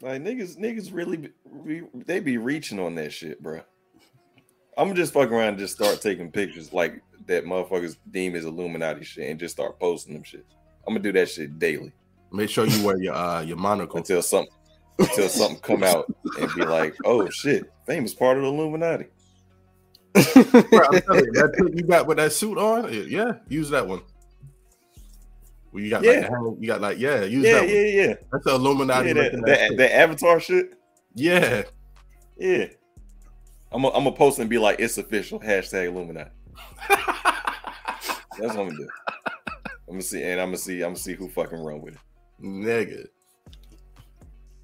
Like 0.00 0.22
niggas, 0.22 0.58
niggas 0.58 0.92
really 0.92 1.30
be, 1.66 1.82
they 1.94 2.20
be 2.20 2.38
reaching 2.38 2.78
on 2.78 2.94
that 2.96 3.12
shit, 3.12 3.42
bro. 3.42 3.60
I'm 4.76 4.94
just 4.94 5.12
fuck 5.12 5.30
around 5.32 5.48
and 5.48 5.58
just 5.58 5.74
start 5.74 6.00
taking 6.00 6.30
pictures 6.30 6.72
like 6.72 7.02
that 7.26 7.44
motherfuckers 7.44 7.96
deem 8.10 8.36
as 8.36 8.44
Illuminati 8.44 9.04
shit 9.04 9.28
and 9.28 9.40
just 9.40 9.54
start 9.54 9.78
posting 9.80 10.14
them 10.14 10.22
shit. 10.22 10.46
I'm 10.86 10.94
gonna 10.94 11.02
do 11.02 11.12
that 11.12 11.28
shit 11.28 11.58
daily 11.58 11.92
Make 12.32 12.50
sure 12.50 12.66
you 12.66 12.84
wear 12.84 12.98
your 12.98 13.14
uh, 13.14 13.42
your 13.42 13.56
monocle. 13.56 13.98
until 13.98 14.22
something 14.22 14.52
until 14.98 15.28
something 15.28 15.60
come 15.60 15.82
out 15.82 16.06
and 16.38 16.54
be 16.54 16.64
like, 16.64 16.94
oh 17.04 17.28
shit, 17.30 17.70
famous 17.86 18.12
part 18.12 18.36
of 18.36 18.42
the 18.42 18.48
Illuminati. 18.48 19.06
Bro, 20.12 20.84
I'm 20.92 21.00
telling 21.02 21.24
you, 21.24 21.32
that 21.32 21.72
you 21.74 21.82
got 21.84 22.06
with 22.06 22.18
that 22.18 22.32
suit 22.32 22.58
on, 22.58 22.92
yeah, 23.08 23.34
use 23.48 23.70
that 23.70 23.86
one. 23.86 24.02
Well, 25.78 25.84
you 25.84 25.90
got 25.90 26.02
like, 26.02 26.12
Yeah. 26.14 26.20
the 26.22 26.28
hand- 26.28 26.56
you 26.60 26.66
got 26.66 26.80
like, 26.80 26.98
yeah, 26.98 27.22
use 27.22 27.44
Yeah, 27.44 27.52
that 27.60 27.68
yeah, 27.68 27.74
one. 27.76 28.08
yeah. 28.10 28.14
That's 28.32 28.44
the 28.44 28.54
Illuminati. 28.54 29.08
yeah 29.10 29.14
looking 29.14 29.40
that, 29.42 29.60
ass 29.60 29.68
that, 29.70 29.76
that 29.76 29.94
avatar 29.96 30.40
shit. 30.40 30.74
yeah. 31.14 31.62
Yeah. 32.36 32.66
I'm 33.70 33.82
gonna 33.82 33.94
I'm 33.94 34.12
post 34.14 34.38
and 34.38 34.48
be 34.50 34.58
like, 34.58 34.80
it's 34.80 34.98
official. 34.98 35.38
Hashtag 35.40 35.86
Illuminati. 35.88 36.30
That's 36.88 37.06
what 38.38 38.50
I'm 38.50 38.56
gonna 38.56 38.70
do. 38.76 38.88
I'm 39.88 39.94
gonna 39.94 40.02
see, 40.02 40.22
and 40.22 40.40
I'm 40.40 40.48
gonna 40.48 40.58
see, 40.58 40.76
I'm 40.82 40.90
gonna 40.90 40.96
see 40.96 41.14
who 41.14 41.28
fucking 41.28 41.58
run 41.58 41.80
with 41.82 41.94
it. 41.94 42.00
Nigga. 42.42 43.06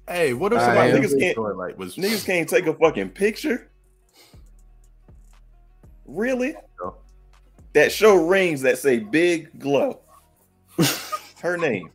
Hey, 0.07 0.33
what 0.33 0.53
if 0.53 0.59
somebody 0.61 0.91
niggas 0.93 1.13
Niggas 1.13 1.19
can't 1.35 1.57
like 1.57 1.77
was 1.77 1.95
Niggas 1.95 2.25
can't 2.25 2.47
take 2.49 2.67
a 2.67 2.73
fucking 2.73 3.09
picture. 3.09 3.69
Really? 6.05 6.55
No. 6.81 6.95
That 7.73 7.91
show 7.91 8.15
rings 8.15 8.61
that 8.61 8.77
say 8.79 8.99
Big 8.99 9.59
Glo. 9.59 9.99
Her 11.45 11.57
name. 11.57 11.91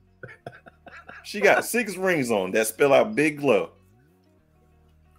She 1.25 1.41
got 1.41 1.65
six 1.65 1.97
rings 1.97 2.31
on 2.31 2.53
that 2.53 2.69
spell 2.69 2.93
out 2.93 3.17
Big 3.17 3.39
Glo, 3.41 3.71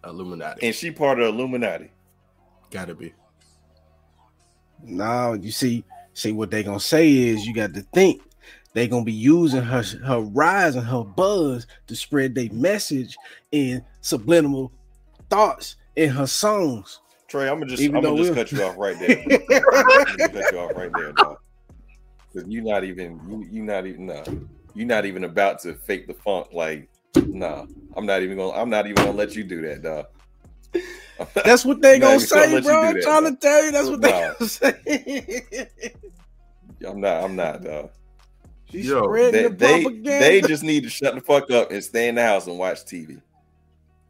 Illuminati? 0.05 0.65
and 0.65 0.73
she 0.73 0.89
part 0.89 1.19
of 1.19 1.27
Illuminati. 1.35 1.91
Gotta 2.69 2.95
be. 2.95 3.13
Now 4.81 5.33
you 5.33 5.51
see, 5.51 5.83
see 6.13 6.31
what 6.31 6.49
they 6.49 6.63
gonna 6.63 6.79
say 6.79 7.11
is 7.11 7.45
you 7.45 7.53
got 7.53 7.73
to 7.73 7.81
think 7.93 8.21
they 8.73 8.87
gonna 8.87 9.03
be 9.03 9.11
using 9.11 9.61
her 9.63 9.83
her 10.05 10.21
rise 10.21 10.75
and 10.77 10.85
her 10.87 11.03
buzz 11.03 11.67
to 11.87 11.95
spread 11.97 12.33
their 12.33 12.49
message 12.53 13.17
in 13.51 13.83
subliminal 13.99 14.71
thoughts 15.29 15.75
in 15.97 16.09
her 16.09 16.25
songs. 16.25 17.01
Trey, 17.27 17.49
I'm 17.49 17.55
gonna 17.59 17.65
just 17.69 17.81
Even 17.83 17.97
I'm 17.97 18.03
gonna 18.03 18.15
though 18.15 18.23
just 18.23 18.35
we're- 18.35 18.43
cut 18.43 18.51
you 18.53 18.63
off 18.63 18.77
right 18.77 18.97
there. 18.97 19.19
I'm 20.09 20.17
gonna 20.17 20.29
cut 20.41 20.53
you 20.53 20.59
off 20.59 20.71
right 20.73 20.91
there, 20.95 21.11
dog. 21.11 21.37
Because 22.33 22.47
you're 22.49 22.63
not 22.63 22.83
even 22.83 23.19
you 23.27 23.45
you 23.49 23.63
not 23.63 23.85
even 23.85 24.05
nah. 24.07 24.23
You're 24.73 24.87
not 24.87 25.05
even 25.05 25.25
about 25.25 25.59
to 25.61 25.73
fake 25.73 26.07
the 26.07 26.13
funk. 26.13 26.47
Like, 26.53 26.89
nah. 27.27 27.65
I'm 27.95 28.05
not 28.05 28.21
even 28.21 28.37
gonna 28.37 28.57
I'm 28.57 28.69
not 28.69 28.85
even 28.85 28.95
gonna 28.95 29.11
let 29.17 29.35
you 29.35 29.43
do 29.43 29.61
that, 29.63 29.81
dog. 29.81 30.05
That's 31.45 31.65
what 31.65 31.81
they 31.81 31.99
gonna 31.99 32.19
say, 32.19 32.53
let 32.53 32.63
you 32.63 32.69
bro. 32.69 32.81
do 32.81 32.87
I'm 32.87 32.93
that, 32.95 33.03
trying 33.03 33.21
bro. 33.23 33.31
to 33.31 33.37
tell 33.37 33.65
you 33.65 33.71
that's 33.71 33.89
what 33.89 34.01
they 34.01 34.11
Nah. 34.11 34.33
gonna 34.39 34.49
say. 34.49 35.71
I'm 36.87 36.99
not, 36.99 37.23
I'm 37.23 37.35
not, 37.35 37.63
dog. 37.63 37.91
She's 38.71 38.87
Yo, 38.87 39.03
spreading 39.03 39.31
They, 39.33 39.43
the 39.49 39.55
they, 39.55 39.81
propaganda. 39.83 40.19
they 40.19 40.41
just 40.41 40.63
need 40.63 40.83
to 40.83 40.89
shut 40.89 41.13
the 41.13 41.21
fuck 41.21 41.51
up 41.51 41.71
and 41.71 41.83
stay 41.83 42.07
in 42.07 42.15
the 42.15 42.23
house 42.23 42.47
and 42.47 42.57
watch 42.57 42.79
TV. 42.85 43.21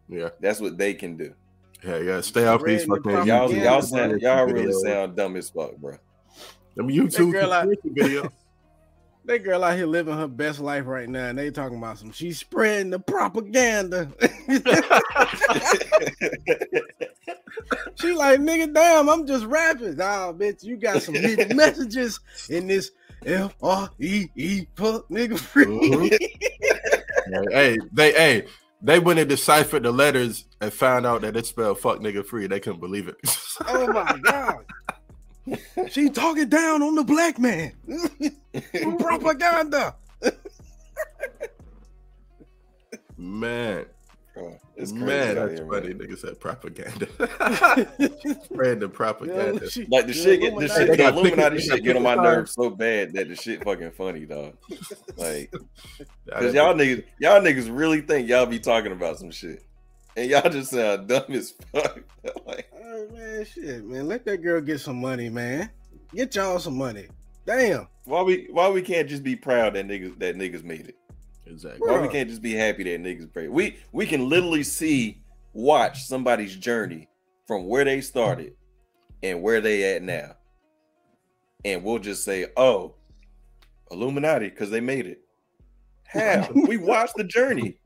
Yeah. 0.08 0.30
That's 0.40 0.62
what 0.62 0.78
they 0.78 0.94
can 0.94 1.18
do. 1.18 1.34
Yeah, 1.84 1.98
yeah. 1.98 2.22
Stay 2.22 2.46
off 2.46 2.64
these 2.64 2.84
Spreading 2.84 3.04
fucking 3.04 3.28
Y'all, 3.28 3.52
y'all, 3.52 3.82
sound, 3.82 4.22
y'all 4.22 4.46
really 4.46 4.72
sound 4.72 5.16
dumb 5.16 5.36
as 5.36 5.50
fuck, 5.50 5.76
bro. 5.78 5.98
Them 6.76 6.88
YouTube 6.88 7.32
girl 7.32 7.54
out- 7.54 7.68
conspiracy 7.68 7.90
video. 8.02 8.32
That 9.26 9.44
girl 9.44 9.64
out 9.64 9.76
here 9.78 9.86
living 9.86 10.18
her 10.18 10.28
best 10.28 10.60
life 10.60 10.88
right 10.88 11.08
now, 11.08 11.28
and 11.28 11.38
they 11.38 11.52
talking 11.52 11.78
about 11.78 12.00
some. 12.00 12.12
She's 12.12 12.40
spreading 12.40 12.90
the 12.90 12.98
propaganda. 12.98 14.12
she 17.96 18.14
like, 18.14 18.40
nigga, 18.40 18.74
damn, 18.74 19.10
I'm 19.10 19.28
just 19.28 19.46
rapping. 19.46 19.96
Nah, 19.98 20.34
bitch, 20.34 20.64
you 20.64 20.76
got 20.78 21.04
some 21.04 21.14
hidden 21.14 21.56
messages 21.58 22.20
in 22.50 22.68
this 22.68 22.92
F 23.26 23.56
R 23.62 23.90
E 24.00 24.28
E 24.36 24.66
fuck 24.76 25.08
nigga 25.10 25.38
free. 25.38 25.66
Mhm. 25.66 27.52
hey, 27.52 27.78
they 27.92 28.12
hey, 28.14 28.46
they 28.82 28.98
went 29.00 29.20
and 29.20 29.30
deciphered 29.30 29.84
the 29.84 29.92
letters 29.92 30.46
and 30.62 30.74
found 30.74 31.06
out 31.06 31.22
that 31.22 31.38
it 31.38 31.46
spelled 31.46 31.80
fuck 31.80 32.00
nigga 32.00 32.26
free. 32.26 32.48
They 32.48 32.60
couldn't 32.60 32.80
believe 32.80 33.08
it. 33.08 33.18
oh 33.68 33.88
my 33.94 34.18
god. 34.24 34.66
She 35.90 36.10
talking 36.10 36.50
down 36.50 36.82
on 36.84 36.96
the 36.96 37.04
black 37.04 37.40
man. 37.40 37.74
propaganda. 39.00 39.96
Man. 43.18 43.86
Bro, 44.34 44.58
It's 44.78 44.94
Man, 44.94 45.36
that's 45.36 45.60
here, 45.60 45.68
funny. 45.68 45.94
Man. 45.94 46.08
Nigga 46.08 46.18
said 46.18 46.40
propaganda. 46.40 47.08
Random 48.52 48.90
propaganda. 48.90 49.68
Yeah, 49.76 49.86
like 49.90 50.08
the 50.08 50.14
shit, 50.14 50.40
get, 50.40 50.58
the 50.58 50.68
shit, 50.70 50.98
the 50.98 51.08
Illuminati 51.08 51.60
shit 51.60 51.84
get 51.84 51.98
on 51.98 52.04
my 52.04 52.16
nerves 52.16 52.54
so 52.54 52.70
bad 52.70 53.14
that 53.14 53.28
the 53.28 53.36
shit 53.36 53.64
fucking 53.64 53.92
funny, 53.92 54.26
dog. 54.26 54.56
Like, 55.18 55.52
cause 56.32 56.54
y'all 56.54 56.74
niggas, 56.74 57.04
y'all 57.20 57.42
niggas 57.42 57.68
really 57.70 58.02
think 58.02 58.30
y'all 58.30 58.46
be 58.46 58.60
talking 58.60 58.94
about 58.94 59.20
some 59.20 59.32
shit, 59.32 59.64
and 60.16 60.30
y'all 60.30 60.50
just 60.50 60.72
sound 60.72 61.08
dumb 61.08 61.24
as 61.30 61.54
fuck. 61.72 62.02
like, 62.46 62.72
oh, 62.84 63.08
man, 63.12 63.46
shit, 63.46 63.86
man, 63.86 64.08
let 64.08 64.26
that 64.26 64.38
girl 64.38 64.62
get 64.62 64.80
some 64.80 65.00
money, 65.00 65.30
man. 65.30 65.70
Get 66.14 66.36
y'all 66.36 66.60
some 66.60 66.78
money. 66.78 67.08
Damn. 67.46 67.88
Why 68.06 68.22
we 68.22 68.48
why 68.52 68.70
we 68.70 68.82
can't 68.82 69.08
just 69.08 69.24
be 69.24 69.36
proud 69.36 69.76
that 69.76 69.88
niggas 69.88 70.20
that 70.20 70.36
niggas 70.36 70.64
made 70.64 70.88
it? 70.88 70.98
Exactly. 71.46 71.88
Why 71.88 72.00
we 72.00 72.08
can't 72.08 72.30
just 72.30 72.42
be 72.42 72.54
happy 72.54 72.84
that 72.84 73.02
niggas 73.02 73.32
pray? 73.32 73.48
We 73.48 73.78
we 73.92 74.06
can 74.06 74.30
literally 74.30 74.64
see, 74.64 75.22
watch 75.54 76.04
somebody's 76.04 76.56
journey 76.56 77.08
from 77.48 77.68
where 77.68 77.84
they 77.84 78.02
started 78.02 78.56
and 79.24 79.42
where 79.42 79.62
they 79.62 79.96
at 79.96 80.02
now, 80.02 80.36
and 81.66 81.84
we'll 81.84 82.00
just 82.00 82.24
say, 82.24 82.48
"Oh, 82.58 82.96
Illuminati," 83.92 84.50
because 84.50 84.70
they 84.70 84.82
made 84.82 85.08
it. 85.08 85.22
How 86.06 86.50
we 86.54 86.78
watched 86.78 87.16
the 87.16 87.24
journey. 87.24 87.78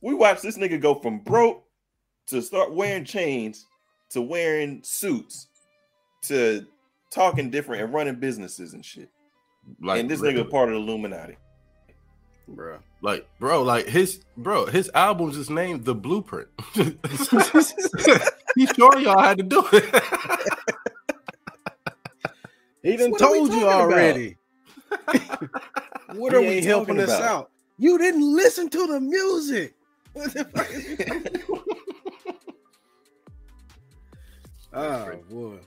We 0.00 0.14
watched 0.14 0.42
this 0.42 0.58
nigga 0.58 0.80
go 0.80 0.94
from 0.94 1.20
broke 1.20 1.64
to 2.28 2.40
start 2.40 2.72
wearing 2.72 3.04
chains 3.04 3.66
to 4.10 4.20
wearing 4.20 4.80
suits 4.82 5.48
to 6.22 6.66
talking 7.10 7.50
different 7.50 7.82
and 7.82 7.92
running 7.92 8.16
businesses 8.16 8.74
and 8.74 8.84
shit. 8.84 9.08
Like, 9.80 10.00
and 10.00 10.10
this 10.10 10.20
really? 10.20 10.34
nigga 10.34 10.50
part 10.50 10.68
of 10.68 10.74
the 10.74 10.80
Illuminati 10.80 11.36
bro. 12.50 12.78
Like, 13.02 13.26
bro, 13.38 13.62
like 13.62 13.86
his 13.86 14.20
bro, 14.36 14.66
his 14.66 14.90
albums 14.94 15.36
is 15.36 15.48
named 15.48 15.84
The 15.84 15.94
Blueprint. 15.94 16.48
he 16.74 18.66
sure 18.66 18.98
y'all 18.98 19.22
had 19.22 19.38
to 19.38 19.44
do 19.44 19.64
it. 19.72 20.04
he 22.82 22.96
done 22.96 23.16
told 23.16 23.52
you 23.52 23.68
already. 23.68 24.36
what 26.14 26.34
are 26.34 26.40
we 26.40 26.60
helping 26.60 27.00
us 27.00 27.10
out? 27.10 27.50
You 27.80 27.96
didn't 27.96 28.36
listen 28.36 28.68
to 28.68 28.86
the 28.86 29.00
music. 29.00 29.74
What 30.12 30.34
the 30.34 30.44
fuck 30.44 30.68
is 30.72 30.98
Oh 34.74 35.14
boy. 35.30 35.58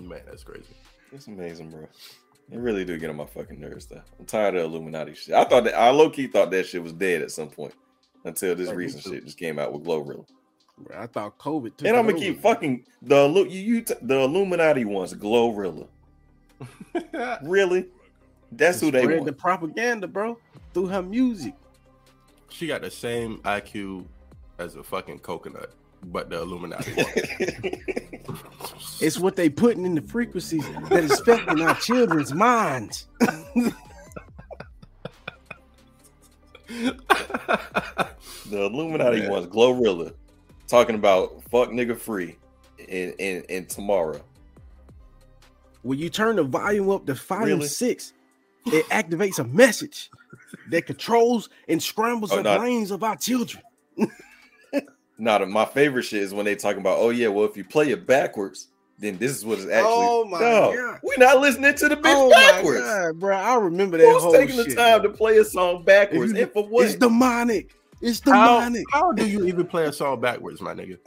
Man, 0.00 0.20
that's 0.24 0.44
crazy. 0.44 0.64
It's 1.12 1.26
amazing, 1.26 1.70
bro. 1.70 1.88
It 2.52 2.58
really 2.58 2.84
do 2.84 2.96
get 2.96 3.10
on 3.10 3.16
my 3.16 3.26
fucking 3.26 3.58
nerves, 3.60 3.86
though. 3.86 4.02
I'm 4.18 4.24
tired 4.24 4.54
of 4.54 4.64
Illuminati 4.64 5.14
shit. 5.14 5.34
I 5.34 5.44
thought 5.44 5.64
that 5.64 5.74
I 5.74 5.90
low 5.90 6.08
key 6.10 6.28
thought 6.28 6.52
that 6.52 6.66
shit 6.66 6.82
was 6.82 6.92
dead 6.92 7.22
at 7.22 7.32
some 7.32 7.48
point 7.48 7.74
until 8.24 8.54
this 8.54 8.68
oh, 8.68 8.74
recent 8.74 9.02
shit 9.02 9.24
just 9.24 9.36
came 9.36 9.58
out 9.58 9.72
with 9.72 9.82
Glorilla. 9.84 10.24
I 10.96 11.08
thought 11.08 11.36
COVID. 11.38 11.76
Took 11.76 11.88
and 11.88 11.96
I'm 11.96 12.06
gonna 12.06 12.18
keep 12.18 12.40
fucking 12.40 12.86
the 13.02 13.26
you, 13.50 13.60
you 13.60 13.82
t- 13.82 13.94
the 14.00 14.20
Illuminati 14.20 14.84
ones, 14.84 15.12
Glorilla. 15.12 15.88
really? 17.42 17.86
That's 18.56 18.80
who 18.80 18.90
they 18.90 19.06
want. 19.06 19.26
The 19.26 19.32
propaganda, 19.32 20.06
bro, 20.06 20.38
through 20.72 20.86
her 20.86 21.02
music. 21.02 21.54
She 22.50 22.66
got 22.66 22.82
the 22.82 22.90
same 22.90 23.38
IQ 23.38 24.06
as 24.58 24.76
a 24.76 24.82
fucking 24.82 25.20
coconut 25.20 25.74
but 26.12 26.30
the 26.30 26.40
Illuminati. 26.40 26.92
it's 29.00 29.18
what 29.18 29.36
they 29.36 29.48
putting 29.48 29.84
in 29.84 29.94
the 29.94 30.02
frequencies 30.02 30.64
that 30.88 31.04
is 31.04 31.12
affecting 31.20 31.62
our 31.62 31.74
children's 31.76 32.32
minds. 32.34 33.06
the 33.26 33.74
Illuminati 38.50 39.20
Man. 39.20 39.30
wants 39.30 39.48
Glorilla 39.48 40.14
talking 40.66 40.94
about 40.94 41.42
fuck 41.50 41.70
nigga 41.70 41.96
free 41.96 42.36
in 42.78 43.12
in, 43.18 43.42
in 43.44 43.66
tomorrow. 43.66 44.22
When 45.82 45.98
you 45.98 46.08
turn 46.08 46.36
the 46.36 46.44
volume 46.44 46.90
up 46.90 47.06
to 47.06 47.14
five 47.14 47.42
really? 47.42 47.52
and 47.52 47.64
six, 47.64 48.14
it 48.66 48.88
activates 48.88 49.38
a 49.38 49.44
message 49.44 50.10
that 50.70 50.86
controls 50.86 51.48
and 51.68 51.82
scrambles 51.82 52.32
oh, 52.32 52.36
the 52.36 52.42
not- 52.42 52.60
brains 52.60 52.90
of 52.90 53.02
our 53.02 53.16
children. 53.16 53.62
Not 55.16 55.48
my 55.48 55.64
favorite 55.64 56.02
shit 56.02 56.22
is 56.22 56.34
when 56.34 56.44
they 56.44 56.56
talking 56.56 56.80
about, 56.80 56.98
oh 56.98 57.10
yeah, 57.10 57.28
well 57.28 57.44
if 57.44 57.56
you 57.56 57.64
play 57.64 57.90
it 57.90 58.04
backwards, 58.04 58.68
then 58.98 59.16
this 59.16 59.30
is 59.30 59.44
what 59.44 59.58
it's 59.58 59.70
actually. 59.70 59.92
Oh 59.92 60.24
my 60.24 60.40
no, 60.40 60.74
god, 60.74 61.00
we're 61.04 61.16
not 61.18 61.40
listening 61.40 61.72
to 61.72 61.88
the 61.88 61.96
bitch 61.96 62.02
oh 62.06 62.30
backwards, 62.30 62.80
god, 62.80 63.20
bro. 63.20 63.36
I 63.36 63.54
remember 63.54 63.96
that. 63.98 64.06
Who's 64.06 64.32
taking 64.32 64.56
shit, 64.56 64.70
the 64.70 64.74
time 64.74 65.02
bro. 65.02 65.12
to 65.12 65.16
play 65.16 65.38
a 65.38 65.44
song 65.44 65.84
backwards? 65.84 66.32
You, 66.32 66.42
and 66.42 66.52
for 66.52 66.66
what? 66.66 66.86
It's 66.86 66.96
demonic. 66.96 67.76
It's 68.00 68.18
demonic. 68.18 68.84
How, 68.90 69.00
how 69.00 69.12
do 69.12 69.24
you 69.24 69.46
even 69.46 69.66
play 69.66 69.84
a 69.84 69.92
song 69.92 70.20
backwards, 70.20 70.60
my 70.60 70.74
nigga? 70.74 70.98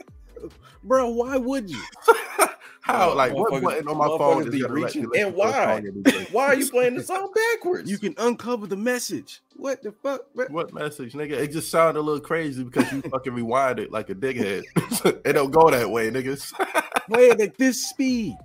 bro, 0.82 1.08
why 1.08 1.36
would 1.36 1.68
you? 1.68 1.82
How? 2.88 3.14
Like 3.14 3.34
what 3.34 3.62
button 3.62 3.86
on 3.86 3.98
my 3.98 4.06
phone 4.06 4.50
be 4.50 4.64
reaching? 4.64 5.06
And 5.14 5.34
why? 5.34 5.80
why 6.32 6.46
are 6.46 6.54
you 6.54 6.68
playing 6.70 6.94
the 6.94 7.02
song 7.04 7.30
backwards? 7.34 7.90
You 7.90 7.98
can 7.98 8.14
uncover 8.16 8.66
the 8.66 8.76
message. 8.76 9.42
What 9.56 9.82
the 9.82 9.92
fuck? 9.92 10.22
What 10.32 10.72
message, 10.72 11.12
nigga? 11.12 11.32
It 11.32 11.52
just 11.52 11.70
sounded 11.70 12.00
a 12.00 12.02
little 12.02 12.20
crazy 12.20 12.64
because 12.64 12.90
you 12.90 13.02
fucking 13.02 13.34
rewind 13.34 13.78
it 13.78 13.92
like 13.92 14.08
a 14.08 14.14
dickhead. 14.14 14.62
it 15.26 15.32
don't 15.34 15.50
go 15.50 15.70
that 15.70 15.90
way, 15.90 16.10
niggas. 16.10 16.52
Play 17.08 17.26
it 17.26 17.40
at 17.42 17.58
this 17.58 17.86
speed. 17.88 18.36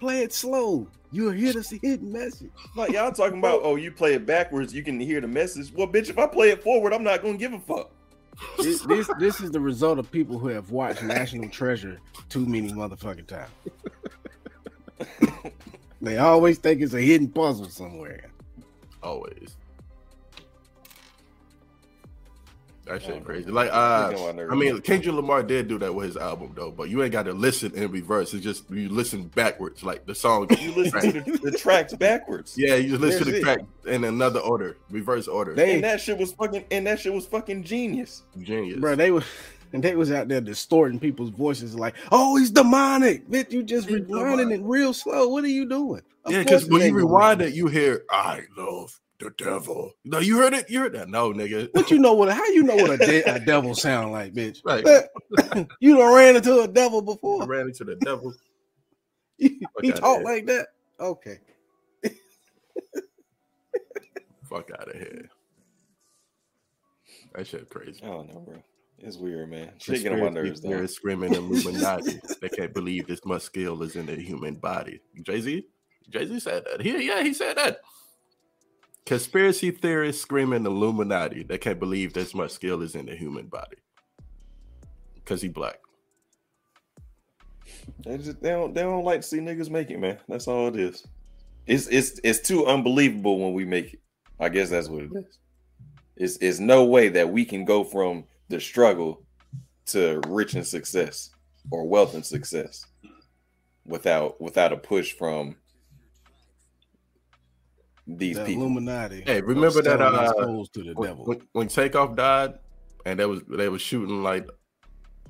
Play 0.00 0.22
it 0.22 0.32
slow. 0.32 0.88
You'll 1.12 1.32
hear 1.32 1.52
the 1.52 1.78
hidden 1.80 2.10
message. 2.10 2.50
Like 2.74 2.90
y'all 2.90 3.12
talking 3.12 3.38
about, 3.38 3.60
oh, 3.62 3.76
you 3.76 3.92
play 3.92 4.14
it 4.14 4.26
backwards, 4.26 4.74
you 4.74 4.82
can 4.82 4.98
hear 4.98 5.20
the 5.20 5.28
message. 5.28 5.72
Well, 5.72 5.86
bitch, 5.86 6.08
if 6.08 6.18
I 6.18 6.26
play 6.26 6.50
it 6.50 6.62
forward, 6.62 6.92
I'm 6.92 7.04
not 7.04 7.22
gonna 7.22 7.36
give 7.36 7.52
a 7.52 7.60
fuck 7.60 7.90
this, 8.58 8.80
this, 8.82 9.10
this 9.18 9.40
is 9.40 9.50
the 9.50 9.60
result 9.60 9.98
of 9.98 10.10
people 10.10 10.38
who 10.38 10.48
have 10.48 10.70
watched 10.70 11.02
National 11.02 11.48
Treasure 11.48 12.00
too 12.28 12.46
many 12.46 12.72
motherfucking 12.72 13.26
times. 13.26 13.50
they 16.00 16.18
always 16.18 16.58
think 16.58 16.80
it's 16.80 16.94
a 16.94 17.00
hidden 17.00 17.28
puzzle 17.28 17.68
somewhere. 17.68 18.30
Always. 19.02 19.56
That 22.90 23.02
shit 23.02 23.24
crazy. 23.24 23.50
Like, 23.52 23.70
uh, 23.72 24.32
I 24.50 24.54
mean, 24.56 24.80
Kendrick 24.80 25.14
Lamar 25.14 25.44
did 25.44 25.68
do 25.68 25.78
that 25.78 25.94
with 25.94 26.06
his 26.06 26.16
album 26.16 26.52
though, 26.56 26.72
but 26.72 26.88
you 26.88 27.04
ain't 27.04 27.12
got 27.12 27.22
to 27.24 27.32
listen 27.32 27.72
in 27.74 27.88
reverse. 27.92 28.34
It's 28.34 28.42
just 28.42 28.68
you 28.68 28.88
listen 28.88 29.28
backwards, 29.28 29.84
like 29.84 30.06
the 30.06 30.14
song. 30.14 30.48
You 30.58 30.72
listen 30.72 31.12
to 31.12 31.20
the, 31.20 31.50
the, 31.50 31.58
tracks 31.58 31.94
backwards. 31.94 32.56
Yeah, 32.58 32.74
you 32.74 32.88
just 32.90 33.00
listen 33.00 33.24
There's 33.24 33.42
to 33.42 33.46
the 33.46 33.54
track 33.54 33.60
in 33.86 34.02
another 34.02 34.40
order, 34.40 34.76
reverse 34.90 35.28
order. 35.28 35.54
They, 35.54 35.74
and 35.74 35.84
that 35.84 36.00
shit 36.00 36.18
was 36.18 36.32
fucking, 36.32 36.64
and 36.72 36.84
that 36.88 36.98
shit 36.98 37.12
was 37.12 37.26
fucking 37.26 37.62
genius. 37.62 38.24
Genius, 38.40 38.80
bro. 38.80 38.96
They 38.96 39.12
were. 39.12 39.22
And 39.72 39.84
they 39.84 39.94
was 39.94 40.10
out 40.10 40.26
there 40.26 40.40
distorting 40.40 40.98
people's 40.98 41.30
voices 41.30 41.76
like, 41.76 41.94
"Oh, 42.10 42.34
he's 42.36 42.50
demonic." 42.50 43.28
Bitch, 43.30 43.52
you 43.52 43.62
just 43.62 43.86
rewinding 43.86 44.52
it 44.52 44.62
real 44.64 44.92
slow. 44.92 45.28
What 45.28 45.44
are 45.44 45.46
you 45.46 45.68
doing? 45.68 46.02
Of 46.24 46.32
yeah, 46.32 46.42
because 46.42 46.66
when 46.66 46.82
you 46.82 46.92
rewind 46.92 47.40
it, 47.40 47.54
you 47.54 47.68
hear 47.68 48.02
"I 48.10 48.42
love 48.58 49.00
the 49.20 49.30
devil. 49.36 49.92
No, 50.04 50.18
you 50.18 50.38
heard 50.38 50.54
it. 50.54 50.68
You 50.68 50.80
heard 50.80 50.94
that? 50.94 51.08
No, 51.08 51.32
nigga. 51.32 51.68
What 51.72 51.90
you 51.90 51.98
know? 51.98 52.14
What? 52.14 52.32
How 52.32 52.44
you 52.46 52.62
know 52.62 52.76
what 52.76 52.90
a, 52.90 52.96
de- 52.96 53.22
a 53.22 53.38
devil 53.44 53.74
sound 53.74 54.12
like, 54.12 54.32
bitch? 54.32 54.58
Right. 54.64 54.84
you 55.80 55.96
don't 55.96 56.14
ran 56.14 56.36
into 56.36 56.60
a 56.60 56.68
devil 56.68 57.02
before. 57.02 57.42
I 57.42 57.46
ran 57.46 57.66
into 57.66 57.84
the 57.84 57.96
devil. 57.96 58.34
he, 59.38 59.60
he 59.82 59.92
talk 59.92 60.22
like 60.24 60.46
that. 60.46 60.68
Okay. 60.98 61.38
Fuck 64.48 64.70
out 64.72 64.88
of 64.88 64.96
here. 64.96 65.30
That 67.34 67.46
shit 67.46 67.70
crazy. 67.70 68.02
I 68.02 68.06
don't 68.06 68.34
know, 68.34 68.40
bro. 68.40 68.56
It's 68.98 69.16
weird, 69.16 69.48
man. 69.48 69.70
Shit 69.78 70.06
on 70.12 70.20
my 70.20 70.28
nerves. 70.28 70.60
They're 70.60 70.86
screaming 70.88 71.34
Illuminati. 71.34 72.20
they 72.40 72.48
can't 72.48 72.74
believe 72.74 73.06
this 73.06 73.24
much 73.24 73.42
skill 73.42 73.82
is 73.82 73.96
in 73.96 74.06
the 74.06 74.16
human 74.16 74.56
body. 74.56 75.00
Jay 75.22 75.40
Z, 75.40 75.64
Jay 76.10 76.26
Z 76.26 76.40
said 76.40 76.64
that. 76.70 76.82
He, 76.82 77.06
yeah, 77.06 77.22
he 77.22 77.32
said 77.32 77.56
that. 77.56 77.78
Conspiracy 79.10 79.72
theorists 79.72 80.22
screaming 80.22 80.64
Illuminati. 80.64 81.42
They 81.42 81.58
can't 81.58 81.80
believe 81.80 82.12
this 82.12 82.32
much 82.32 82.52
skill 82.52 82.80
is 82.80 82.94
in 82.94 83.06
the 83.06 83.16
human 83.16 83.46
body. 83.48 83.78
Cause 85.24 85.42
he 85.42 85.48
black. 85.48 85.80
They 88.04 88.18
just 88.18 88.40
they 88.40 88.50
don't 88.50 88.72
they 88.72 88.82
don't 88.82 89.04
like 89.04 89.22
to 89.22 89.26
see 89.26 89.38
niggas 89.38 89.68
make 89.68 89.90
it, 89.90 89.98
man. 89.98 90.18
That's 90.28 90.46
all 90.46 90.68
it 90.68 90.76
is. 90.76 91.04
It's 91.66 91.88
it's 91.88 92.20
it's 92.22 92.38
too 92.38 92.68
unbelievable 92.68 93.40
when 93.40 93.52
we 93.52 93.64
make 93.64 93.94
it. 93.94 94.00
I 94.38 94.48
guess 94.48 94.70
that's 94.70 94.88
what 94.88 95.02
it 95.02 95.10
is. 95.12 95.38
It's 96.16 96.36
it's 96.36 96.60
no 96.60 96.84
way 96.84 97.08
that 97.08 97.32
we 97.32 97.44
can 97.44 97.64
go 97.64 97.82
from 97.82 98.22
the 98.48 98.60
struggle 98.60 99.24
to 99.86 100.20
rich 100.28 100.54
and 100.54 100.64
success 100.64 101.30
or 101.72 101.84
wealth 101.84 102.14
and 102.14 102.24
success 102.24 102.86
without 103.84 104.40
without 104.40 104.72
a 104.72 104.76
push 104.76 105.14
from 105.14 105.56
these 108.16 108.36
the 108.36 108.44
people. 108.44 108.64
Illuminati. 108.64 109.22
Hey, 109.26 109.40
remember 109.40 109.82
that 109.82 110.00
uh, 110.00 110.32
exposed 110.36 110.74
to 110.74 110.82
the 110.82 110.92
when, 110.94 111.08
devil. 111.08 111.24
When, 111.24 111.42
when 111.52 111.68
Takeoff 111.68 112.16
died, 112.16 112.54
and 113.06 113.18
they 113.18 113.26
was 113.26 113.42
they 113.48 113.68
was 113.68 113.82
shooting 113.82 114.22
like, 114.22 114.48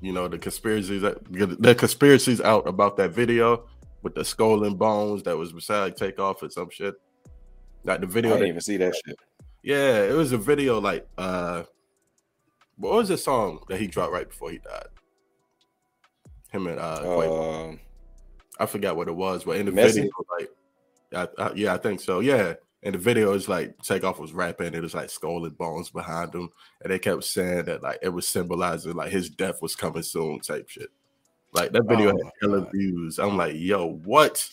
you 0.01 0.11
know, 0.11 0.27
the 0.27 0.37
conspiracies 0.37 1.01
that 1.01 1.17
the 1.31 1.75
conspiracies 1.75 2.41
out 2.41 2.67
about 2.67 2.97
that 2.97 3.11
video 3.11 3.65
with 4.03 4.15
the 4.15 4.25
skull 4.25 4.63
and 4.63 4.77
bones 4.77 5.23
that 5.23 5.37
was 5.37 5.53
beside 5.53 5.95
Takeoff 5.95 6.43
or 6.43 6.49
some 6.49 6.69
shit. 6.69 6.95
Like 7.83 8.01
the 8.01 8.07
video, 8.07 8.31
I 8.31 8.33
didn't 8.33 8.41
that, 8.41 8.49
even 8.49 8.61
see 8.61 8.77
that 8.77 8.95
shit. 9.05 9.15
Yeah, 9.63 10.03
it 10.03 10.13
was 10.13 10.31
a 10.31 10.37
video 10.37 10.79
like 10.79 11.07
uh 11.17 11.63
What 12.77 12.93
was 12.93 13.09
the 13.09 13.17
song 13.17 13.59
that 13.69 13.79
he 13.79 13.85
dropped 13.85 14.11
right 14.11 14.27
before 14.27 14.49
he 14.49 14.57
died? 14.57 14.87
Him 16.51 16.65
and 16.65 16.79
uh, 16.79 16.99
Quavo. 17.03 17.73
Uh, 17.73 17.77
I 18.59 18.65
forgot 18.65 18.95
what 18.95 19.07
it 19.07 19.15
was, 19.15 19.43
but 19.43 19.57
in 19.57 19.67
the 19.67 19.71
Messy? 19.71 20.01
video, 20.01 20.11
like, 20.39 20.49
I, 21.13 21.43
I, 21.43 21.53
yeah, 21.53 21.73
I 21.75 21.77
think 21.77 22.01
so. 22.01 22.19
Yeah, 22.21 22.55
in 22.83 22.93
the 22.93 22.97
video, 22.97 23.33
is 23.33 23.47
like 23.47 23.77
Takeoff 23.79 24.19
was 24.19 24.33
rapping. 24.33 24.73
It 24.73 24.81
was 24.81 24.95
like 24.95 25.09
skull 25.09 25.45
and 25.45 25.57
bones 25.57 25.89
behind 25.89 26.33
him, 26.33 26.49
and 26.81 26.91
they 26.91 26.99
kept 26.99 27.23
saying 27.23 27.65
that 27.65 27.83
like 27.83 27.99
it 28.01 28.09
was 28.09 28.27
symbolizing 28.27 28.93
like 28.93 29.11
his 29.11 29.29
death 29.29 29.61
was 29.61 29.75
coming 29.75 30.03
soon, 30.03 30.39
type 30.39 30.67
shit. 30.69 30.89
Like 31.53 31.71
that 31.73 31.87
video 31.87 32.11
oh, 32.11 32.17
had 32.17 32.31
hella 32.41 32.69
views. 32.71 33.19
I'm 33.19 33.37
like, 33.37 33.55
yo, 33.55 33.93
what? 34.05 34.47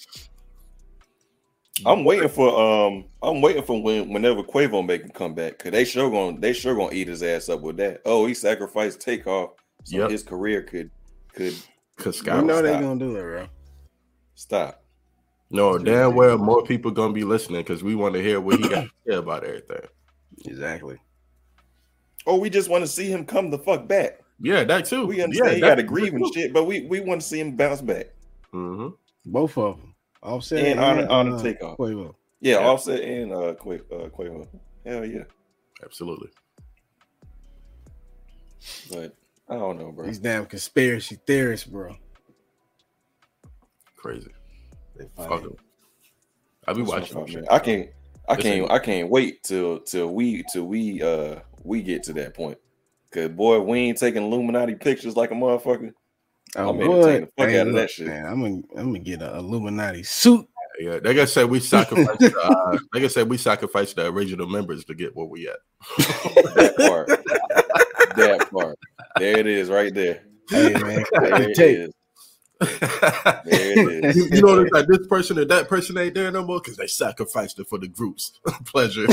I'm 1.87 2.05
waiting 2.05 2.29
for 2.29 2.59
um 2.61 3.05
I'm 3.23 3.41
waiting 3.41 3.63
for 3.63 3.81
when 3.81 4.13
whenever 4.13 4.43
Quavo 4.43 4.85
make 4.85 5.03
him 5.03 5.11
come 5.11 5.35
back 5.35 5.59
because 5.59 5.71
they 5.71 5.85
sure 5.85 6.11
gonna 6.11 6.39
they 6.39 6.53
sure 6.53 6.75
gonna 6.75 6.93
eat 6.93 7.09
his 7.09 7.23
ass 7.23 7.49
up 7.49 7.61
with 7.61 7.77
that. 7.77 8.03
Oh, 8.05 8.27
he 8.27 8.35
sacrificed 8.35 9.01
takeoff 9.01 9.51
so 9.85 9.97
yep. 9.97 10.11
his 10.11 10.23
career 10.23 10.63
could 10.63 10.91
could 11.33 11.55
because 11.97 12.21
you 12.25 12.43
know 12.43 12.63
they 12.63 12.73
gonna 12.81 12.99
do 12.99 13.17
it, 13.17 13.23
bro. 13.23 13.49
Stop. 14.35 14.83
No, 15.51 15.79
damn 15.79 16.15
well 16.15 16.37
more 16.37 16.63
people 16.63 16.91
gonna 16.91 17.13
be 17.13 17.25
listening 17.25 17.61
because 17.61 17.83
we 17.83 17.95
want 17.95 18.15
to 18.15 18.23
hear 18.23 18.41
what 18.41 18.61
he 18.61 18.69
got 18.69 18.85
to 18.85 18.91
say 19.07 19.15
about 19.15 19.45
everything. 19.45 19.81
Exactly. 20.45 20.99
Or 22.27 22.35
oh, 22.35 22.37
we 22.37 22.51
just 22.51 22.69
want 22.69 22.85
to 22.85 22.89
see 22.89 23.11
him 23.11 23.25
come 23.25 23.51
the 23.51 23.59
fuck 23.59 23.89
back. 23.89 24.21
Yeah, 24.41 24.63
that 24.65 24.85
too. 24.85 25.07
We 25.07 25.23
understand 25.23 25.51
yeah, 25.51 25.55
he 25.55 25.61
got 25.61 25.77
to 25.77 25.83
grieve 25.83 26.13
and 26.13 26.35
shit, 26.35 26.53
but 26.53 26.65
we 26.65 26.83
we 26.83 27.01
want 27.01 27.23
to 27.23 27.27
see 27.27 27.41
him 27.41 27.57
bounce 27.57 27.81
back. 27.81 28.09
Mm-hmm. 28.53 28.89
Both 29.31 29.57
of 29.57 29.79
them, 29.79 29.95
Offset 30.23 30.65
and, 30.65 30.81
and 30.81 31.11
on 31.11 31.33
on 31.33 31.33
uh, 31.35 31.43
takeoff. 31.43 31.79
Quavo. 31.79 32.15
Yeah, 32.41 32.61
yeah, 32.61 32.67
Offset 32.67 33.01
and 33.01 33.33
uh, 33.33 33.55
Quavo. 33.55 33.81
Uh, 33.91 34.09
Quavo. 34.11 34.47
Hell 34.85 35.05
yeah, 35.05 35.25
absolutely. 35.83 36.29
But 38.91 39.15
I 39.49 39.55
don't 39.55 39.79
know, 39.79 39.91
bro. 39.93 40.07
These 40.07 40.19
damn 40.19 40.47
conspiracy 40.47 41.19
theorists, 41.27 41.67
bro. 41.67 41.97
Crazy. 43.97 44.31
Fuck 45.17 45.43
them. 45.43 45.57
I 46.67 46.73
be 46.73 46.83
watching. 46.83 47.17
man. 47.17 47.47
I 47.51 47.59
can't. 47.59 47.89
I 48.29 48.37
can't. 48.37 48.71
I 48.71 48.79
can't 48.79 49.09
wait 49.09 49.43
till 49.43 49.81
till 49.81 50.13
we 50.13 50.45
till 50.53 50.65
we 50.65 51.03
uh 51.03 51.37
we 51.65 51.83
get 51.83 52.03
to 52.05 52.13
that 52.15 52.35
point. 52.35 52.59
Cause 53.11 53.31
boy, 53.31 53.61
we 53.61 53.79
ain't 53.79 53.99
taking 53.99 54.23
Illuminati 54.23 54.75
pictures 54.75 55.17
like 55.17 55.31
a 55.31 55.35
motherfucker. 55.35 55.93
Oh, 56.57 56.71
I'm 56.71 56.79
gonna 56.79 57.21
the 57.21 57.29
fuck 57.39 57.49
hey, 57.49 57.61
out 57.61 57.69
of 57.69 57.75
that 57.75 57.91
shit. 57.91 58.07
Man, 58.07 58.27
I'm 58.27 58.43
gonna 58.43 58.63
I'm 58.77 58.93
gonna 58.93 58.99
get 58.99 59.23
an 59.23 59.35
Illuminati 59.35 60.03
suit. 60.03 60.47
Yeah, 60.79 60.99
they 61.01 61.15
gonna 61.15 61.27
say 61.27 61.45
we 61.45 61.59
sacrificed. 61.61 62.35
uh, 62.43 62.79
they 62.93 63.01
gonna 63.01 63.09
say 63.09 63.23
we 63.23 63.39
sacrificed 63.39 63.97
the 63.97 64.07
original 64.07 64.47
members 64.47 64.85
to 64.85 64.95
get 64.95 65.17
where 65.17 65.27
we 65.27 65.49
at. 65.49 65.57
that 65.97 66.75
part. 66.77 67.09
that 68.17 68.51
part. 68.53 68.79
There 69.19 69.39
it 69.39 69.47
is, 69.47 69.71
right 69.71 69.93
there. 69.93 70.23
Hey 70.51 70.75
man, 70.75 71.05
there 71.13 71.43
it 71.43 71.51
is. 71.51 71.57
there 71.57 71.69
it 71.69 71.79
is. 71.81 71.95
You, 72.61 74.29
you 74.33 74.43
know, 74.43 74.67
like 74.73 74.87
this 74.87 75.07
person 75.07 75.39
or 75.39 75.45
that 75.45 75.69
person 75.69 75.97
ain't 75.97 76.15
there 76.15 76.31
no 76.31 76.45
more 76.45 76.61
because 76.61 76.77
they 76.77 76.87
sacrificed 76.87 77.59
it 77.61 77.69
for 77.69 77.79
the 77.79 77.89
group's 77.89 78.33
pleasure. 78.65 79.07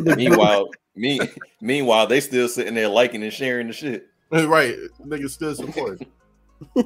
meanwhile, 0.16 0.68
me, 0.94 1.20
meanwhile, 1.60 2.06
they 2.06 2.20
still 2.20 2.48
sitting 2.48 2.74
there 2.74 2.88
liking 2.88 3.22
and 3.22 3.32
sharing 3.32 3.68
the 3.68 3.72
shit. 3.72 4.06
Right, 4.30 4.76
niggas 5.04 5.30
still 5.30 5.54
supporting. 5.54 6.06
there 6.74 6.84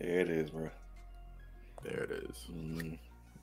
it 0.00 0.30
is, 0.30 0.50
bro. 0.50 0.70
There 1.82 2.04
it 2.04 2.10
is. 2.10 2.46
Mm-hmm. 2.52 2.94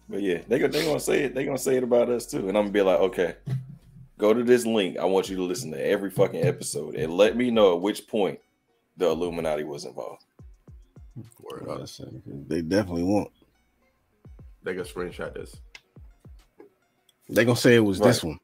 But 0.08 0.22
yeah, 0.22 0.42
they 0.48 0.60
they 0.60 0.86
gonna 0.86 1.00
say 1.00 1.24
it. 1.24 1.36
They 1.36 1.46
gonna 1.46 1.58
say 1.58 1.78
it 1.78 1.84
about 1.84 2.10
us 2.10 2.28
too, 2.28 2.48
and 2.48 2.58
I'm 2.58 2.66
gonna 2.66 2.70
be 2.70 2.82
like, 2.84 3.00
okay, 3.00 3.36
go 4.18 4.34
to 4.34 4.44
this 4.44 4.66
link. 4.66 4.98
I 4.98 5.06
want 5.06 5.30
you 5.30 5.36
to 5.38 5.44
listen 5.44 5.72
to 5.72 5.84
every 5.84 6.12
fucking 6.12 6.46
episode 6.46 6.96
and 6.96 7.14
let 7.14 7.36
me 7.36 7.50
know 7.50 7.76
at 7.76 7.82
which 7.82 8.08
point 8.08 8.40
the 8.98 9.08
Illuminati 9.10 9.64
was 9.64 9.86
involved. 9.86 10.24
Word 11.40 11.70
up. 11.70 11.88
They 12.48 12.62
definitely 12.62 13.04
won't. 13.04 13.32
They 14.64 14.74
gonna 14.74 14.86
screenshot 14.86 15.34
this. 15.34 15.56
They 17.30 17.46
gonna 17.46 17.56
say 17.56 17.76
it 17.76 17.80
was 17.80 18.00
right. 18.00 18.08
this 18.08 18.24
one. 18.24 18.40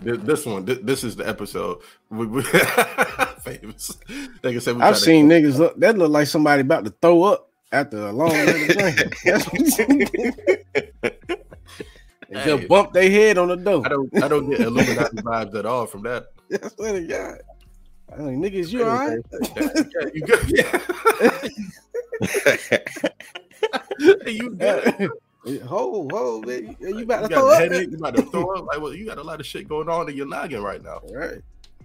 this 0.00 0.46
one, 0.46 0.64
this 0.64 1.04
is 1.04 1.16
the 1.16 1.28
episode. 1.28 1.82
Famous. 3.42 3.96
They 4.42 4.52
can 4.52 4.60
say 4.60 4.72
I've 4.72 4.98
seen 4.98 5.28
to- 5.28 5.34
niggas 5.34 5.58
look, 5.58 5.76
that 5.78 5.98
look 5.98 6.10
like 6.10 6.26
somebody 6.26 6.60
about 6.60 6.84
to 6.84 6.94
throw 7.00 7.22
up 7.24 7.50
after 7.72 8.06
a 8.06 8.12
long 8.12 8.30
drink. 8.30 9.16
That's 9.24 9.46
what 9.46 9.76
They 12.28 12.38
hey, 12.38 12.56
just 12.56 12.68
bump 12.68 12.92
their 12.92 13.10
head 13.10 13.38
on 13.38 13.48
the 13.48 13.56
door. 13.56 13.82
I 13.84 13.88
don't 13.88 14.22
I 14.22 14.28
don't 14.28 14.48
get 14.48 14.60
Illuminati 14.60 15.16
vibes 15.16 15.54
at 15.54 15.66
all 15.66 15.86
from 15.86 16.02
that. 16.04 16.26
That's 16.48 16.74
what 16.76 16.94
it 16.94 17.08
got. 17.08 17.40
I 18.14 18.22
mean, 18.22 18.42
niggas, 18.42 18.70
you 18.72 18.84
all 18.84 18.90
right? 18.90 19.18
yeah, 19.56 20.08
you 20.12 20.20
good? 20.26 20.50
Yeah. 20.50 20.80
you 24.26 24.50
good? 24.50 25.10
Ho, 25.64 26.08
ho, 26.10 26.40
man. 26.42 26.76
You 26.80 27.00
about 27.00 27.28
to 27.28 27.34
you 27.34 27.36
throw 27.36 27.48
up? 27.48 27.58
Headache, 27.58 27.90
you 27.90 27.96
about 27.96 28.16
to 28.16 28.22
throw 28.22 28.54
up? 28.54 28.66
Like, 28.66 28.80
well, 28.80 28.94
you 28.94 29.06
got 29.06 29.18
a 29.18 29.22
lot 29.22 29.40
of 29.40 29.46
shit 29.46 29.68
going 29.68 29.88
on 29.88 30.08
in 30.08 30.16
your 30.16 30.26
noggin 30.26 30.62
right 30.62 30.82
now. 30.82 30.98
All 30.98 31.14
right. 31.14 31.42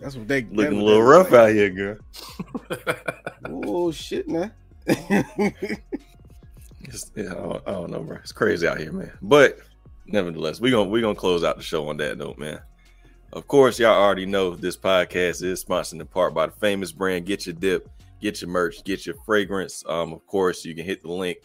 That's 0.00 0.16
what 0.16 0.28
they 0.28 0.42
looking 0.42 0.80
a 0.80 0.84
little 0.84 1.02
rough 1.02 1.32
out 1.32 1.50
here, 1.50 1.70
girl. 1.70 1.96
oh 3.46 3.90
shit, 3.90 4.28
man. 4.28 4.52
yeah, 4.86 5.22
I, 7.16 7.22
don't, 7.22 7.62
I 7.66 7.72
don't 7.72 7.90
know, 7.90 8.00
bro. 8.00 8.16
It's 8.16 8.32
crazy 8.32 8.66
out 8.66 8.78
here, 8.78 8.92
man. 8.92 9.12
But 9.20 9.58
nevertheless, 10.06 10.60
we're 10.60 10.70
gonna 10.70 10.88
we're 10.88 11.02
gonna 11.02 11.14
close 11.14 11.44
out 11.44 11.56
the 11.56 11.62
show 11.62 11.88
on 11.88 11.96
that 11.98 12.16
note, 12.16 12.38
man. 12.38 12.60
Of 13.32 13.46
course, 13.46 13.78
y'all 13.78 13.94
already 13.94 14.26
know 14.26 14.56
this 14.56 14.76
podcast 14.76 15.44
is 15.44 15.60
sponsored 15.60 16.00
in 16.00 16.06
part 16.08 16.34
by 16.34 16.46
the 16.46 16.52
famous 16.52 16.90
brand 16.90 17.26
Get 17.26 17.46
Your 17.46 17.54
Dip, 17.54 17.88
get 18.20 18.40
your 18.40 18.50
merch, 18.50 18.82
get 18.82 19.06
your 19.06 19.14
fragrance. 19.24 19.84
Um, 19.86 20.12
of 20.12 20.26
course, 20.26 20.64
you 20.64 20.74
can 20.74 20.84
hit 20.84 21.00
the 21.00 21.12
link 21.12 21.38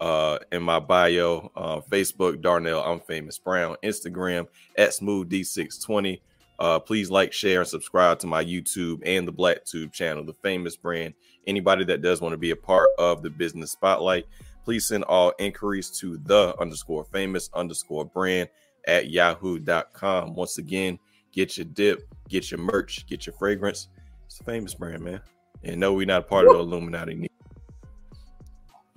uh, 0.00 0.38
in 0.52 0.62
my 0.62 0.78
bio, 0.78 1.50
uh, 1.56 1.80
Facebook, 1.80 2.40
Darnell, 2.42 2.84
I'm 2.84 3.00
famous 3.00 3.38
Brown, 3.38 3.76
Instagram 3.82 4.46
at 4.78 4.94
Smooth 4.94 5.30
D620. 5.30 6.20
Uh, 6.60 6.78
please 6.78 7.10
like, 7.10 7.32
share, 7.32 7.62
and 7.62 7.68
subscribe 7.68 8.20
to 8.20 8.28
my 8.28 8.44
YouTube 8.44 9.02
and 9.04 9.26
the 9.26 9.32
Black 9.32 9.64
Tube 9.64 9.92
channel, 9.92 10.24
the 10.24 10.36
famous 10.44 10.76
brand. 10.76 11.12
Anybody 11.48 11.84
that 11.86 12.02
does 12.02 12.20
want 12.20 12.34
to 12.34 12.38
be 12.38 12.52
a 12.52 12.56
part 12.56 12.88
of 13.00 13.20
the 13.20 13.30
business 13.30 13.72
spotlight, 13.72 14.26
please 14.64 14.86
send 14.86 15.02
all 15.04 15.32
inquiries 15.40 15.90
to 15.98 16.18
the 16.18 16.54
underscore 16.60 17.04
famous 17.06 17.50
underscore 17.52 18.04
brand 18.04 18.48
at 18.86 19.10
yahoo.com. 19.10 20.36
Once 20.36 20.58
again, 20.58 21.00
get 21.32 21.56
your 21.56 21.64
dip, 21.64 22.06
get 22.28 22.50
your 22.50 22.60
merch, 22.60 23.06
get 23.06 23.26
your 23.26 23.34
fragrance. 23.34 23.88
It's 24.26 24.40
a 24.40 24.44
famous 24.44 24.74
brand, 24.74 25.00
man. 25.00 25.20
And 25.64 25.80
no, 25.80 25.92
we're 25.92 26.06
not 26.06 26.28
part 26.28 26.46
of 26.46 26.54
the 26.54 26.60
Illuminati. 26.60 27.28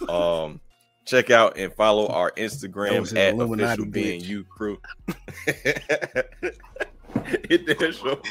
Um, 0.07 0.61
check 1.05 1.31
out 1.31 1.57
and 1.57 1.73
follow 1.73 2.07
our 2.09 2.29
Instagram 2.33 3.17
at 3.17 3.33
official 3.33 3.87
being 3.87 4.21
you 4.21 4.43
crew. 4.43 4.77
Hit 7.49 7.65
that 7.65 7.95
show. 7.95 8.21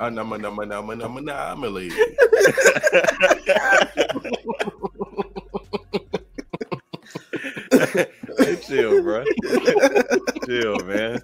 Anomaly. 0.00 1.90
hey, 8.38 8.56
chill, 8.66 9.02
bro. 9.02 9.24
chill, 10.46 10.76
man. 10.84 11.20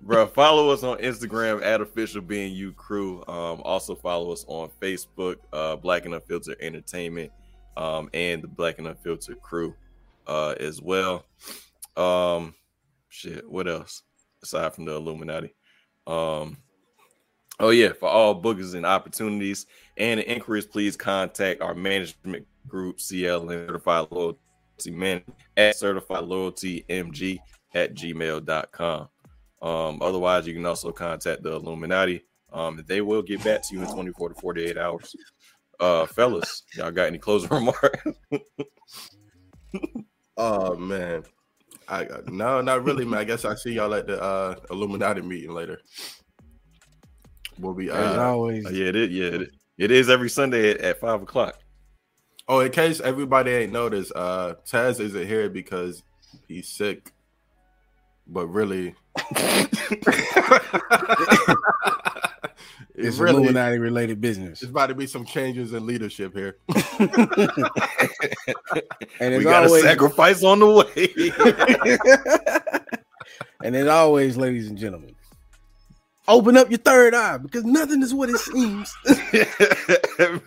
Bro, 0.00 0.26
follow 0.28 0.70
us 0.70 0.82
on 0.82 0.98
Instagram 0.98 1.62
at 1.62 1.80
official 1.80 2.20
being 2.20 2.52
you 2.54 2.72
crew. 2.72 3.24
Um, 3.28 3.62
also 3.64 3.94
follow 3.94 4.32
us 4.32 4.44
on 4.48 4.68
Facebook, 4.80 5.36
uh, 5.52 5.76
Black 5.76 6.04
and 6.04 6.14
Unfiltered 6.14 6.56
Entertainment, 6.60 7.30
um, 7.76 8.10
and 8.12 8.42
the 8.42 8.48
Black 8.48 8.78
and 8.78 8.88
Unfiltered 8.88 9.40
crew. 9.40 9.74
uh, 10.26 10.54
as 10.60 10.80
well. 10.80 11.24
Um, 11.96 12.54
shit, 13.08 13.48
what 13.48 13.68
else 13.68 14.02
aside 14.42 14.74
from 14.74 14.84
the 14.84 14.92
Illuminati? 14.94 15.54
Um, 16.06 16.58
oh 17.62 17.70
yeah, 17.70 17.92
for 17.92 18.08
all 18.08 18.34
bookings 18.34 18.74
and 18.74 18.84
opportunities 18.84 19.66
and 19.96 20.20
inquiries, 20.20 20.66
please 20.66 20.96
contact 20.96 21.62
our 21.62 21.74
management 21.74 22.46
group, 22.68 23.00
CL 23.00 23.48
and 23.48 23.68
Certified 23.68 24.08
Loyalty 24.10 24.90
Man 24.90 25.22
at 25.56 25.76
Certified 25.76 26.24
Loyalty 26.24 26.84
MG 26.90 27.38
at 27.74 27.94
gmail.com. 27.94 29.08
Um, 29.62 30.02
otherwise, 30.02 30.46
you 30.46 30.54
can 30.54 30.66
also 30.66 30.90
contact 30.92 31.44
the 31.44 31.52
Illuminati. 31.52 32.24
Um, 32.52 32.84
they 32.86 33.00
will 33.00 33.22
get 33.22 33.42
back 33.44 33.66
to 33.68 33.74
you 33.74 33.82
in 33.82 33.88
24 33.88 34.30
to 34.30 34.34
48 34.34 34.76
hours. 34.76 35.16
Uh, 35.80 36.04
fellas, 36.06 36.64
y'all 36.76 36.90
got 36.90 37.06
any 37.06 37.18
closing 37.18 37.48
remarks? 37.50 38.02
oh 40.36 40.76
man, 40.76 41.22
I 41.88 42.06
no, 42.26 42.60
not 42.60 42.84
really, 42.84 43.04
man. 43.04 43.20
I 43.20 43.24
guess 43.24 43.44
I 43.44 43.54
see 43.54 43.74
y'all 43.74 43.94
at 43.94 44.06
the 44.06 44.20
uh, 44.20 44.56
Illuminati 44.70 45.22
meeting 45.22 45.52
later. 45.52 45.80
We'll 47.58 47.74
be 47.74 47.90
uh, 47.90 48.20
always. 48.20 48.70
Yeah, 48.70 48.86
it 48.86 48.96
is. 48.96 49.10
Yeah, 49.10 49.26
it, 49.26 49.50
it 49.78 49.90
is 49.90 50.08
every 50.08 50.30
Sunday 50.30 50.70
at, 50.70 50.78
at 50.78 51.00
five 51.00 51.22
o'clock. 51.22 51.58
Oh, 52.48 52.60
in 52.60 52.72
case 52.72 53.00
everybody 53.00 53.50
ain't 53.52 53.72
noticed, 53.72 54.12
uh, 54.14 54.54
Tazz 54.66 55.00
isn't 55.00 55.26
here 55.26 55.48
because 55.48 56.02
he's 56.48 56.68
sick, 56.68 57.12
but 58.26 58.46
really. 58.48 58.94
it's 62.94 63.18
really, 63.18 63.36
Illuminati 63.36 63.78
related 63.78 64.20
business. 64.20 64.62
It's 64.62 64.70
about 64.70 64.88
to 64.88 64.94
be 64.94 65.06
some 65.06 65.24
changes 65.24 65.72
in 65.72 65.86
leadership 65.86 66.34
here. 66.34 66.56
and 69.20 69.36
we 69.36 69.44
got 69.44 69.64
always, 69.64 69.84
a 69.84 69.86
sacrifice 69.86 70.42
on 70.42 70.58
the 70.58 70.66
way. 70.68 71.12
and 73.64 73.76
as 73.76 73.86
always, 73.88 74.36
ladies 74.36 74.68
and 74.68 74.76
gentlemen, 74.76 75.14
open 76.28 76.56
up 76.56 76.70
your 76.70 76.78
third 76.78 77.14
eye 77.14 77.38
because 77.38 77.64
nothing 77.64 78.02
is 78.02 78.14
what 78.14 78.30
it 78.30 78.38
seems. 78.38 78.94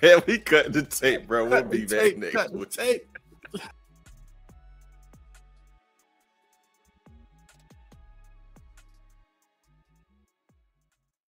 Man, 0.01 0.21
we 0.27 0.39
cut 0.39 0.73
the 0.73 0.83
tape, 0.89 1.27
bro. 1.27 1.45
We'll 1.45 1.63
be 1.63 1.85
back 1.85 2.17
next 2.17 2.51
week. 2.51 3.07